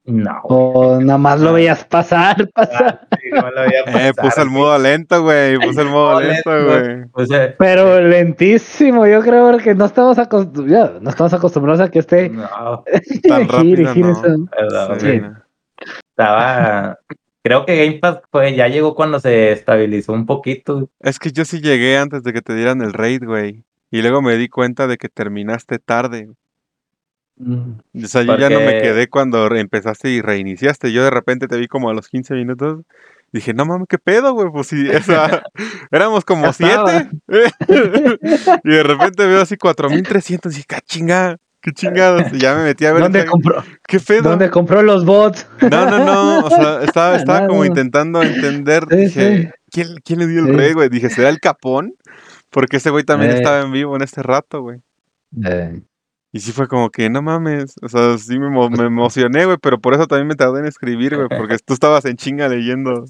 No. 0.05 0.41
¿O 0.45 1.01
nada 1.01 1.17
más 1.19 1.41
lo 1.41 1.53
veías 1.53 1.85
pasar, 1.85 2.49
pasar? 2.53 3.07
Sí, 3.21 3.29
no 3.31 3.51
lo 3.51 3.63
voy 3.65 3.73
a 3.75 3.81
Eh, 4.09 4.13
pasar, 4.13 4.25
puse 4.25 4.43
el 4.43 4.51
modo 4.51 4.79
lento, 4.79 5.23
güey. 5.23 5.59
Puse 5.59 5.81
el 5.83 5.89
modo 5.89 6.21
lento, 6.21 6.51
güey. 6.51 7.55
Pero 7.57 8.01
lentísimo, 8.01 9.07
yo 9.07 9.21
creo 9.23 9.51
porque 9.53 9.75
no 9.77 9.85
estamos 9.85 10.19
acostumbrados, 10.19 11.01
no 11.01 11.11
estamos 11.11 11.33
acostumbrados 11.33 11.81
a 11.81 11.91
que 11.91 12.01
esté 12.01 12.29
No, 12.31 12.85
Tan 13.29 13.49
rápido, 13.49 13.93
gire 13.95 14.09
no. 14.09 14.47
perdón, 14.47 15.01
Sí, 15.01 15.21
no. 15.21 15.37
estaba. 16.11 16.99
Creo 17.45 17.67
que 17.67 17.77
Game 17.85 17.99
Pass 17.99 18.21
pues, 18.31 18.57
ya 18.57 18.69
llegó 18.69 18.95
cuando 18.95 19.19
se 19.21 19.51
estabilizó 19.53 20.13
un 20.13 20.27
poquito. 20.27 20.89
Es 21.01 21.19
que 21.19 21.33
yo 21.33 21.45
sí 21.45 21.61
llegué 21.61 21.99
antes 21.99 22.23
de 22.23 22.33
que 22.33 22.41
te 22.43 22.55
dieran 22.55 22.83
el 22.83 22.93
raid, 22.93 23.25
güey. 23.25 23.65
Y 23.91 24.01
luego 24.01 24.23
me 24.23 24.37
di 24.37 24.49
cuenta 24.49 24.87
de 24.87 24.97
que 24.97 25.09
terminaste 25.09 25.79
tarde. 25.79 26.31
O 27.45 28.07
sea, 28.07 28.23
yo 28.23 28.37
ya 28.39 28.49
no 28.51 28.61
me 28.61 28.81
quedé 28.81 29.09
cuando 29.09 29.47
empezaste 29.55 30.11
y 30.11 30.21
reiniciaste. 30.21 30.93
Yo 30.93 31.03
de 31.05 31.11
repente 31.11 31.49
te 31.49 31.57
vi 31.57 31.67
como 31.69 31.91
a 31.91 31.95
los 31.95 32.09
15 32.09 32.35
minutos. 32.35 32.81
Dije, 33.33 33.55
no 33.55 33.65
mames, 33.65 33.89
¿qué 33.89 33.99
pedo, 33.99 34.35
güey? 34.35 34.51
Pues 34.53 34.67
sí, 34.67 34.89
o 34.91 35.03
sea, 35.03 35.43
éramos 35.91 36.25
como 36.25 36.45
Ya 36.47 36.53
siete. 36.53 37.11
y 38.65 38.69
de 38.69 38.83
repente 38.83 39.27
veo 39.27 39.41
así 39.41 39.57
4300. 39.57 40.53
Y 40.53 40.57
dije, 40.57 40.67
"Ah, 40.75 40.81
chinga, 40.85 41.37
qué 41.63 41.73
chingados. 41.73 42.25
Y 42.33 42.39
ya 42.39 42.55
me 42.55 42.65
metí 42.65 42.85
a 42.87 42.93
ver. 42.93 43.03
¿Dónde 43.05 43.25
qué- 43.25 43.31
compró, 43.31 43.65
¿Qué 43.87 44.01
pedo? 44.01 44.31
¿Dónde 44.31 44.51
compró 44.51 44.83
los 44.83 45.05
bots? 45.05 45.47
No, 45.63 45.87
no, 45.91 46.05
no. 46.05 46.39
O 46.47 46.51
sea, 46.51 46.83
estaba, 46.83 47.17
estaba 47.17 47.41
No, 47.43 47.47
como 47.49 47.61
no. 47.61 47.67
intentando 47.67 48.23
entender. 48.23 48.85
Sí, 48.91 48.97
dije, 48.97 49.43
sí. 49.43 49.49
¿quién, 49.71 49.89
quién 50.05 50.19
le 50.19 50.27
dio 50.27 50.41
el 50.41 50.47
Sí. 50.47 50.53
rey, 50.53 50.73
güey? 50.75 50.89
Dije, 50.91 51.09
¿será 51.09 51.29
el 51.31 51.41
capón? 51.41 51.95
Porque 52.51 52.77
ese 52.77 52.91
güey 52.91 53.05
también 53.05 53.31
Eh. 53.33 53.37
estaba 53.37 53.63
en 53.63 53.73
vivo 53.73 53.97
en 53.97 54.03
este 54.03 54.23
rato, 54.23 54.61
güey. 54.61 54.79
Eh, 55.47 55.81
Y 56.35 56.41
sí 56.41 56.51
fue 56.53 56.67
como 56.67 56.89
que, 56.91 57.11
no 57.11 57.21
mames. 57.21 57.75
O 57.83 57.89
sea, 57.89 58.17
sí 58.17 58.39
me, 58.39 58.47
emo- 58.47 58.71
me 58.71 58.87
emocioné, 58.87 59.45
güey. 59.45 59.59
Pero 59.61 59.79
por 59.79 59.93
eso 59.93 60.07
también 60.07 60.29
me 60.29 60.35
tardé 60.35 60.61
en 60.61 60.67
escribir, 60.67 61.15
güey. 61.15 61.29
Porque 61.29 61.59
tú 61.65 61.75
estabas 61.75 62.05
en 62.07 62.17
chinga 62.17 62.49
leyendo 62.49 63.05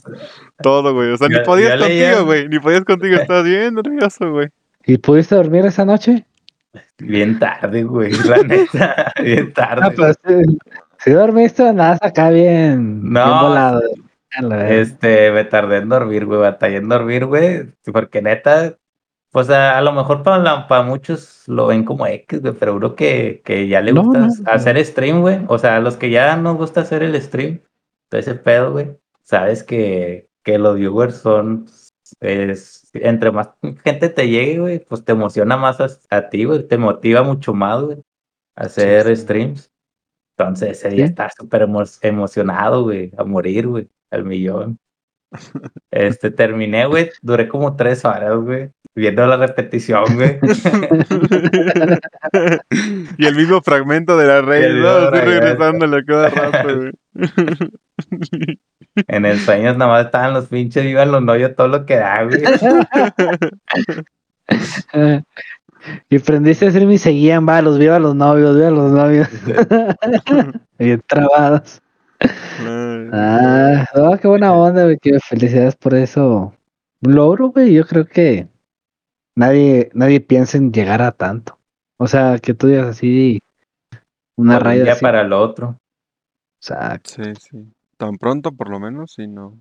todo, 0.60 0.92
güey. 0.92 1.12
O 1.12 1.16
sea, 1.16 1.28
ni 1.28 1.38
podías 1.40 1.78
contigo, 1.78 2.24
güey. 2.24 2.48
Ni 2.48 2.58
podías 2.58 2.84
contigo. 2.84 3.14
Estabas 3.20 3.44
bien 3.44 3.74
nervioso, 3.74 4.30
güey. 4.32 4.48
¿Y 4.84 4.98
pudiste 4.98 5.36
dormir 5.36 5.64
esa 5.66 5.84
noche? 5.84 6.26
Bien 6.98 7.38
tarde, 7.38 7.84
güey. 7.84 8.12
La 8.24 8.38
neta, 8.38 9.12
bien 9.22 9.52
tarde. 9.52 9.82
Ah, 9.84 9.92
pues 9.94 10.16
sí. 10.26 10.58
Si 10.98 11.10
dormiste, 11.10 11.72
nada, 11.72 11.98
acá 12.00 12.30
bien, 12.30 13.02
No, 13.12 13.24
bien 13.24 13.38
volado. 13.40 13.82
Este, 14.68 15.30
me 15.30 15.44
tardé 15.44 15.76
en 15.78 15.88
dormir, 15.88 16.24
güey. 16.26 16.40
Batallé 16.40 16.76
en 16.78 16.88
dormir, 16.88 17.26
güey. 17.26 17.66
Porque 17.92 18.22
neta, 18.22 18.74
pues 19.32 19.50
a, 19.50 19.76
a 19.78 19.80
lo 19.82 19.92
mejor 19.92 20.22
para, 20.22 20.68
para 20.68 20.82
muchos 20.84 21.42
lo 21.48 21.66
ven 21.66 21.84
como 21.84 22.06
X, 22.06 22.40
güey. 22.40 22.54
Pero 22.54 22.76
uno 22.76 22.94
que, 22.94 23.42
que 23.44 23.66
ya 23.66 23.80
le 23.80 23.92
No, 23.92 24.04
gusta 24.04 24.20
no. 24.20 24.28
hacer 24.52 24.84
stream, 24.84 25.20
güey. 25.22 25.40
O 25.48 25.58
sea, 25.58 25.76
a 25.76 25.80
los 25.80 25.96
que 25.96 26.10
ya 26.10 26.36
nos 26.36 26.56
gusta 26.56 26.82
hacer 26.82 27.02
el 27.02 27.20
stream, 27.20 27.60
todo 28.08 28.20
ese 28.20 28.34
pedo, 28.36 28.72
güey. 28.72 28.96
Sabes 29.24 29.64
que, 29.64 30.28
que 30.44 30.58
los 30.58 30.76
viewers 30.76 31.16
son. 31.16 31.66
Es, 32.20 32.90
entre 32.92 33.30
más 33.32 33.50
gente 33.82 34.08
te 34.10 34.28
llegue, 34.28 34.58
güey, 34.60 34.78
pues 34.80 35.02
te 35.04 35.12
emociona 35.12 35.56
más 35.56 35.80
a, 35.80 35.88
a 36.16 36.28
ti, 36.28 36.44
güey. 36.44 36.62
Te 36.68 36.76
motiva 36.78 37.22
mucho 37.22 37.54
más, 37.54 37.82
güey. 37.82 37.98
a 38.54 38.64
Hacer 38.66 39.06
sí. 39.16 39.22
streams. 39.22 39.70
Entonces 40.36 40.70
ese 40.78 40.90
día 40.90 41.06
Sí. 41.06 41.10
estaba 41.10 41.30
súper 41.30 41.62
emo- 41.62 41.98
emocionado, 42.02 42.82
güey, 42.84 43.12
a 43.16 43.24
morir, 43.24 43.66
güey, 43.66 43.88
al 44.10 44.24
millón. 44.24 44.78
Este, 45.90 46.30
terminé, 46.30 46.86
güey, 46.86 47.10
duré 47.22 47.48
como 47.48 47.74
tres 47.76 48.04
horas, 48.04 48.36
güey, 48.36 48.70
viendo 48.94 49.26
la 49.26 49.36
repetición, 49.36 50.04
güey. 50.14 50.38
y 53.18 53.26
el 53.26 53.34
mismo 53.36 53.60
fragmento 53.62 54.16
de 54.16 54.26
la 54.26 54.42
rey, 54.42 54.80
¿no? 54.80 55.04
Estoy 55.04 55.20
regresándole 55.20 56.04
cada 56.04 56.28
rato, 56.28 56.76
güey. 56.76 56.92
En 59.08 59.24
el 59.24 59.38
sueño 59.38 59.72
nada 59.74 59.90
más 59.90 60.04
estaban 60.04 60.34
los 60.34 60.48
pinches, 60.48 60.84
iban 60.84 61.10
los 61.10 61.22
novios, 61.22 61.56
todo 61.56 61.66
lo 61.68 61.86
que 61.86 61.96
da, 61.96 62.24
güey. 62.24 62.42
Y 66.08 66.20
prendiste 66.20 66.66
a 66.66 66.70
decir 66.70 66.88
y 66.88 66.98
seguían, 66.98 67.48
va, 67.48 67.60
los 67.60 67.76
viva 67.76 67.98
los 67.98 68.14
novios, 68.14 68.54
viva 68.54 68.70
los 68.70 68.92
novios. 68.92 69.28
Bien 70.78 71.02
trabados. 71.08 71.81
Ah, 73.12 73.86
no, 73.94 74.18
qué 74.18 74.28
buena 74.28 74.52
onda, 74.52 74.84
güey. 74.84 74.98
Qué 75.00 75.18
felicidades 75.20 75.76
por 75.76 75.94
eso. 75.94 76.54
Un 77.02 77.14
logro, 77.14 77.48
güey. 77.48 77.74
Yo 77.74 77.86
creo 77.86 78.06
que 78.06 78.48
nadie, 79.34 79.90
nadie 79.94 80.20
piensa 80.20 80.58
en 80.58 80.72
llegar 80.72 81.02
a 81.02 81.12
tanto. 81.12 81.58
O 81.98 82.06
sea, 82.06 82.38
que 82.38 82.54
tú 82.54 82.66
digas 82.68 82.86
así 82.88 83.40
una 84.36 84.54
De 84.54 84.58
un 84.58 84.64
raya 84.64 84.82
día 84.84 84.92
así. 84.94 85.02
para 85.02 85.20
el 85.22 85.32
otro. 85.32 85.68
O 85.68 85.78
sea, 86.64 87.00
Sí, 87.04 87.22
sí. 87.38 87.66
Tan 87.96 88.18
pronto, 88.18 88.52
por 88.52 88.68
lo 88.70 88.80
menos, 88.80 89.12
sí, 89.14 89.26
no. 89.28 89.60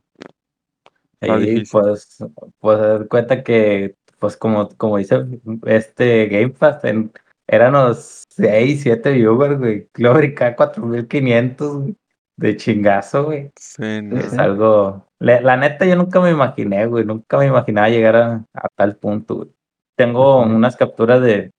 Y 1.22 1.66
pues, 1.66 2.18
pues 2.60 3.08
cuenta 3.08 3.44
que, 3.44 3.96
pues 4.18 4.36
como, 4.38 4.70
como 4.70 4.98
dice 4.98 5.24
este 5.66 6.26
Game 6.28 6.50
Pass, 6.50 6.84
en, 6.84 7.12
eran 7.48 7.74
los 7.74 8.24
6, 8.30 8.82
7 8.82 9.12
viewers, 9.12 9.60
güy. 9.60 9.88
Luego 9.96 10.18
brincaba 10.18 10.56
4500, 10.56 11.78
güey. 11.78 11.96
De 12.42 12.58
chingazo, 12.58 13.26
güey. 13.26 13.52
Sí, 13.58 14.02
no. 14.04 14.18
Es 14.20 14.38
algo. 14.38 15.06
La, 15.20 15.42
la 15.42 15.58
neta, 15.58 15.86
yo 15.86 15.96
nunca 15.96 16.20
me 16.20 16.32
imaginé, 16.32 16.86
güey. 16.88 17.06
Nunca 17.06 17.38
me 17.38 17.48
imaginaba 17.48 17.90
llegar 17.90 18.16
a, 18.16 18.46
a 18.54 18.68
tal 18.76 18.98
punto, 18.98 19.36
güey. 19.36 19.50
Tengo 19.96 20.42
unas 20.42 20.76
capturas 20.78 21.22
de, 21.22 21.52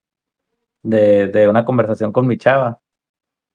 de, 0.82 1.28
de 1.28 1.48
una 1.48 1.64
conversación 1.64 2.12
con 2.12 2.26
mi 2.26 2.36
chava 2.38 2.80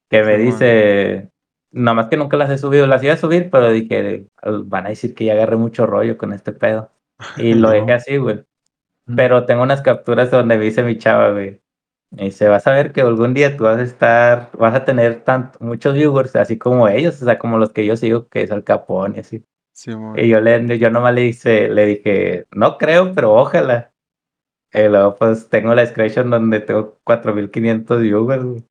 que 0.09 0.23
me 0.23 0.37
dice. 0.37 1.29
Nada 1.71 1.95
más 1.95 2.07
que 2.07 2.17
nunca 2.17 2.37
las 2.37 2.49
he 2.49 2.57
subido, 2.57 2.87
las 2.87 3.03
iba 3.03 3.13
a 3.13 3.17
subir, 3.17 3.49
pero 3.51 3.69
dije, 3.69 4.27
van 4.65 4.85
a 4.85 4.89
decir 4.89 5.13
que 5.13 5.25
ya 5.25 5.33
agarré 5.33 5.57
mucho 5.57 5.85
rollo 5.85 6.17
con 6.17 6.31
este 6.33 6.53
pedo. 6.53 6.91
Y 7.37 7.53
lo 7.55 7.67
No. 7.69 7.73
dejé 7.73 7.93
así, 7.93 8.17
güey. 8.17 8.43
Pero 9.15 9.45
tengo 9.45 9.63
unas 9.63 9.81
capturas 9.81 10.31
donde 10.31 10.57
me 10.57 10.63
dice 10.65 10.83
mi 10.83 10.97
chava, 10.97 11.31
güey. 11.31 11.61
Me 12.11 12.23
dice, 12.25 12.47
vas 12.47 12.65
a 12.67 12.71
ver 12.71 12.93
que 12.93 13.01
algún 13.01 13.33
día 13.33 13.57
tú 13.57 13.65
vas 13.65 13.77
a 13.79 13.83
estar, 13.83 14.49
vas 14.57 14.73
a 14.73 14.85
tener 14.85 15.21
tanto, 15.23 15.59
muchos 15.61 15.93
viewers, 15.93 16.35
así 16.37 16.57
como 16.57 16.87
ellos, 16.87 17.21
o 17.21 17.25
sea, 17.25 17.37
como 17.37 17.57
los 17.57 17.71
que 17.73 17.85
yo 17.85 17.97
sigo, 17.97 18.27
que 18.29 18.43
es 18.43 18.51
Al 18.51 18.63
Capone 18.63 19.17
y 19.17 19.19
así. 19.19 19.43
Simón. 19.73 20.17
Y 20.17 20.29
yo, 20.29 20.39
le, 20.41 20.79
yo 20.79 20.89
nomás 20.89 21.13
le, 21.13 21.25
hice, 21.25 21.67
le 21.69 21.85
dije, 21.85 22.45
no 22.51 22.77
creo, 22.77 23.13
pero 23.13 23.33
ojalá. 23.33 23.91
Y 24.73 24.87
luego, 24.87 25.15
pues, 25.15 25.49
tengo 25.49 25.75
la 25.75 25.85
screenshot 25.85 26.25
donde 26.25 26.61
tengo 26.61 26.97
4500 27.03 28.01
viewers, 28.01 28.43
güey. 28.43 28.63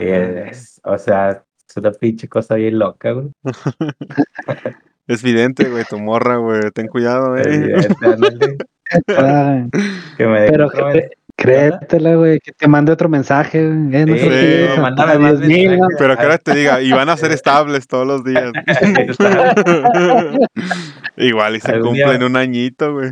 Y 0.00 0.08
es- 0.08 0.80
o 0.84 0.98
sea, 0.98 1.44
es 1.68 1.76
una 1.76 1.90
pinche 1.92 2.28
cosa 2.28 2.56
bien 2.56 2.78
loca, 2.78 3.12
güey. 3.12 3.30
Es 5.08 5.22
vidente, 5.22 5.68
güey, 5.68 5.84
tu 5.84 5.98
morra, 5.98 6.36
güey. 6.36 6.60
Ten 6.72 6.86
cuidado, 6.86 7.36
eh. 7.38 7.42
Evidente, 7.44 8.06
ándale, 8.06 8.56
Ay, 9.16 9.68
que 10.16 10.26
me 10.26 10.46
Pero 10.50 10.68
men- 10.86 11.10
créetela, 11.42 12.14
güey, 12.16 12.38
que 12.40 12.52
te 12.52 12.68
mande 12.68 12.92
otro 12.92 13.08
mensaje. 13.08 13.66
güey. 13.66 13.96
Eh, 13.96 14.06
no 14.06 14.14
Sí, 14.16 14.22
sí, 14.22 14.28
a 14.76 14.80
más 15.18 15.40
10,000, 15.40 15.64
¿no? 15.66 15.70
mensajes. 15.72 15.96
Pero 15.98 16.16
que 16.16 16.22
ahora 16.22 16.38
te 16.38 16.54
diga, 16.54 16.80
y 16.80 16.92
van 16.92 17.08
a 17.08 17.16
ser 17.16 17.32
estables 17.40 17.86
todos 17.86 18.06
los 18.06 18.24
días. 18.24 18.52
Igual 21.16 21.56
y 21.56 21.60
se 21.60 21.72
Algún 21.72 21.88
cumple 21.90 22.04
día- 22.04 22.14
en 22.14 22.22
un 22.22 22.36
añito, 22.36 22.92
güey. 22.94 23.10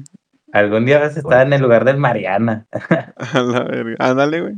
Algún 0.53 0.85
día 0.85 0.99
vas 0.99 1.17
a 1.17 1.21
estar 1.21 1.47
en 1.47 1.53
el 1.53 1.63
lugar 1.63 1.85
del 1.85 1.97
Mariana. 1.97 2.67
A 3.17 3.39
la 3.41 3.63
verga. 3.63 3.95
Ándale, 4.01 4.41
güey. 4.41 4.55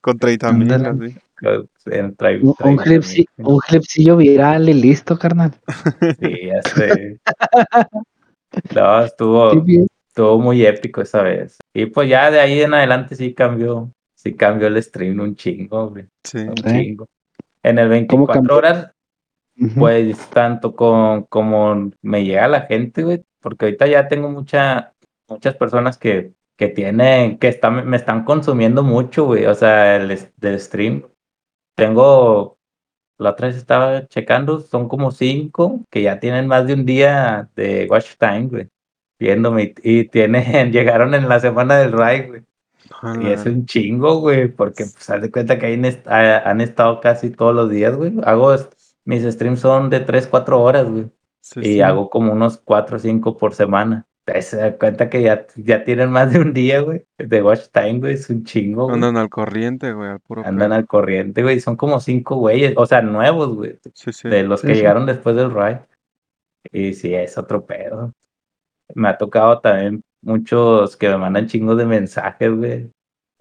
Con 0.00 0.16
30 0.18 0.52
mil, 0.52 0.72
así. 0.72 0.84
en 0.86 0.94
Un, 1.42 1.56
un, 1.56 1.68
treinta 1.76 2.28
clipsi- 2.84 3.26
mil. 3.36 3.46
un 3.48 3.58
clipsillo 3.58 4.16
viral 4.16 4.68
y 4.68 4.74
listo, 4.74 5.18
carnal. 5.18 5.50
Sí, 6.20 6.36
ya 6.46 6.62
sé. 6.70 7.18
No, 8.76 9.02
estuvo, 9.02 9.50
Sí, 9.54 9.60
bien. 9.64 9.86
Estuvo 10.14 10.38
muy 10.38 10.64
épico 10.64 11.02
esa 11.02 11.22
vez. 11.22 11.58
Y 11.74 11.86
pues 11.86 12.08
ya 12.08 12.30
de 12.30 12.38
ahí 12.38 12.62
en 12.62 12.72
adelante 12.72 13.16
sí 13.16 13.34
cambió, 13.34 13.90
sí 14.14 14.32
cambió 14.36 14.68
el 14.68 14.80
stream 14.80 15.18
un 15.18 15.34
chingo, 15.34 15.90
güey, 15.90 16.06
Sí. 16.22 16.38
un 16.38 16.54
chingo. 16.54 17.08
En 17.64 17.78
el 17.80 17.86
¿Cómo 17.86 18.26
24 18.26 18.32
cambió? 18.34 18.56
horas, 18.56 18.92
pues 19.76 20.16
tanto 20.30 20.76
con 20.76 21.24
como 21.24 21.90
me 22.02 22.24
llega 22.24 22.46
la 22.46 22.60
gente, 22.62 23.02
güey, 23.02 23.24
porque 23.40 23.64
ahorita 23.64 23.88
ya 23.88 24.06
tengo 24.06 24.28
mucha, 24.30 24.92
muchas 25.28 25.56
personas 25.56 25.98
que, 25.98 26.32
que 26.56 26.68
tienen, 26.68 27.36
que 27.38 27.48
están, 27.48 27.84
me 27.88 27.96
están 27.96 28.24
consumiendo 28.24 28.84
mucho, 28.84 29.24
güey, 29.24 29.46
o 29.46 29.54
sea, 29.54 29.96
el, 29.96 30.16
del 30.36 30.60
stream. 30.60 31.02
Tengo, 31.76 32.56
la 33.18 33.30
otra 33.30 33.48
vez 33.48 33.56
estaba 33.56 34.06
checando, 34.06 34.60
son 34.60 34.88
como 34.88 35.10
cinco 35.10 35.80
que 35.90 36.02
ya 36.02 36.20
tienen 36.20 36.46
más 36.46 36.68
de 36.68 36.74
un 36.74 36.84
día 36.86 37.48
de 37.56 37.88
watch 37.90 38.12
time, 38.18 38.46
güey, 38.46 38.68
viéndome, 39.24 39.74
y, 39.82 40.00
y 40.00 40.04
tienen, 40.08 40.70
llegaron 40.72 41.14
en 41.14 41.28
la 41.28 41.40
semana 41.40 41.76
del 41.78 41.92
ride, 41.92 42.26
güey. 42.28 42.42
Y 43.22 43.26
es 43.32 43.44
un 43.44 43.66
chingo, 43.66 44.20
güey, 44.20 44.48
porque 44.48 44.84
pues 44.84 45.10
haz 45.10 45.20
de 45.20 45.30
cuenta 45.30 45.58
que 45.58 45.66
ahí 45.66 45.80
est- 45.84 46.06
han 46.08 46.60
estado 46.60 47.00
casi 47.00 47.30
todos 47.30 47.54
los 47.54 47.68
días, 47.70 47.94
güey. 47.96 48.12
Hago, 48.24 48.54
mis 49.04 49.22
streams 49.24 49.60
son 49.60 49.90
de 49.90 50.00
3, 50.00 50.26
4 50.26 50.60
horas, 50.62 50.88
güey. 50.88 51.06
Sí, 51.40 51.60
y 51.60 51.64
sí. 51.64 51.80
hago 51.82 52.08
como 52.08 52.32
unos 52.32 52.58
4 52.64 52.96
o 52.96 52.98
5 52.98 53.36
por 53.36 53.54
semana. 53.54 54.06
Se 54.40 54.56
da 54.56 54.78
cuenta 54.78 55.10
que 55.10 55.20
ya, 55.22 55.46
ya 55.56 55.84
tienen 55.84 56.10
más 56.10 56.32
de 56.32 56.40
un 56.40 56.54
día, 56.54 56.80
güey, 56.80 57.04
de 57.18 57.42
watch 57.42 57.66
time, 57.72 57.98
güey. 58.00 58.14
Es 58.14 58.30
un 58.30 58.42
chingo, 58.44 58.84
güey. 58.84 58.94
Andan 58.94 59.18
al 59.18 59.28
corriente, 59.28 59.92
güey, 59.92 60.08
al 60.08 60.20
puro 60.20 60.46
Andan 60.46 60.72
al 60.72 60.86
corriente, 60.86 61.42
güey. 61.42 61.60
Son 61.60 61.76
como 61.76 62.00
5 62.00 62.36
güeyes, 62.36 62.72
o 62.76 62.86
sea, 62.86 63.02
nuevos, 63.02 63.54
güey. 63.54 63.78
Sí, 63.92 64.12
sí. 64.14 64.28
De 64.30 64.42
los 64.44 64.60
Sí, 64.62 64.68
que 64.68 64.74
sí. 64.74 64.80
llegaron 64.80 65.04
después 65.04 65.36
del 65.36 65.50
ride. 65.52 65.80
Y 66.72 66.94
sí, 66.94 67.14
es 67.14 67.36
otro 67.36 67.66
pedo. 67.66 68.12
Me 68.94 69.08
ha 69.08 69.18
tocado 69.18 69.60
también 69.60 70.02
muchos 70.22 70.96
que 70.96 71.08
me 71.08 71.18
mandan 71.18 71.46
chingos 71.46 71.76
de 71.76 71.86
mensajes, 71.86 72.50
güey. 72.50 72.90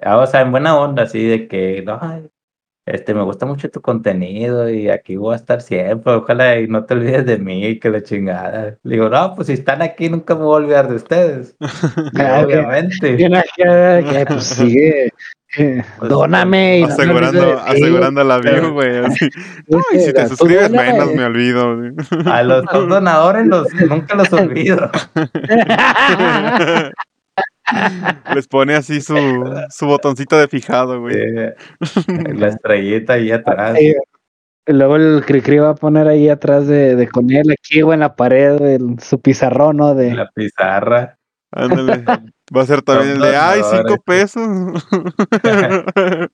Ah, 0.01 0.17
O 0.17 0.27
sea, 0.27 0.41
en 0.41 0.51
buena 0.51 0.77
onda, 0.77 1.03
así 1.03 1.23
de 1.25 1.47
que, 1.47 1.81
no, 1.83 1.99
este, 2.85 3.13
me 3.13 3.23
gusta 3.23 3.45
mucho 3.45 3.69
tu 3.69 3.81
contenido 3.81 4.69
y 4.69 4.89
aquí 4.89 5.15
voy 5.15 5.33
a 5.33 5.37
estar 5.37 5.61
siempre. 5.61 6.13
Ojalá 6.13 6.59
y 6.59 6.67
no 6.67 6.85
te 6.85 6.95
olvides 6.95 7.25
de 7.25 7.37
mí, 7.37 7.79
que 7.79 7.89
la 7.89 8.03
chingada. 8.03 8.77
Le 8.83 8.95
digo, 8.95 9.07
no, 9.09 9.35
pues 9.35 9.47
si 9.47 9.53
están 9.53 9.81
aquí, 9.81 10.09
nunca 10.09 10.35
me 10.35 10.43
voy 10.43 10.53
a 10.53 10.57
olvidar 10.65 10.89
de 10.89 10.95
ustedes. 10.95 11.55
Ah, 12.19 12.43
obviamente. 12.45 13.25
Acá, 13.25 14.03
que, 14.03 14.25
pues 14.27 14.43
sigue. 14.43 15.13
dóname. 16.01 16.79
y 16.79 16.83
asegurando, 16.83 17.59
asegurando 17.59 18.23
la 18.23 18.39
view, 18.39 18.71
güey. 18.73 18.97
Ay, 18.97 19.99
si 20.05 20.13
te 20.13 20.27
suscribes 20.27 20.71
menos, 20.71 21.13
me 21.13 21.25
olvido. 21.25 21.77
güey. 21.77 21.91
A 22.25 22.43
los 22.43 22.63
dos 22.65 22.89
donadores 22.89 23.45
los, 23.47 23.67
nunca 23.73 24.15
los 24.15 24.31
olvido. 24.33 24.89
Les 28.35 28.47
pone 28.47 28.75
así 28.75 29.01
su, 29.01 29.15
su 29.69 29.85
botoncito 29.87 30.37
de 30.37 30.47
fijado, 30.47 30.99
güey. 30.99 31.15
La 32.35 32.47
estrellita 32.49 33.13
ahí 33.13 33.31
atrás. 33.31 33.77
Luego 34.65 34.95
el 34.95 35.23
Cricri 35.25 35.57
va 35.57 35.69
a 35.71 35.75
poner 35.75 36.07
ahí 36.07 36.29
atrás 36.29 36.67
de, 36.67 36.95
de 36.95 37.07
con 37.07 37.29
él 37.31 37.51
aquí, 37.51 37.81
güey, 37.81 37.95
en 37.95 37.99
la 38.01 38.15
pared, 38.15 38.61
el- 38.61 38.99
su 39.01 39.19
pizarrón, 39.19 39.77
¿no? 39.77 39.93
De, 39.95 40.13
La 40.13 40.29
pizarra. 40.29 41.17
Ándale. 41.55 42.03
Va 42.55 42.61
a 42.61 42.65
ser 42.65 42.81
también 42.81 43.11
el 43.11 43.19
de, 43.19 43.35
ay, 43.35 43.61
cinco 43.63 44.01
pesos. 44.03 44.47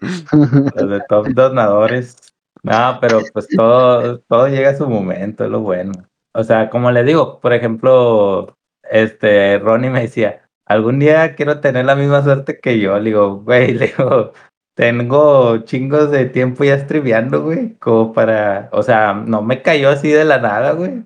Los 0.00 0.90
de 0.90 1.00
top 1.08 1.28
donadores. 1.28 2.16
No, 2.62 2.98
pero 3.00 3.20
pues 3.32 3.48
todo, 3.48 4.20
todo 4.20 4.48
llega 4.48 4.70
a 4.70 4.76
su 4.76 4.88
momento, 4.88 5.44
es 5.44 5.50
lo 5.50 5.60
bueno. 5.60 5.92
O 6.34 6.44
sea, 6.44 6.70
como 6.70 6.90
le 6.90 7.04
digo, 7.04 7.40
por 7.40 7.52
ejemplo, 7.52 8.56
este 8.90 9.58
Ronnie 9.58 9.90
me 9.90 10.02
decía, 10.02 10.48
algún 10.66 10.98
día 10.98 11.34
quiero 11.34 11.60
tener 11.60 11.84
la 11.84 11.96
misma 11.96 12.22
suerte 12.22 12.60
que 12.60 12.78
yo. 12.78 12.98
Le 12.98 13.10
digo, 13.10 13.40
güey, 13.40 13.74
le 13.74 13.88
digo, 13.88 14.32
tengo 14.74 15.58
chingos 15.64 16.10
de 16.10 16.26
tiempo 16.26 16.64
ya 16.64 16.78
streameando, 16.78 17.42
güey, 17.42 17.74
como 17.78 18.12
para, 18.12 18.68
o 18.72 18.82
sea, 18.82 19.14
no 19.14 19.42
me 19.42 19.62
cayó 19.62 19.90
así 19.90 20.08
de 20.10 20.24
la 20.24 20.38
nada, 20.38 20.72
güey. 20.72 21.04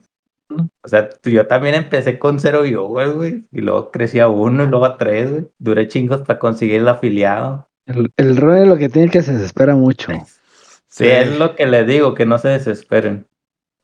O 0.49 0.88
sea, 0.88 1.09
yo 1.24 1.47
también 1.47 1.74
empecé 1.74 2.18
con 2.18 2.38
cero 2.38 2.62
viewers, 2.62 3.14
güey, 3.14 3.44
y 3.51 3.61
luego 3.61 3.90
crecí 3.90 4.20
a 4.20 4.28
uno 4.28 4.64
y 4.64 4.66
luego 4.68 4.84
a 4.84 4.97
tres, 4.97 5.30
güey. 5.30 5.47
Duré 5.59 5.88
chingos 5.88 6.22
para 6.22 6.38
conseguir 6.38 6.76
el 6.80 6.88
afiliado. 6.88 7.68
el, 7.86 8.11
el 8.16 8.36
Ronnie 8.36 8.66
lo 8.66 8.76
que 8.76 8.88
tiene 8.88 9.11
que 9.11 9.22
se 9.22 9.32
desespera 9.32 9.74
mucho. 9.74 10.12
Sí, 10.88 11.07
es 11.09 11.36
lo 11.38 11.55
que 11.57 11.66
les 11.66 11.86
digo, 11.86 12.14
que 12.14 12.24
no 12.26 12.38
se 12.38 12.49
desesperen. 12.49 13.26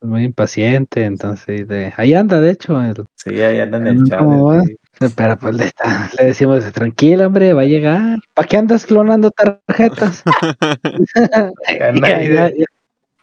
Es 0.01 0.07
muy 0.07 0.23
impaciente, 0.23 1.03
entonces, 1.05 1.67
de, 1.67 1.93
ahí 1.97 2.13
anda, 2.13 2.39
de 2.41 2.51
hecho, 2.51 2.81
el- 2.81 3.05
Sí, 3.15 3.41
ahí 3.41 3.59
andan 3.59 3.87
en 3.87 3.97
el 3.99 4.09
chat. 4.09 4.19
¿Cómo 4.19 4.45
va? 4.45 4.61
sí. 4.63 4.75
pero 5.15 5.37
pues 5.37 5.55
le, 5.55 5.65
está- 5.65 6.09
le 6.17 6.25
decimos, 6.27 6.63
tranquilo, 6.71 7.27
hombre, 7.27 7.53
va 7.53 7.61
a 7.61 7.65
llegar. 7.65 8.19
¿Para 8.33 8.47
qué 8.47 8.57
andas 8.57 8.85
clonando 8.85 9.31
tarjetas? 9.31 10.23
Anda 10.25 11.51
ya, 12.09 12.21
ya, 12.23 12.49
ya, 12.49 12.65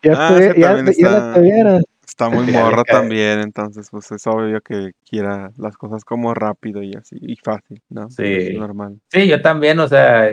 ya, 0.03 0.15
Ah, 0.17 0.39
es 0.39 0.57
ya- 0.57 0.77
ya 0.77 0.91
está- 0.91 1.35
tuvieras. 1.35 1.85
Está 2.11 2.29
muy 2.29 2.53
cae. 2.53 2.85
también, 2.85 3.39
entonces 3.39 3.89
pues 3.89 4.11
es 4.11 4.27
obvio 4.27 4.61
que 4.61 4.91
quiera 5.09 5.53
las 5.57 5.77
cosas 5.77 6.05
como 6.05 6.35
rápido 6.35 6.83
y 6.83 6.93
así, 6.95 7.17
y 7.21 7.37
fácil, 7.37 7.81
¿no? 7.89 8.11
Sí. 8.11 8.25
Es 8.25 8.59
normal. 8.59 8.99
Sí, 9.13 9.29
yo 9.29 9.41
también, 9.41 9.79
o 9.79 9.87
sea, 9.87 10.29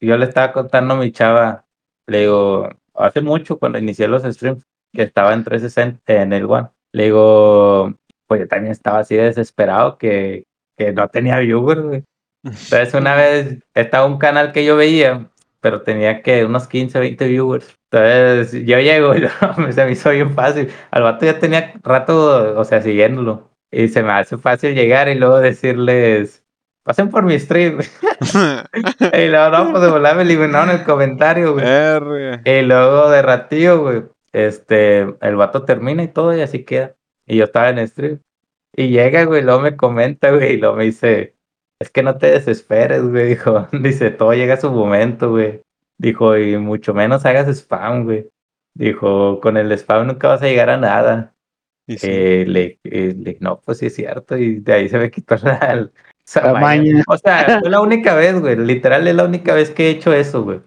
yo 0.00 0.16
le 0.16 0.24
estaba 0.24 0.50
contando 0.52 0.94
a 0.94 0.96
mi 0.96 1.12
chava, 1.12 1.66
le 2.06 2.20
digo, 2.20 2.70
hace 2.94 3.20
mucho 3.20 3.58
cuando 3.58 3.78
inicié 3.78 4.08
los 4.08 4.22
streams, 4.22 4.64
que 4.94 5.02
estaba 5.02 5.34
en 5.34 5.44
360 5.44 6.22
en 6.22 6.32
el 6.32 6.46
One, 6.46 6.70
le 6.92 7.04
digo, 7.04 7.92
pues 8.26 8.40
yo 8.40 8.48
también 8.48 8.72
estaba 8.72 9.00
así 9.00 9.14
desesperado 9.14 9.98
que, 9.98 10.44
que 10.78 10.92
no 10.92 11.06
tenía 11.08 11.38
viewers, 11.38 11.82
güey. 11.82 12.04
Entonces 12.44 12.94
una 12.94 13.14
vez 13.14 13.58
estaba 13.74 14.06
un 14.06 14.16
canal 14.16 14.52
que 14.52 14.64
yo 14.64 14.74
veía, 14.74 15.29
pero 15.60 15.82
tenía 15.82 16.22
que 16.22 16.44
unos 16.44 16.66
15, 16.66 16.98
20 16.98 17.28
viewers. 17.28 17.76
Entonces 17.90 18.64
yo 18.64 18.78
llego 18.78 19.14
y 19.14 19.22
se 19.72 19.84
me 19.84 19.92
hizo 19.92 20.10
bien 20.10 20.34
fácil. 20.34 20.70
Al 20.90 21.02
vato 21.02 21.26
ya 21.26 21.38
tenía 21.38 21.72
rato, 21.82 22.58
o 22.58 22.64
sea, 22.64 22.82
siguiéndolo. 22.82 23.50
Y 23.70 23.88
se 23.88 24.02
me 24.02 24.12
hace 24.12 24.36
fácil 24.38 24.74
llegar 24.74 25.08
y 25.08 25.14
luego 25.14 25.38
decirles, 25.38 26.44
pasen 26.82 27.10
por 27.10 27.24
mi 27.24 27.38
stream. 27.38 27.78
y 29.12 29.28
luego, 29.28 29.50
no, 29.50 29.70
pues 29.70 29.82
de 29.82 29.90
volar 29.90 30.16
me 30.16 30.22
eliminaron 30.22 30.70
el 30.70 30.84
comentario, 30.84 31.52
güey. 31.54 31.64
R. 31.66 32.40
Y 32.44 32.62
luego 32.62 33.10
de 33.10 33.22
ratillo, 33.22 33.80
güey, 33.82 34.02
este, 34.32 35.00
el 35.20 35.36
vato 35.36 35.64
termina 35.64 36.02
y 36.02 36.08
todo 36.08 36.36
y 36.36 36.40
así 36.40 36.64
queda. 36.64 36.96
Y 37.26 37.36
yo 37.36 37.44
estaba 37.44 37.70
en 37.70 37.86
stream. 37.86 38.20
Y 38.74 38.88
llega, 38.88 39.24
güey, 39.24 39.42
y 39.42 39.44
luego 39.44 39.60
me 39.60 39.76
comenta, 39.76 40.30
güey, 40.30 40.54
y 40.54 40.56
luego 40.56 40.76
me 40.76 40.84
dice, 40.84 41.36
es 41.80 41.90
que 41.90 42.02
no 42.02 42.18
te 42.18 42.30
desesperes, 42.30 43.02
güey, 43.02 43.28
dijo. 43.30 43.66
Dice, 43.72 44.10
todo 44.10 44.32
llega 44.34 44.54
a 44.54 44.60
su 44.60 44.70
momento, 44.70 45.30
güey. 45.30 45.62
Dijo, 45.98 46.36
y 46.36 46.56
mucho 46.58 46.94
menos 46.94 47.24
hagas 47.26 47.48
spam, 47.48 48.04
güey. 48.04 48.28
dijo, 48.74 49.40
con 49.40 49.56
el 49.56 49.72
spam 49.72 50.06
nunca 50.06 50.28
vas 50.28 50.42
a 50.42 50.46
llegar 50.46 50.70
a 50.70 50.76
nada. 50.76 51.34
Y 51.86 51.98
sí. 51.98 52.06
Eh, 52.08 52.44
le, 52.46 52.78
eh, 52.84 53.14
le- 53.18 53.36
no, 53.40 53.60
pues 53.60 53.78
sí 53.78 53.86
es 53.86 53.94
cierto, 53.94 54.36
y 54.36 54.60
de 54.60 54.72
ahí 54.72 54.88
se 54.88 54.98
me 54.98 55.10
quitó 55.10 55.36
la, 55.42 55.90
La 56.42 56.54
maña. 56.54 57.02
O 57.08 57.16
sea, 57.16 57.58
fue 57.60 57.70
la 57.70 57.80
única 57.80 58.14
vez, 58.14 58.38
güey, 58.38 58.56
literal 58.56 59.08
es 59.08 59.14
la 59.14 59.24
única 59.24 59.54
vez 59.54 59.70
que 59.70 59.86
he 59.88 59.90
hecho 59.90 60.12
eso, 60.12 60.44
güey. 60.44 60.60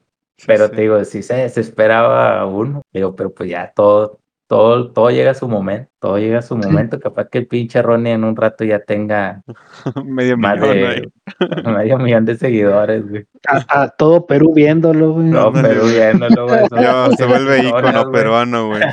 Pero 0.46 0.68
sí. 0.68 0.76
te 0.76 0.82
digo, 0.82 1.06
sí 1.06 1.24
se 1.24 1.36
desesperaba 1.36 2.46
uno. 2.46 2.82
Digo, 2.92 3.16
pero 3.16 3.34
pues 3.34 3.50
ya 3.50 3.72
todo, 3.74 4.20
todo, 4.54 4.92
todo 4.92 5.10
llega 5.10 5.32
a 5.32 5.34
su 5.34 5.48
momento, 5.48 5.90
todo 6.00 6.20
llega 6.20 6.38
a 6.38 6.42
su 6.44 6.56
momento. 6.56 7.00
Capaz 7.00 7.28
que 7.28 7.40
el 7.40 7.48
pinche 7.48 7.82
Ronnie 7.82 8.14
en 8.14 8.24
un 8.24 8.36
rato 8.36 8.64
ya 8.64 8.78
tenga 8.78 9.42
Medio 10.06 10.38
más 10.38 10.60
millón 10.60 10.78
de 10.78 10.88
ahí. 10.88 11.02
medio 11.66 11.98
millón 11.98 12.26
de 12.26 12.38
seguidores, 12.38 13.10
güey. 13.10 13.26
A, 13.48 13.82
a 13.82 13.90
todo 13.90 14.28
Perú 14.28 14.54
viéndolo, 14.54 15.14
güey. 15.14 15.26
No, 15.26 15.52
pero 15.52 15.86
viéndolo, 15.86 16.46
güey. 16.48 16.60
se 17.18 17.26
vuelve 17.26 17.64
ícono 17.68 18.04
güey. 18.04 18.12
peruano, 18.12 18.68
güey. 18.68 18.84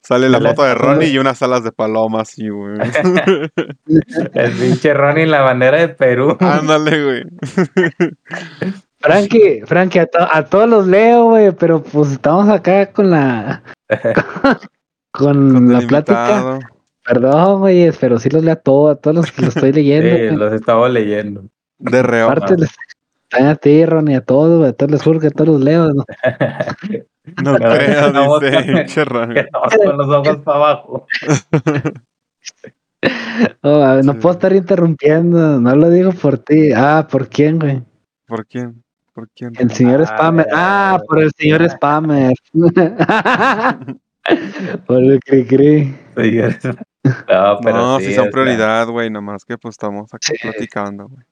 Sale 0.00 0.30
la 0.30 0.40
foto 0.40 0.62
de 0.62 0.74
Ronnie 0.74 1.08
y 1.10 1.18
unas 1.18 1.42
alas 1.42 1.64
de 1.64 1.72
paloma 1.72 2.22
así, 2.22 2.48
güey. 2.48 2.78
El 4.32 4.52
pinche 4.52 4.94
Ronnie 4.94 5.24
en 5.24 5.30
la 5.32 5.42
bandera 5.42 5.80
de 5.80 5.88
Perú. 5.90 6.34
Ándale, 6.40 7.04
güey. 7.04 7.24
Frankie, 9.00 9.60
Frankie, 9.66 9.98
a, 9.98 10.06
to- 10.06 10.28
a 10.32 10.44
todos 10.46 10.66
los 10.66 10.86
leo, 10.86 11.24
güey, 11.26 11.52
pero 11.52 11.82
pues 11.82 12.12
estamos 12.12 12.48
acá 12.48 12.90
con 12.90 13.10
la 13.10 13.62
con, 15.18 15.52
Con 15.52 15.72
la 15.72 15.80
plática. 15.80 16.58
Perdón, 17.04 17.60
güey, 17.60 17.90
pero 17.98 18.18
sí 18.18 18.28
los 18.30 18.42
leo 18.44 18.52
a 18.52 18.56
todos, 18.56 18.92
a 18.92 19.00
todos 19.00 19.16
los 19.16 19.32
que 19.32 19.42
los 19.42 19.56
estoy 19.56 19.72
leyendo. 19.78 20.16
Sí, 20.16 20.36
los 20.36 20.52
estaba 20.52 20.88
leyendo. 20.88 21.44
De 21.78 22.02
reo. 22.02 22.26
Aparte, 22.30 22.56
les- 22.56 22.76
a 23.32 23.54
ti, 23.56 23.84
Ronnie, 23.84 24.16
a 24.16 24.20
todos, 24.22 24.66
a 24.66 24.72
todos 24.72 24.90
les 24.92 25.02
juro 25.02 25.20
que 25.20 25.26
a 25.26 25.30
todos 25.30 25.48
los 25.48 25.60
leo. 25.60 25.92
¿no? 25.92 26.04
No 27.44 27.52
No, 27.52 27.58
creas, 27.58 28.10
no, 28.14 28.38
dice. 28.40 28.82
estamos 28.86 29.74
con 29.84 29.98
los 29.98 30.08
ojos 30.08 30.36
para 30.38 30.56
abajo. 30.56 31.06
Oh, 33.62 34.00
no 34.02 34.12
Sí. 34.14 34.18
puedo 34.18 34.32
estar 34.32 34.52
interrumpiendo, 34.52 35.60
no 35.60 35.76
lo 35.76 35.88
digo 35.90 36.10
por 36.12 36.38
ti. 36.38 36.72
Ah, 36.74 37.06
¿por 37.08 37.28
quién, 37.28 37.58
güey? 37.60 37.82
¿Por 38.26 38.44
quién? 38.46 38.82
¿Por 39.14 39.28
quién? 39.36 39.52
El 39.58 39.70
señor 39.70 40.02
Ah, 40.02 40.06
Spammer. 40.06 40.46
Ah, 40.52 40.96
ya. 40.98 41.04
por 41.06 41.22
el 41.22 41.30
señor 41.36 41.68
Spammer. 41.70 42.34
Por 44.86 44.98
el 45.02 45.20
cri 45.20 45.44
cri. 45.46 45.94
No, 47.04 47.58
pero 47.62 47.76
no, 47.76 47.98
sí, 47.98 48.06
sí 48.06 48.14
son 48.14 48.30
prioridad, 48.30 48.86
güey. 48.88 49.10
Nomás 49.10 49.44
que 49.44 49.56
pues 49.58 49.74
estamos 49.74 50.12
aquí 50.12 50.32
Sí. 50.32 50.38
platicando, 50.42 51.08
güey. 51.08 51.22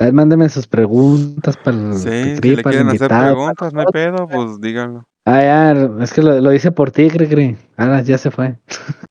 A 0.00 0.04
ver, 0.04 0.12
mándeme 0.12 0.48
sus 0.48 0.66
preguntas 0.66 1.56
para 1.56 1.76
el 1.76 1.94
Sí, 1.94 2.08
cri 2.08 2.34
si 2.34 2.40
cri, 2.40 2.56
le 2.56 2.62
para 2.62 2.74
quieren 2.76 2.94
hacer 2.94 3.08
preguntas, 3.08 3.72
no 3.72 3.80
hay 3.80 3.86
pedo, 3.92 4.28
pues 4.28 4.60
díganlo. 4.60 5.06
Ah, 5.24 5.40
ya, 5.40 5.72
es 6.02 6.12
que 6.12 6.20
lo, 6.20 6.40
lo 6.40 6.52
hice 6.52 6.70
por 6.72 6.90
ti, 6.90 7.08
cri 7.08 7.28
cri. 7.28 7.56
Ahora 7.76 8.02
ya 8.02 8.18
se 8.18 8.30
fue. 8.30 8.58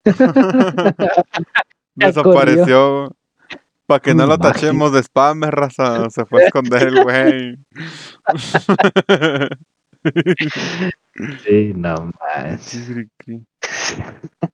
Desapareció. 1.96 3.16
Para 3.86 4.00
que 4.00 4.14
no 4.14 4.26
lo 4.26 4.38
tachemos 4.38 4.94
de 4.94 5.00
spam, 5.04 5.42
raza. 5.44 6.10
Se 6.10 6.26
fue 6.26 6.44
a 6.44 6.46
esconder 6.46 6.88
el 6.88 7.04
güey. 7.04 7.58
Sí, 11.46 11.74
no 11.76 12.12
manches. 12.20 12.90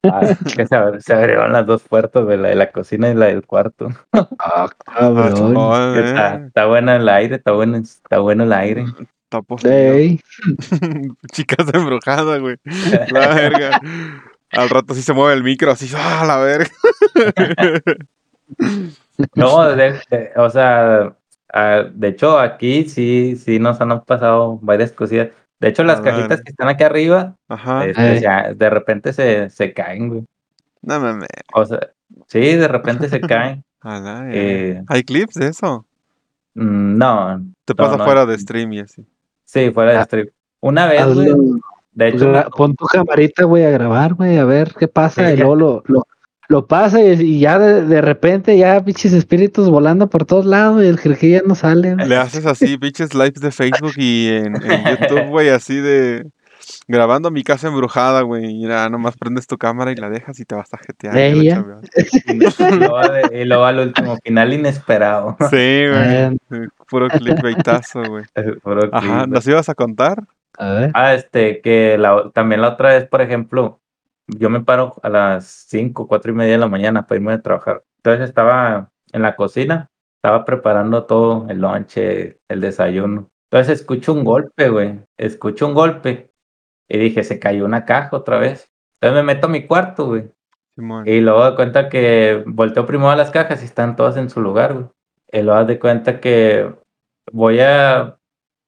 ah, 0.04 0.36
que 0.56 0.68
se, 0.68 0.76
abri- 0.76 1.00
se 1.00 1.14
abrieron 1.14 1.54
las 1.54 1.66
dos 1.66 1.84
puertas 1.84 2.28
de 2.28 2.36
la 2.36 2.50
de 2.50 2.56
la 2.56 2.70
cocina 2.72 3.10
y 3.10 3.14
la 3.16 3.28
del 3.28 3.45
cuarto. 3.45 3.88
Ah, 4.12 4.68
cabrón. 4.86 5.56
Está, 5.97 6.36
está 6.47 6.66
bueno 6.66 6.91
el 6.93 7.08
aire, 7.08 7.38
está 7.38 7.54
bueno, 7.54 7.78
está 7.78 8.20
bueno 8.20 8.43
el 8.43 8.52
aire. 8.52 8.86
Está 9.24 9.41
poseído. 9.41 9.93
Ey, 9.93 10.20
Chicas 11.32 11.66
embrujadas, 11.74 12.41
güey. 12.41 12.58
La 13.10 13.28
verga. 13.34 13.82
Al 14.52 14.70
rato 14.70 14.93
sí 14.95 15.02
se 15.02 15.14
mueve 15.14 15.36
el 15.36 15.43
micro, 15.43 15.72
así, 15.72 15.89
¡ah, 15.95 16.26
la 16.28 16.38
verga! 16.39 16.70
No, 19.36 19.64
de- 19.76 20.00
de- 20.10 20.32
o 20.36 20.50
sea, 20.50 21.16
ah, 21.54 21.84
de 21.93 22.08
hecho 22.08 22.39
aquí 22.39 22.88
sí, 22.89 23.36
sí 23.38 23.60
nos 23.60 23.80
han 23.82 24.02
pasado 24.04 24.58
varias 24.62 24.91
cosillas. 24.91 25.30
De 25.60 25.68
hecho, 25.70 25.84
las 25.84 25.99
A 25.99 26.01
ver. 26.01 26.14
cajitas 26.16 26.41
que 26.41 26.51
están 26.51 26.68
aquí 26.70 26.84
arriba, 26.84 27.36
Ajá. 27.49 27.86
este, 27.86 28.22
ya 28.22 28.53
de 28.53 28.70
repente 28.70 29.12
se, 29.14 29.49
se 29.49 29.74
caen, 29.74 30.07
güey. 30.10 30.24
No 30.82 30.99
mames. 30.99 31.28
O 31.53 31.66
sea, 31.66 31.80
sí, 32.28 32.39
de 32.39 32.68
repente 32.68 33.10
se 33.10 33.20
caen. 33.22 33.64
A 33.82 33.99
la 33.99 34.22
verga. 34.22 34.32
Eh, 34.34 34.84
¿Hay 34.88 35.03
clips 35.03 35.36
de 35.36 35.47
eso? 35.47 35.86
Mm, 36.55 36.97
No, 36.97 37.41
Te 37.66 37.76
pasa 37.76 37.97
no. 37.97 38.03
fuera 38.05 38.26
de 38.26 38.38
stream 38.38 38.74
y 38.74 38.80
así. 38.80 39.05
sí, 39.45 39.72
fuera 39.72 39.91
de 39.91 39.97
Ah. 39.97 40.03
stream. 40.05 40.28
Una 40.62 40.86
vez, 40.88 41.05
güey, 41.14 41.30
de 41.93 42.07
hecho, 42.10 42.34
Pon 42.57 42.76
tu 42.76 42.86
camarita, 42.86 43.43
güey, 43.45 43.64
a 43.66 43.70
grabar, 43.72 44.14
güey, 44.14 44.38
a 44.38 44.43
ver 44.45 44.74
qué 44.78 44.88
pasa. 44.89 45.32
Y 45.32 45.38
luego 45.38 45.55
lo, 45.55 45.84
lo, 45.88 46.05
lo 46.50 46.66
pasa 46.66 47.00
y, 47.02 47.12
y 47.22 47.39
ya 47.39 47.58
de, 47.60 47.84
de 47.86 48.02
repente 48.02 48.58
ya 48.58 48.84
pinches 48.84 49.14
espíritus 49.14 49.70
volando 49.70 50.10
por 50.10 50.26
todos 50.26 50.45
lados 50.45 50.84
y 50.84 50.88
el 50.88 50.97
jerquí 51.00 51.30
ya 51.32 51.41
no 51.45 51.54
sale. 51.56 51.93
güey. 51.93 52.08
Le 52.10 52.18
haces 52.18 52.45
así, 52.45 52.78
pinches 52.80 53.14
lives 53.14 53.39
de 53.39 53.52
Facebook 53.52 53.93
y 53.97 54.28
en, 54.30 54.56
en 54.56 54.84
YouTube, 55.00 55.28
güey, 55.30 55.50
así 55.50 55.76
de 55.78 56.26
grabando 56.88 57.30
mi 57.30 57.43
casa 57.43 57.68
embrujada, 57.68 58.22
güey. 58.22 58.45
Y 58.45 58.68
ya 58.68 58.89
nomás 58.89 59.16
prendes 59.16 59.45
tu 59.47 59.58
cámara 59.58 59.91
y 59.91 59.95
la 59.95 60.10
dejas 60.10 60.39
y 60.39 60.45
te 60.45 60.56
vas 60.56 60.74
a 60.74 60.78
jetear. 60.80 61.16
y 61.36 61.50
y 61.50 63.41
y 63.41 63.45
luego 63.45 63.66
al 63.66 63.80
último 63.80 64.18
final 64.24 64.54
inesperado. 64.54 65.38
Sí, 65.52 65.86
güey. 65.88 66.34
Eh, 66.52 66.68
Puro 66.89 67.08
clickbaitazo, 67.10 68.02
güey. 68.04 68.26
Puro 68.64 68.89
Ajá. 68.91 69.28
¿nos 69.28 69.45
ibas 69.47 69.70
a 69.70 69.76
contar? 69.76 70.24
a 70.58 70.74
ver. 70.74 70.91
Ah, 70.95 71.14
este, 71.14 71.62
que 71.62 71.95
la, 71.97 72.32
también 72.34 72.62
la 72.62 72.70
otra 72.70 72.89
vez, 72.95 73.08
por 73.08 73.22
ejemplo, 73.22 73.80
yo 74.38 74.50
me 74.50 74.62
paro 74.62 74.96
a 75.04 75.10
las 75.10 75.46
5, 75.70 76.08
cuatro 76.08 76.32
y 76.32 76.36
media 76.36 76.54
de 76.54 76.60
la 76.60 76.68
mañana 76.68 77.06
para 77.08 77.20
irme 77.20 77.34
a 77.34 77.42
trabajar. 77.42 77.84
Entonces 77.98 78.30
estaba 78.30 78.92
en 79.12 79.22
la 79.22 79.36
cocina, 79.36 79.90
estaba 80.16 80.46
preparando 80.46 81.06
todo, 81.06 81.48
el 81.50 81.60
lonche, 81.60 82.40
el 82.48 82.62
desayuno. 82.62 83.30
Entonces 83.52 83.80
escucho 83.82 84.14
un 84.14 84.24
golpe, 84.24 84.70
güey. 84.70 85.00
Escucho 85.18 85.68
un 85.68 85.74
golpe. 85.74 86.32
Y 86.88 86.98
dije, 86.98 87.24
se 87.24 87.40
cayó 87.40 87.66
una 87.66 87.86
caja 87.86 88.16
otra 88.18 88.38
vez. 88.40 88.72
Entonces 89.02 89.24
me 89.24 89.34
meto 89.34 89.48
a 89.48 89.50
mi 89.50 89.66
cuarto, 89.66 90.08
güey. 90.08 90.32
Y 91.06 91.20
luego 91.22 91.50
de 91.50 91.56
cuenta 91.56 91.90
que 91.90 92.44
volteo 92.48 92.86
primero 92.86 93.10
a 93.12 93.16
las 93.16 93.32
cajas 93.32 93.62
y 93.62 93.66
están 93.66 93.96
todas 93.96 94.18
en 94.18 94.30
su 94.30 94.42
lugar, 94.42 94.74
güey. 94.74 94.86
Y 95.32 95.42
luego 95.42 95.66
de 95.66 95.80
cuenta 95.80 96.20
que 96.20 96.74
voy 97.32 97.60
a. 97.60 98.18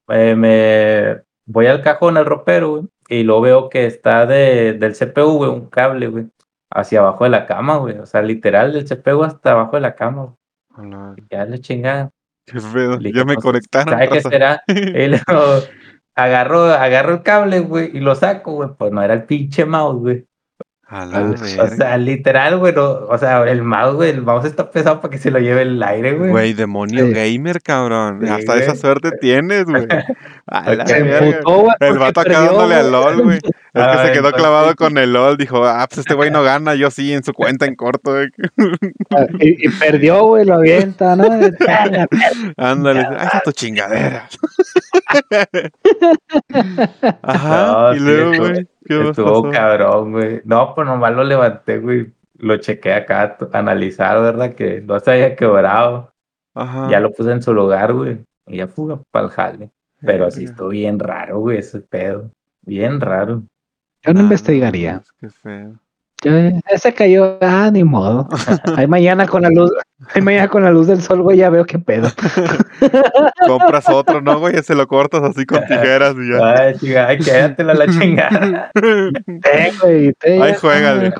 eh, 0.08 0.34
me 0.36 1.22
voy 1.46 1.66
al 1.66 1.82
cajón, 1.82 2.16
al 2.16 2.26
ropero, 2.26 2.70
güey. 2.72 2.88
Y 3.08 3.22
luego 3.24 3.40
veo 3.40 3.68
que 3.68 3.86
está 3.86 4.26
de, 4.26 4.74
del 4.74 4.94
CPU, 4.94 5.36
güey, 5.38 5.50
un 5.50 5.68
cable, 5.68 6.08
güey. 6.08 6.26
Hacia 6.70 7.00
abajo 7.00 7.24
de 7.24 7.30
la 7.30 7.46
cama, 7.46 7.76
güey. 7.76 7.98
O 7.98 8.06
sea, 8.06 8.22
literal, 8.22 8.72
del 8.72 8.86
CPU 8.86 9.22
hasta 9.22 9.52
abajo 9.52 9.76
de 9.76 9.82
la 9.82 9.94
cama. 9.94 10.34
güey. 10.76 11.16
Ya 11.30 11.44
le 11.44 11.60
chingada. 11.60 12.10
Qué 12.46 12.58
pedo. 12.72 12.98
Ya 12.98 13.24
me 13.24 13.36
conectaron. 13.36 13.94
¿Sabe 13.94 14.08
qué 14.08 14.20
será? 14.20 14.62
Y 14.68 15.08
luego 15.08 15.62
agarro, 16.14 16.64
agarro 16.64 17.14
el 17.14 17.22
cable, 17.22 17.60
güey, 17.60 17.90
y 17.96 18.00
lo 18.00 18.14
saco, 18.14 18.52
güey. 18.52 18.70
Pues 18.76 18.92
no 18.92 19.02
era 19.02 19.14
el 19.14 19.24
pinche 19.24 19.64
mouse, 19.64 20.00
güey. 20.00 20.26
A 20.94 21.06
la 21.06 21.20
O 21.22 21.68
sea, 21.68 21.96
literal, 21.96 22.58
güey. 22.58 22.74
no- 22.74 23.06
o 23.08 23.16
sea, 23.16 23.42
el 23.50 23.62
mouse, 23.62 23.94
güey, 23.94 24.10
el 24.10 24.20
mouse 24.20 24.44
está 24.44 24.70
pesado 24.70 25.00
para 25.00 25.10
que 25.10 25.16
se 25.16 25.30
lo 25.30 25.38
lleve 25.38 25.62
el 25.62 25.82
aire, 25.82 26.12
güey. 26.12 26.30
Güey, 26.30 26.52
demonio 26.52 27.06
Sí. 27.06 27.12
gamer, 27.14 27.62
cabrón. 27.62 28.20
Sí, 28.22 28.28
Hasta 28.28 28.56
esa 28.58 28.74
suerte 28.74 29.10
tienes, 29.18 29.64
güey. 29.64 29.86
A 30.46 30.74
la 30.74 30.86
Se 30.86 31.02
güey. 31.02 31.34
El 31.80 31.98
vato 31.98 32.20
acá 32.20 32.42
dándole 32.42 32.74
al. 32.74 32.92
LOL, 32.92 33.22
güey. 33.22 33.38
Es 33.74 33.80
que 33.82 33.88
Ah, 33.90 34.02
se 34.04 34.12
quedó 34.12 34.16
entonces- 34.28 34.34
clavado 34.38 34.76
con 34.76 34.98
el 34.98 35.14
LOL. 35.14 35.38
Dijo, 35.38 35.64
ah, 35.64 35.86
pues 35.88 36.00
este 36.00 36.12
güey 36.12 36.30
no 36.30 36.42
gana. 36.42 36.74
Yo 36.74 36.90
sí, 36.90 37.10
en 37.14 37.24
su 37.24 37.32
cuenta 37.32 37.64
en 37.64 37.74
corto. 37.74 38.10
güey. 38.12 38.28
Y, 39.40 39.66
y 39.66 39.70
perdió, 39.70 40.24
güey, 40.26 40.44
lo 40.44 40.56
avienta, 40.56 41.16
¿no? 41.16 41.24
Ándale, 42.58 43.00
ahí 43.00 43.26
está 43.28 43.40
tu 43.42 43.52
chingadera. 43.52 44.28
Ajá, 47.22 47.66
No, 47.66 47.94
y 47.94 48.00
luego, 48.00 48.36
güey, 48.38 48.68
¿qué 48.84 49.08
Estuvo 49.08 49.50
cabrón, 49.50 50.12
güey. 50.12 50.42
No, 50.44 50.74
pues 50.74 50.86
nomás 50.86 51.12
lo 51.14 51.24
levanté, 51.24 51.78
güey. 51.78 52.12
Lo 52.38 52.56
chequé 52.56 52.92
acá, 52.94 53.36
analizar, 53.52 54.20
¿verdad? 54.20 54.54
Que 54.54 54.80
no 54.80 54.98
se 55.00 55.12
había 55.12 55.36
quebrado. 55.36 56.12
Ajá. 56.54 56.88
Ya 56.90 57.00
lo 57.00 57.12
puse 57.12 57.30
en 57.32 57.42
su 57.42 57.54
lugar, 57.54 57.92
güey. 57.92 58.24
Y 58.46 58.56
ya 58.58 58.66
fuga 58.66 59.00
para 59.10 59.26
el 59.26 59.30
jale. 59.30 59.70
Pero 60.00 60.30
sí 60.30 60.40
Verga. 60.40 60.50
estuvo 60.52 60.68
bien 60.70 60.98
raro, 60.98 61.38
güey, 61.38 61.58
ese 61.58 61.80
pedo. 61.80 62.30
Bien 62.62 63.00
raro. 63.00 63.44
Yo 64.02 64.12
no 64.12 64.20
Ah, 64.20 64.22
investigaría. 64.24 64.92
mames, 64.94 65.12
Qué 65.20 65.30
feo. 65.30 65.78
Ese 66.68 66.94
cayó, 66.94 67.38
ah, 67.40 67.70
ni 67.72 67.82
modo. 67.84 68.28
Ahí 68.76 68.86
mañana 68.86 69.26
con 69.26 69.42
la 69.42 69.50
luz, 69.50 69.72
ahí 70.14 70.22
mañana 70.22 70.48
con 70.48 70.62
la 70.62 70.70
luz 70.70 70.86
del 70.86 71.02
sol, 71.02 71.22
güey, 71.22 71.38
ya 71.38 71.50
veo 71.50 71.64
qué 71.64 71.78
pedo. 71.78 72.08
Compras 73.46 73.88
otro, 73.88 74.20
¿no, 74.20 74.38
güey? 74.38 74.62
Se 74.62 74.74
lo 74.74 74.86
cortas 74.86 75.22
así 75.22 75.44
con 75.46 75.64
tijeras 75.66 76.14
y 76.16 76.30
ya. 76.30 76.54
Ay, 76.54 76.74
chica, 76.78 77.06
ay, 77.08 77.18
quédatela 77.18 77.74
la 77.74 77.86
chingada. 77.88 78.70
Ten, 78.74 79.74
güey, 79.80 80.14
Ay, 80.40 80.54
juégale. 80.60 81.12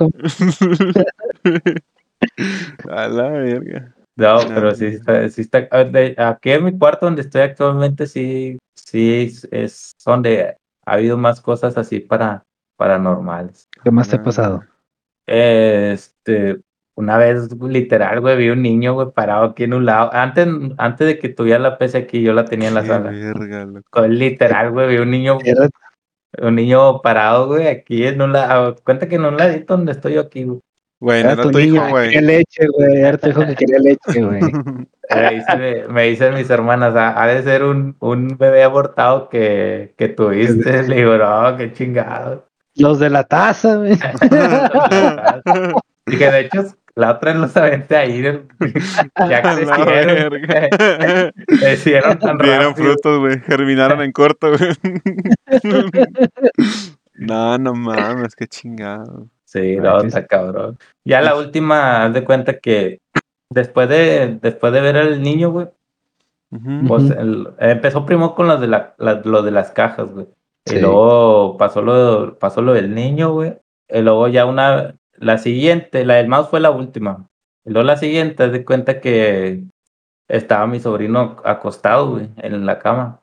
A 2.89 3.07
la 3.07 3.29
verga. 3.29 3.93
No, 4.15 4.37
pero 4.47 4.75
sí 4.75 4.85
está, 4.85 5.27
sí 5.29 5.41
está. 5.41 5.67
Aquí 6.29 6.51
en 6.51 6.65
mi 6.65 6.77
cuarto 6.77 7.07
donde 7.07 7.23
estoy 7.23 7.41
actualmente, 7.41 8.05
sí, 8.07 8.57
sí 8.75 9.23
es, 9.23 9.47
es 9.51 9.91
donde 10.05 10.55
ha 10.85 10.93
habido 10.93 11.17
más 11.17 11.41
cosas 11.41 11.77
así 11.77 11.99
para, 11.99 12.43
paranormales. 12.77 13.67
¿Qué 13.83 13.91
más 13.91 14.07
te 14.09 14.17
ha 14.17 14.19
Ah, 14.19 14.23
pasado? 14.23 14.63
Este, 15.27 16.59
una 16.95 17.17
vez, 17.17 17.49
literal, 17.61 18.19
güey, 18.21 18.37
vi 18.37 18.49
un 18.49 18.61
niño, 18.61 18.93
güey, 18.93 19.07
parado 19.11 19.45
aquí 19.45 19.63
en 19.63 19.73
un 19.73 19.85
lado. 19.85 20.09
Antes, 20.13 20.47
antes 20.77 21.07
de 21.07 21.19
que 21.19 21.29
tuviera 21.29 21.59
la 21.59 21.77
PC 21.77 21.97
aquí, 21.97 22.21
yo 22.21 22.33
la 22.33 22.45
tenía 22.45 22.67
en 22.67 22.75
la 22.75 22.81
qué 22.81 22.87
sala. 22.87 23.09
verga, 23.11 23.65
loco. 23.65 24.07
Literal, 24.07 24.71
güey, 24.71 24.89
vi 24.89 24.97
un 24.97 25.11
niño, 25.11 25.37
un 26.41 26.55
niño 26.55 27.01
parado, 27.01 27.47
güey, 27.47 27.67
aquí 27.67 28.05
en 28.05 28.21
un 28.21 28.33
lado. 28.33 28.75
Cuenta 28.83 29.07
que 29.07 29.15
en 29.15 29.25
un 29.25 29.37
ladito 29.37 29.75
donde 29.77 29.91
estoy 29.93 30.13
yo 30.15 30.21
aquí, 30.21 30.43
güey. 30.43 30.59
Güey, 30.99 31.19
era 31.19 31.33
era 31.33 31.43
tu 31.43 31.51
tu 31.51 31.59
hijo, 31.59 31.83
que 31.85 31.91
güey. 31.91 32.05
quería 32.11 32.21
leche, 32.21 32.67
güey. 32.67 32.95
Era 32.97 33.17
tu 33.17 33.29
hijo 33.29 33.45
que 33.45 33.55
quería 33.55 33.79
leche, 33.79 34.21
güey. 34.23 34.41
Me 34.41 35.29
dicen, 35.35 35.93
me 35.93 36.03
dicen 36.03 36.33
mis 36.33 36.49
hermanas, 36.49 36.93
"Ah, 36.95 37.21
ha 37.21 37.27
de 37.27 37.43
ser 37.43 37.63
un, 37.63 37.97
un 37.99 38.37
bebé 38.37 38.63
abortado 38.63 39.27
que, 39.29 39.93
que 39.97 40.07
tuviste. 40.09 40.83
Le 40.87 40.95
digo, 40.95 41.17
no, 41.17 41.57
qué 41.57 41.73
chingado. 41.73 42.47
Los 42.75 42.99
de 42.99 43.09
la 43.09 43.23
taza, 43.23 43.75
güey. 43.77 43.93
Dije, 46.05 46.31
de 46.31 46.39
hecho, 46.41 46.63
la 46.95 47.11
otra 47.11 47.33
los 47.33 47.55
aventé 47.55 47.95
ahí. 47.95 48.21
Ya 49.29 49.41
crecieron. 49.41 50.41
Crecieron 51.59 52.19
tan 52.19 52.37
Dieron 52.37 52.75
frutos, 52.75 53.19
güey. 53.19 53.39
Germinaron 53.41 54.01
en 54.01 54.11
corto, 54.11 54.49
güey. 54.57 54.71
no, 57.15 57.57
no 57.57 57.73
mames, 57.73 58.35
qué 58.35 58.47
chingado. 58.47 59.27
Sí, 59.45 59.75
no, 59.77 60.01
está 60.01 60.25
cabrón. 60.25 60.77
Ya 61.05 61.21
la 61.21 61.35
última, 61.35 62.05
haz 62.05 62.13
de 62.13 62.23
cuenta 62.23 62.57
que 62.59 62.99
después 63.49 63.87
de, 63.87 64.39
después 64.41 64.73
de 64.73 64.81
ver 64.81 64.97
al 64.97 65.21
niño, 65.21 65.51
güey, 65.51 65.67
pues 66.87 67.03
el- 67.11 67.49
empezó 67.59 68.05
primero 68.05 68.33
con 68.35 68.47
los 68.47 68.59
de 68.61 68.67
la, 68.67 68.93
la- 68.97 69.21
lo 69.23 69.41
de 69.43 69.51
las 69.51 69.71
cajas, 69.71 70.09
güey. 70.11 70.27
Sí. 70.65 70.77
Y 70.77 70.79
luego 70.81 71.57
pasó 71.57 71.81
lo, 71.81 72.37
pasó 72.39 72.61
lo 72.61 72.73
del 72.73 72.93
niño, 72.95 73.31
güey. 73.33 73.57
Y 73.89 74.01
luego 74.01 74.27
ya 74.27 74.45
una, 74.45 74.95
la 75.13 75.37
siguiente, 75.37 76.05
la 76.05 76.15
del 76.15 76.27
mouse 76.29 76.49
fue 76.49 76.59
la 76.59 76.71
última. 76.71 77.27
Y 77.65 77.71
luego 77.71 77.85
la 77.85 77.97
siguiente, 77.97 78.49
de 78.49 78.65
cuenta 78.65 78.99
que 79.01 79.63
estaba 80.27 80.67
mi 80.67 80.79
sobrino 80.79 81.37
acostado, 81.43 82.11
güey, 82.11 82.29
en 82.37 82.65
la 82.65 82.79
cama. 82.79 83.19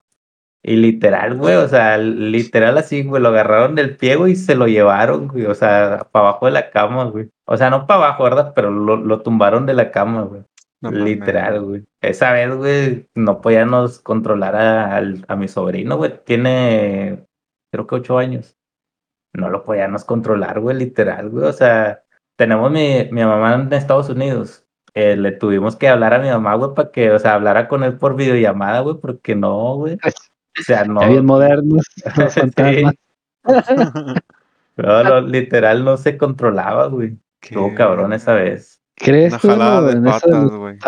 Y 0.62 0.76
literal, 0.76 1.38
güey, 1.38 1.54
o 1.54 1.66
sea, 1.68 1.96
literal 1.96 2.76
así, 2.76 3.02
güey, 3.02 3.22
lo 3.22 3.30
agarraron 3.30 3.74
del 3.74 3.96
pie, 3.96 4.16
güey, 4.16 4.32
y 4.32 4.36
se 4.36 4.54
lo 4.54 4.66
llevaron, 4.66 5.28
güey, 5.28 5.46
o 5.46 5.54
sea, 5.54 6.06
para 6.12 6.28
abajo 6.28 6.44
de 6.46 6.52
la 6.52 6.70
cama, 6.70 7.04
güey. 7.04 7.30
O 7.46 7.56
sea, 7.56 7.70
no 7.70 7.86
para 7.86 8.04
abajo, 8.04 8.24
¿verdad? 8.24 8.52
Pero 8.54 8.70
lo, 8.70 8.96
lo 8.96 9.22
tumbaron 9.22 9.64
de 9.64 9.72
la 9.72 9.90
cama, 9.90 10.22
güey. 10.22 10.42
No. 10.82 10.90
Literal, 10.90 11.62
güey. 11.62 11.84
Esa 12.02 12.32
vez, 12.32 12.54
güey, 12.54 13.06
no 13.14 13.40
podíamos 13.40 14.00
controlar 14.00 14.54
a, 14.56 14.96
al- 14.96 15.24
a 15.28 15.36
mi 15.36 15.48
sobrino, 15.48 15.96
güey. 15.96 16.12
Tiene, 16.24 17.24
creo 17.70 17.86
que 17.86 17.94
ocho 17.96 18.18
años. 18.18 18.56
No 19.32 19.48
lo 19.48 19.64
podíamos 19.64 20.04
controlar, 20.04 20.60
güey, 20.60 20.76
literal, 20.76 21.30
güey. 21.30 21.44
O 21.44 21.52
sea, 21.52 22.02
tenemos 22.36 22.70
mi, 22.70 23.08
mi 23.12 23.24
mamá 23.24 23.54
en 23.54 23.72
Estados 23.72 24.08
Unidos. 24.08 24.64
Eh, 24.94 25.14
le 25.16 25.30
tuvimos 25.32 25.76
que 25.76 25.88
hablar 25.88 26.14
a 26.14 26.18
mi 26.18 26.28
mamá, 26.28 26.54
güey, 26.56 26.74
para 26.74 26.90
que, 26.90 27.12
o 27.12 27.18
sea, 27.18 27.34
hablara 27.34 27.68
con 27.68 27.84
él 27.84 27.96
por 27.96 28.16
videollamada, 28.16 28.80
güey, 28.80 28.96
porque 29.00 29.36
no, 29.36 29.76
güey. 29.76 29.94
O 29.94 30.62
sea, 30.64 30.84
no. 30.84 31.00
Bien 31.08 31.24
modernos, 31.24 31.84
los 32.16 32.32
Sí. 32.32 32.40
fantasmas. 32.40 32.94
No, 34.76 35.04
no, 35.04 35.20
literal 35.20 35.84
no 35.84 35.98
se 35.98 36.16
controlaba, 36.16 36.86
güey. 36.86 37.18
Qué 37.40 37.50
Estuvo 37.50 37.74
cabrón 37.74 38.14
esa 38.14 38.32
vez. 38.32 38.80
¿Crees 38.96 39.32
Una 39.32 39.40
tú 39.40 39.48
jalada 39.48 39.94
de 39.94 40.00
patas, 40.00 40.30
los, 40.30 40.56
güey. 40.56 40.78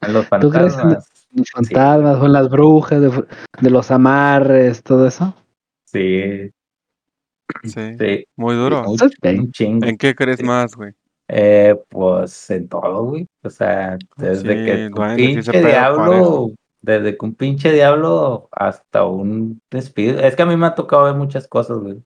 En 0.00 0.12
los 0.12 0.28
¿Tú 0.40 0.50
crees 0.50 0.74
en 0.74 0.80
fantasmas. 0.80 1.08
los 1.32 1.50
fantasmas 1.50 2.16
o 2.18 2.26
en 2.26 2.32
las 2.32 2.48
brujas, 2.50 3.00
de, 3.00 3.24
de 3.60 3.70
los 3.70 3.90
amarres, 3.92 4.82
todo 4.82 5.06
eso? 5.06 5.32
Sí, 5.92 6.50
Sí, 7.64 7.94
sí. 7.98 8.24
muy 8.36 8.54
duro. 8.54 8.84
Un 8.88 9.52
chingo. 9.52 9.86
¿En 9.86 9.96
qué 9.96 10.14
crees 10.14 10.42
más, 10.42 10.74
güey? 10.74 10.92
Eh, 11.28 11.76
pues 11.88 12.50
en 12.50 12.68
todo, 12.68 13.04
güey. 13.04 13.26
O 13.42 13.50
sea, 13.50 13.98
desde 14.16 14.64
que 14.64 14.90
un 14.94 15.16
pinche 15.16 15.60
diablo, 15.60 16.04
parejo. 16.04 16.52
desde 16.80 17.16
que 17.16 17.26
un 17.26 17.34
pinche 17.34 17.72
diablo 17.72 18.48
hasta 18.52 19.04
un 19.04 19.60
despido. 19.70 20.20
Es 20.20 20.34
que 20.36 20.42
a 20.42 20.46
mí 20.46 20.56
me 20.56 20.66
ha 20.66 20.74
tocado 20.74 21.04
ver 21.04 21.14
muchas 21.14 21.46
cosas, 21.46 21.78
güey. 21.78 22.02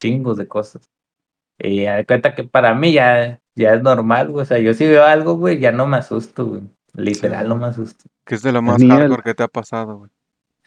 Chingos 0.00 0.36
de 0.36 0.48
cosas. 0.48 0.88
Y 1.58 1.80
de 1.80 2.04
cuenta 2.06 2.34
que 2.34 2.44
para 2.44 2.74
mí 2.74 2.92
ya, 2.92 3.40
ya 3.54 3.74
es 3.74 3.82
normal, 3.82 4.30
güey. 4.30 4.42
O 4.42 4.46
sea, 4.46 4.58
yo 4.58 4.74
si 4.74 4.86
veo 4.86 5.04
algo, 5.04 5.36
güey, 5.36 5.58
ya 5.58 5.72
no 5.72 5.86
me 5.86 5.96
asusto, 5.96 6.46
güey. 6.46 6.62
Literal, 6.94 7.48
no 7.48 7.56
me 7.56 7.66
asusto. 7.66 8.04
¿Qué 8.24 8.34
es 8.34 8.42
de 8.42 8.52
lo 8.52 8.62
más 8.62 8.82
hardcore 8.82 9.22
que 9.22 9.34
te 9.34 9.42
ha 9.42 9.48
pasado, 9.48 9.98
güey? 9.98 10.10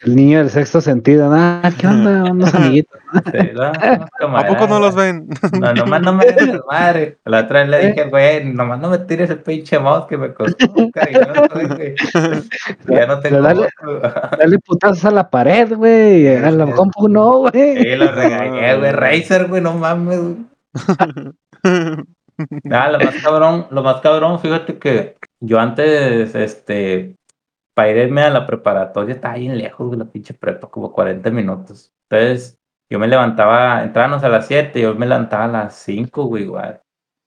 El 0.00 0.16
niño 0.16 0.38
del 0.38 0.48
sexto 0.48 0.80
sentido. 0.80 1.30
Ah, 1.30 1.70
¿qué 1.78 1.86
onda? 1.86 2.24
Unos 2.30 2.54
amiguitos. 2.54 2.98
Sí, 3.32 3.50
no, 3.52 3.70
no, 4.28 4.36
¿A 4.38 4.46
poco 4.46 4.66
no 4.66 4.80
los 4.80 4.94
ven? 4.94 5.28
No, 5.60 5.74
nomás 5.74 6.00
no 6.00 6.14
me 6.14 6.24
hagas 6.24 6.60
madre. 6.66 7.18
La 7.24 7.40
otra 7.40 7.60
vez 7.60 7.68
le 7.68 7.88
dije, 7.88 8.04
güey, 8.04 8.44
nomás 8.44 8.80
no 8.80 8.88
me 8.88 8.98
tires 8.98 9.28
el 9.28 9.40
pinche 9.40 9.78
mouse 9.78 10.06
que 10.06 10.16
me 10.16 10.32
costó 10.32 10.66
güey. 10.72 11.94
Ya 12.88 13.06
no 13.06 13.20
tengo 13.20 13.42
Dale. 13.42 13.68
Dale 14.38 14.58
putazos 14.60 15.04
a 15.04 15.10
la 15.10 15.28
pared, 15.28 15.74
güey. 15.74 16.28
A 16.34 16.50
la 16.50 16.66
compu 16.72 17.08
no, 17.08 17.38
güey. 17.40 17.82
Sí, 17.82 17.96
lo 17.96 18.10
regañé, 18.10 18.76
güey. 18.76 18.92
Razer, 18.92 19.48
güey, 19.48 19.60
no 19.60 19.74
mames. 19.74 20.20
Nada, 22.64 22.92
lo 22.92 23.04
más 23.04 23.14
cabrón, 23.22 23.66
lo 23.70 23.82
más 23.82 24.00
cabrón, 24.00 24.40
fíjate 24.40 24.78
que 24.78 25.16
yo 25.40 25.58
antes, 25.60 26.34
este, 26.34 27.16
para 27.80 28.02
irme 28.02 28.20
a 28.22 28.28
la 28.28 28.46
preparatoria 28.46 29.14
estaba 29.14 29.36
bien 29.36 29.56
lejos, 29.56 29.86
güey, 29.86 29.98
la 29.98 30.04
pinche 30.04 30.34
prepa, 30.34 30.68
como 30.68 30.92
40 30.92 31.30
minutos. 31.30 31.90
Entonces, 32.10 32.58
yo 32.90 32.98
me 32.98 33.08
levantaba, 33.08 33.82
entrábamos 33.82 34.22
a 34.22 34.28
las 34.28 34.46
7, 34.46 34.82
yo 34.82 34.94
me 34.94 35.06
levantaba 35.06 35.44
a 35.44 35.48
las 35.48 35.76
5, 35.76 36.24
güey, 36.24 36.42
igual. 36.42 36.82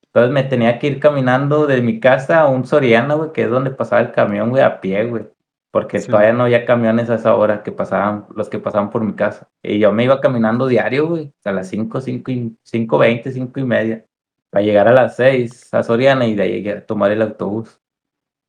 Entonces 0.06 0.32
me 0.32 0.43
tenía 0.43 0.78
que 0.78 0.86
ir 0.86 0.99
caminando 0.99 1.66
de 1.66 1.82
mi 1.82 1.99
casa 1.99 2.41
a 2.41 2.47
un 2.47 2.66
Soriana, 2.66 3.16
güey, 3.16 3.32
que 3.32 3.43
es 3.43 3.49
donde 3.49 3.72
pasaba 3.72 4.04
el 4.04 4.12
camión, 4.12 4.51
güey, 4.51 4.62
a 4.62 4.80
pie, 4.80 5.06
güey. 5.06 5.24
Porque 5.72 5.99
Sí. 5.99 6.08
todavía 6.12 6.34
no 6.34 6.43
había 6.43 6.66
camiones 6.66 7.10
a 7.10 7.16
esa 7.16 7.34
hora 7.36 7.64
que 7.64 7.72
pasaban, 7.72 8.28
los 8.36 8.47
que 8.47 8.60
pasaban 8.60 8.91
por 8.91 9.04
mi 9.04 9.14
casa. 9.14 9.49
Y 9.64 9.80
yo 9.80 9.91
me 9.91 10.04
iba 10.04 10.22
caminando 10.22 10.68
diario, 10.68 11.08
güey, 11.08 11.34
a 11.43 11.51
las 11.51 11.68
5, 11.68 11.99
5 11.99 12.30
y 12.30 12.56
5, 12.62 12.99
20, 12.99 13.32
5 13.32 13.60
y 13.60 13.64
media, 13.64 14.06
para 14.51 14.64
llegar 14.64 14.88
a 14.88 14.93
las 14.93 15.16
6 15.16 15.74
a 15.74 15.82
Soriana 15.82 16.28
y 16.28 16.36
de 16.36 16.43
ahí 16.43 16.70
a 16.70 16.86
tomar 16.86 17.10
el 17.10 17.24
autobús. 17.24 17.80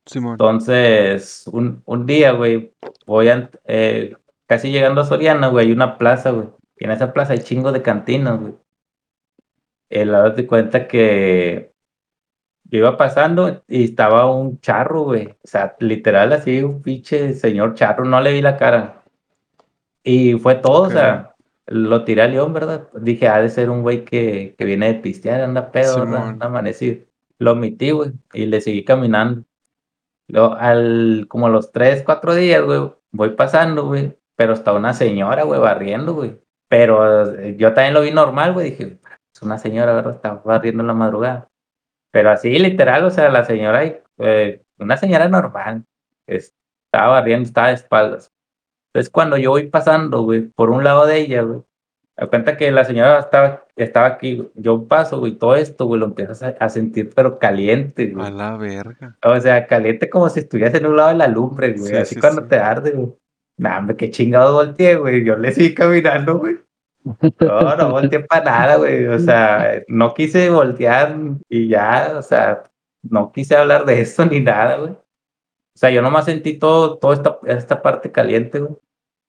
Simón. 0.05 0.33
Entonces, 0.33 1.45
un, 1.51 1.81
un 1.85 2.05
día, 2.05 2.31
güey, 2.31 2.73
voy 3.05 3.29
a, 3.29 3.49
eh, 3.65 4.15
casi 4.47 4.71
llegando 4.71 5.01
a 5.01 5.05
Soriana, 5.05 5.47
güey, 5.47 5.67
hay 5.67 5.71
una 5.73 5.97
plaza, 5.97 6.31
güey. 6.31 6.47
Y 6.77 6.85
en 6.85 6.91
esa 6.91 7.13
plaza 7.13 7.33
hay 7.33 7.39
chingo 7.39 7.71
de 7.71 7.81
cantinas, 7.81 8.39
güey. 8.39 8.53
El 9.89 10.11
lado 10.11 10.31
de 10.31 10.47
cuenta 10.47 10.87
que 10.87 11.71
yo 12.65 12.79
iba 12.79 12.97
pasando 12.97 13.63
y 13.67 13.85
estaba 13.85 14.29
un 14.31 14.59
charro, 14.59 15.03
güey. 15.03 15.27
O 15.27 15.47
sea, 15.47 15.75
literal 15.79 16.33
así, 16.33 16.61
un 16.63 16.81
pinche 16.81 17.33
señor 17.33 17.75
charro, 17.75 18.05
no 18.05 18.19
le 18.21 18.33
vi 18.33 18.41
la 18.41 18.57
cara. 18.57 19.03
Y 20.03 20.33
fue 20.35 20.55
todo, 20.55 20.83
Ok. 20.83 20.87
o 20.87 20.91
sea, 20.91 21.35
lo 21.67 22.03
tiré 22.03 22.23
a 22.23 22.27
León, 22.27 22.53
¿verdad? 22.53 22.89
Dije, 22.93 23.27
ha 23.27 23.41
de 23.41 23.49
ser 23.49 23.69
un 23.69 23.81
güey 23.81 24.03
que, 24.05 24.55
que 24.57 24.65
viene 24.65 24.87
de 24.93 24.99
pistear, 24.99 25.41
anda 25.41 25.71
pedo, 25.71 25.99
¿verdad? 25.99 26.17
Simón. 26.17 26.29
Anda 26.29 26.45
amanecido. 26.47 27.05
Lo 27.39 27.53
omití, 27.53 27.91
güey, 27.91 28.11
y 28.33 28.45
le 28.45 28.61
seguí 28.61 28.83
caminando. 28.83 29.43
Luego, 30.27 30.55
al, 30.55 31.25
como 31.29 31.49
los 31.49 31.71
tres, 31.71 32.03
cuatro 32.03 32.33
días, 32.35 32.63
güey, 32.63 32.91
voy 33.11 33.29
pasando, 33.31 33.85
güey, 33.85 34.17
pero 34.35 34.53
está 34.53 34.73
una 34.73 34.93
señora, 34.93 35.43
güey, 35.43 35.59
barriendo, 35.59 36.13
güey. 36.13 36.39
Pero 36.67 37.35
eh, 37.39 37.55
yo 37.57 37.73
también 37.73 37.93
lo 37.93 38.01
vi 38.01 38.11
normal, 38.11 38.53
güey, 38.53 38.71
dije, 38.71 38.97
es 39.33 39.41
una 39.41 39.57
señora, 39.57 39.93
¿verdad? 39.93 40.15
Está 40.15 40.41
barriendo 40.43 40.81
en 40.81 40.87
la 40.87 40.93
madrugada. 40.93 41.47
Pero 42.11 42.31
así, 42.31 42.57
literal, 42.57 43.03
o 43.05 43.11
sea, 43.11 43.29
la 43.29 43.45
señora, 43.45 43.83
eh, 44.17 44.61
una 44.79 44.97
señora 44.97 45.27
normal, 45.29 45.83
es- 46.27 46.53
estaba 46.91 47.19
barriendo, 47.19 47.45
estaba 47.47 47.67
de 47.67 47.73
espaldas. 47.75 48.31
Entonces, 48.93 49.11
cuando 49.11 49.37
yo 49.37 49.51
voy 49.51 49.67
pasando, 49.67 50.21
güey, 50.23 50.43
por 50.55 50.69
un 50.69 50.83
lado 50.83 51.05
de 51.05 51.19
ella, 51.19 51.41
güey, 51.43 51.61
me 52.17 52.27
cuenta 52.27 52.55
que 52.55 52.71
la 52.71 52.85
señora 52.85 53.19
estaba, 53.19 53.65
estaba 53.75 54.07
aquí, 54.07 54.47
yo 54.55 54.87
paso, 54.87 55.19
güey, 55.19 55.33
todo 55.33 55.55
esto, 55.55 55.85
güey, 55.85 55.99
lo 55.99 56.05
empiezas 56.05 56.41
a, 56.43 56.49
a 56.59 56.69
sentir, 56.69 57.11
pero 57.13 57.39
caliente, 57.39 58.07
güey. 58.07 58.25
A 58.25 58.29
la 58.29 58.57
verga. 58.57 59.17
O 59.23 59.39
sea, 59.39 59.67
caliente 59.67 60.09
como 60.09 60.29
si 60.29 60.39
estuvieras 60.41 60.75
en 60.75 60.85
un 60.85 60.95
lado 60.95 61.09
de 61.09 61.15
la 61.15 61.27
lumbre, 61.27 61.73
güey. 61.73 61.89
Sí, 61.89 61.95
así 61.95 62.15
sí, 62.15 62.21
cuando 62.21 62.43
sí. 62.43 62.47
te 62.49 62.57
arde, 62.57 62.91
güey. 62.91 63.13
Nah, 63.57 63.79
hombre, 63.79 63.95
qué 63.95 64.11
chingado 64.11 64.53
volteé, 64.53 64.95
güey. 64.95 65.23
Yo 65.23 65.35
le 65.37 65.51
seguí 65.51 65.73
caminando, 65.73 66.39
güey. 66.39 66.57
No, 67.39 67.75
no 67.75 67.91
volteé 67.91 68.21
para 68.21 68.45
nada, 68.45 68.75
güey. 68.77 69.05
O 69.07 69.19
sea, 69.19 69.83
no 69.87 70.13
quise 70.13 70.49
voltear 70.49 71.15
y 71.47 71.67
ya, 71.67 72.15
o 72.17 72.21
sea, 72.23 72.63
no 73.03 73.31
quise 73.31 73.55
hablar 73.55 73.85
de 73.85 74.01
eso 74.01 74.25
ni 74.25 74.39
nada, 74.39 74.77
güey. 74.77 74.91
O 74.91 75.77
sea, 75.77 75.91
yo 75.91 76.01
nomás 76.01 76.25
sentí 76.25 76.57
todo, 76.57 76.97
toda 76.97 77.13
esta, 77.13 77.39
esta 77.45 77.81
parte 77.81 78.11
caliente, 78.11 78.59
güey. 78.59 78.75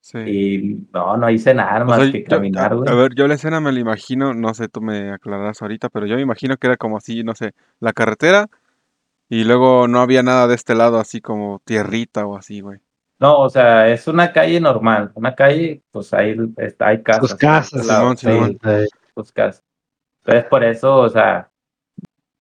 Sí. 0.07 0.19
Y 0.19 0.87
no, 0.93 1.17
no 1.17 1.29
hice 1.29 1.53
nada 1.53 1.83
O 1.83 1.87
más 1.87 2.01
sea, 2.01 2.13
que 2.13 2.21
yo- 2.23 2.29
caminar, 2.29 2.73
a, 2.73 2.77
güey. 2.77 2.89
a 2.89 2.95
ver, 2.95 3.15
yo 3.17 3.27
la 3.27 3.35
escena 3.35 3.59
me 3.59 3.73
la 3.73 3.81
imagino, 3.81 4.35
no 4.35 4.55
sé, 4.55 4.69
tú 4.69 4.81
me 4.81 5.11
aclararás 5.11 5.61
ahorita, 5.63 5.89
pero 5.89 6.07
yo 6.07 6.15
me 6.15 6.23
imagino 6.23 6.57
que 6.59 6.69
era 6.69 6.77
como 6.77 6.97
así, 6.97 7.25
no 7.25 7.35
sé, 7.35 7.55
la 7.81 7.93
carretera 7.93 8.47
y 9.29 9.43
luego 9.43 9.89
no 9.89 10.01
había 10.01 10.23
nada 10.23 10.47
de 10.47 10.55
este 10.55 10.77
lado, 10.77 11.01
así 11.01 11.21
como 11.21 11.61
tierrita 11.65 12.25
o 12.25 12.37
así, 12.37 12.61
güey. 12.61 12.79
No, 13.19 13.41
o 13.41 13.51
sea, 13.51 13.89
es 13.89 14.07
una 14.07 14.33
calle 14.33 14.61
normal. 14.61 15.11
Una 15.15 15.35
calle, 15.35 15.83
pues 15.91 16.15
ahí 16.15 16.37
está, 16.59 16.87
hay 16.89 17.03
casas. 17.03 17.31
Sus 17.31 17.35
casas, 17.35 17.85
lado, 17.85 18.15
Simón, 18.15 18.17
sí. 18.17 18.27
Simón. 18.27 18.59
Eh, 18.65 18.87
pues 19.13 19.33
casi. 19.33 19.61
Entonces, 20.25 20.45
por 20.49 20.63
eso, 20.63 20.99
o 20.99 21.09
sea, 21.09 21.51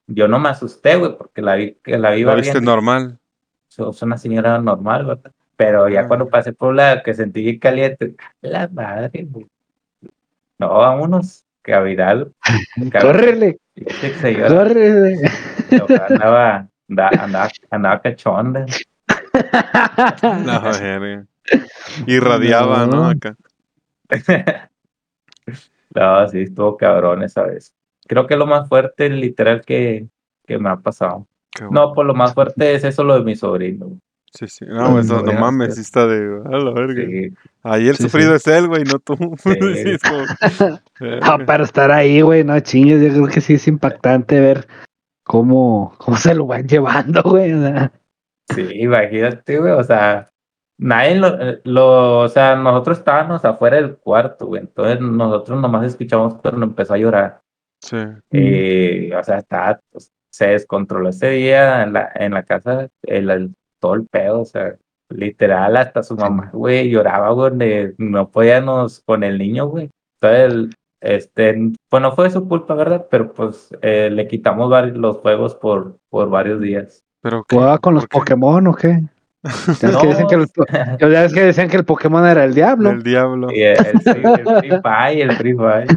yo 0.05 0.27
no 0.27 0.37
me 0.37 0.49
asusté, 0.49 0.97
güey, 0.97 1.17
porque 1.17 1.41
la 1.41 1.55
vi, 1.55 1.77
que 1.83 1.97
la 1.97 2.11
vi 2.11 2.21
Lo 2.21 2.35
viste 2.35 2.61
normal. 2.61 3.17
Sos 3.69 3.99
una 4.03 4.19
señora 4.19 4.59
normal, 4.59 5.05
¿verdad? 5.07 5.31
Pero 5.57 5.87
ya 5.89 6.01
Ah. 6.01 6.07
cuando 6.07 6.27
pasé 6.27 6.53
por 6.53 6.73
la 6.75 7.01
que 7.03 7.13
sentí 7.13 7.41
bien 7.43 7.59
caliente, 7.59 8.15
la 8.41 8.67
madre, 8.67 9.25
güey. 9.29 9.47
No, 10.59 10.69
vámonos, 10.69 11.45
cavidad. 11.61 12.27
Córrele, 13.01 13.57
Este 13.75 14.41
córrele. 14.47 15.29
andaba, 16.09 16.67
andaba, 16.89 17.09
andaba, 17.23 17.49
andaba 17.69 18.01
cachonda. 18.01 18.65
La. 20.21 21.25
Irradiaba, 22.07 22.85
¿no? 22.85 23.03
No. 23.03 23.09
Acá. 23.09 23.35
No, 25.93 26.27
sí, 26.27 26.41
estuvo 26.41 26.75
cabrón 26.75 27.23
esa 27.23 27.43
vez. 27.43 27.73
Creo 28.05 28.27
que 28.27 28.33
es 28.33 28.37
lo 28.37 28.45
más 28.45 28.67
fuerte, 28.67 29.09
literal, 29.09 29.61
que, 29.63 30.05
que 30.45 30.57
me 30.59 30.69
ha 30.69 30.75
pasado. 30.75 31.25
Bueno. 31.57 31.71
No, 31.71 31.93
pues 31.93 32.05
lo 32.05 32.13
más 32.13 32.33
fuerte 32.33 32.75
es 32.75 32.83
eso, 32.83 33.05
lo 33.05 33.15
de 33.17 33.23
mi 33.23 33.33
sobrino. 33.37 33.97
Sí, 34.37 34.47
sí. 34.47 34.65
No, 34.67 34.99
eso, 34.99 35.15
no 35.17 35.23
Bueno, 35.23 35.39
mames, 35.39 35.75
sí. 35.75 35.81
está 35.81 36.05
de. 36.07 36.41
A 36.45 36.49
la 36.57 36.71
verga. 36.71 37.03
Sí, 37.05 37.33
Ahí 37.63 37.87
el 37.87 37.95
Sí, 37.95 38.03
sufrido 38.03 38.31
sí. 38.31 38.35
es 38.35 38.47
él, 38.47 38.67
güey, 38.67 38.83
no 38.83 38.99
tú. 38.99 39.15
Sí, 39.37 39.91
es 39.91 40.01
como- 40.03 40.25
para 41.45 41.63
estar 41.63 41.91
ahí, 41.91 42.21
güey, 42.21 42.43
no 42.43 42.59
chingues, 42.59 43.01
yo 43.01 43.09
creo 43.23 43.27
que 43.33 43.41
sí 43.41 43.53
es 43.55 43.67
impactante 43.67 44.39
ver 44.39 44.67
cómo, 45.23 45.95
cómo 45.97 46.17
se 46.17 46.35
lo 46.35 46.45
van 46.47 46.67
llevando, 46.67 47.21
güey. 47.23 47.53
o 47.53 47.61
sea. 47.61 47.91
sí, 48.53 48.67
imagínate, 48.73 49.57
güey, 49.59 49.71
o 49.71 49.83
sea, 49.83 50.27
nadie 50.77 51.15
lo, 51.15 51.27
eh, 51.41 51.61
lo, 51.63 52.19
o 52.19 52.29
sea, 52.29 52.55
nosotros 52.55 52.99
estábamos 52.99 53.43
afuera 53.45 53.77
del 53.77 53.95
cuarto, 53.97 54.47
güey, 54.47 54.61
entonces 54.61 54.99
nosotros 55.01 55.59
nomás 55.61 55.85
escuchamos 55.85 56.35
cuando 56.35 56.65
empezó 56.65 56.93
a 56.93 56.97
llorar. 56.97 57.41
Sí. 57.81 57.97
Y, 58.31 59.11
o 59.13 59.23
sea, 59.23 59.37
estaba, 59.39 59.79
pues, 59.91 60.11
se 60.29 60.47
descontroló 60.47 61.09
ese 61.09 61.29
día 61.29 61.83
en 61.83 61.93
la, 61.93 62.11
en 62.15 62.33
la 62.33 62.43
casa, 62.43 62.89
el, 63.03 63.29
el- 63.29 63.55
todo 63.85 63.93
el 63.95 64.07
pedo, 64.07 64.41
o 64.41 64.45
sea, 64.45 64.75
literal, 65.09 65.77
hasta 65.77 66.01
su 66.01 66.15
mamá, 66.15 66.49
güey, 66.51 66.89
lloraba, 66.89 67.29
güey, 67.31 67.93
no 67.99 68.29
podíamos 68.29 69.01
con 69.05 69.23
el 69.23 69.37
niño, 69.37 69.67
güey. 69.67 69.89
Entonces, 70.21 70.53
el- 70.53 70.73
este, 71.01 71.71
pues 71.91 72.01
no 72.01 72.13
fue 72.13 72.31
su 72.31 72.47
culpa, 72.47 72.73
¿verdad? 72.73 73.05
Pero 73.11 73.31
pues 73.31 73.69
eh, 73.83 74.09
le 74.11 74.27
quitamos 74.27 74.71
varios, 74.71 74.97
los 74.97 75.17
juegos 75.17 75.53
por, 75.53 75.97
por 76.09 76.29
varios 76.31 76.59
días. 76.59 77.03
Pero 77.21 77.43
¿qué? 77.47 77.55
¿Jugaba 77.55 77.77
con 77.77 77.93
los. 77.93 78.07
Pokémon 78.07 78.65
o 78.67 78.73
qué? 78.73 79.01
Ya 79.81 79.91
No. 79.91 80.01
dicen 80.01 80.25
que 80.27 80.35
el, 80.35 80.47
decían 81.45 81.69
que 81.69 81.77
el 81.77 81.85
Pokémon 81.85 82.25
era 82.25 82.43
el 82.45 82.55
diablo. 82.55 82.89
El 82.89 83.03
diablo. 83.03 83.51
Y 83.51 83.61
el, 83.61 83.77
el 83.85 84.01
Free, 84.01 84.23
el 84.23 84.57
Free 84.59 84.81
Fire, 84.81 85.21
el 85.29 85.31
Free 85.37 85.53
Fire. 85.53 85.87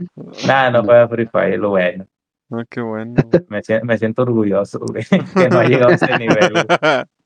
Nada, 0.47 0.70
no 0.72 0.84
fue 0.84 1.09
Free 1.09 1.26
Fire, 1.26 1.59
lo 1.59 1.70
bueno. 1.70 2.05
Ah, 2.53 2.64
qué 2.68 2.80
bueno. 2.82 3.14
Me, 3.49 3.61
me 3.84 3.97
siento 3.99 4.22
orgulloso, 4.22 4.78
güey, 4.80 5.05
que 5.34 5.49
no 5.49 5.61
ha 5.61 5.64
llegado 5.64 5.91
a 5.93 5.95
ese 5.95 6.18
nivel. 6.18 6.53
güey. 6.53 6.66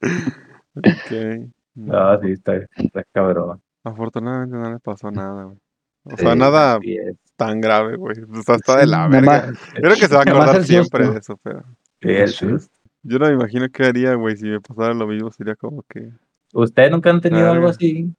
ok. 0.76 1.50
No, 1.74 2.20
sí, 2.20 2.32
está, 2.32 2.56
está 2.76 3.04
cabrón. 3.12 3.60
Afortunadamente 3.84 4.56
no 4.56 4.70
le 4.72 4.78
pasó 4.78 5.10
nada, 5.10 5.44
güey. 5.44 5.58
O 6.04 6.16
sea, 6.16 6.32
Sí, 6.32 6.38
nada 6.38 6.78
es. 6.82 7.16
tan 7.36 7.60
grave, 7.60 7.96
güey. 7.96 8.16
O 8.22 8.42
sea, 8.42 8.56
está 8.56 8.76
de 8.76 8.84
Sí, 8.84 8.90
la 8.90 9.08
verga. 9.08 9.26
más- 9.46 9.58
Yo 9.74 9.80
creo 9.82 9.94
que 9.94 10.06
se 10.08 10.14
va 10.14 10.20
a 10.20 10.22
acordar 10.22 10.64
siempre 10.64 11.08
de 11.08 11.18
eso, 11.18 11.38
pero. 11.42 11.62
Sí, 12.00 12.08
el 12.10 12.28
susto. 12.28 12.76
Yo 13.04 13.18
no 13.18 13.26
me 13.26 13.32
imagino 13.34 13.66
qué 13.72 13.84
haría, 13.86 14.14
güey, 14.14 14.36
si 14.36 14.44
me 14.46 14.60
pasara 14.60 14.94
lo 14.94 15.06
mismo. 15.06 15.30
Sería 15.32 15.56
como 15.56 15.82
que. 15.88 16.10
¿Ustedes 16.52 16.90
nunca 16.90 17.10
han 17.10 17.20
tenido 17.20 17.50
algo 17.50 17.68
así? 17.68 18.12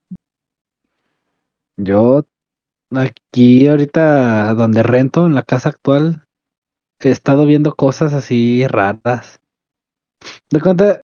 Yo 1.78 2.26
aquí 2.96 3.68
ahorita 3.68 4.54
donde 4.54 4.84
rento, 4.84 5.26
en 5.26 5.36
la 5.36 5.44
casa 5.44 5.70
actual, 5.70 6.26
he 7.00 7.10
estado 7.10 7.46
viendo 7.46 7.76
cosas 7.76 8.14
así 8.14 8.66
raras. 8.68 9.40
De 10.50 10.62
cuenta, 10.62 11.02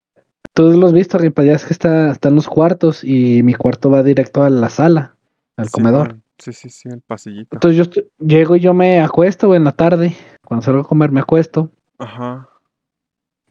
tú 0.54 0.70
lo 0.72 0.86
has 0.86 0.92
visto, 0.92 1.18
Ripa, 1.18 1.42
ya 1.44 1.52
es 1.54 1.64
que 1.64 1.72
está, 1.72 2.10
están 2.10 2.34
los 2.34 2.48
cuartos 2.48 3.02
y 3.04 3.42
mi 3.42 3.54
cuarto 3.54 3.90
va 3.90 4.02
directo 4.02 4.42
a 4.42 4.50
la 4.50 4.68
sala, 4.68 5.16
al 5.56 5.66
Sí, 5.66 5.72
comedor. 5.72 6.08
man. 6.08 6.22
Sí, 6.38 6.52
sí, 6.54 6.70
sí, 6.70 6.88
el 6.88 7.02
pasillito. 7.02 7.56
Entonces 7.56 7.76
yo 7.76 7.82
estoy- 7.82 8.08
llego 8.18 8.56
y 8.56 8.60
yo 8.60 8.72
me 8.72 9.00
acuesto 9.00 9.48
güey, 9.48 9.58
en 9.58 9.64
la 9.64 9.72
tarde, 9.72 10.16
cuando 10.46 10.64
salgo 10.64 10.80
a 10.80 10.88
comer 10.88 11.12
me 11.12 11.20
acuesto 11.20 11.70
Ajá. 11.98 12.48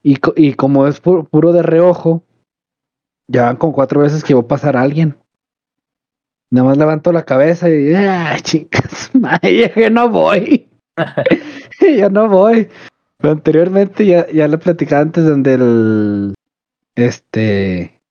y, 0.02 0.18
y 0.36 0.54
como 0.56 0.88
es 0.88 1.02
pu- 1.04 1.28
puro 1.30 1.54
de 1.54 1.62
reojo, 1.62 2.24
ya 3.28 3.44
van 3.46 3.58
con 3.58 3.72
cuatro 3.74 4.02
veces 4.02 4.24
que 4.24 4.34
va 4.34 4.40
a 4.42 4.48
pasar 4.48 4.76
alguien. 4.76 5.16
Nada 6.52 6.68
más 6.70 6.78
levanto 6.80 7.12
la 7.12 7.26
cabeza 7.26 7.70
y 7.70 7.94
ah, 7.94 8.36
chicas, 8.42 9.12
madre, 9.14 9.72
que 9.72 9.90
no 9.92 10.10
voy. 10.10 10.68
yo 12.00 12.10
no 12.10 12.28
voy. 12.28 12.70
Pero 13.18 13.34
anteriormente 13.34 14.04
ya, 14.06 14.28
ya 14.32 14.48
le 14.48 14.58
platicaba 14.58 15.02
antes 15.04 15.26
donde 15.26 15.54
el 15.54 16.34
este 17.06 18.02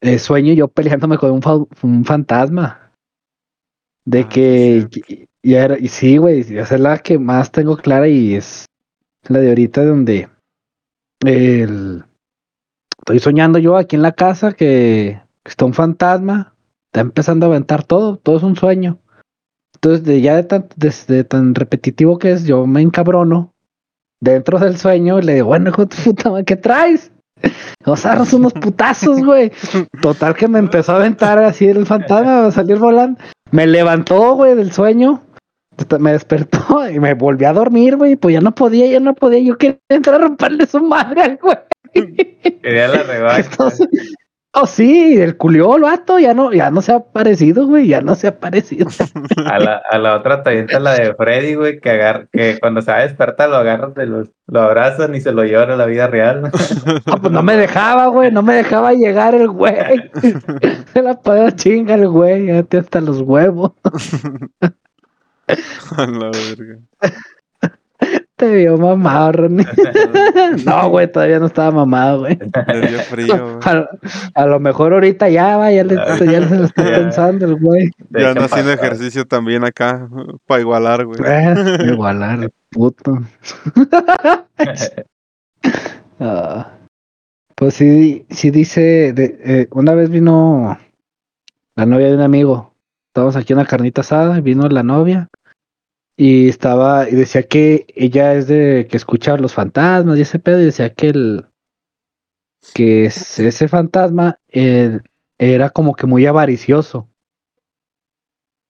eh, 0.00 0.18
sueño 0.18 0.52
yo 0.54 0.68
peleándome 0.68 1.18
con 1.18 1.30
un, 1.32 1.42
fa- 1.42 1.64
un 1.82 2.04
fantasma. 2.04 2.92
De 4.06 4.20
Ah, 4.20 4.22
sí, 4.22 4.28
que 4.28 4.86
cierto. 4.90 4.98
y, 5.42 5.50
y 5.50 5.54
era, 5.54 5.78
y 5.78 5.88
sí, 5.88 6.16
güey, 6.16 6.40
esa 6.40 6.74
es 6.74 6.80
la 6.80 6.98
que 6.98 7.18
más 7.18 7.50
tengo 7.52 7.76
clara 7.76 8.08
y 8.08 8.34
es 8.34 8.66
la 9.28 9.40
de 9.40 9.48
ahorita 9.50 9.84
donde 9.84 10.28
el 11.24 12.04
estoy 12.98 13.18
soñando 13.20 13.58
yo 13.58 13.76
aquí 13.76 13.96
en 13.96 14.02
la 14.02 14.12
casa 14.12 14.52
que 14.52 15.20
está 15.44 15.64
un 15.64 15.74
fantasma, 15.74 16.54
está 16.86 17.00
empezando 17.00 17.46
a 17.46 17.48
aventar 17.50 17.84
todo, 17.84 18.16
todo 18.18 18.36
es 18.36 18.42
un 18.42 18.56
sueño. 18.56 18.98
Entonces, 19.74 20.04
de 20.04 20.20
ya 20.20 20.36
de 20.36 20.44
tan, 20.44 20.68
de- 20.76 20.94
de 21.08 21.24
tan 21.24 21.54
repetitivo 21.54 22.18
que 22.18 22.32
es, 22.32 22.44
yo 22.44 22.66
me 22.66 22.80
encabrono 22.82 23.52
dentro 24.20 24.58
del 24.58 24.76
sueño 24.78 25.20
le 25.20 25.34
digo, 25.34 25.48
bueno, 25.48 25.70
hijo 25.70 25.84
de 25.84 25.96
tu 25.96 26.02
puta 26.02 26.30
madre, 26.30 26.44
¿qué 26.44 26.56
traes? 26.56 27.12
Nos 27.86 28.04
agarras 28.04 28.32
unos 28.32 28.52
putazos, 28.52 29.24
güey. 29.24 29.52
Total 30.02 30.34
que 30.34 30.48
me 30.48 30.58
empezó 30.58 30.92
a 30.92 30.96
aventar 30.96 31.38
así 31.38 31.66
el 31.66 31.86
fantasma, 31.86 32.46
a 32.46 32.52
salir 32.52 32.76
volando. 32.78 33.20
Me 33.50 33.66
levantó, 33.66 34.34
güey, 34.34 34.54
del 34.54 34.72
sueño. 34.72 35.22
Me 35.98 36.12
despertó 36.12 36.90
y 36.90 36.98
me 36.98 37.14
volví 37.14 37.44
a 37.44 37.52
dormir, 37.52 37.96
güey. 37.96 38.16
Pues 38.16 38.34
ya 38.34 38.40
no 38.40 38.54
podía, 38.54 38.86
ya 38.86 39.00
no 39.00 39.14
podía. 39.14 39.38
Yo 39.40 39.56
quería 39.56 39.78
entrar 39.88 40.16
a 40.16 40.24
romperle 40.24 40.66
su 40.66 40.80
madre 40.80 41.38
güey. 41.40 41.56
Quería 42.62 42.88
la 42.88 43.02
revancha. 43.04 43.48
Entonces, 43.50 43.88
oh 44.60 44.66
sí, 44.66 45.16
el 45.20 45.36
culió 45.36 45.76
el 45.76 45.82
vato, 45.82 46.18
ya 46.18 46.34
no, 46.34 46.52
ya 46.52 46.70
no 46.70 46.82
se 46.82 46.92
ha 46.92 46.96
aparecido, 46.96 47.66
güey, 47.66 47.88
ya 47.88 48.00
no 48.00 48.14
se 48.14 48.26
ha 48.26 48.30
aparecido. 48.30 48.88
A 49.46 49.58
la, 49.58 49.82
a 49.90 49.98
la 49.98 50.16
otra 50.16 50.42
avienta 50.44 50.78
la 50.80 50.94
de 50.94 51.14
Freddy, 51.14 51.54
güey, 51.54 51.80
que, 51.80 51.90
agar- 51.90 52.28
que 52.32 52.58
cuando 52.60 52.82
se 52.82 52.90
va 52.90 52.98
a 52.98 53.02
despertar 53.02 53.48
lo 53.48 53.56
agarran, 53.56 53.94
de 53.94 54.06
los, 54.06 54.28
lo 54.46 54.60
abrazan 54.60 55.14
y 55.14 55.20
se 55.20 55.32
lo 55.32 55.44
llevan 55.44 55.70
a 55.70 55.76
la 55.76 55.86
vida 55.86 56.06
real. 56.08 56.42
No, 56.42 56.50
pues 57.20 57.32
no 57.32 57.42
me 57.42 57.56
dejaba, 57.56 58.08
güey, 58.08 58.30
no 58.30 58.42
me 58.42 58.54
dejaba 58.54 58.92
llegar 58.92 59.34
el 59.34 59.48
güey. 59.48 59.74
Se 60.92 61.02
la 61.02 61.20
pagó 61.20 61.50
chinga 61.50 61.94
el 61.94 62.08
güey, 62.08 62.46
ya 62.46 62.62
te 62.62 62.78
hasta 62.78 63.00
los 63.00 63.20
huevos. 63.20 63.72
A 65.96 66.06
la 66.06 66.30
verga. 66.30 66.78
Te 68.38 68.54
vio 68.54 68.78
mamado, 68.78 69.32
Ronnie. 69.32 69.66
No, 70.64 70.88
güey, 70.90 71.10
todavía 71.10 71.40
no 71.40 71.46
estaba 71.46 71.72
mamado, 71.72 72.20
güey. 72.20 72.38
Le 72.68 72.88
dio 72.88 72.98
frío, 73.00 73.58
güey. 73.60 73.76
A, 73.76 73.88
a 74.34 74.46
lo 74.46 74.60
mejor 74.60 74.92
ahorita 74.92 75.28
ya 75.28 75.56
va, 75.56 75.72
ya, 75.72 75.82
le, 75.82 75.96
ya 75.96 76.16
se 76.16 76.54
lo 76.56 76.64
está 76.64 76.84
Ya. 76.88 76.98
pensando 76.98 77.46
el 77.46 77.56
güey. 77.56 77.90
Ya 78.10 78.28
anda 78.28 78.30
echan 78.30 78.44
haciendo 78.44 78.72
ejercicio 78.72 79.24
también 79.26 79.64
acá 79.64 80.08
para 80.46 80.60
igualar, 80.60 81.04
güey. 81.04 81.18
Eh, 81.26 81.54
igualar, 81.92 82.48
puto. 82.70 83.18
Ah, 86.20 86.70
pues 87.56 87.74
sí, 87.74 88.24
sí 88.30 88.50
dice, 88.50 89.12
de, 89.12 89.40
eh, 89.44 89.68
una 89.72 89.94
vez 89.94 90.10
vino 90.10 90.78
la 91.76 91.86
novia 91.86 92.06
de 92.08 92.14
un 92.14 92.20
amigo, 92.22 92.74
estábamos 93.08 93.36
aquí 93.36 93.52
en 93.52 93.58
una 93.58 93.68
carnita 93.68 94.00
asada, 94.02 94.38
y 94.38 94.42
vino 94.42 94.68
la 94.68 94.82
novia 94.82 95.28
y 96.18 96.48
estaba, 96.48 97.08
y 97.08 97.14
decía 97.14 97.44
que 97.44 97.86
ella 97.94 98.34
es 98.34 98.48
de 98.48 98.88
que 98.90 98.96
escucha 98.96 99.36
los 99.36 99.54
fantasmas 99.54 100.18
y 100.18 100.22
ese 100.22 100.40
pedo, 100.40 100.60
y 100.60 100.66
decía 100.66 100.92
que 100.92 101.10
el, 101.10 101.46
que 102.74 103.06
es- 103.06 103.38
ese 103.38 103.68
fantasma 103.68 104.38
eh, 104.48 104.98
era 105.38 105.70
como 105.70 105.94
que 105.94 106.06
muy 106.06 106.26
avaricioso. 106.26 107.08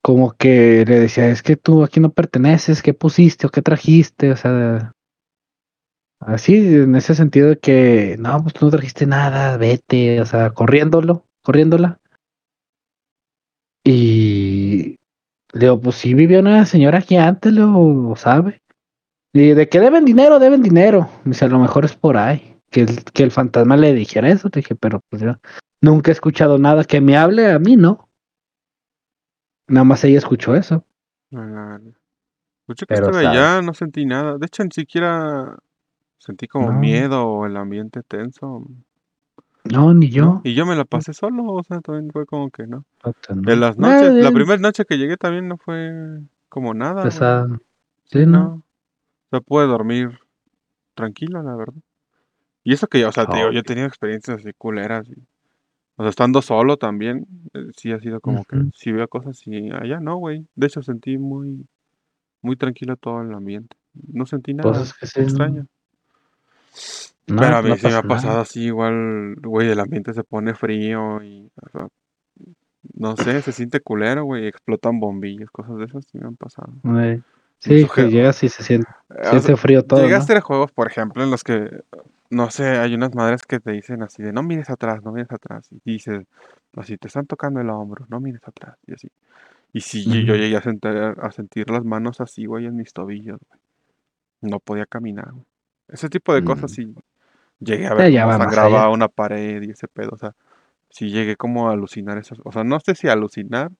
Como 0.03 0.33
que 0.33 0.85
le 0.87 1.01
decía, 1.01 1.29
es 1.31 1.43
que 1.43 1.57
tú 1.57 1.83
aquí 1.83 2.01
no 2.01 2.11
perteneces, 2.13 2.83
¿qué 2.83 2.95
pusiste 2.95 3.47
o 3.47 3.51
qué 3.51 3.63
trajiste? 3.63 4.31
O 4.31 4.37
sea, 4.37 4.93
Así, 6.21 6.57
en 6.57 6.97
ese 6.97 7.15
sentido 7.15 7.49
de 7.51 7.59
que, 7.59 8.17
no, 8.19 8.43
pues 8.43 8.53
tú 8.55 8.65
no 8.67 8.71
trajiste 8.73 9.07
nada, 9.07 9.57
vete, 9.57 10.21
o 10.21 10.27
sea, 10.27 10.51
corriéndolo, 10.51 11.25
corriéndola. 11.43 12.01
Y 13.85 14.48
le 15.53 15.61
digo, 15.61 15.81
pues 15.81 15.97
sí 15.97 16.15
vivió 16.15 16.41
una 16.41 16.65
señora 16.67 16.99
aquí 16.99 17.17
antes, 17.17 17.53
lo 17.53 18.15
sabe. 18.17 18.63
Y 19.33 19.51
de 19.51 19.69
que 19.69 19.81
deben 19.81 20.05
dinero, 20.05 20.39
deben 20.39 20.63
dinero. 20.63 21.09
Me 21.25 21.31
dice, 21.33 21.45
a 21.45 21.49
lo 21.49 21.59
mejor 21.59 21.85
es 21.85 21.95
por 21.95 22.17
ahí. 22.17 22.57
Que 22.71 22.83
el, 22.83 23.05
que 23.05 23.23
el 23.23 23.31
fantasma 23.31 23.77
le 23.77 23.95
dijera 23.95 24.29
eso. 24.29 24.49
Le 24.53 24.61
dije, 24.61 24.75
pero 24.75 25.01
pues 25.09 25.23
yo 25.23 25.37
nunca 25.81 26.11
he 26.11 26.13
escuchado 26.13 26.59
nada 26.59 26.85
que 26.85 27.01
me 27.01 27.17
hable 27.17 27.51
a 27.51 27.59
mí, 27.59 27.77
¿no? 27.77 28.09
Nada 29.69 29.85
más 29.85 30.03
ella 30.05 30.19
escuchó 30.19 30.55
eso. 30.55 30.85
Ah, 31.35 31.79
yo 32.67 32.75
que 32.75 32.87
Pero 32.87 33.13
sabe. 33.13 33.27
allá 33.27 33.63
no 33.63 33.75
sentí 33.75 34.07
nada. 34.07 34.39
De 34.39 34.47
hecho, 34.47 34.65
ni 34.65 34.71
siquiera 34.71 35.57
sentí 36.19 36.47
como 36.49 36.73
No. 36.73 36.79
miedo 36.79 37.27
o 37.27 37.47
el 37.47 37.57
ambiente 37.57 38.03
tenso. 38.03 38.67
No, 39.73 39.93
ni 39.95 40.09
yo. 40.11 40.41
Y 40.45 40.55
yo 40.55 40.67
me 40.67 40.77
la 40.77 40.85
pasé 40.85 41.13
solo, 41.15 41.45
o 41.45 41.63
sea, 41.63 41.81
también 41.81 42.11
fue 42.11 42.27
como 42.27 42.51
que 42.51 42.67
no. 42.67 42.85
De 43.29 43.57
las 43.57 43.77
noches, 43.79 44.13
la 44.15 44.31
primera 44.33 44.59
noche 44.59 44.85
que 44.85 44.97
llegué 44.99 45.17
también 45.17 45.49
no 45.49 45.57
fue 45.59 46.21
como 46.49 46.75
nada. 46.75 47.03
pesada. 47.05 47.47
Sí, 48.05 48.21
Sí, 48.21 48.27
¿no? 48.27 48.39
no. 48.39 48.55
O 48.55 48.63
sea, 49.31 49.41
pude 49.41 49.67
dormir 49.67 50.19
tranquilo, 50.95 51.43
la 51.43 51.55
verdad. 51.55 51.75
Y 52.65 52.73
eso 52.73 52.87
que, 52.87 53.05
o 53.05 53.13
sea, 53.13 53.27
te 53.27 53.37
digo, 53.37 53.49
Oh. 53.49 53.53
yo 53.53 53.61
he 53.61 53.63
tenido 53.63 53.87
experiencias 53.87 54.41
así 54.41 54.53
culeras. 54.57 55.09
y- 55.09 55.15
o 55.97 56.03
sea, 56.05 56.11
estando 56.11 56.43
solo 56.43 56.77
también, 56.77 57.27
eh, 57.55 57.67
sí 57.77 57.91
ha 57.93 57.99
sido 57.99 58.21
como 58.21 58.45
que, 58.45 58.57
si 58.75 58.93
veo 58.93 59.09
cosas 59.09 59.41
y 59.47 59.71
allá 59.73 59.99
no, 60.01 60.17
güey. 60.17 60.47
De 60.55 60.69
hecho, 60.69 60.81
sentí 60.83 61.19
muy, 61.19 61.67
muy 62.41 62.57
tranquilo 62.57 62.97
todo 62.97 63.21
el 63.23 63.35
ambiente. 63.35 63.77
No 64.13 64.25
sentí 64.27 64.55
nada 64.55 64.71
Cosas 64.71 64.95
que 64.95 65.07
sí. 65.09 65.19
no- 65.21 65.27
extraño. 65.27 65.67
No, 67.29 67.41
Pero 67.41 67.57
a 67.57 67.63
mí 67.63 67.69
no 67.71 67.77
sí 67.77 67.87
me 67.87 67.89
ha 67.93 67.97
nada. 68.03 68.09
pasado 68.09 68.41
así, 68.41 68.65
igual, 68.65 69.37
güey, 69.43 69.69
el 69.71 69.81
ambiente 69.81 70.15
se 70.15 70.25
pone 70.25 70.55
frío 70.55 71.23
y, 71.23 71.51
o 71.63 71.69
sea, 71.71 71.89
no 72.95 73.17
sé, 73.17 73.43
se 73.43 73.53
siente 73.53 73.81
culero, 73.81 74.25
güey, 74.25 74.47
explotan 74.47 74.99
bombillas, 74.99 75.51
cosas 75.51 75.77
de 75.77 75.85
esas 75.85 76.05
sí 76.07 76.19
me 76.19 76.27
han 76.27 76.37
pasado. 76.37 76.73
Sí, 77.61 77.87
que 77.93 78.09
llegas 78.09 78.43
y 78.45 78.49
se 78.49 78.63
siente, 78.63 78.89
Eh, 79.11 79.15
o 79.19 79.23
sea, 79.23 79.31
siente 79.33 79.57
frío 79.57 79.83
todo, 79.85 80.01
Llegué 80.01 80.15
a 80.15 80.19
¿no? 80.19 80.25
hacer 80.25 80.41
juegos, 80.41 80.73
por 80.73 80.87
ejemplo, 80.87 81.23
en 81.25 81.31
los 81.31 81.43
que, 81.45 81.83
no 82.31 82.51
sé, 82.51 82.65
hay 82.79 82.95
unas 82.95 83.15
madres 83.15 83.43
que 83.43 83.59
te 83.61 83.73
dicen 83.73 84.03
así 84.03 84.23
de 84.23 84.33
no 84.33 84.43
mires 84.43 84.71
atrás, 84.71 85.03
no 85.03 85.13
mires 85.13 85.31
atrás. 85.33 85.69
Y 85.73 85.81
dices, 85.93 86.25
así 86.77 86.97
te 86.99 87.09
están 87.09 87.27
tocando 87.27 87.61
el 87.61 87.69
hombro, 87.71 88.07
no 88.09 88.21
mires 88.21 88.43
atrás. 88.47 88.77
Y 88.87 88.95
así. 88.95 89.09
Y 89.73 89.81
sí, 89.81 90.05
yo- 90.05 90.21
yo 90.21 90.35
llegué 90.37 90.57
a 90.57 90.63
sentir, 90.63 90.91
a 91.21 91.31
sentir 91.33 91.69
las 91.69 91.85
manos 91.85 92.21
así, 92.21 92.47
güey, 92.47 92.67
en 92.67 92.77
mis 92.77 92.93
tobillos, 92.93 93.39
güey. 93.49 93.61
No 94.53 94.61
podía 94.61 94.87
caminar, 94.87 95.33
güey. 95.33 95.45
Ese 95.89 96.09
tipo 96.09 96.33
de 96.33 96.45
cosas 96.45 96.71
Mm. 96.71 96.75
sí. 96.75 96.95
Llegué 97.61 97.87
a 97.87 97.95
ver 97.95 98.13
ya 98.13 98.25
cómo 98.25 98.39
sangraba 98.39 98.81
allá. 98.85 98.89
una 98.91 99.09
pared 99.09 99.63
y 99.63 99.71
ese 99.71 99.89
pedo. 99.89 100.11
O 100.13 100.17
sea, 100.19 100.33
sí 100.91 101.11
llegué 101.11 101.37
como 101.37 101.69
a 101.69 101.73
alucinar 101.73 102.19
esas. 102.19 102.39
O 102.45 102.53
sea, 102.53 102.65
no 102.65 102.79
sé 102.81 102.95
si 102.95 103.09
a 103.09 103.13
alucinar 103.13 103.71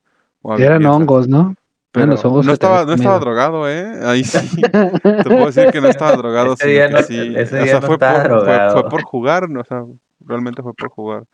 o 0.43 0.53
a 0.53 0.57
Eran 0.57 0.85
hongos, 0.87 1.29
¿no? 1.29 1.55
Pero 1.91 2.07
los 2.07 2.25
hongos 2.25 2.45
no 2.47 2.53
estaba, 2.53 2.85
no 2.85 2.93
estaba 2.93 3.19
drogado, 3.19 3.69
¿eh? 3.69 4.01
Ahí 4.05 4.23
sí. 4.25 4.61
Te 5.03 5.23
puedo 5.25 5.47
decir 5.47 5.71
que 5.71 5.81
no 5.81 5.89
estaba 5.89 6.13
drogado, 6.17 6.53
Ese 6.53 6.69
día 6.69 6.89
no- 6.91 7.03
sí. 7.03 7.33
ese 7.37 7.61
o 7.61 7.65
sea, 7.65 7.81
no 7.81 7.87
fue, 7.87 7.95
estaba 7.95 8.13
por, 8.23 8.29
fue, 8.29 8.37
drogado. 8.39 8.73
fue 8.81 8.91
por 8.91 9.03
jugar, 9.03 9.49
¿no? 9.49 9.61
o 9.61 9.65
sea, 9.65 9.85
realmente 10.21 10.63
fue 10.63 10.75
por 10.75 10.91
jugar. 10.91 11.25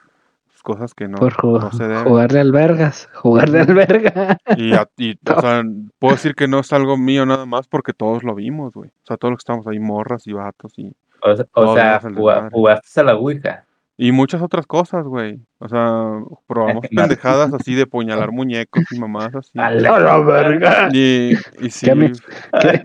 Cosas 0.62 0.94
que 0.94 1.08
no, 1.08 1.18
Por 1.18 1.34
ju- 1.34 1.60
no 1.60 1.70
se 1.72 1.86
deben. 1.86 2.04
jugarle 2.04 2.40
al 2.40 2.50
vergas, 2.50 3.10
jugarle 3.12 3.60
al 3.60 3.66
Ujú. 3.66 3.74
verga. 3.74 4.38
Y, 4.56 4.72
a- 4.72 4.88
y, 4.96 5.18
o 5.36 5.40
sea, 5.42 5.62
puedo 5.98 6.14
decir 6.14 6.34
que 6.34 6.48
no 6.48 6.60
es 6.60 6.72
algo 6.72 6.96
mío 6.96 7.26
nada 7.26 7.44
más 7.44 7.66
porque 7.68 7.92
todos 7.92 8.22
lo 8.24 8.34
vimos, 8.34 8.72
güey. 8.72 8.88
O 8.88 9.06
sea, 9.06 9.18
todos 9.18 9.32
los 9.32 9.38
que 9.38 9.42
estamos 9.42 9.66
ahí, 9.66 9.78
morras 9.78 10.26
y 10.26 10.32
vatos 10.32 10.72
y, 10.78 10.94
O, 11.24 11.74
sea- 11.74 12.00
o 12.04 12.50
jugaste 12.50 13.00
a 13.00 13.04
la 13.04 13.14
Ouija. 13.16 13.64
y 13.96 14.12
muchas 14.12 14.42
otras 14.42 14.66
cosas, 14.66 15.04
güey. 15.06 15.40
O 15.58 15.68
sea, 15.68 16.20
probamos 16.46 16.84
pendejadas 16.90 17.54
así 17.54 17.74
de 17.74 17.82
apuñalar 17.82 18.30
muñecos 18.32 18.84
y 18.90 18.98
mamadas 18.98 19.34
así. 19.36 19.50
A 19.58 19.70
la 19.70 20.18
verga. 20.18 20.88
Y, 20.92 21.32
y 21.60 21.70
sí, 21.70 21.86
¿Qué 21.86 21.94
me- 21.94 22.12
qué? 22.60 22.82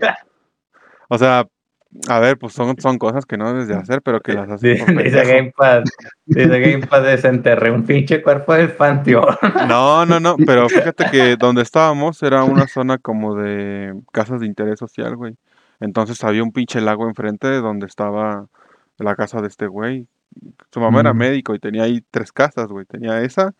o 1.08 1.18
sea, 1.18 1.46
a 2.08 2.20
ver, 2.20 2.38
pues 2.38 2.52
son, 2.52 2.80
son 2.80 2.98
cosas 2.98 3.26
que 3.26 3.36
no 3.36 3.48
debes 3.52 3.66
de 3.66 3.74
hacer, 3.74 4.00
pero 4.00 4.20
que 4.20 4.32
las 4.32 4.48
haces 4.48 4.86
Dice. 4.86 5.24
Gamepad, 5.24 5.82
dice 6.24 6.60
Gamepad, 6.60 7.02
desenterré 7.02 7.72
un 7.72 7.82
pinche 7.84 8.22
cuerpo 8.22 8.54
del 8.54 8.70
panteón. 8.70 9.36
No, 9.66 10.06
no, 10.06 10.20
no, 10.20 10.36
pero 10.46 10.68
fíjate 10.68 11.06
que 11.10 11.34
donde 11.36 11.62
estábamos 11.62 12.22
era 12.22 12.44
una 12.44 12.68
zona 12.68 12.98
como 12.98 13.34
de 13.34 13.92
casas 14.12 14.38
de 14.40 14.46
interés 14.46 14.78
social, 14.78 15.16
güey. 15.16 15.34
Entonces 15.80 16.22
había 16.24 16.42
un 16.42 16.52
pinche 16.52 16.80
lago 16.80 17.08
enfrente 17.08 17.48
de 17.48 17.60
donde 17.60 17.86
estaba 17.86 18.46
la 18.98 19.16
casa 19.16 19.40
de 19.40 19.48
este 19.48 19.66
güey. 19.66 20.06
Su 20.72 20.80
mamá 20.80 21.00
era 21.00 21.12
Mm. 21.12 21.16
médico 21.18 21.54
y 21.54 21.58
tenía 21.58 21.84
ahí 21.84 22.04
tres 22.10 22.32
casas, 22.32 22.66
güey. 22.68 22.86
Tenía 22.86 23.22
esa 23.22 23.54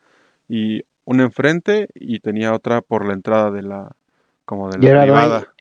y 0.48 0.84
una 1.04 1.24
enfrente 1.24 1.88
y 1.94 2.20
tenía 2.20 2.52
otra 2.52 2.82
por 2.82 3.06
la 3.06 3.14
entrada 3.14 3.50
de 3.50 3.62
la, 3.62 3.90
como 4.44 4.70
de 4.70 4.78
Y 4.78 4.82
la 4.82 4.90
era 4.90 5.02
privada. 5.02 5.38
dueño- 5.40 5.52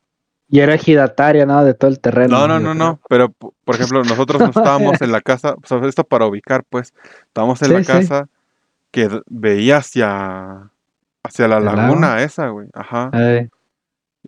Y 0.51 0.59
era 0.61 0.73
ejidataria, 0.75 1.45
¿no? 1.45 1.63
De 1.63 1.73
todo 1.75 1.89
el 1.91 1.99
terreno. 1.99 2.39
No, 2.39 2.47
no, 2.47 2.59
no, 2.59 2.73
no, 2.73 2.99
pero 3.07 3.29
por 3.29 3.75
ejemplo, 3.75 4.03
nosotros 4.03 4.41
no 4.41 4.49
estábamos 4.49 5.01
en 5.01 5.11
la 5.11 5.21
casa, 5.21 5.53
o 5.53 5.65
sea, 5.65 5.77
esto 5.87 6.03
para 6.03 6.25
ubicar, 6.25 6.63
pues, 6.69 6.93
estábamos 7.27 7.61
en 7.61 7.67
Sí, 7.69 7.73
la 7.75 7.79
sí. 7.81 7.85
casa 7.85 8.27
que 8.91 9.07
veía 9.27 9.77
hacia, 9.77 10.69
hacia 11.23 11.47
la 11.47 11.57
¿El 11.59 11.65
lago? 11.65 11.77
laguna 11.77 12.23
esa, 12.23 12.47
güey, 12.49 12.67
ajá. 12.73 13.09
Ay, 13.13 13.49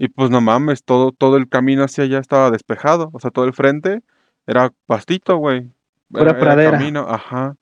Y 0.03 0.07
pues 0.09 0.31
no 0.31 0.41
mames, 0.41 0.83
todo, 0.83 1.11
todo 1.11 1.37
el 1.37 1.47
camino 1.47 1.83
hacia 1.83 2.05
allá 2.05 2.17
estaba 2.17 2.49
despejado, 2.49 3.11
o 3.13 3.19
sea, 3.19 3.29
todo 3.29 3.45
el 3.45 3.53
frente 3.53 4.01
era 4.47 4.71
pastito, 4.87 5.37
güey. 5.37 5.69
Pura 6.09 6.23
Era, 6.23 6.31
era 6.31 6.39
pradera. 6.39 6.71
camino, 6.71 7.01
ajá. 7.07 7.55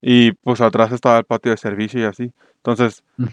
Y 0.00 0.30
pues 0.32 0.60
atrás 0.60 0.92
estaba 0.92 1.18
el 1.18 1.24
patio 1.24 1.50
de 1.50 1.56
servicio 1.56 2.00
y 2.00 2.04
así. 2.04 2.32
Entonces, 2.58 3.02
Mm. 3.16 3.24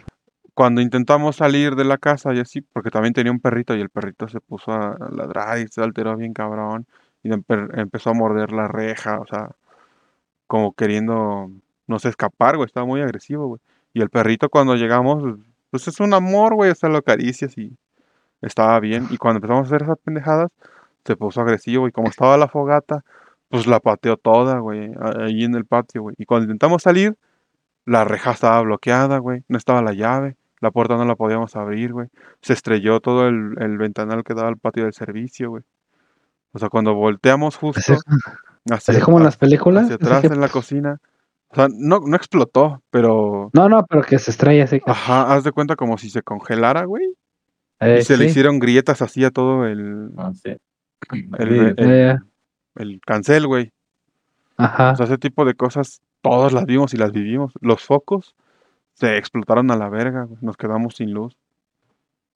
cuando 0.55 0.81
intentamos 0.81 1.35
salir 1.35 1.75
de 1.75 1.83
la 1.83 1.99
casa 1.99 2.33
y 2.33 2.39
así, 2.39 2.61
porque 2.61 2.89
también 2.89 3.13
tenía 3.13 3.31
un 3.31 3.39
perrito 3.39 3.75
y 3.75 3.81
el 3.81 3.89
perrito 3.89 4.27
se 4.27 4.39
puso 4.39 4.71
a 4.71 4.97
ladrar 5.11 5.59
y 5.59 5.67
se 5.67 5.81
alteró 5.83 6.15
bien 6.17 6.33
cabrón 6.33 6.87
y 7.21 7.29
empe- 7.29 7.69
empezó 7.79 8.09
a 8.09 8.13
morder 8.13 8.51
la 8.51 8.67
reja, 8.67 9.19
o 9.19 9.27
sea, 9.27 9.51
como 10.47 10.73
queriendo, 10.73 11.51
no 11.87 11.99
sé, 11.99 12.09
escapar, 12.09 12.55
güey, 12.57 12.65
estaba 12.65 12.85
muy 12.87 13.01
agresivo, 13.01 13.45
güey. 13.47 13.61
Y 13.93 14.01
el 14.01 14.09
perrito 14.09 14.49
cuando 14.49 14.75
llegamos, 14.75 15.37
pues 15.69 15.87
es 15.87 15.99
un 15.99 16.13
amor, 16.15 16.55
güey, 16.55 16.71
o 16.71 16.75
sea, 16.75 16.89
lo 16.89 16.97
acaricias 16.97 17.55
y 17.57 17.75
estaba 18.43 18.79
bien. 18.79 19.07
Y 19.09 19.17
cuando 19.17 19.37
empezamos 19.37 19.63
a 19.63 19.67
hacer 19.75 19.83
esas 19.83 19.97
pendejadas, 20.03 20.49
se 21.05 21.15
puso 21.15 21.41
agresivo 21.41 21.87
y 21.87 21.91
como 21.91 22.07
estaba 22.09 22.37
la 22.37 22.47
fogata, 22.47 23.03
pues 23.49 23.67
la 23.67 23.79
pateó 23.79 24.17
toda, 24.17 24.59
güey, 24.59 24.91
ahí 25.19 25.43
en 25.43 25.55
el 25.55 25.65
patio, 25.65 26.01
güey. 26.03 26.15
Y 26.17 26.25
cuando 26.25 26.45
intentamos 26.45 26.81
salir, 26.83 27.15
la 27.85 28.03
reja 28.05 28.31
estaba 28.31 28.61
bloqueada, 28.61 29.17
güey, 29.17 29.43
no 29.47 29.57
estaba 29.57 29.81
la 29.81 29.93
llave, 29.93 30.37
la 30.61 30.71
puerta 30.71 30.95
no 30.95 31.05
la 31.05 31.15
podíamos 31.15 31.55
abrir, 31.55 31.91
güey. 31.93 32.07
Se 32.41 32.53
estrelló 32.53 32.99
todo 33.01 33.27
el, 33.27 33.55
el 33.59 33.77
ventanal 33.77 34.23
que 34.23 34.33
daba 34.33 34.47
al 34.47 34.57
patio 34.57 34.83
del 34.85 34.93
servicio, 34.93 35.49
güey. 35.49 35.63
O 36.53 36.59
sea, 36.59 36.69
cuando 36.69 36.93
volteamos 36.93 37.57
justo 37.57 37.79
así, 37.79 37.93
hacia, 38.71 38.93
así 38.93 39.01
como 39.01 39.17
en 39.17 39.25
las 39.25 39.37
películas. 39.37 39.83
hacia 39.85 39.95
atrás 39.95 40.21
que- 40.21 40.27
en 40.27 40.39
la 40.39 40.49
cocina, 40.49 40.99
o 41.49 41.55
sea, 41.55 41.67
no, 41.69 41.99
no 41.99 42.15
explotó, 42.15 42.81
pero... 42.89 43.49
No, 43.53 43.67
no, 43.69 43.85
pero 43.87 44.01
que 44.03 44.17
se 44.19 44.31
estrella 44.31 44.63
así. 44.63 44.79
que- 44.79 44.89
Ajá, 44.89 45.33
haz 45.33 45.43
de 45.43 45.51
cuenta 45.51 45.75
como 45.75 45.97
si 45.97 46.09
se 46.09 46.21
congelara, 46.23 46.85
güey. 46.85 47.13
Eh, 47.87 47.99
Y 47.99 48.03
se 48.03 48.17
le 48.17 48.25
hicieron 48.25 48.59
grietas 48.59 49.01
así 49.01 49.23
a 49.25 49.31
todo 49.31 49.65
el, 49.65 50.13
No 50.15 50.33
sé. 50.33 50.59
el, 51.11 51.29
el- 51.37 51.75
Eh, 51.77 52.17
el 52.75 53.01
cancel, 53.05 53.47
güey. 53.47 53.71
Ajá. 54.57 54.91
O 54.91 54.95
sea, 54.95 55.05
ese 55.05 55.17
tipo 55.17 55.45
de 55.45 55.53
cosas, 55.55 56.01
todos 56.21 56.53
las 56.53 56.65
vimos 56.65 56.93
y 56.93 56.97
las 56.97 57.11
vivimos. 57.11 57.53
Los 57.61 57.83
focos 57.83 58.35
se 58.93 59.17
explotaron 59.17 59.71
a 59.71 59.75
la 59.77 59.89
verga, 59.89 60.23
güey. 60.23 60.37
Nos 60.41 60.57
quedamos 60.57 60.95
sin 60.95 61.11
luz. 61.13 61.35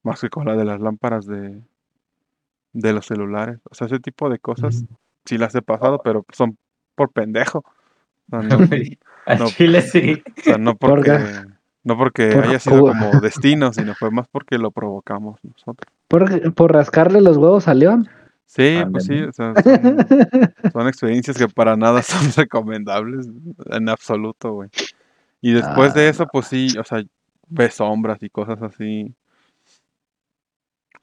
Más 0.03 0.21
que 0.21 0.29
con 0.29 0.45
la 0.45 0.55
de 0.55 0.65
las 0.65 0.79
lámparas 0.79 1.25
de, 1.25 1.59
de 2.73 2.93
los 2.93 3.05
celulares. 3.05 3.59
O 3.69 3.75
sea, 3.75 3.87
ese 3.87 3.99
tipo 3.99 4.29
de 4.29 4.39
cosas 4.39 4.85
sí 5.25 5.37
las 5.37 5.53
he 5.55 5.61
pasado, 5.61 6.01
pero 6.03 6.25
son 6.33 6.57
por 6.95 7.11
pendejo. 7.11 7.59
O 7.59 8.29
sea, 8.29 8.41
no, 8.41 8.57
Al 9.25 9.39
no. 9.39 9.47
chile 9.47 9.81
sí. 9.81 10.23
o 10.37 10.41
sea, 10.41 10.57
no 10.57 10.75
¿Por 10.75 10.89
porque? 10.95 11.11
No 11.87 11.97
porque 11.97 12.31
Por 12.33 12.43
haya 12.43 12.59
sido 12.59 12.81
como 12.81 13.21
destino, 13.21 13.71
sino 13.73 13.95
fue 13.95 14.11
más 14.11 14.27
porque 14.27 14.57
lo 14.57 14.71
provocamos 14.71 15.39
nosotros. 15.41 15.89
Por, 16.09 16.53
por 16.53 16.73
rascarle 16.73 17.21
los 17.21 17.37
huevos 17.37 17.69
a 17.69 17.73
León. 17.73 18.09
Sí, 18.45 18.79
pues 18.91 19.05
sí, 19.05 19.21
o 19.21 19.31
sea, 19.31 19.53
son, 19.55 19.97
son 20.73 20.87
experiencias 20.89 21.37
que 21.37 21.47
para 21.47 21.77
nada 21.77 22.01
son 22.01 22.29
recomendables 22.35 23.29
en 23.67 23.87
absoluto, 23.87 24.51
güey. 24.51 24.69
Y 25.39 25.53
después 25.53 25.93
de 25.93 26.07
Ah, 26.07 26.09
eso, 26.09 26.27
pues 26.27 26.47
sí, 26.47 26.77
o 26.77 26.83
sea, 26.83 27.01
ves 27.47 27.75
sombras 27.75 28.21
y 28.21 28.29
cosas 28.29 28.61
así. 28.61 29.15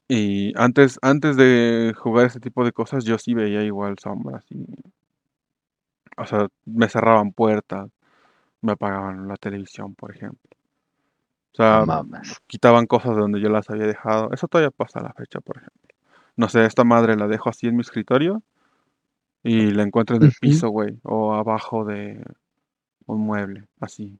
Y 0.07 0.53
antes, 0.55 0.99
antes 1.01 1.35
de 1.35 1.95
jugar 1.97 2.27
ese 2.27 2.39
tipo 2.39 2.63
de 2.63 2.73
cosas, 2.73 3.05
yo 3.05 3.17
sí 3.17 3.33
veía 3.33 3.63
igual 3.63 3.97
sombras 3.97 4.45
y, 4.51 4.67
o 6.15 6.27
sea, 6.27 6.47
me 6.65 6.87
cerraban 6.89 7.31
puertas, 7.31 7.89
me 8.61 8.73
apagaban 8.73 9.27
la 9.27 9.37
televisión, 9.37 9.95
por 9.95 10.15
ejemplo. 10.15 10.55
O 11.55 11.57
sea, 11.57 11.85
quitaban 12.47 12.85
cosas 12.85 13.15
de 13.15 13.21
donde 13.21 13.39
yo 13.39 13.47
las 13.47 13.69
había 13.69 13.87
dejado. 13.87 14.29
Eso 14.33 14.49
todavía 14.49 14.71
pasa 14.71 14.99
a 14.99 15.03
la 15.03 15.13
fecha, 15.13 15.39
por 15.39 15.55
ejemplo. 15.55 15.95
No 16.35 16.49
sé, 16.49 16.65
esta 16.65 16.83
madre 16.83 17.15
la 17.15 17.29
dejo 17.29 17.49
así 17.49 17.67
en 17.67 17.77
mi 17.77 17.81
escritorio 17.81 18.43
y 19.41 19.71
la 19.71 19.83
encuentro 19.83 20.17
en 20.17 20.23
el 20.23 20.33
piso, 20.41 20.67
güey, 20.67 20.99
o 21.03 21.33
abajo 21.33 21.85
de 21.85 22.21
un 23.05 23.21
mueble, 23.21 23.63
así. 23.79 24.19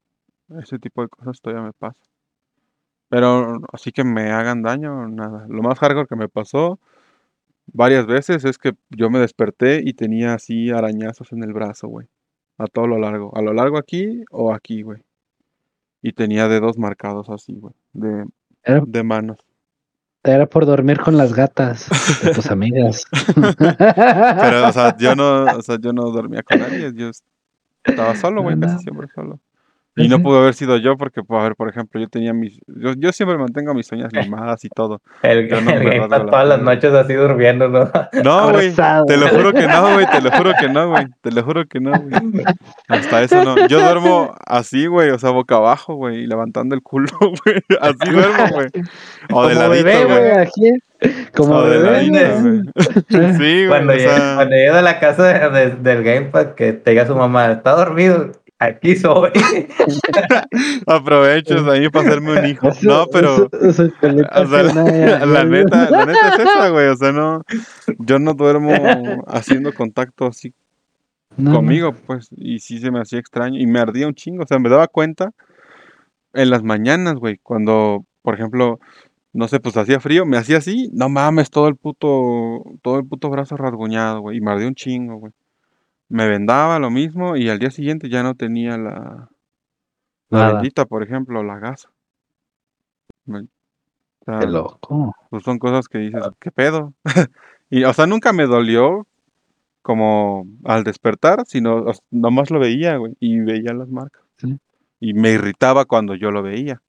Ese 0.58 0.78
tipo 0.78 1.02
de 1.02 1.08
cosas 1.08 1.42
todavía 1.42 1.62
me 1.62 1.74
pasa. 1.74 2.00
Pero 3.10 3.60
así 3.70 3.92
que 3.92 4.02
me 4.02 4.30
hagan 4.30 4.62
daño, 4.62 5.06
nada. 5.06 5.44
Lo 5.50 5.62
más 5.62 5.78
hardcore 5.78 6.06
que 6.06 6.16
me 6.16 6.30
pasó 6.30 6.78
varias 7.66 8.06
veces 8.06 8.46
es 8.46 8.56
que 8.56 8.72
yo 8.88 9.10
me 9.10 9.18
desperté 9.18 9.82
y 9.84 9.92
tenía 9.92 10.32
así 10.32 10.70
arañazos 10.70 11.32
en 11.32 11.42
el 11.44 11.52
brazo, 11.52 11.88
güey. 11.88 12.08
A 12.56 12.66
todo 12.66 12.86
lo 12.86 12.96
largo. 12.96 13.36
A 13.36 13.42
lo 13.42 13.52
largo 13.52 13.76
aquí 13.76 14.24
o 14.30 14.54
aquí, 14.54 14.80
güey. 14.80 15.05
Y 16.06 16.12
tenía 16.12 16.46
dedos 16.46 16.78
marcados 16.78 17.28
así, 17.30 17.54
güey. 17.54 17.74
De, 17.92 18.26
Era, 18.62 18.80
de 18.86 19.02
manos. 19.02 19.38
era 20.22 20.46
por 20.46 20.64
dormir 20.64 21.00
con 21.00 21.16
las 21.16 21.34
gatas 21.34 21.88
de 22.22 22.32
tus 22.32 22.48
amigas. 22.48 23.04
Pero, 23.34 24.68
o 24.68 24.72
sea, 24.72 24.96
yo 24.96 25.16
no, 25.16 25.42
o 25.46 25.62
sea, 25.62 25.78
yo 25.80 25.92
no 25.92 26.02
dormía 26.12 26.44
con 26.44 26.60
nadie, 26.60 26.92
yo 26.94 27.10
estaba 27.82 28.14
solo, 28.14 28.42
güey, 28.42 28.54
No, 28.54 28.60
casi 28.68 28.74
no. 28.76 28.80
siempre 28.82 29.08
solo. 29.12 29.40
Y 29.98 30.08
no 30.08 30.20
pudo 30.22 30.40
haber 30.40 30.52
sido 30.54 30.76
yo 30.76 30.96
porque, 30.98 31.22
pues, 31.22 31.40
a 31.40 31.44
ver, 31.44 31.56
por 31.56 31.68
ejemplo, 31.70 31.98
yo 32.00 32.06
tenía 32.08 32.34
mis... 32.34 32.60
Yo, 32.66 32.92
yo 32.98 33.12
siempre 33.12 33.38
mantengo 33.38 33.72
mis 33.72 33.90
uñas 33.92 34.12
limadas 34.12 34.64
y 34.64 34.68
todo. 34.68 35.00
El, 35.22 35.48
no 35.48 35.56
el 35.58 35.64
Game 35.84 36.08
la 36.10 36.26
todas 36.26 36.46
las 36.48 36.60
noches 36.62 36.92
así 36.92 37.14
durmiendo, 37.14 37.68
¿no? 37.68 37.90
No, 38.22 38.50
güey, 38.52 38.74
te 39.06 39.16
lo 39.16 39.28
juro 39.28 39.52
que 39.52 39.66
no, 39.66 39.94
güey, 39.94 40.06
te 40.06 40.20
lo 40.20 40.30
juro 40.30 40.52
que 40.60 40.68
no, 40.68 40.90
güey, 40.90 41.06
te 41.22 41.30
lo 41.32 41.42
juro 41.42 41.64
que 41.66 41.80
no, 41.80 41.92
güey. 41.98 42.44
Hasta 42.88 43.22
eso 43.22 43.42
no. 43.42 43.66
Yo 43.68 43.80
duermo 43.80 44.34
así, 44.46 44.86
güey, 44.86 45.10
o 45.10 45.18
sea, 45.18 45.30
boca 45.30 45.56
abajo, 45.56 45.94
güey, 45.94 46.24
y 46.24 46.26
levantando 46.26 46.74
el 46.74 46.82
culo, 46.82 47.08
güey. 47.20 47.62
Así 47.80 48.10
duermo, 48.10 48.44
güey. 48.52 48.66
O 49.32 49.46
de 49.48 49.54
Como 49.54 49.68
ladito, 49.68 49.84
bebé, 49.86 50.50
güey. 50.56 50.82
Como 51.34 51.54
O 51.54 51.62
de 51.62 51.78
bebé, 51.78 51.90
ladito, 51.90 52.42
güey. 52.42 53.32
Sí, 53.34 53.66
güey, 53.66 53.68
Cuando, 53.68 53.92
o 53.94 53.98
sea, 53.98 54.34
cuando 54.36 54.54
llegue 54.56 54.68
a 54.70 54.82
la 54.82 55.00
casa 55.00 55.22
de- 55.24 55.50
de- 55.70 55.76
del 55.76 56.02
Game 56.04 56.26
Pass, 56.26 56.48
que 56.56 56.72
te 56.74 56.90
diga 56.90 57.06
su 57.06 57.16
mamá, 57.16 57.50
está 57.52 57.72
dormido, 57.72 58.32
aquí 58.58 58.96
soy. 58.96 59.30
aprovecho 60.86 61.70
ahí 61.70 61.88
para 61.88 62.08
hacerme 62.08 62.38
un 62.38 62.46
hijo. 62.46 62.68
No, 62.82 63.06
pero... 63.06 63.48
O 63.52 63.72
sea, 63.72 63.86
la 65.26 65.44
neta, 65.44 65.90
la 65.90 66.06
neta 66.06 66.28
es 66.34 66.38
esa, 66.40 66.68
güey. 66.70 66.88
O 66.88 66.96
sea, 66.96 67.12
no, 67.12 67.42
yo 67.98 68.18
no 68.18 68.34
duermo 68.34 68.72
haciendo 69.26 69.72
contacto 69.74 70.26
así 70.26 70.54
no, 71.36 71.50
no. 71.50 71.56
conmigo, 71.56 71.92
pues, 72.06 72.28
y 72.36 72.60
sí 72.60 72.78
se 72.78 72.90
me 72.90 73.00
hacía 73.00 73.18
extraño 73.18 73.58
y 73.58 73.66
me 73.66 73.78
ardía 73.78 74.06
un 74.06 74.14
chingo, 74.14 74.44
o 74.44 74.46
sea, 74.46 74.58
me 74.58 74.70
daba 74.70 74.88
cuenta 74.88 75.32
en 76.32 76.50
las 76.50 76.62
mañanas, 76.62 77.16
güey, 77.16 77.38
cuando, 77.42 78.04
por 78.22 78.34
ejemplo, 78.34 78.80
no 79.32 79.48
sé, 79.48 79.60
pues 79.60 79.76
hacía 79.76 80.00
frío, 80.00 80.24
me 80.24 80.38
hacía 80.38 80.58
así, 80.58 80.90
no 80.94 81.08
mames, 81.08 81.50
todo 81.50 81.68
el 81.68 81.76
puto, 81.76 82.64
todo 82.82 82.98
el 82.98 83.06
puto 83.06 83.28
brazo 83.28 83.56
rasguñado, 83.56 84.20
güey, 84.20 84.38
y 84.38 84.40
me 84.40 84.50
ardía 84.50 84.68
un 84.68 84.74
chingo, 84.74 85.16
güey. 85.16 85.32
Me 86.08 86.28
vendaba 86.28 86.78
lo 86.78 86.90
mismo 86.90 87.36
y 87.36 87.48
al 87.48 87.58
día 87.58 87.70
siguiente 87.70 88.08
ya 88.08 88.22
no 88.22 88.34
tenía 88.34 88.78
la, 88.78 89.28
la 90.30 90.62
por 90.88 91.02
ejemplo, 91.02 91.42
la 91.42 91.58
gasa. 91.58 91.90
Me- 93.24 93.40
o 93.40 94.24
sea, 94.24 94.38
Qué 94.40 94.46
loco. 94.46 95.14
pues 95.30 95.42
son 95.42 95.58
cosas 95.58 95.88
que 95.88 95.98
dices, 95.98 96.22
¿qué 96.40 96.50
pedo? 96.50 96.94
y, 97.70 97.84
o 97.84 97.92
sea, 97.92 98.06
nunca 98.06 98.32
me 98.32 98.46
dolió 98.46 99.06
como 99.82 100.46
al 100.64 100.82
despertar, 100.82 101.44
sino 101.46 101.76
o 101.76 101.92
sea, 101.92 102.04
nomás 102.10 102.50
lo 102.50 102.58
veía, 102.58 102.96
güey, 102.96 103.16
y 103.20 103.38
veía 103.38 103.72
las 103.72 103.88
marcas. 103.88 104.22
Sí. 104.38 104.58
Y 104.98 105.14
me 105.14 105.30
irritaba 105.30 105.84
cuando 105.84 106.14
yo 106.14 106.30
lo 106.30 106.42
veía. 106.42 106.82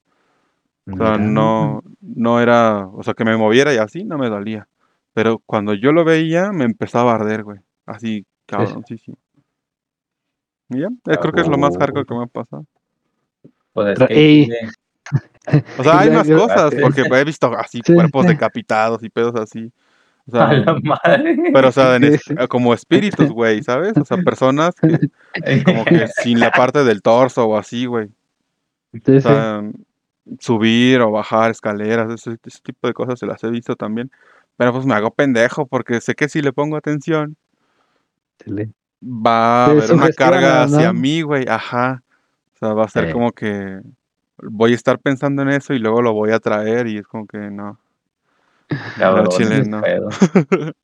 O 0.90 0.96
sea, 0.96 1.18
no, 1.18 1.82
no 2.00 2.40
era, 2.40 2.86
o 2.86 3.02
sea, 3.02 3.12
que 3.12 3.24
me 3.24 3.36
moviera 3.36 3.74
y 3.74 3.76
así 3.76 4.04
no 4.04 4.16
me 4.16 4.30
dolía. 4.30 4.68
Pero 5.12 5.38
cuando 5.44 5.74
yo 5.74 5.92
lo 5.92 6.04
veía, 6.04 6.50
me 6.50 6.64
empezaba 6.64 7.12
a 7.12 7.16
arder, 7.16 7.44
güey. 7.44 7.60
Así, 7.84 8.24
cabroncísimo. 8.48 9.16
Y 10.70 10.80
ya, 10.80 10.88
eh, 10.88 11.16
creo 11.20 11.32
que 11.32 11.40
es 11.40 11.48
lo 11.48 11.56
más 11.58 11.76
hardcore 11.76 12.04
que 12.04 12.14
me 12.14 12.24
ha 12.24 12.26
pasado. 12.26 12.64
Pues 13.72 13.98
es 13.98 14.08
que 14.08 14.14
sí, 14.14 14.50
O 15.78 15.82
sea, 15.82 16.00
hay 16.00 16.10
más 16.10 16.28
cosas, 16.28 16.70
Sí. 16.74 16.78
porque 16.82 17.00
he 17.02 17.24
visto 17.24 17.50
así 17.56 17.80
Sí, 17.84 17.94
cuerpos 17.94 18.26
sí. 18.26 18.32
decapitados 18.32 19.02
y 19.02 19.08
pedos 19.08 19.34
así. 19.36 19.72
O 20.30 20.36
a 20.36 20.52
la 20.52 20.78
madre. 20.82 21.36
Pero, 21.54 21.68
o 21.68 21.72
sea, 21.72 21.96
en 21.96 22.02
Sí, 22.02 22.08
es- 22.08 22.22
sí. 22.22 22.34
como 22.48 22.74
espíritus, 22.74 23.30
güey, 23.30 23.62
¿sabes? 23.62 23.96
O 23.96 24.04
sea, 24.04 24.18
personas 24.18 24.74
que 24.74 24.98
como 25.64 25.84
que 25.86 26.06
sin 26.08 26.38
la 26.38 26.50
parte 26.50 26.84
del 26.84 27.00
torso 27.00 27.46
o 27.46 27.56
así, 27.56 27.86
güey. 27.86 28.08
Sí, 28.92 29.00
O 29.06 29.12
sí. 29.12 29.20
sea, 29.22 29.62
subir 30.40 31.00
o 31.00 31.10
bajar 31.10 31.50
escaleras, 31.50 32.10
ese, 32.12 32.36
ese 32.44 32.60
tipo 32.60 32.86
de 32.86 32.92
cosas 32.92 33.18
se 33.18 33.24
las 33.26 33.42
he 33.42 33.48
visto 33.48 33.74
también. 33.74 34.10
Pero 34.58 34.72
pues 34.74 34.84
me 34.84 34.92
hago 34.92 35.10
pendejo 35.12 35.66
porque 35.66 36.02
sé 36.02 36.14
que 36.14 36.28
si 36.28 36.42
le 36.42 36.52
pongo 36.52 36.76
atención 36.76 37.36
Va 39.02 39.66
a 39.66 39.70
haber 39.70 39.92
una 39.92 40.10
carga 40.10 40.64
hacia 40.64 40.92
¿no? 40.92 41.00
mí, 41.00 41.22
güey. 41.22 41.46
Ajá. 41.48 42.02
O 42.54 42.58
sea, 42.58 42.74
va 42.74 42.84
a 42.84 42.88
ser 42.88 43.12
como 43.12 43.32
que 43.32 43.80
voy 44.42 44.72
a 44.72 44.74
estar 44.74 44.98
pensando 44.98 45.42
en 45.42 45.50
eso 45.50 45.74
y 45.74 45.78
luego 45.78 46.02
lo 46.02 46.12
voy 46.12 46.32
a 46.32 46.40
traer 46.40 46.86
y 46.86 46.98
es 46.98 47.06
como 47.06 47.26
que 47.26 47.38
no. 47.38 47.78
Cabrón, 48.98 49.28
chile, 49.28 49.64
no. 49.64 49.82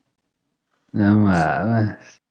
No 0.92 1.18
mames. 1.18 2.22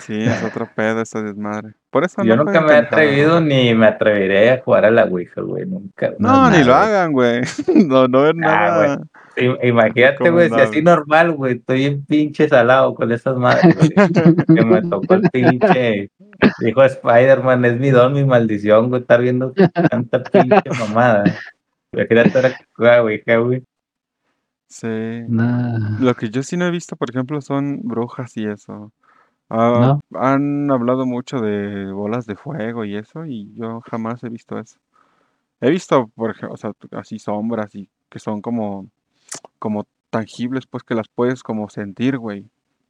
Sí, 0.00 0.22
es 0.22 0.42
otro 0.42 0.68
pedo 0.74 1.00
ese 1.02 1.22
desmadre. 1.22 1.74
Por 1.90 2.04
eso 2.04 2.22
Yo 2.24 2.36
no 2.36 2.44
nunca 2.44 2.60
me 2.60 2.72
he 2.72 2.76
atrevido 2.76 3.40
ni 3.40 3.72
me 3.74 3.86
atreveré 3.86 4.50
a 4.50 4.60
jugar 4.60 4.84
a 4.86 4.90
la 4.90 5.04
Ouija, 5.04 5.40
güey. 5.40 5.64
Nunca. 5.66 6.12
No, 6.18 6.50
ni 6.50 6.64
lo 6.64 6.74
hagan, 6.74 7.12
güey. 7.12 7.42
No, 7.86 8.08
no 8.08 8.26
es 8.26 8.32
Ah, 8.32 8.34
nada. 8.34 8.98
I- 9.36 9.68
Imagínate, 9.68 10.30
güey, 10.30 10.48
si 10.48 10.60
así 10.60 10.82
normal, 10.82 11.32
güey, 11.32 11.54
estoy 11.56 11.84
en 11.86 12.04
pinche 12.04 12.48
salado 12.48 12.94
con 12.94 13.10
esas 13.12 13.36
madres, 13.36 13.74
güey. 13.76 13.90
que 14.56 14.64
me 14.64 14.82
tocó 14.82 15.14
el 15.14 15.30
pinche. 15.30 16.10
Dijo 16.60 16.84
Spider-Man, 16.84 17.64
es 17.64 17.78
mi 17.78 17.90
don, 17.90 18.12
mi 18.12 18.24
maldición, 18.24 18.88
güey, 18.90 19.02
estar 19.02 19.20
viendo 19.22 19.52
tanta 19.90 20.22
pinche 20.24 20.62
mamada. 20.78 21.24
Imagínate 21.92 22.32
ahora 22.34 22.48
que 22.50 22.64
juega 22.74 23.02
Ouija, 23.02 23.36
güey. 23.36 23.62
Sí. 24.68 24.88
No. 25.28 25.98
Lo 26.00 26.14
que 26.14 26.30
yo 26.30 26.42
sí 26.42 26.56
no 26.56 26.66
he 26.66 26.70
visto, 26.70 26.96
por 26.96 27.10
ejemplo, 27.10 27.40
son 27.40 27.80
brujas 27.84 28.36
y 28.36 28.46
eso. 28.46 28.92
Ah, 29.50 29.98
Han 30.14 30.70
hablado 30.70 31.06
mucho 31.06 31.38
de 31.38 31.90
bolas 31.92 32.26
de 32.26 32.36
fuego 32.36 32.84
y 32.84 32.96
eso, 32.96 33.24
y 33.26 33.52
yo 33.54 33.80
jamás 33.82 34.22
he 34.24 34.28
visto 34.28 34.58
eso. 34.58 34.78
He 35.60 35.70
visto, 35.70 36.08
por 36.14 36.30
ejemplo, 36.30 36.54
o 36.54 36.56
sea, 36.56 36.72
así 36.92 37.18
sombras 37.18 37.74
y 37.74 37.88
que 38.08 38.18
son 38.18 38.42
como, 38.42 38.88
como 39.58 39.86
tangibles, 40.10 40.66
pues 40.66 40.82
que 40.82 40.94
las 40.94 41.08
puedes 41.08 41.42
como 41.42 41.68
sentir, 41.68 42.18
güey. 42.18 42.46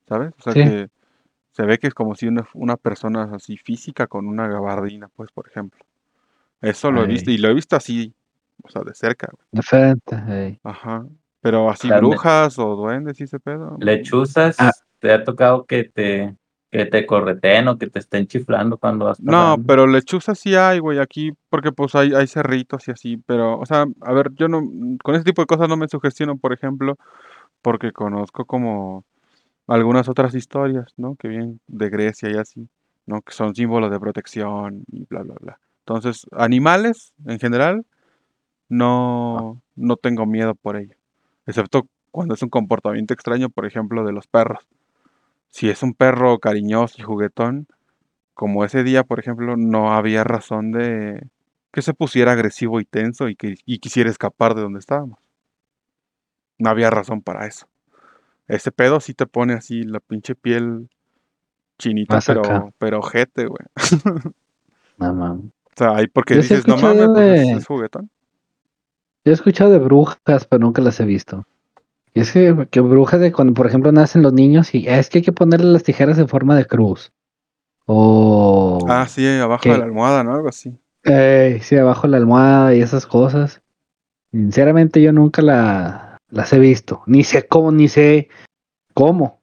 ¿Sabes? 0.09 0.33
O 0.39 0.43
sea, 0.43 0.53
Sí. 0.53 0.61
que 0.65 0.89
se 1.53 1.63
ve 1.65 1.79
que 1.79 1.87
es 1.87 1.95
como 1.95 2.15
si 2.15 2.27
una, 2.29 2.47
una 2.55 2.77
persona 2.77 3.31
así 3.35 3.57
física 3.57 4.07
con 4.07 4.27
una 4.27 4.49
gabardina, 4.49 5.09
pues, 5.15 5.31
por 5.33 5.49
ejemplo. 5.49 5.81
Eso 6.61 6.91
lo 6.91 7.05
he 7.05 7.07
visto, 7.07 7.31
y 7.31 7.39
lo 7.39 7.49
he 7.49 7.55
visto 7.55 7.77
así, 7.77 8.15
o 8.63 8.69
sea, 8.71 8.83
de 8.83 8.95
cerca, 8.95 9.29
güey. 9.33 9.47
De 9.53 9.63
frente. 9.63 10.17
ey. 10.29 10.61
Ajá. 10.65 11.07
Pero 11.41 11.69
así 11.71 11.89
Grande. 11.89 12.09
brujas 12.09 12.59
o 12.59 12.75
duendes 12.75 13.21
y 13.21 13.25
ese 13.25 13.39
pedo. 13.39 13.77
Lechuzas, 13.81 14.57
Ah. 14.59 14.71
¿te 14.99 15.13
ha 15.13 15.23
tocado 15.25 15.65
que 15.67 15.85
te, 15.85 16.35
que 16.75 16.87
te 16.87 17.07
correteen 17.07 17.69
o 17.69 17.79
que 17.79 17.89
te 17.89 18.01
estén 18.01 18.27
chiflando 18.27 18.79
cuando 18.79 19.05
vas 19.05 19.21
No, 19.21 19.57
pero 19.65 19.87
lechuzas 19.87 20.41
sí 20.41 20.57
hay, 20.57 20.81
güey, 20.81 20.99
aquí, 20.99 21.31
porque 21.49 21.71
pues 21.71 21.95
hay, 21.95 22.13
hay 22.15 22.27
cerritos 22.27 22.89
y 22.89 22.91
así, 22.91 23.17
pero, 23.17 23.61
o 23.61 23.65
sea, 23.65 23.87
a 24.01 24.13
ver, 24.13 24.33
yo 24.35 24.49
no, 24.49 24.61
con 25.01 25.15
ese 25.15 25.23
tipo 25.23 25.41
de 25.41 25.47
cosas 25.47 25.69
no 25.69 25.77
me 25.77 25.87
sugestiono, 25.87 26.37
por 26.37 26.53
ejemplo, 26.53 26.97
porque 27.63 27.93
conozco 27.93 28.45
como 28.45 29.05
algunas 29.69 30.09
otras 30.09 30.35
historias, 30.35 30.93
¿no? 30.97 31.15
Que 31.15 31.29
vienen 31.29 31.61
de 31.69 31.91
Grecia 31.91 32.29
y 32.29 32.35
así, 32.35 32.69
¿no? 33.07 33.23
Que 33.23 33.33
son 33.33 33.55
símbolos 33.55 33.93
de 33.93 34.01
protección 34.01 34.83
y 34.91 35.07
bla, 35.09 35.23
bla, 35.23 35.37
bla. 35.41 35.61
Entonces, 35.87 36.27
animales, 36.33 37.13
en 37.25 37.39
general, 37.39 37.87
no, 38.69 39.63
no 39.77 39.97
tengo 39.97 40.27
miedo 40.27 40.57
por 40.57 40.75
ello, 40.75 40.97
excepto 41.47 41.87
cuando 42.11 42.35
es 42.35 42.43
un 42.43 42.49
comportamiento 42.49 43.15
extraño, 43.15 43.49
por 43.49 43.65
ejemplo, 43.65 44.05
de 44.05 44.13
los 44.13 44.27
perros. 44.27 44.67
Si 45.55 45.71
es 45.71 45.85
un 45.85 45.95
perro 45.95 46.41
cariñoso 46.41 46.97
y 46.99 47.03
juguetón, 47.03 47.69
como 48.35 48.65
ese 48.65 48.83
día, 48.83 49.05
por 49.05 49.21
ejemplo, 49.21 49.57
no 49.57 49.93
había 49.93 50.25
razón 50.25 50.73
de 50.73 51.29
que 51.71 51.81
se 51.81 51.95
pusiera 51.95 52.33
agresivo 52.33 52.81
y 52.81 52.85
tenso 52.85 53.29
y 53.29 53.37
que 53.37 53.55
y 53.65 53.79
quisiera 53.79 54.11
escapar 54.11 54.57
de 54.57 54.63
donde 54.63 54.81
estábamos. 54.81 55.21
No 56.59 56.71
había 56.71 56.91
razón 56.91 57.23
para 57.23 57.47
eso. 57.47 57.69
Ese 58.49 58.73
pedo 58.73 58.99
sí 58.99 59.15
te 59.15 59.27
pone 59.27 59.53
así 59.53 59.85
la 59.85 60.01
pinche 60.01 60.35
piel 60.35 60.89
chinita, 61.79 62.17
Más 62.17 62.29
acá. 62.29 62.43
pero, 62.43 62.75
pero 62.79 62.99
ojete, 62.99 63.47
güey. 63.47 63.65
No 64.99 65.15
mames. 65.15 65.45
O 65.47 65.77
sea, 65.77 65.95
ahí 65.95 66.09
porque 66.09 66.35
Yo 66.35 66.43
dices, 66.43 66.67
no 66.67 66.77
mames, 66.79 67.09
pues 67.15 67.49
es 67.59 67.67
juguetón. 67.67 68.11
Yo 69.25 69.31
he 69.31 69.35
escuchado 69.35 69.71
de 69.71 69.79
brujas, 69.79 70.47
pero 70.49 70.59
nunca 70.59 70.83
las 70.83 70.99
he 70.99 71.05
visto. 71.05 71.47
Y 72.15 72.21
es 72.21 72.31
que, 72.33 72.69
que 72.71 72.81
brujas 72.81 73.21
de 73.21 73.33
cuando, 73.33 73.55
por 73.55 73.67
ejemplo, 73.67 73.91
nacen 73.91 74.23
los 74.23 74.33
niños 74.33 74.75
y 74.75 74.89
"Ah, 74.89 74.99
es 74.99 75.11
que 75.11 75.19
hay 75.19 75.25
que 75.25 75.33
ponerle 75.33 75.73
las 75.73 75.83
tijeras 75.83 76.19
en 76.19 76.29
forma 76.29 76.57
de 76.57 76.65
cruz. 76.67 77.13
O 77.87 78.79
Ah, 78.89 79.07
sí, 79.09 79.27
abajo 79.27 79.69
de 79.69 79.79
la 79.79 79.85
almohada, 79.85 80.25
¿no? 80.25 80.35
Algo 80.35 80.49
así. 80.49 80.79
eh, 81.05 81.59
sí, 81.63 81.77
abajo 81.77 82.07
la 82.07 82.17
almohada 82.17 82.75
y 82.75 82.81
esas 82.81 83.07
cosas. 83.07 83.61
Sinceramente 84.33 85.03
yo 85.03 85.13
nunca 85.13 85.43
la, 85.43 86.17
las 86.31 86.53
he 86.53 86.59
visto. 86.59 87.03
Ni 87.07 87.25
sé 87.25 87.47
cómo, 87.47 87.71
ni 87.73 87.89
sé 87.89 88.29
cómo. 88.95 89.43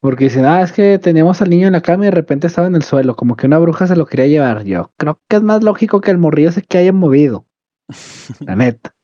Porque 0.00 0.24
dicen, 0.24 0.44
ah, 0.46 0.62
es 0.62 0.72
que 0.72 0.98
teníamos 0.98 1.42
al 1.42 1.50
niño 1.50 1.66
en 1.66 1.72
la 1.72 1.80
cama 1.82 2.04
y 2.04 2.06
de 2.06 2.12
repente 2.12 2.46
estaba 2.46 2.68
en 2.68 2.76
el 2.76 2.84
suelo, 2.84 3.16
como 3.16 3.36
que 3.36 3.46
una 3.46 3.58
bruja 3.58 3.86
se 3.88 3.96
lo 3.96 4.06
quería 4.06 4.28
llevar. 4.28 4.64
Yo 4.64 4.92
creo 4.96 5.20
que 5.28 5.36
es 5.36 5.42
más 5.42 5.62
lógico 5.64 6.00
que 6.00 6.10
el 6.12 6.18
morrillo 6.18 6.52
se 6.52 6.62
que 6.62 6.78
haya 6.78 6.92
movido. 6.92 7.46
La 8.40 8.54
neta. 8.56 8.94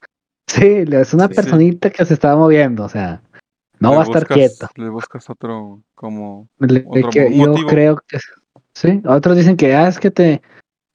Sí, 0.46 0.84
es 0.90 1.14
una 1.14 1.24
Sí, 1.28 1.30
sí. 1.30 1.34
personita 1.36 1.90
que 1.90 2.04
se 2.04 2.14
estaba 2.14 2.36
moviendo, 2.36 2.84
o 2.84 2.88
sea, 2.88 3.22
no 3.80 3.90
Le 3.90 3.96
va 3.96 4.02
a 4.02 4.04
estar 4.06 4.26
quieta. 4.26 4.70
Le 4.76 4.88
buscas 4.88 5.28
otro, 5.30 5.80
como... 5.94 6.48
Le- 6.58 6.84
otro 6.86 7.10
que 7.10 7.30
mo- 7.30 7.36
yo 7.44 7.50
motivo. 7.50 7.68
creo 7.68 7.96
que 8.06 8.18
sí. 8.74 9.02
Otros 9.06 9.36
dicen 9.36 9.56
que 9.56 9.74
ah, 9.74 9.88
es 9.88 9.98
que 9.98 10.10
te 10.10 10.42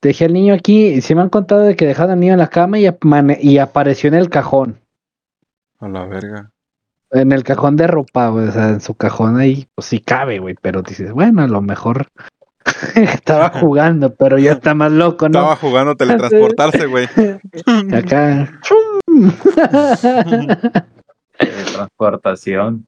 dejé 0.01 0.25
al 0.25 0.33
niño 0.33 0.53
aquí 0.53 0.87
y 0.87 1.01
sí 1.01 1.13
me 1.15 1.21
han 1.21 1.29
contado 1.29 1.61
de 1.61 1.75
que 1.75 1.85
dejaron 1.85 2.11
al 2.13 2.19
niño 2.19 2.33
en 2.33 2.39
la 2.39 2.47
cama 2.47 2.77
y, 2.79 3.57
apareció 3.57 4.07
en 4.07 4.13
el 4.15 4.29
cajón. 4.29 4.79
A 5.79 5.87
la 5.89 6.05
verga. 6.05 6.51
en 7.11 7.31
el 7.31 7.43
cajón 7.43 7.75
de 7.75 7.87
ropa, 7.87 8.29
güey, 8.29 8.47
o 8.47 8.51
sea, 8.51 8.69
en 8.69 8.81
su 8.81 8.93
cajón 8.95 9.37
ahí, 9.37 9.67
pues 9.75 9.87
sí 9.87 9.99
cabe, 9.99 10.39
güey, 10.39 10.55
pero 10.61 10.81
dices, 10.83 11.11
bueno, 11.11 11.41
a 11.41 11.47
lo 11.47 11.61
mejor 11.61 12.07
estaba 12.95 13.49
jugando, 13.59 14.13
pero 14.15 14.37
ya 14.37 14.53
está 14.53 14.73
más 14.75 14.91
loco, 14.91 15.27
¿no? 15.27 15.39
Estaba 15.39 15.55
jugando 15.55 15.95
teletransportarse, 15.97 16.85
güey. 16.85 17.07
Acá. 17.93 18.35
de 18.35 18.49
transportación. 21.73 22.85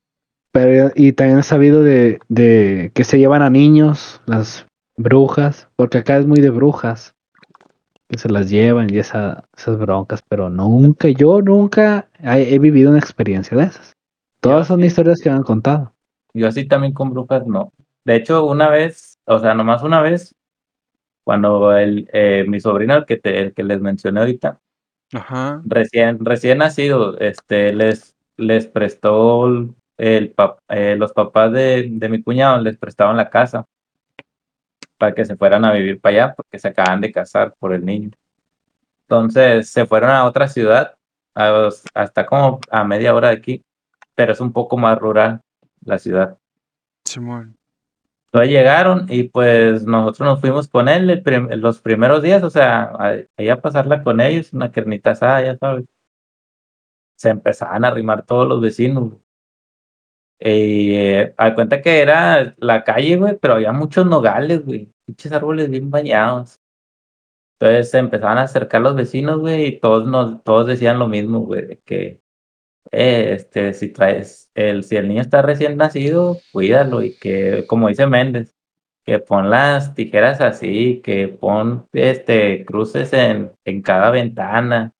Pero, 0.51 0.91
y 0.95 1.13
también 1.13 1.39
he 1.39 1.43
sabido 1.43 1.81
de, 1.81 2.19
de 2.27 2.91
que 2.93 3.03
se 3.03 3.17
llevan 3.17 3.41
a 3.41 3.49
niños, 3.49 4.21
las 4.25 4.65
brujas, 4.97 5.69
porque 5.75 5.99
acá 5.99 6.17
es 6.17 6.27
muy 6.27 6.41
de 6.41 6.49
brujas, 6.49 7.15
que 8.09 8.17
se 8.17 8.29
las 8.29 8.49
llevan 8.49 8.93
y 8.93 8.97
esa, 8.97 9.45
esas 9.57 9.77
broncas, 9.77 10.21
pero 10.27 10.49
nunca, 10.49 11.07
yo 11.07 11.41
nunca 11.41 12.09
he, 12.21 12.53
he 12.53 12.59
vivido 12.59 12.89
una 12.89 12.99
experiencia 12.99 13.57
de 13.57 13.63
esas. 13.63 13.93
Todas 14.41 14.67
son 14.67 14.83
historias 14.83 15.21
que 15.21 15.29
me 15.29 15.37
han 15.37 15.43
contado. 15.43 15.93
Yo 16.33 16.47
así 16.47 16.67
también 16.67 16.93
con 16.93 17.11
brujas 17.11 17.45
no. 17.47 17.71
De 18.03 18.15
hecho, 18.15 18.45
una 18.45 18.69
vez, 18.69 19.19
o 19.25 19.39
sea, 19.39 19.53
nomás 19.53 19.83
una 19.83 20.01
vez, 20.01 20.35
cuando 21.23 21.75
el, 21.77 22.09
eh, 22.11 22.43
mi 22.47 22.59
sobrino, 22.59 22.95
el 22.95 23.05
que, 23.05 23.17
te, 23.17 23.39
el 23.39 23.53
que 23.53 23.63
les 23.63 23.79
mencioné 23.79 24.19
ahorita, 24.19 24.59
Ajá. 25.13 25.61
recién, 25.65 26.23
recién 26.23 26.59
nacido, 26.59 27.17
este, 27.19 27.73
les, 27.73 28.15
les 28.37 28.67
prestó 28.67 29.45
el, 29.97 30.35
pap- 30.35 30.59
eh, 30.69 30.95
los 30.97 31.11
papás 31.13 31.51
de, 31.51 31.87
de 31.91 32.09
mi 32.09 32.23
cuñado, 32.23 32.59
les 32.61 32.77
prestaban 32.77 33.17
la 33.17 33.29
casa 33.29 33.65
para 34.97 35.13
que 35.13 35.25
se 35.25 35.35
fueran 35.35 35.65
a 35.65 35.73
vivir 35.73 35.99
para 35.99 36.25
allá, 36.25 36.33
porque 36.35 36.59
se 36.59 36.67
acaban 36.67 37.01
de 37.01 37.11
casar 37.11 37.53
por 37.59 37.73
el 37.73 37.85
niño. 37.85 38.11
Entonces 39.07 39.69
se 39.69 39.85
fueron 39.85 40.09
a 40.11 40.25
otra 40.25 40.47
ciudad, 40.47 40.95
a- 41.35 41.69
hasta 41.93 42.25
como 42.25 42.59
a 42.69 42.83
media 42.83 43.13
hora 43.13 43.29
de 43.29 43.35
aquí, 43.35 43.63
pero 44.15 44.31
es 44.33 44.39
un 44.39 44.53
poco 44.53 44.77
más 44.77 44.97
rural 44.97 45.41
la 45.83 45.97
ciudad. 45.97 46.37
Simón. 47.05 47.57
Entonces 48.33 48.51
llegaron 48.51 49.07
y 49.09 49.23
pues 49.23 49.83
nosotros 49.83 50.25
nos 50.25 50.39
fuimos 50.39 50.67
con 50.69 50.87
él 50.87 51.21
los 51.57 51.81
primeros 51.81 52.21
días, 52.23 52.41
o 52.43 52.49
sea, 52.49 52.93
ahí 53.35 53.49
a 53.49 53.61
pasarla 53.61 54.03
con 54.03 54.21
ellos, 54.21 54.53
una 54.53 54.71
carnita 54.71 55.11
asada, 55.11 55.41
ya 55.43 55.57
sabes. 55.57 55.85
Se 57.17 57.29
empezaban 57.29 57.85
a 57.85 57.89
arrimar 57.89 58.25
todos 58.25 58.47
los 58.47 58.61
vecinos. 58.61 59.13
Y 60.39 60.95
eh, 60.95 61.33
a 61.37 61.53
cuenta 61.53 61.81
que 61.81 62.01
era 62.01 62.55
la 62.57 62.83
calle, 62.83 63.17
güey, 63.17 63.37
pero 63.37 63.55
había 63.55 63.71
muchos 63.73 64.05
nogales, 64.07 64.65
güey, 64.65 64.91
pinches 65.05 65.31
árboles 65.31 65.69
bien 65.69 65.91
bañados. 65.91 66.59
Entonces 67.59 67.91
se 67.91 67.99
empezaban 67.99 68.37
a 68.39 68.43
acercar 68.43 68.81
los 68.81 68.95
vecinos, 68.95 69.39
güey, 69.39 69.65
y 69.67 69.79
todos 69.79 70.07
nos, 70.07 70.43
todos 70.43 70.67
decían 70.67 70.99
lo 70.99 71.07
mismo, 71.07 71.41
güey, 71.41 71.77
que 71.85 72.21
este, 72.91 73.73
si 73.73 73.89
traes 73.89 74.49
el, 74.53 74.83
si 74.83 74.97
el 74.97 75.07
niño 75.07 75.21
está 75.21 75.41
recién 75.41 75.77
nacido, 75.77 76.37
cuídalo 76.51 77.01
y 77.03 77.17
que, 77.17 77.65
como 77.67 77.87
dice 77.87 78.05
Méndez, 78.07 78.55
que 79.05 79.19
pon 79.19 79.49
las 79.49 79.95
tijeras 79.95 80.41
así, 80.41 81.01
que 81.03 81.27
pon 81.27 81.87
este 81.93 82.65
cruces 82.65 83.13
en, 83.13 83.51
en 83.65 83.81
cada 83.81 84.11
ventana. 84.11 84.93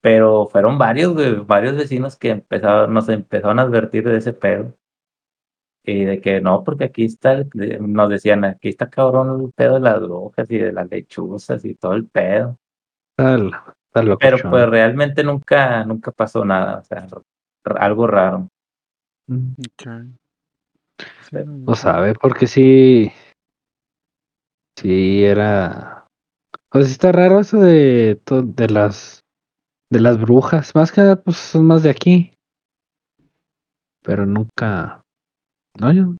Pero 0.00 0.46
fueron 0.46 0.76
varios, 0.78 1.46
varios 1.46 1.76
vecinos 1.76 2.16
que 2.16 2.30
empezaron, 2.30 2.92
nos 2.92 3.08
empezaron 3.08 3.58
a 3.58 3.62
advertir 3.62 4.04
de 4.04 4.18
ese 4.18 4.34
pedo. 4.34 4.76
Y 5.82 6.04
de 6.04 6.20
que 6.20 6.40
no, 6.40 6.62
porque 6.64 6.84
aquí 6.84 7.04
está, 7.04 7.44
nos 7.80 8.08
decían, 8.10 8.44
aquí 8.44 8.68
está 8.70 8.88
cabrón 8.88 9.44
el 9.44 9.52
pedo 9.52 9.74
de 9.74 9.80
las 9.80 10.00
brujas 10.00 10.50
y 10.50 10.58
de 10.58 10.72
las 10.72 10.90
lechuzas 10.90 11.64
y 11.64 11.74
todo 11.74 11.94
el 11.94 12.06
pedo. 12.06 12.58
Tal, 13.16 13.52
Pero 14.18 14.36
pues 14.50 14.68
realmente 14.68 15.22
nunca, 15.22 15.84
nunca 15.84 16.10
pasó 16.10 16.44
nada, 16.44 16.78
o 16.78 16.82
sea, 16.84 17.06
algo 17.78 18.06
raro. 18.08 18.48
No 21.44 21.74
sabe, 21.74 22.14
porque 22.14 22.46
sí. 22.46 23.12
Sí, 24.76 25.24
era. 25.24 26.06
Pues 26.68 26.86
sí 26.86 26.92
está 26.92 27.12
raro 27.12 27.40
eso 27.40 27.58
de, 27.60 28.20
de 28.26 28.68
las. 28.68 29.22
De 29.90 30.00
las 30.00 30.20
brujas. 30.20 30.74
Más 30.74 30.90
que 30.90 31.00
nada, 31.02 31.22
pues 31.22 31.36
son 31.36 31.66
más 31.66 31.82
de 31.84 31.90
aquí. 31.90 32.32
Pero 34.02 34.26
nunca. 34.26 35.02
No, 35.78 35.92
yo. 35.92 36.16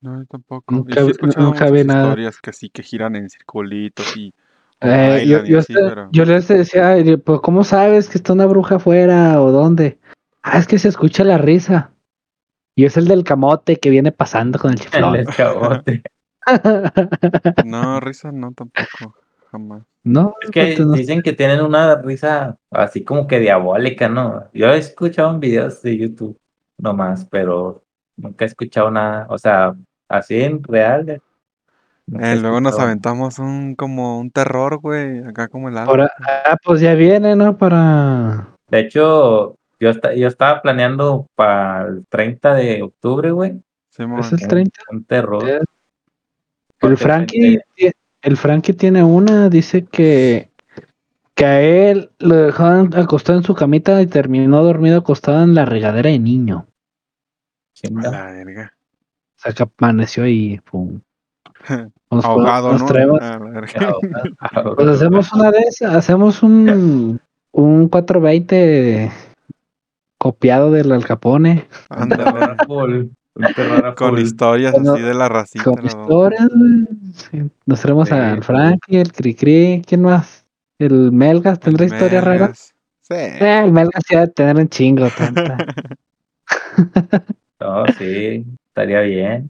No, 0.00 0.18
yo 0.18 0.26
tampoco. 0.26 0.74
Nunca 0.74 0.92
y 0.92 0.94
sí 0.94 1.00
he 1.00 1.04
vi- 1.04 1.10
escuchado 1.10 1.46
nunca 1.46 1.66
muchas 1.66 1.86
historias 1.86 2.40
que 2.40 2.52
sí 2.52 2.70
que 2.70 2.82
giran 2.82 3.16
en 3.16 3.28
circulitos 3.28 4.16
y 4.16 4.30
o 4.30 4.32
Eh, 4.80 5.24
yo, 5.26 5.42
yo, 5.44 5.60
pero 5.68 6.08
yo 6.12 6.24
les 6.24 6.48
decía, 6.48 6.90
"Ay, 6.90 7.02
de- 7.02 7.18
pues, 7.18 7.40
¿cómo 7.40 7.64
sabes 7.64 8.08
que 8.08 8.18
está 8.18 8.32
una 8.34 8.46
bruja 8.46 8.76
afuera 8.76 9.40
o 9.40 9.50
dónde? 9.50 9.98
Ah, 10.42 10.58
es 10.58 10.66
que 10.66 10.78
se 10.78 10.88
escucha 10.88 11.24
la 11.24 11.38
risa. 11.38 11.92
Y 12.76 12.84
es 12.84 12.96
el 12.98 13.08
del 13.08 13.24
camote 13.24 13.76
que 13.76 13.88
viene 13.88 14.12
pasando 14.12 14.58
con 14.58 14.72
el 14.72 14.78
El 14.78 14.84
chiflón. 14.84 15.16
escabote. 15.16 16.02
no, 17.64 18.00
risa 18.00 18.30
no 18.32 18.52
tampoco, 18.52 19.14
jamás. 19.50 19.82
no, 20.04 20.34
Es 20.42 20.50
que 20.50 20.76
no- 20.78 20.92
dicen 20.92 21.22
que 21.22 21.32
tienen 21.32 21.60
una 21.62 21.96
risa 21.96 22.56
así 22.70 23.02
como 23.02 23.26
que 23.26 23.40
diabólica, 23.40 24.08
¿no? 24.08 24.44
Yo 24.52 24.68
he 24.68 24.78
escuchado 24.78 25.30
en 25.30 25.40
videos 25.40 25.82
de 25.82 25.96
YouTube 25.96 26.38
nomás, 26.78 27.24
pero 27.24 27.82
nunca 28.16 28.44
he 28.44 28.48
escuchado 28.48 28.90
nada, 28.90 29.26
o 29.30 29.38
sea, 29.38 29.74
así 30.08 30.40
en 30.42 30.62
real. 30.62 31.20
Eh, 32.12 32.32
Eh, 32.32 32.36
luego 32.36 32.60
nos 32.60 32.78
aventamos 32.78 33.38
un 33.38 33.74
como 33.74 34.18
un 34.20 34.30
terror, 34.30 34.78
güey, 34.80 35.20
acá 35.24 35.48
como 35.48 35.68
el 35.68 35.76
Ahora, 35.78 36.10
ah, 36.46 36.56
pues 36.62 36.80
ya 36.80 36.94
viene, 36.94 37.34
¿no? 37.36 37.56
Para. 37.58 38.48
De 38.68 38.80
hecho, 38.80 39.56
yo, 39.80 39.90
esta- 39.90 40.14
yo 40.14 40.28
estaba 40.28 40.62
planeando 40.62 41.26
para 41.34 41.86
el 41.88 42.06
30 42.08 42.54
de 42.54 42.82
octubre, 42.82 43.30
güey, 43.30 43.60
Simón. 43.90 44.20
¿Es 44.20 44.32
el 44.32 44.42
un- 44.42 44.48
30? 44.48 44.80
un 44.90 45.04
terror. 45.04 45.44
El 46.80 46.96
Frankie, 46.96 47.60
el 48.22 48.36
Frankie 48.36 48.74
tiene 48.74 49.02
una, 49.02 49.48
dice 49.48 49.84
que, 49.86 50.50
que 51.34 51.44
a 51.44 51.60
él 51.62 52.10
lo 52.18 52.34
dejaban 52.36 52.94
acostado 52.94 53.38
en 53.38 53.44
su 53.44 53.54
camita 53.54 54.00
y 54.02 54.06
terminó 54.06 54.62
dormido 54.62 54.98
acostado 54.98 55.42
en 55.42 55.54
la 55.54 55.64
regadera 55.64 56.10
de 56.10 56.18
niño. 56.18 56.66
Chinga. 57.74 58.10
la 58.10 58.24
verga. 58.32 58.72
O 59.36 59.38
sea, 59.38 59.52
que 59.52 59.64
amaneció 59.78 60.26
y 60.26 60.60
pum. 60.60 61.00
Nos, 62.10 62.24
Ahogado, 62.24 62.72
nos 62.72 62.82
¿no? 62.82 62.86
traemos- 62.88 63.20
A 63.20 63.38
la 63.38 63.50
verga. 63.50 63.94
pues 64.76 64.88
hacemos 64.88 65.32
una 65.32 65.50
de 65.50 65.58
esas, 65.68 65.94
hacemos 65.94 66.42
un, 66.42 67.20
un 67.52 67.88
420 67.88 69.10
copiado 70.18 70.70
del 70.70 70.92
Al 70.92 71.04
Capone 71.04 71.66
Un 71.90 72.08
terror 72.08 72.28
Ándale. 72.28 72.56
a 72.58 72.64
full, 72.64 72.94
un 73.34 73.44
terror 73.54 73.86
a 73.86 73.94
Con 73.94 74.18
historias 74.18 74.72
Bueno, 74.72 74.92
así 74.94 75.02
de 75.02 75.14
la 75.14 75.28
racita. 75.28 75.64
con 75.64 75.84
historias, 75.84 76.48
Nos 77.66 77.80
traemos 77.80 78.08
Sí, 78.08 78.14
al. 78.14 78.42
Frankie, 78.44 78.96
el 78.98 79.12
Cricri, 79.12 79.82
¿quién 79.86 80.02
más? 80.02 80.46
El 80.78 81.10
Melgas, 81.12 81.58
¿tendrá 81.58 81.86
El 81.86 81.92
historias 81.92 82.22
raras? 82.24 82.74
Sí. 83.02 83.14
Eh, 83.14 83.62
el 83.64 83.72
Melgas 83.72 84.02
sí 84.06 84.14
ha 84.14 84.20
de 84.20 84.28
tener 84.28 84.56
un 84.56 84.68
chingo, 84.68 85.08
tanta. 85.10 85.56
No, 87.60 87.86
sí, 87.98 88.44
estaría 88.68 89.00
bien. 89.00 89.48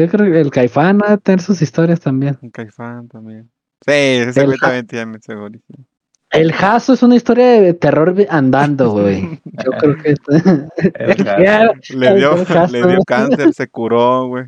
Yo 0.00 0.08
creo 0.08 0.32
que 0.32 0.40
el 0.40 0.50
Caifán 0.50 0.98
va 0.98 1.12
a 1.12 1.16
tener 1.18 1.40
sus 1.40 1.60
historias 1.62 2.00
también. 2.00 2.36
Un 2.42 2.50
caifán 2.50 3.08
también. 3.08 3.50
Sí, 3.84 3.92
ese 3.92 4.40
El 4.40 4.46
güey 4.46 4.58
ja- 4.58 4.66
también 4.66 4.86
tiene, 4.86 5.18
segurísimo. 5.20 5.84
El 6.30 6.52
Jaso 6.52 6.94
es 6.94 7.02
una 7.04 7.14
historia 7.14 7.46
de 7.60 7.74
terror 7.74 8.14
andando, 8.28 8.90
güey. 8.92 9.40
Yo 9.44 9.70
creo 9.72 9.96
que. 9.96 10.14
El. 10.94 11.16
Ya, 11.24 11.70
Le 11.90 12.16
dio, 12.16 12.34
el 12.34 12.72
le 12.72 12.86
dio 12.88 12.98
cáncer, 13.06 13.52
se 13.54 13.68
curó, 13.68 14.26
güey. 14.28 14.44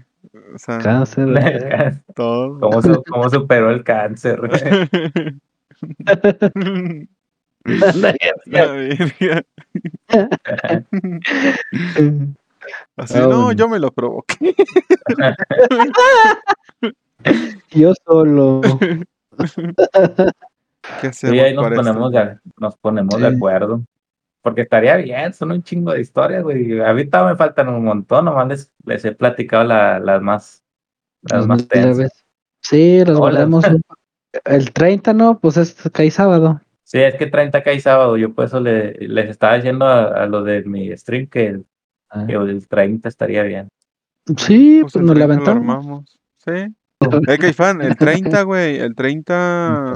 O 0.55 0.59
sea, 0.59 0.78
Cáncer. 0.78 1.31
güey. 1.31 1.93
todo. 2.14 2.59
¿Cómo, 2.60 2.82
su- 2.82 3.02
cómo 3.09 3.28
superó 3.31 3.70
el 3.70 3.85
cáncer? 3.85 4.40
La 7.64 8.12
verga. 8.73 9.43
Así, 12.97 13.19
no, 13.19 13.27
bueno. 13.29 13.53
yo 13.53 13.69
me 13.69 13.79
lo 13.79 13.91
provoqué. 13.93 14.55
Yo 17.71 17.93
solo. 18.07 18.61
¿Qué 21.01 21.09
hacemos 21.09 21.35
Sí, 21.35 21.41
ahí 21.41 21.55
nos 21.55 21.69
ponemos, 21.69 22.13
de, 22.13 22.39
nos 22.59 22.77
ponemos 22.77 23.21
de 23.21 23.27
acuerdo. 23.27 23.83
Porque 24.43 24.63
estaría 24.63 24.97
bien, 24.97 25.35
son 25.35 25.51
un 25.51 25.63
chingo 25.63 25.93
de 25.93 26.01
historias, 26.01 26.45
güey. 26.45 26.81
Ahorita 26.81 27.25
me 27.27 27.35
faltan 27.35 27.69
un 27.69 27.85
montón, 27.85 28.27
nomás 28.27 28.47
les, 28.47 28.73
les 28.85 29.05
he 29.05 29.11
platicado 29.13 29.65
la- 29.65 29.99
las 29.99 30.23
más, 30.23 30.63
las 31.23 31.39
Los 31.39 31.47
más 31.49 31.67
tensas. 31.67 32.25
Sí, 32.63 33.01
los 33.01 33.19
Hola. 33.19 33.21
guardamos. 33.47 33.65
El 34.45 34.73
30, 34.73 35.13
¿no? 35.15 35.41
Pues 35.41 35.57
es 35.57 35.75
cae 35.93 36.11
sábado. 36.13 36.61
Sí, 36.85 36.99
es 37.01 37.17
que 37.17 37.27
30 37.27 37.65
cae 37.65 37.81
sábado, 37.81 38.17
yo 38.17 38.33
por 38.33 38.45
eso 38.45 38.61
le- 38.61 38.93
les 38.93 39.29
estaba 39.31 39.57
diciendo 39.57 39.85
a, 39.87 40.23
a 40.23 40.27
lo 40.27 40.45
de 40.45 40.63
mi 40.63 40.97
stream 40.97 41.27
que, 41.27 41.63
el- 42.17 42.23
Ah. 42.23 42.27
que 42.27 42.51
el 42.51 42.69
30 42.69 43.09
estaría 43.09 43.43
bien. 43.43 43.69
Sí, 44.37 44.79
Pues 44.83 44.93
pues 44.95 45.05
nos 45.05 45.15
30 45.15 45.15
lo 45.15 45.15
levantamos. 45.61 46.19
Sí. 46.45 46.75
Eh, 47.29 47.39
Caifán, 47.39 47.81
el 47.83 47.97
30, 48.41 48.43
güey, 48.43 48.79
el 48.79 48.95
30 48.95 49.93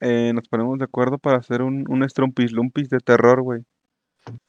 eh, 0.00 0.32
nos 0.34 0.48
ponemos 0.48 0.78
de 0.78 0.84
acuerdo 0.84 1.18
para 1.18 1.38
hacer 1.38 1.62
un, 1.62 1.84
un 1.88 2.08
Strumpis 2.08 2.52
Lumpis 2.52 2.88
de 2.90 2.98
terror, 3.00 3.42
güey. 3.42 3.60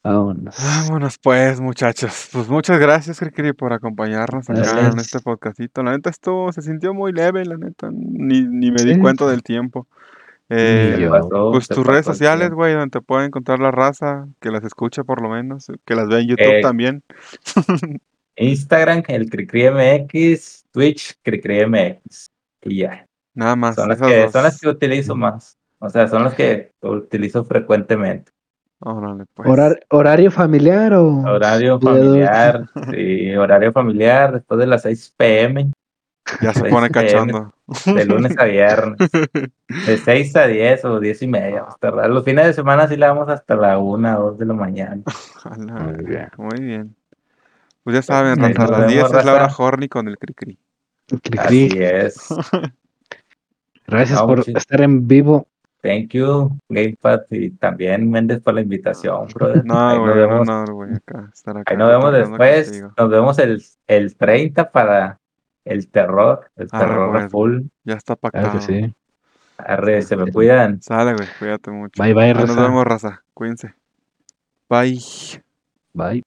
Vámonos. 0.03 0.55
Vámonos 0.59 1.17
pues, 1.17 1.59
muchachos. 1.59 2.29
Pues 2.31 2.47
muchas 2.47 2.79
gracias, 2.79 3.19
Cricri, 3.19 3.53
por 3.53 3.73
acompañarnos 3.73 4.47
acá 4.49 4.87
en 4.91 4.99
este 4.99 5.19
podcastito. 5.19 5.81
La 5.81 5.91
neta 5.91 6.11
estuvo, 6.11 6.51
se 6.53 6.61
sintió 6.61 6.93
muy 6.93 7.11
leve, 7.11 7.43
la 7.45 7.57
neta. 7.57 7.89
Ni, 7.91 8.43
ni 8.43 8.71
me 8.71 8.83
di 8.83 8.93
Sí. 8.93 8.99
cuenta 8.99 9.25
del 9.27 9.41
tiempo. 9.41 9.87
Eh, 10.49 11.09
pues 11.51 11.67
tus 11.67 11.85
redes 11.85 12.05
sociales, 12.05 12.51
güey, 12.51 12.73
donde 12.73 12.89
te 12.89 13.01
pueden 13.01 13.27
encontrar 13.27 13.59
la 13.59 13.71
raza, 13.71 14.27
que 14.39 14.49
las 14.51 14.63
escuche 14.63 15.03
por 15.03 15.21
lo 15.21 15.29
menos, 15.29 15.67
que 15.85 15.95
las 15.95 16.07
vea 16.07 16.19
en 16.19 16.27
YouTube 16.27 16.57
Eh, 16.57 16.61
también. 16.61 17.03
Instagram, 18.35 19.03
el 19.07 19.29
CriCriMX, 19.29 20.65
Twitch, 20.71 21.15
CriCriMX. 21.21 22.27
Y 22.63 22.77
ya. 22.79 23.05
Nada 23.33 23.55
más. 23.55 23.75
Son 23.75 23.89
las, 23.89 23.99
que, 24.01 24.29
son 24.29 24.43
las 24.43 24.59
que 24.59 24.69
utilizo 24.69 25.15
más. 25.15 25.57
O 25.79 25.89
sea, 25.89 26.07
son 26.07 26.23
las 26.23 26.33
que 26.33 26.71
utilizo 26.81 27.43
frecuentemente. 27.43 28.31
Órale, 28.79 29.25
pues. 29.33 29.47
Horar- 29.49 29.79
¿Horario 29.89 30.29
familiar 30.31 30.93
o...? 30.93 31.21
Horario 31.23 31.79
familiar. 31.79 32.65
Sí, 32.91 33.35
horario 33.35 33.71
familiar 33.71 34.33
después 34.33 34.59
de 34.59 34.67
las 34.67 34.81
6 34.83 35.13
pm, 35.17 35.71
Ya 36.41 36.53
se 36.53 36.61
pone 36.65 36.89
PM. 36.89 37.07
cachondo. 37.07 37.53
de 37.85 38.05
lunes 38.05 38.37
a 38.37 38.45
viernes. 38.45 38.97
De 39.87 39.97
6 39.97 40.35
a 40.37 40.47
10 40.47 40.85
o 40.85 40.99
10 40.99 41.21
y 41.23 41.27
media. 41.27 41.65
tardar. 41.79 42.09
Los 42.09 42.23
fines 42.23 42.45
de 42.45 42.53
semana 42.53 42.87
sí 42.87 42.95
la 42.97 43.09
vamos 43.13 43.29
hasta 43.29 43.55
la 43.55 43.77
1 43.77 44.19
o 44.19 44.23
2 44.31 44.37
de 44.39 44.45
la 44.45 44.53
mañana. 44.53 45.01
A 45.43 45.57
la 45.57 45.73
Muy 45.73 46.05
bien. 46.05 46.29
Muy 46.37 46.59
bien. 46.61 46.95
Pues 47.83 47.95
ya 47.95 48.01
saben, 48.01 48.41
Ahí 48.41 48.53
raza, 48.53 48.61
nos 48.63 48.71
a 48.71 48.79
las 48.79 48.87
10 48.87 49.03
vemos, 49.03 49.17
es 49.19 49.25
la 49.25 49.33
hora 49.33 49.43
raza. 49.47 49.63
horny 49.63 49.89
con 49.89 50.07
el 50.07 50.17
Cricri. 50.17 50.57
Cri-cri. 51.07 51.37
Así 51.39 51.69
es. 51.79 52.27
Gracias 53.87 54.19
No, 54.21 54.27
por 54.27 54.39
estar 54.49 54.81
en 54.81 55.05
vivo. 55.07 55.47
Thank 55.81 56.11
you, 56.11 56.57
Gamepad, 56.69 57.23
y 57.29 57.49
también 57.51 58.09
Méndez 58.09 58.39
por 58.41 58.53
la 58.53 58.61
invitación, 58.61 59.27
brother. 59.33 59.57
Ahí 59.57 59.63
No, 59.65 59.89
nos 59.95 59.99
güey, 59.99 60.15
vemos, 60.15 60.39
honor, 60.47 60.71
güey, 60.73 60.93
acá, 60.93 61.29
estar 61.33 61.57
acá. 61.57 61.71
ahí 61.73 61.77
nos 61.77 61.89
vemos 61.89 62.13
después. 62.13 62.83
Nos 62.97 63.09
vemos 63.09 63.39
el, 63.39 63.61
el 63.87 64.15
30 64.15 64.71
para 64.71 65.19
el 65.65 65.89
terror. 65.89 66.49
El 66.55 66.69
Arre, 66.71 66.87
terror 66.87 67.11
pues. 67.11 67.31
full. 67.31 67.61
Ya 67.83 67.95
está 67.95 68.15
Claro 68.15 68.51
pactado. 68.51 68.67
que 68.67 68.81
sí. 68.87 68.93
Arre, 69.57 70.01
se 70.01 70.15
me 70.17 70.31
cuidan. 70.31 70.81
Sale, 70.81 71.13
güey, 71.13 71.27
cuídate 71.39 71.71
mucho. 71.71 72.01
Bye, 72.01 72.13
bye, 72.13 72.23
Ahí 72.25 72.33
Nos 72.33 72.49
raza. 72.49 72.61
vemos, 72.63 72.83
raza. 72.85 73.23
Cuídense. 73.33 73.73
Bye. 74.69 74.99
Bye. 75.93 76.23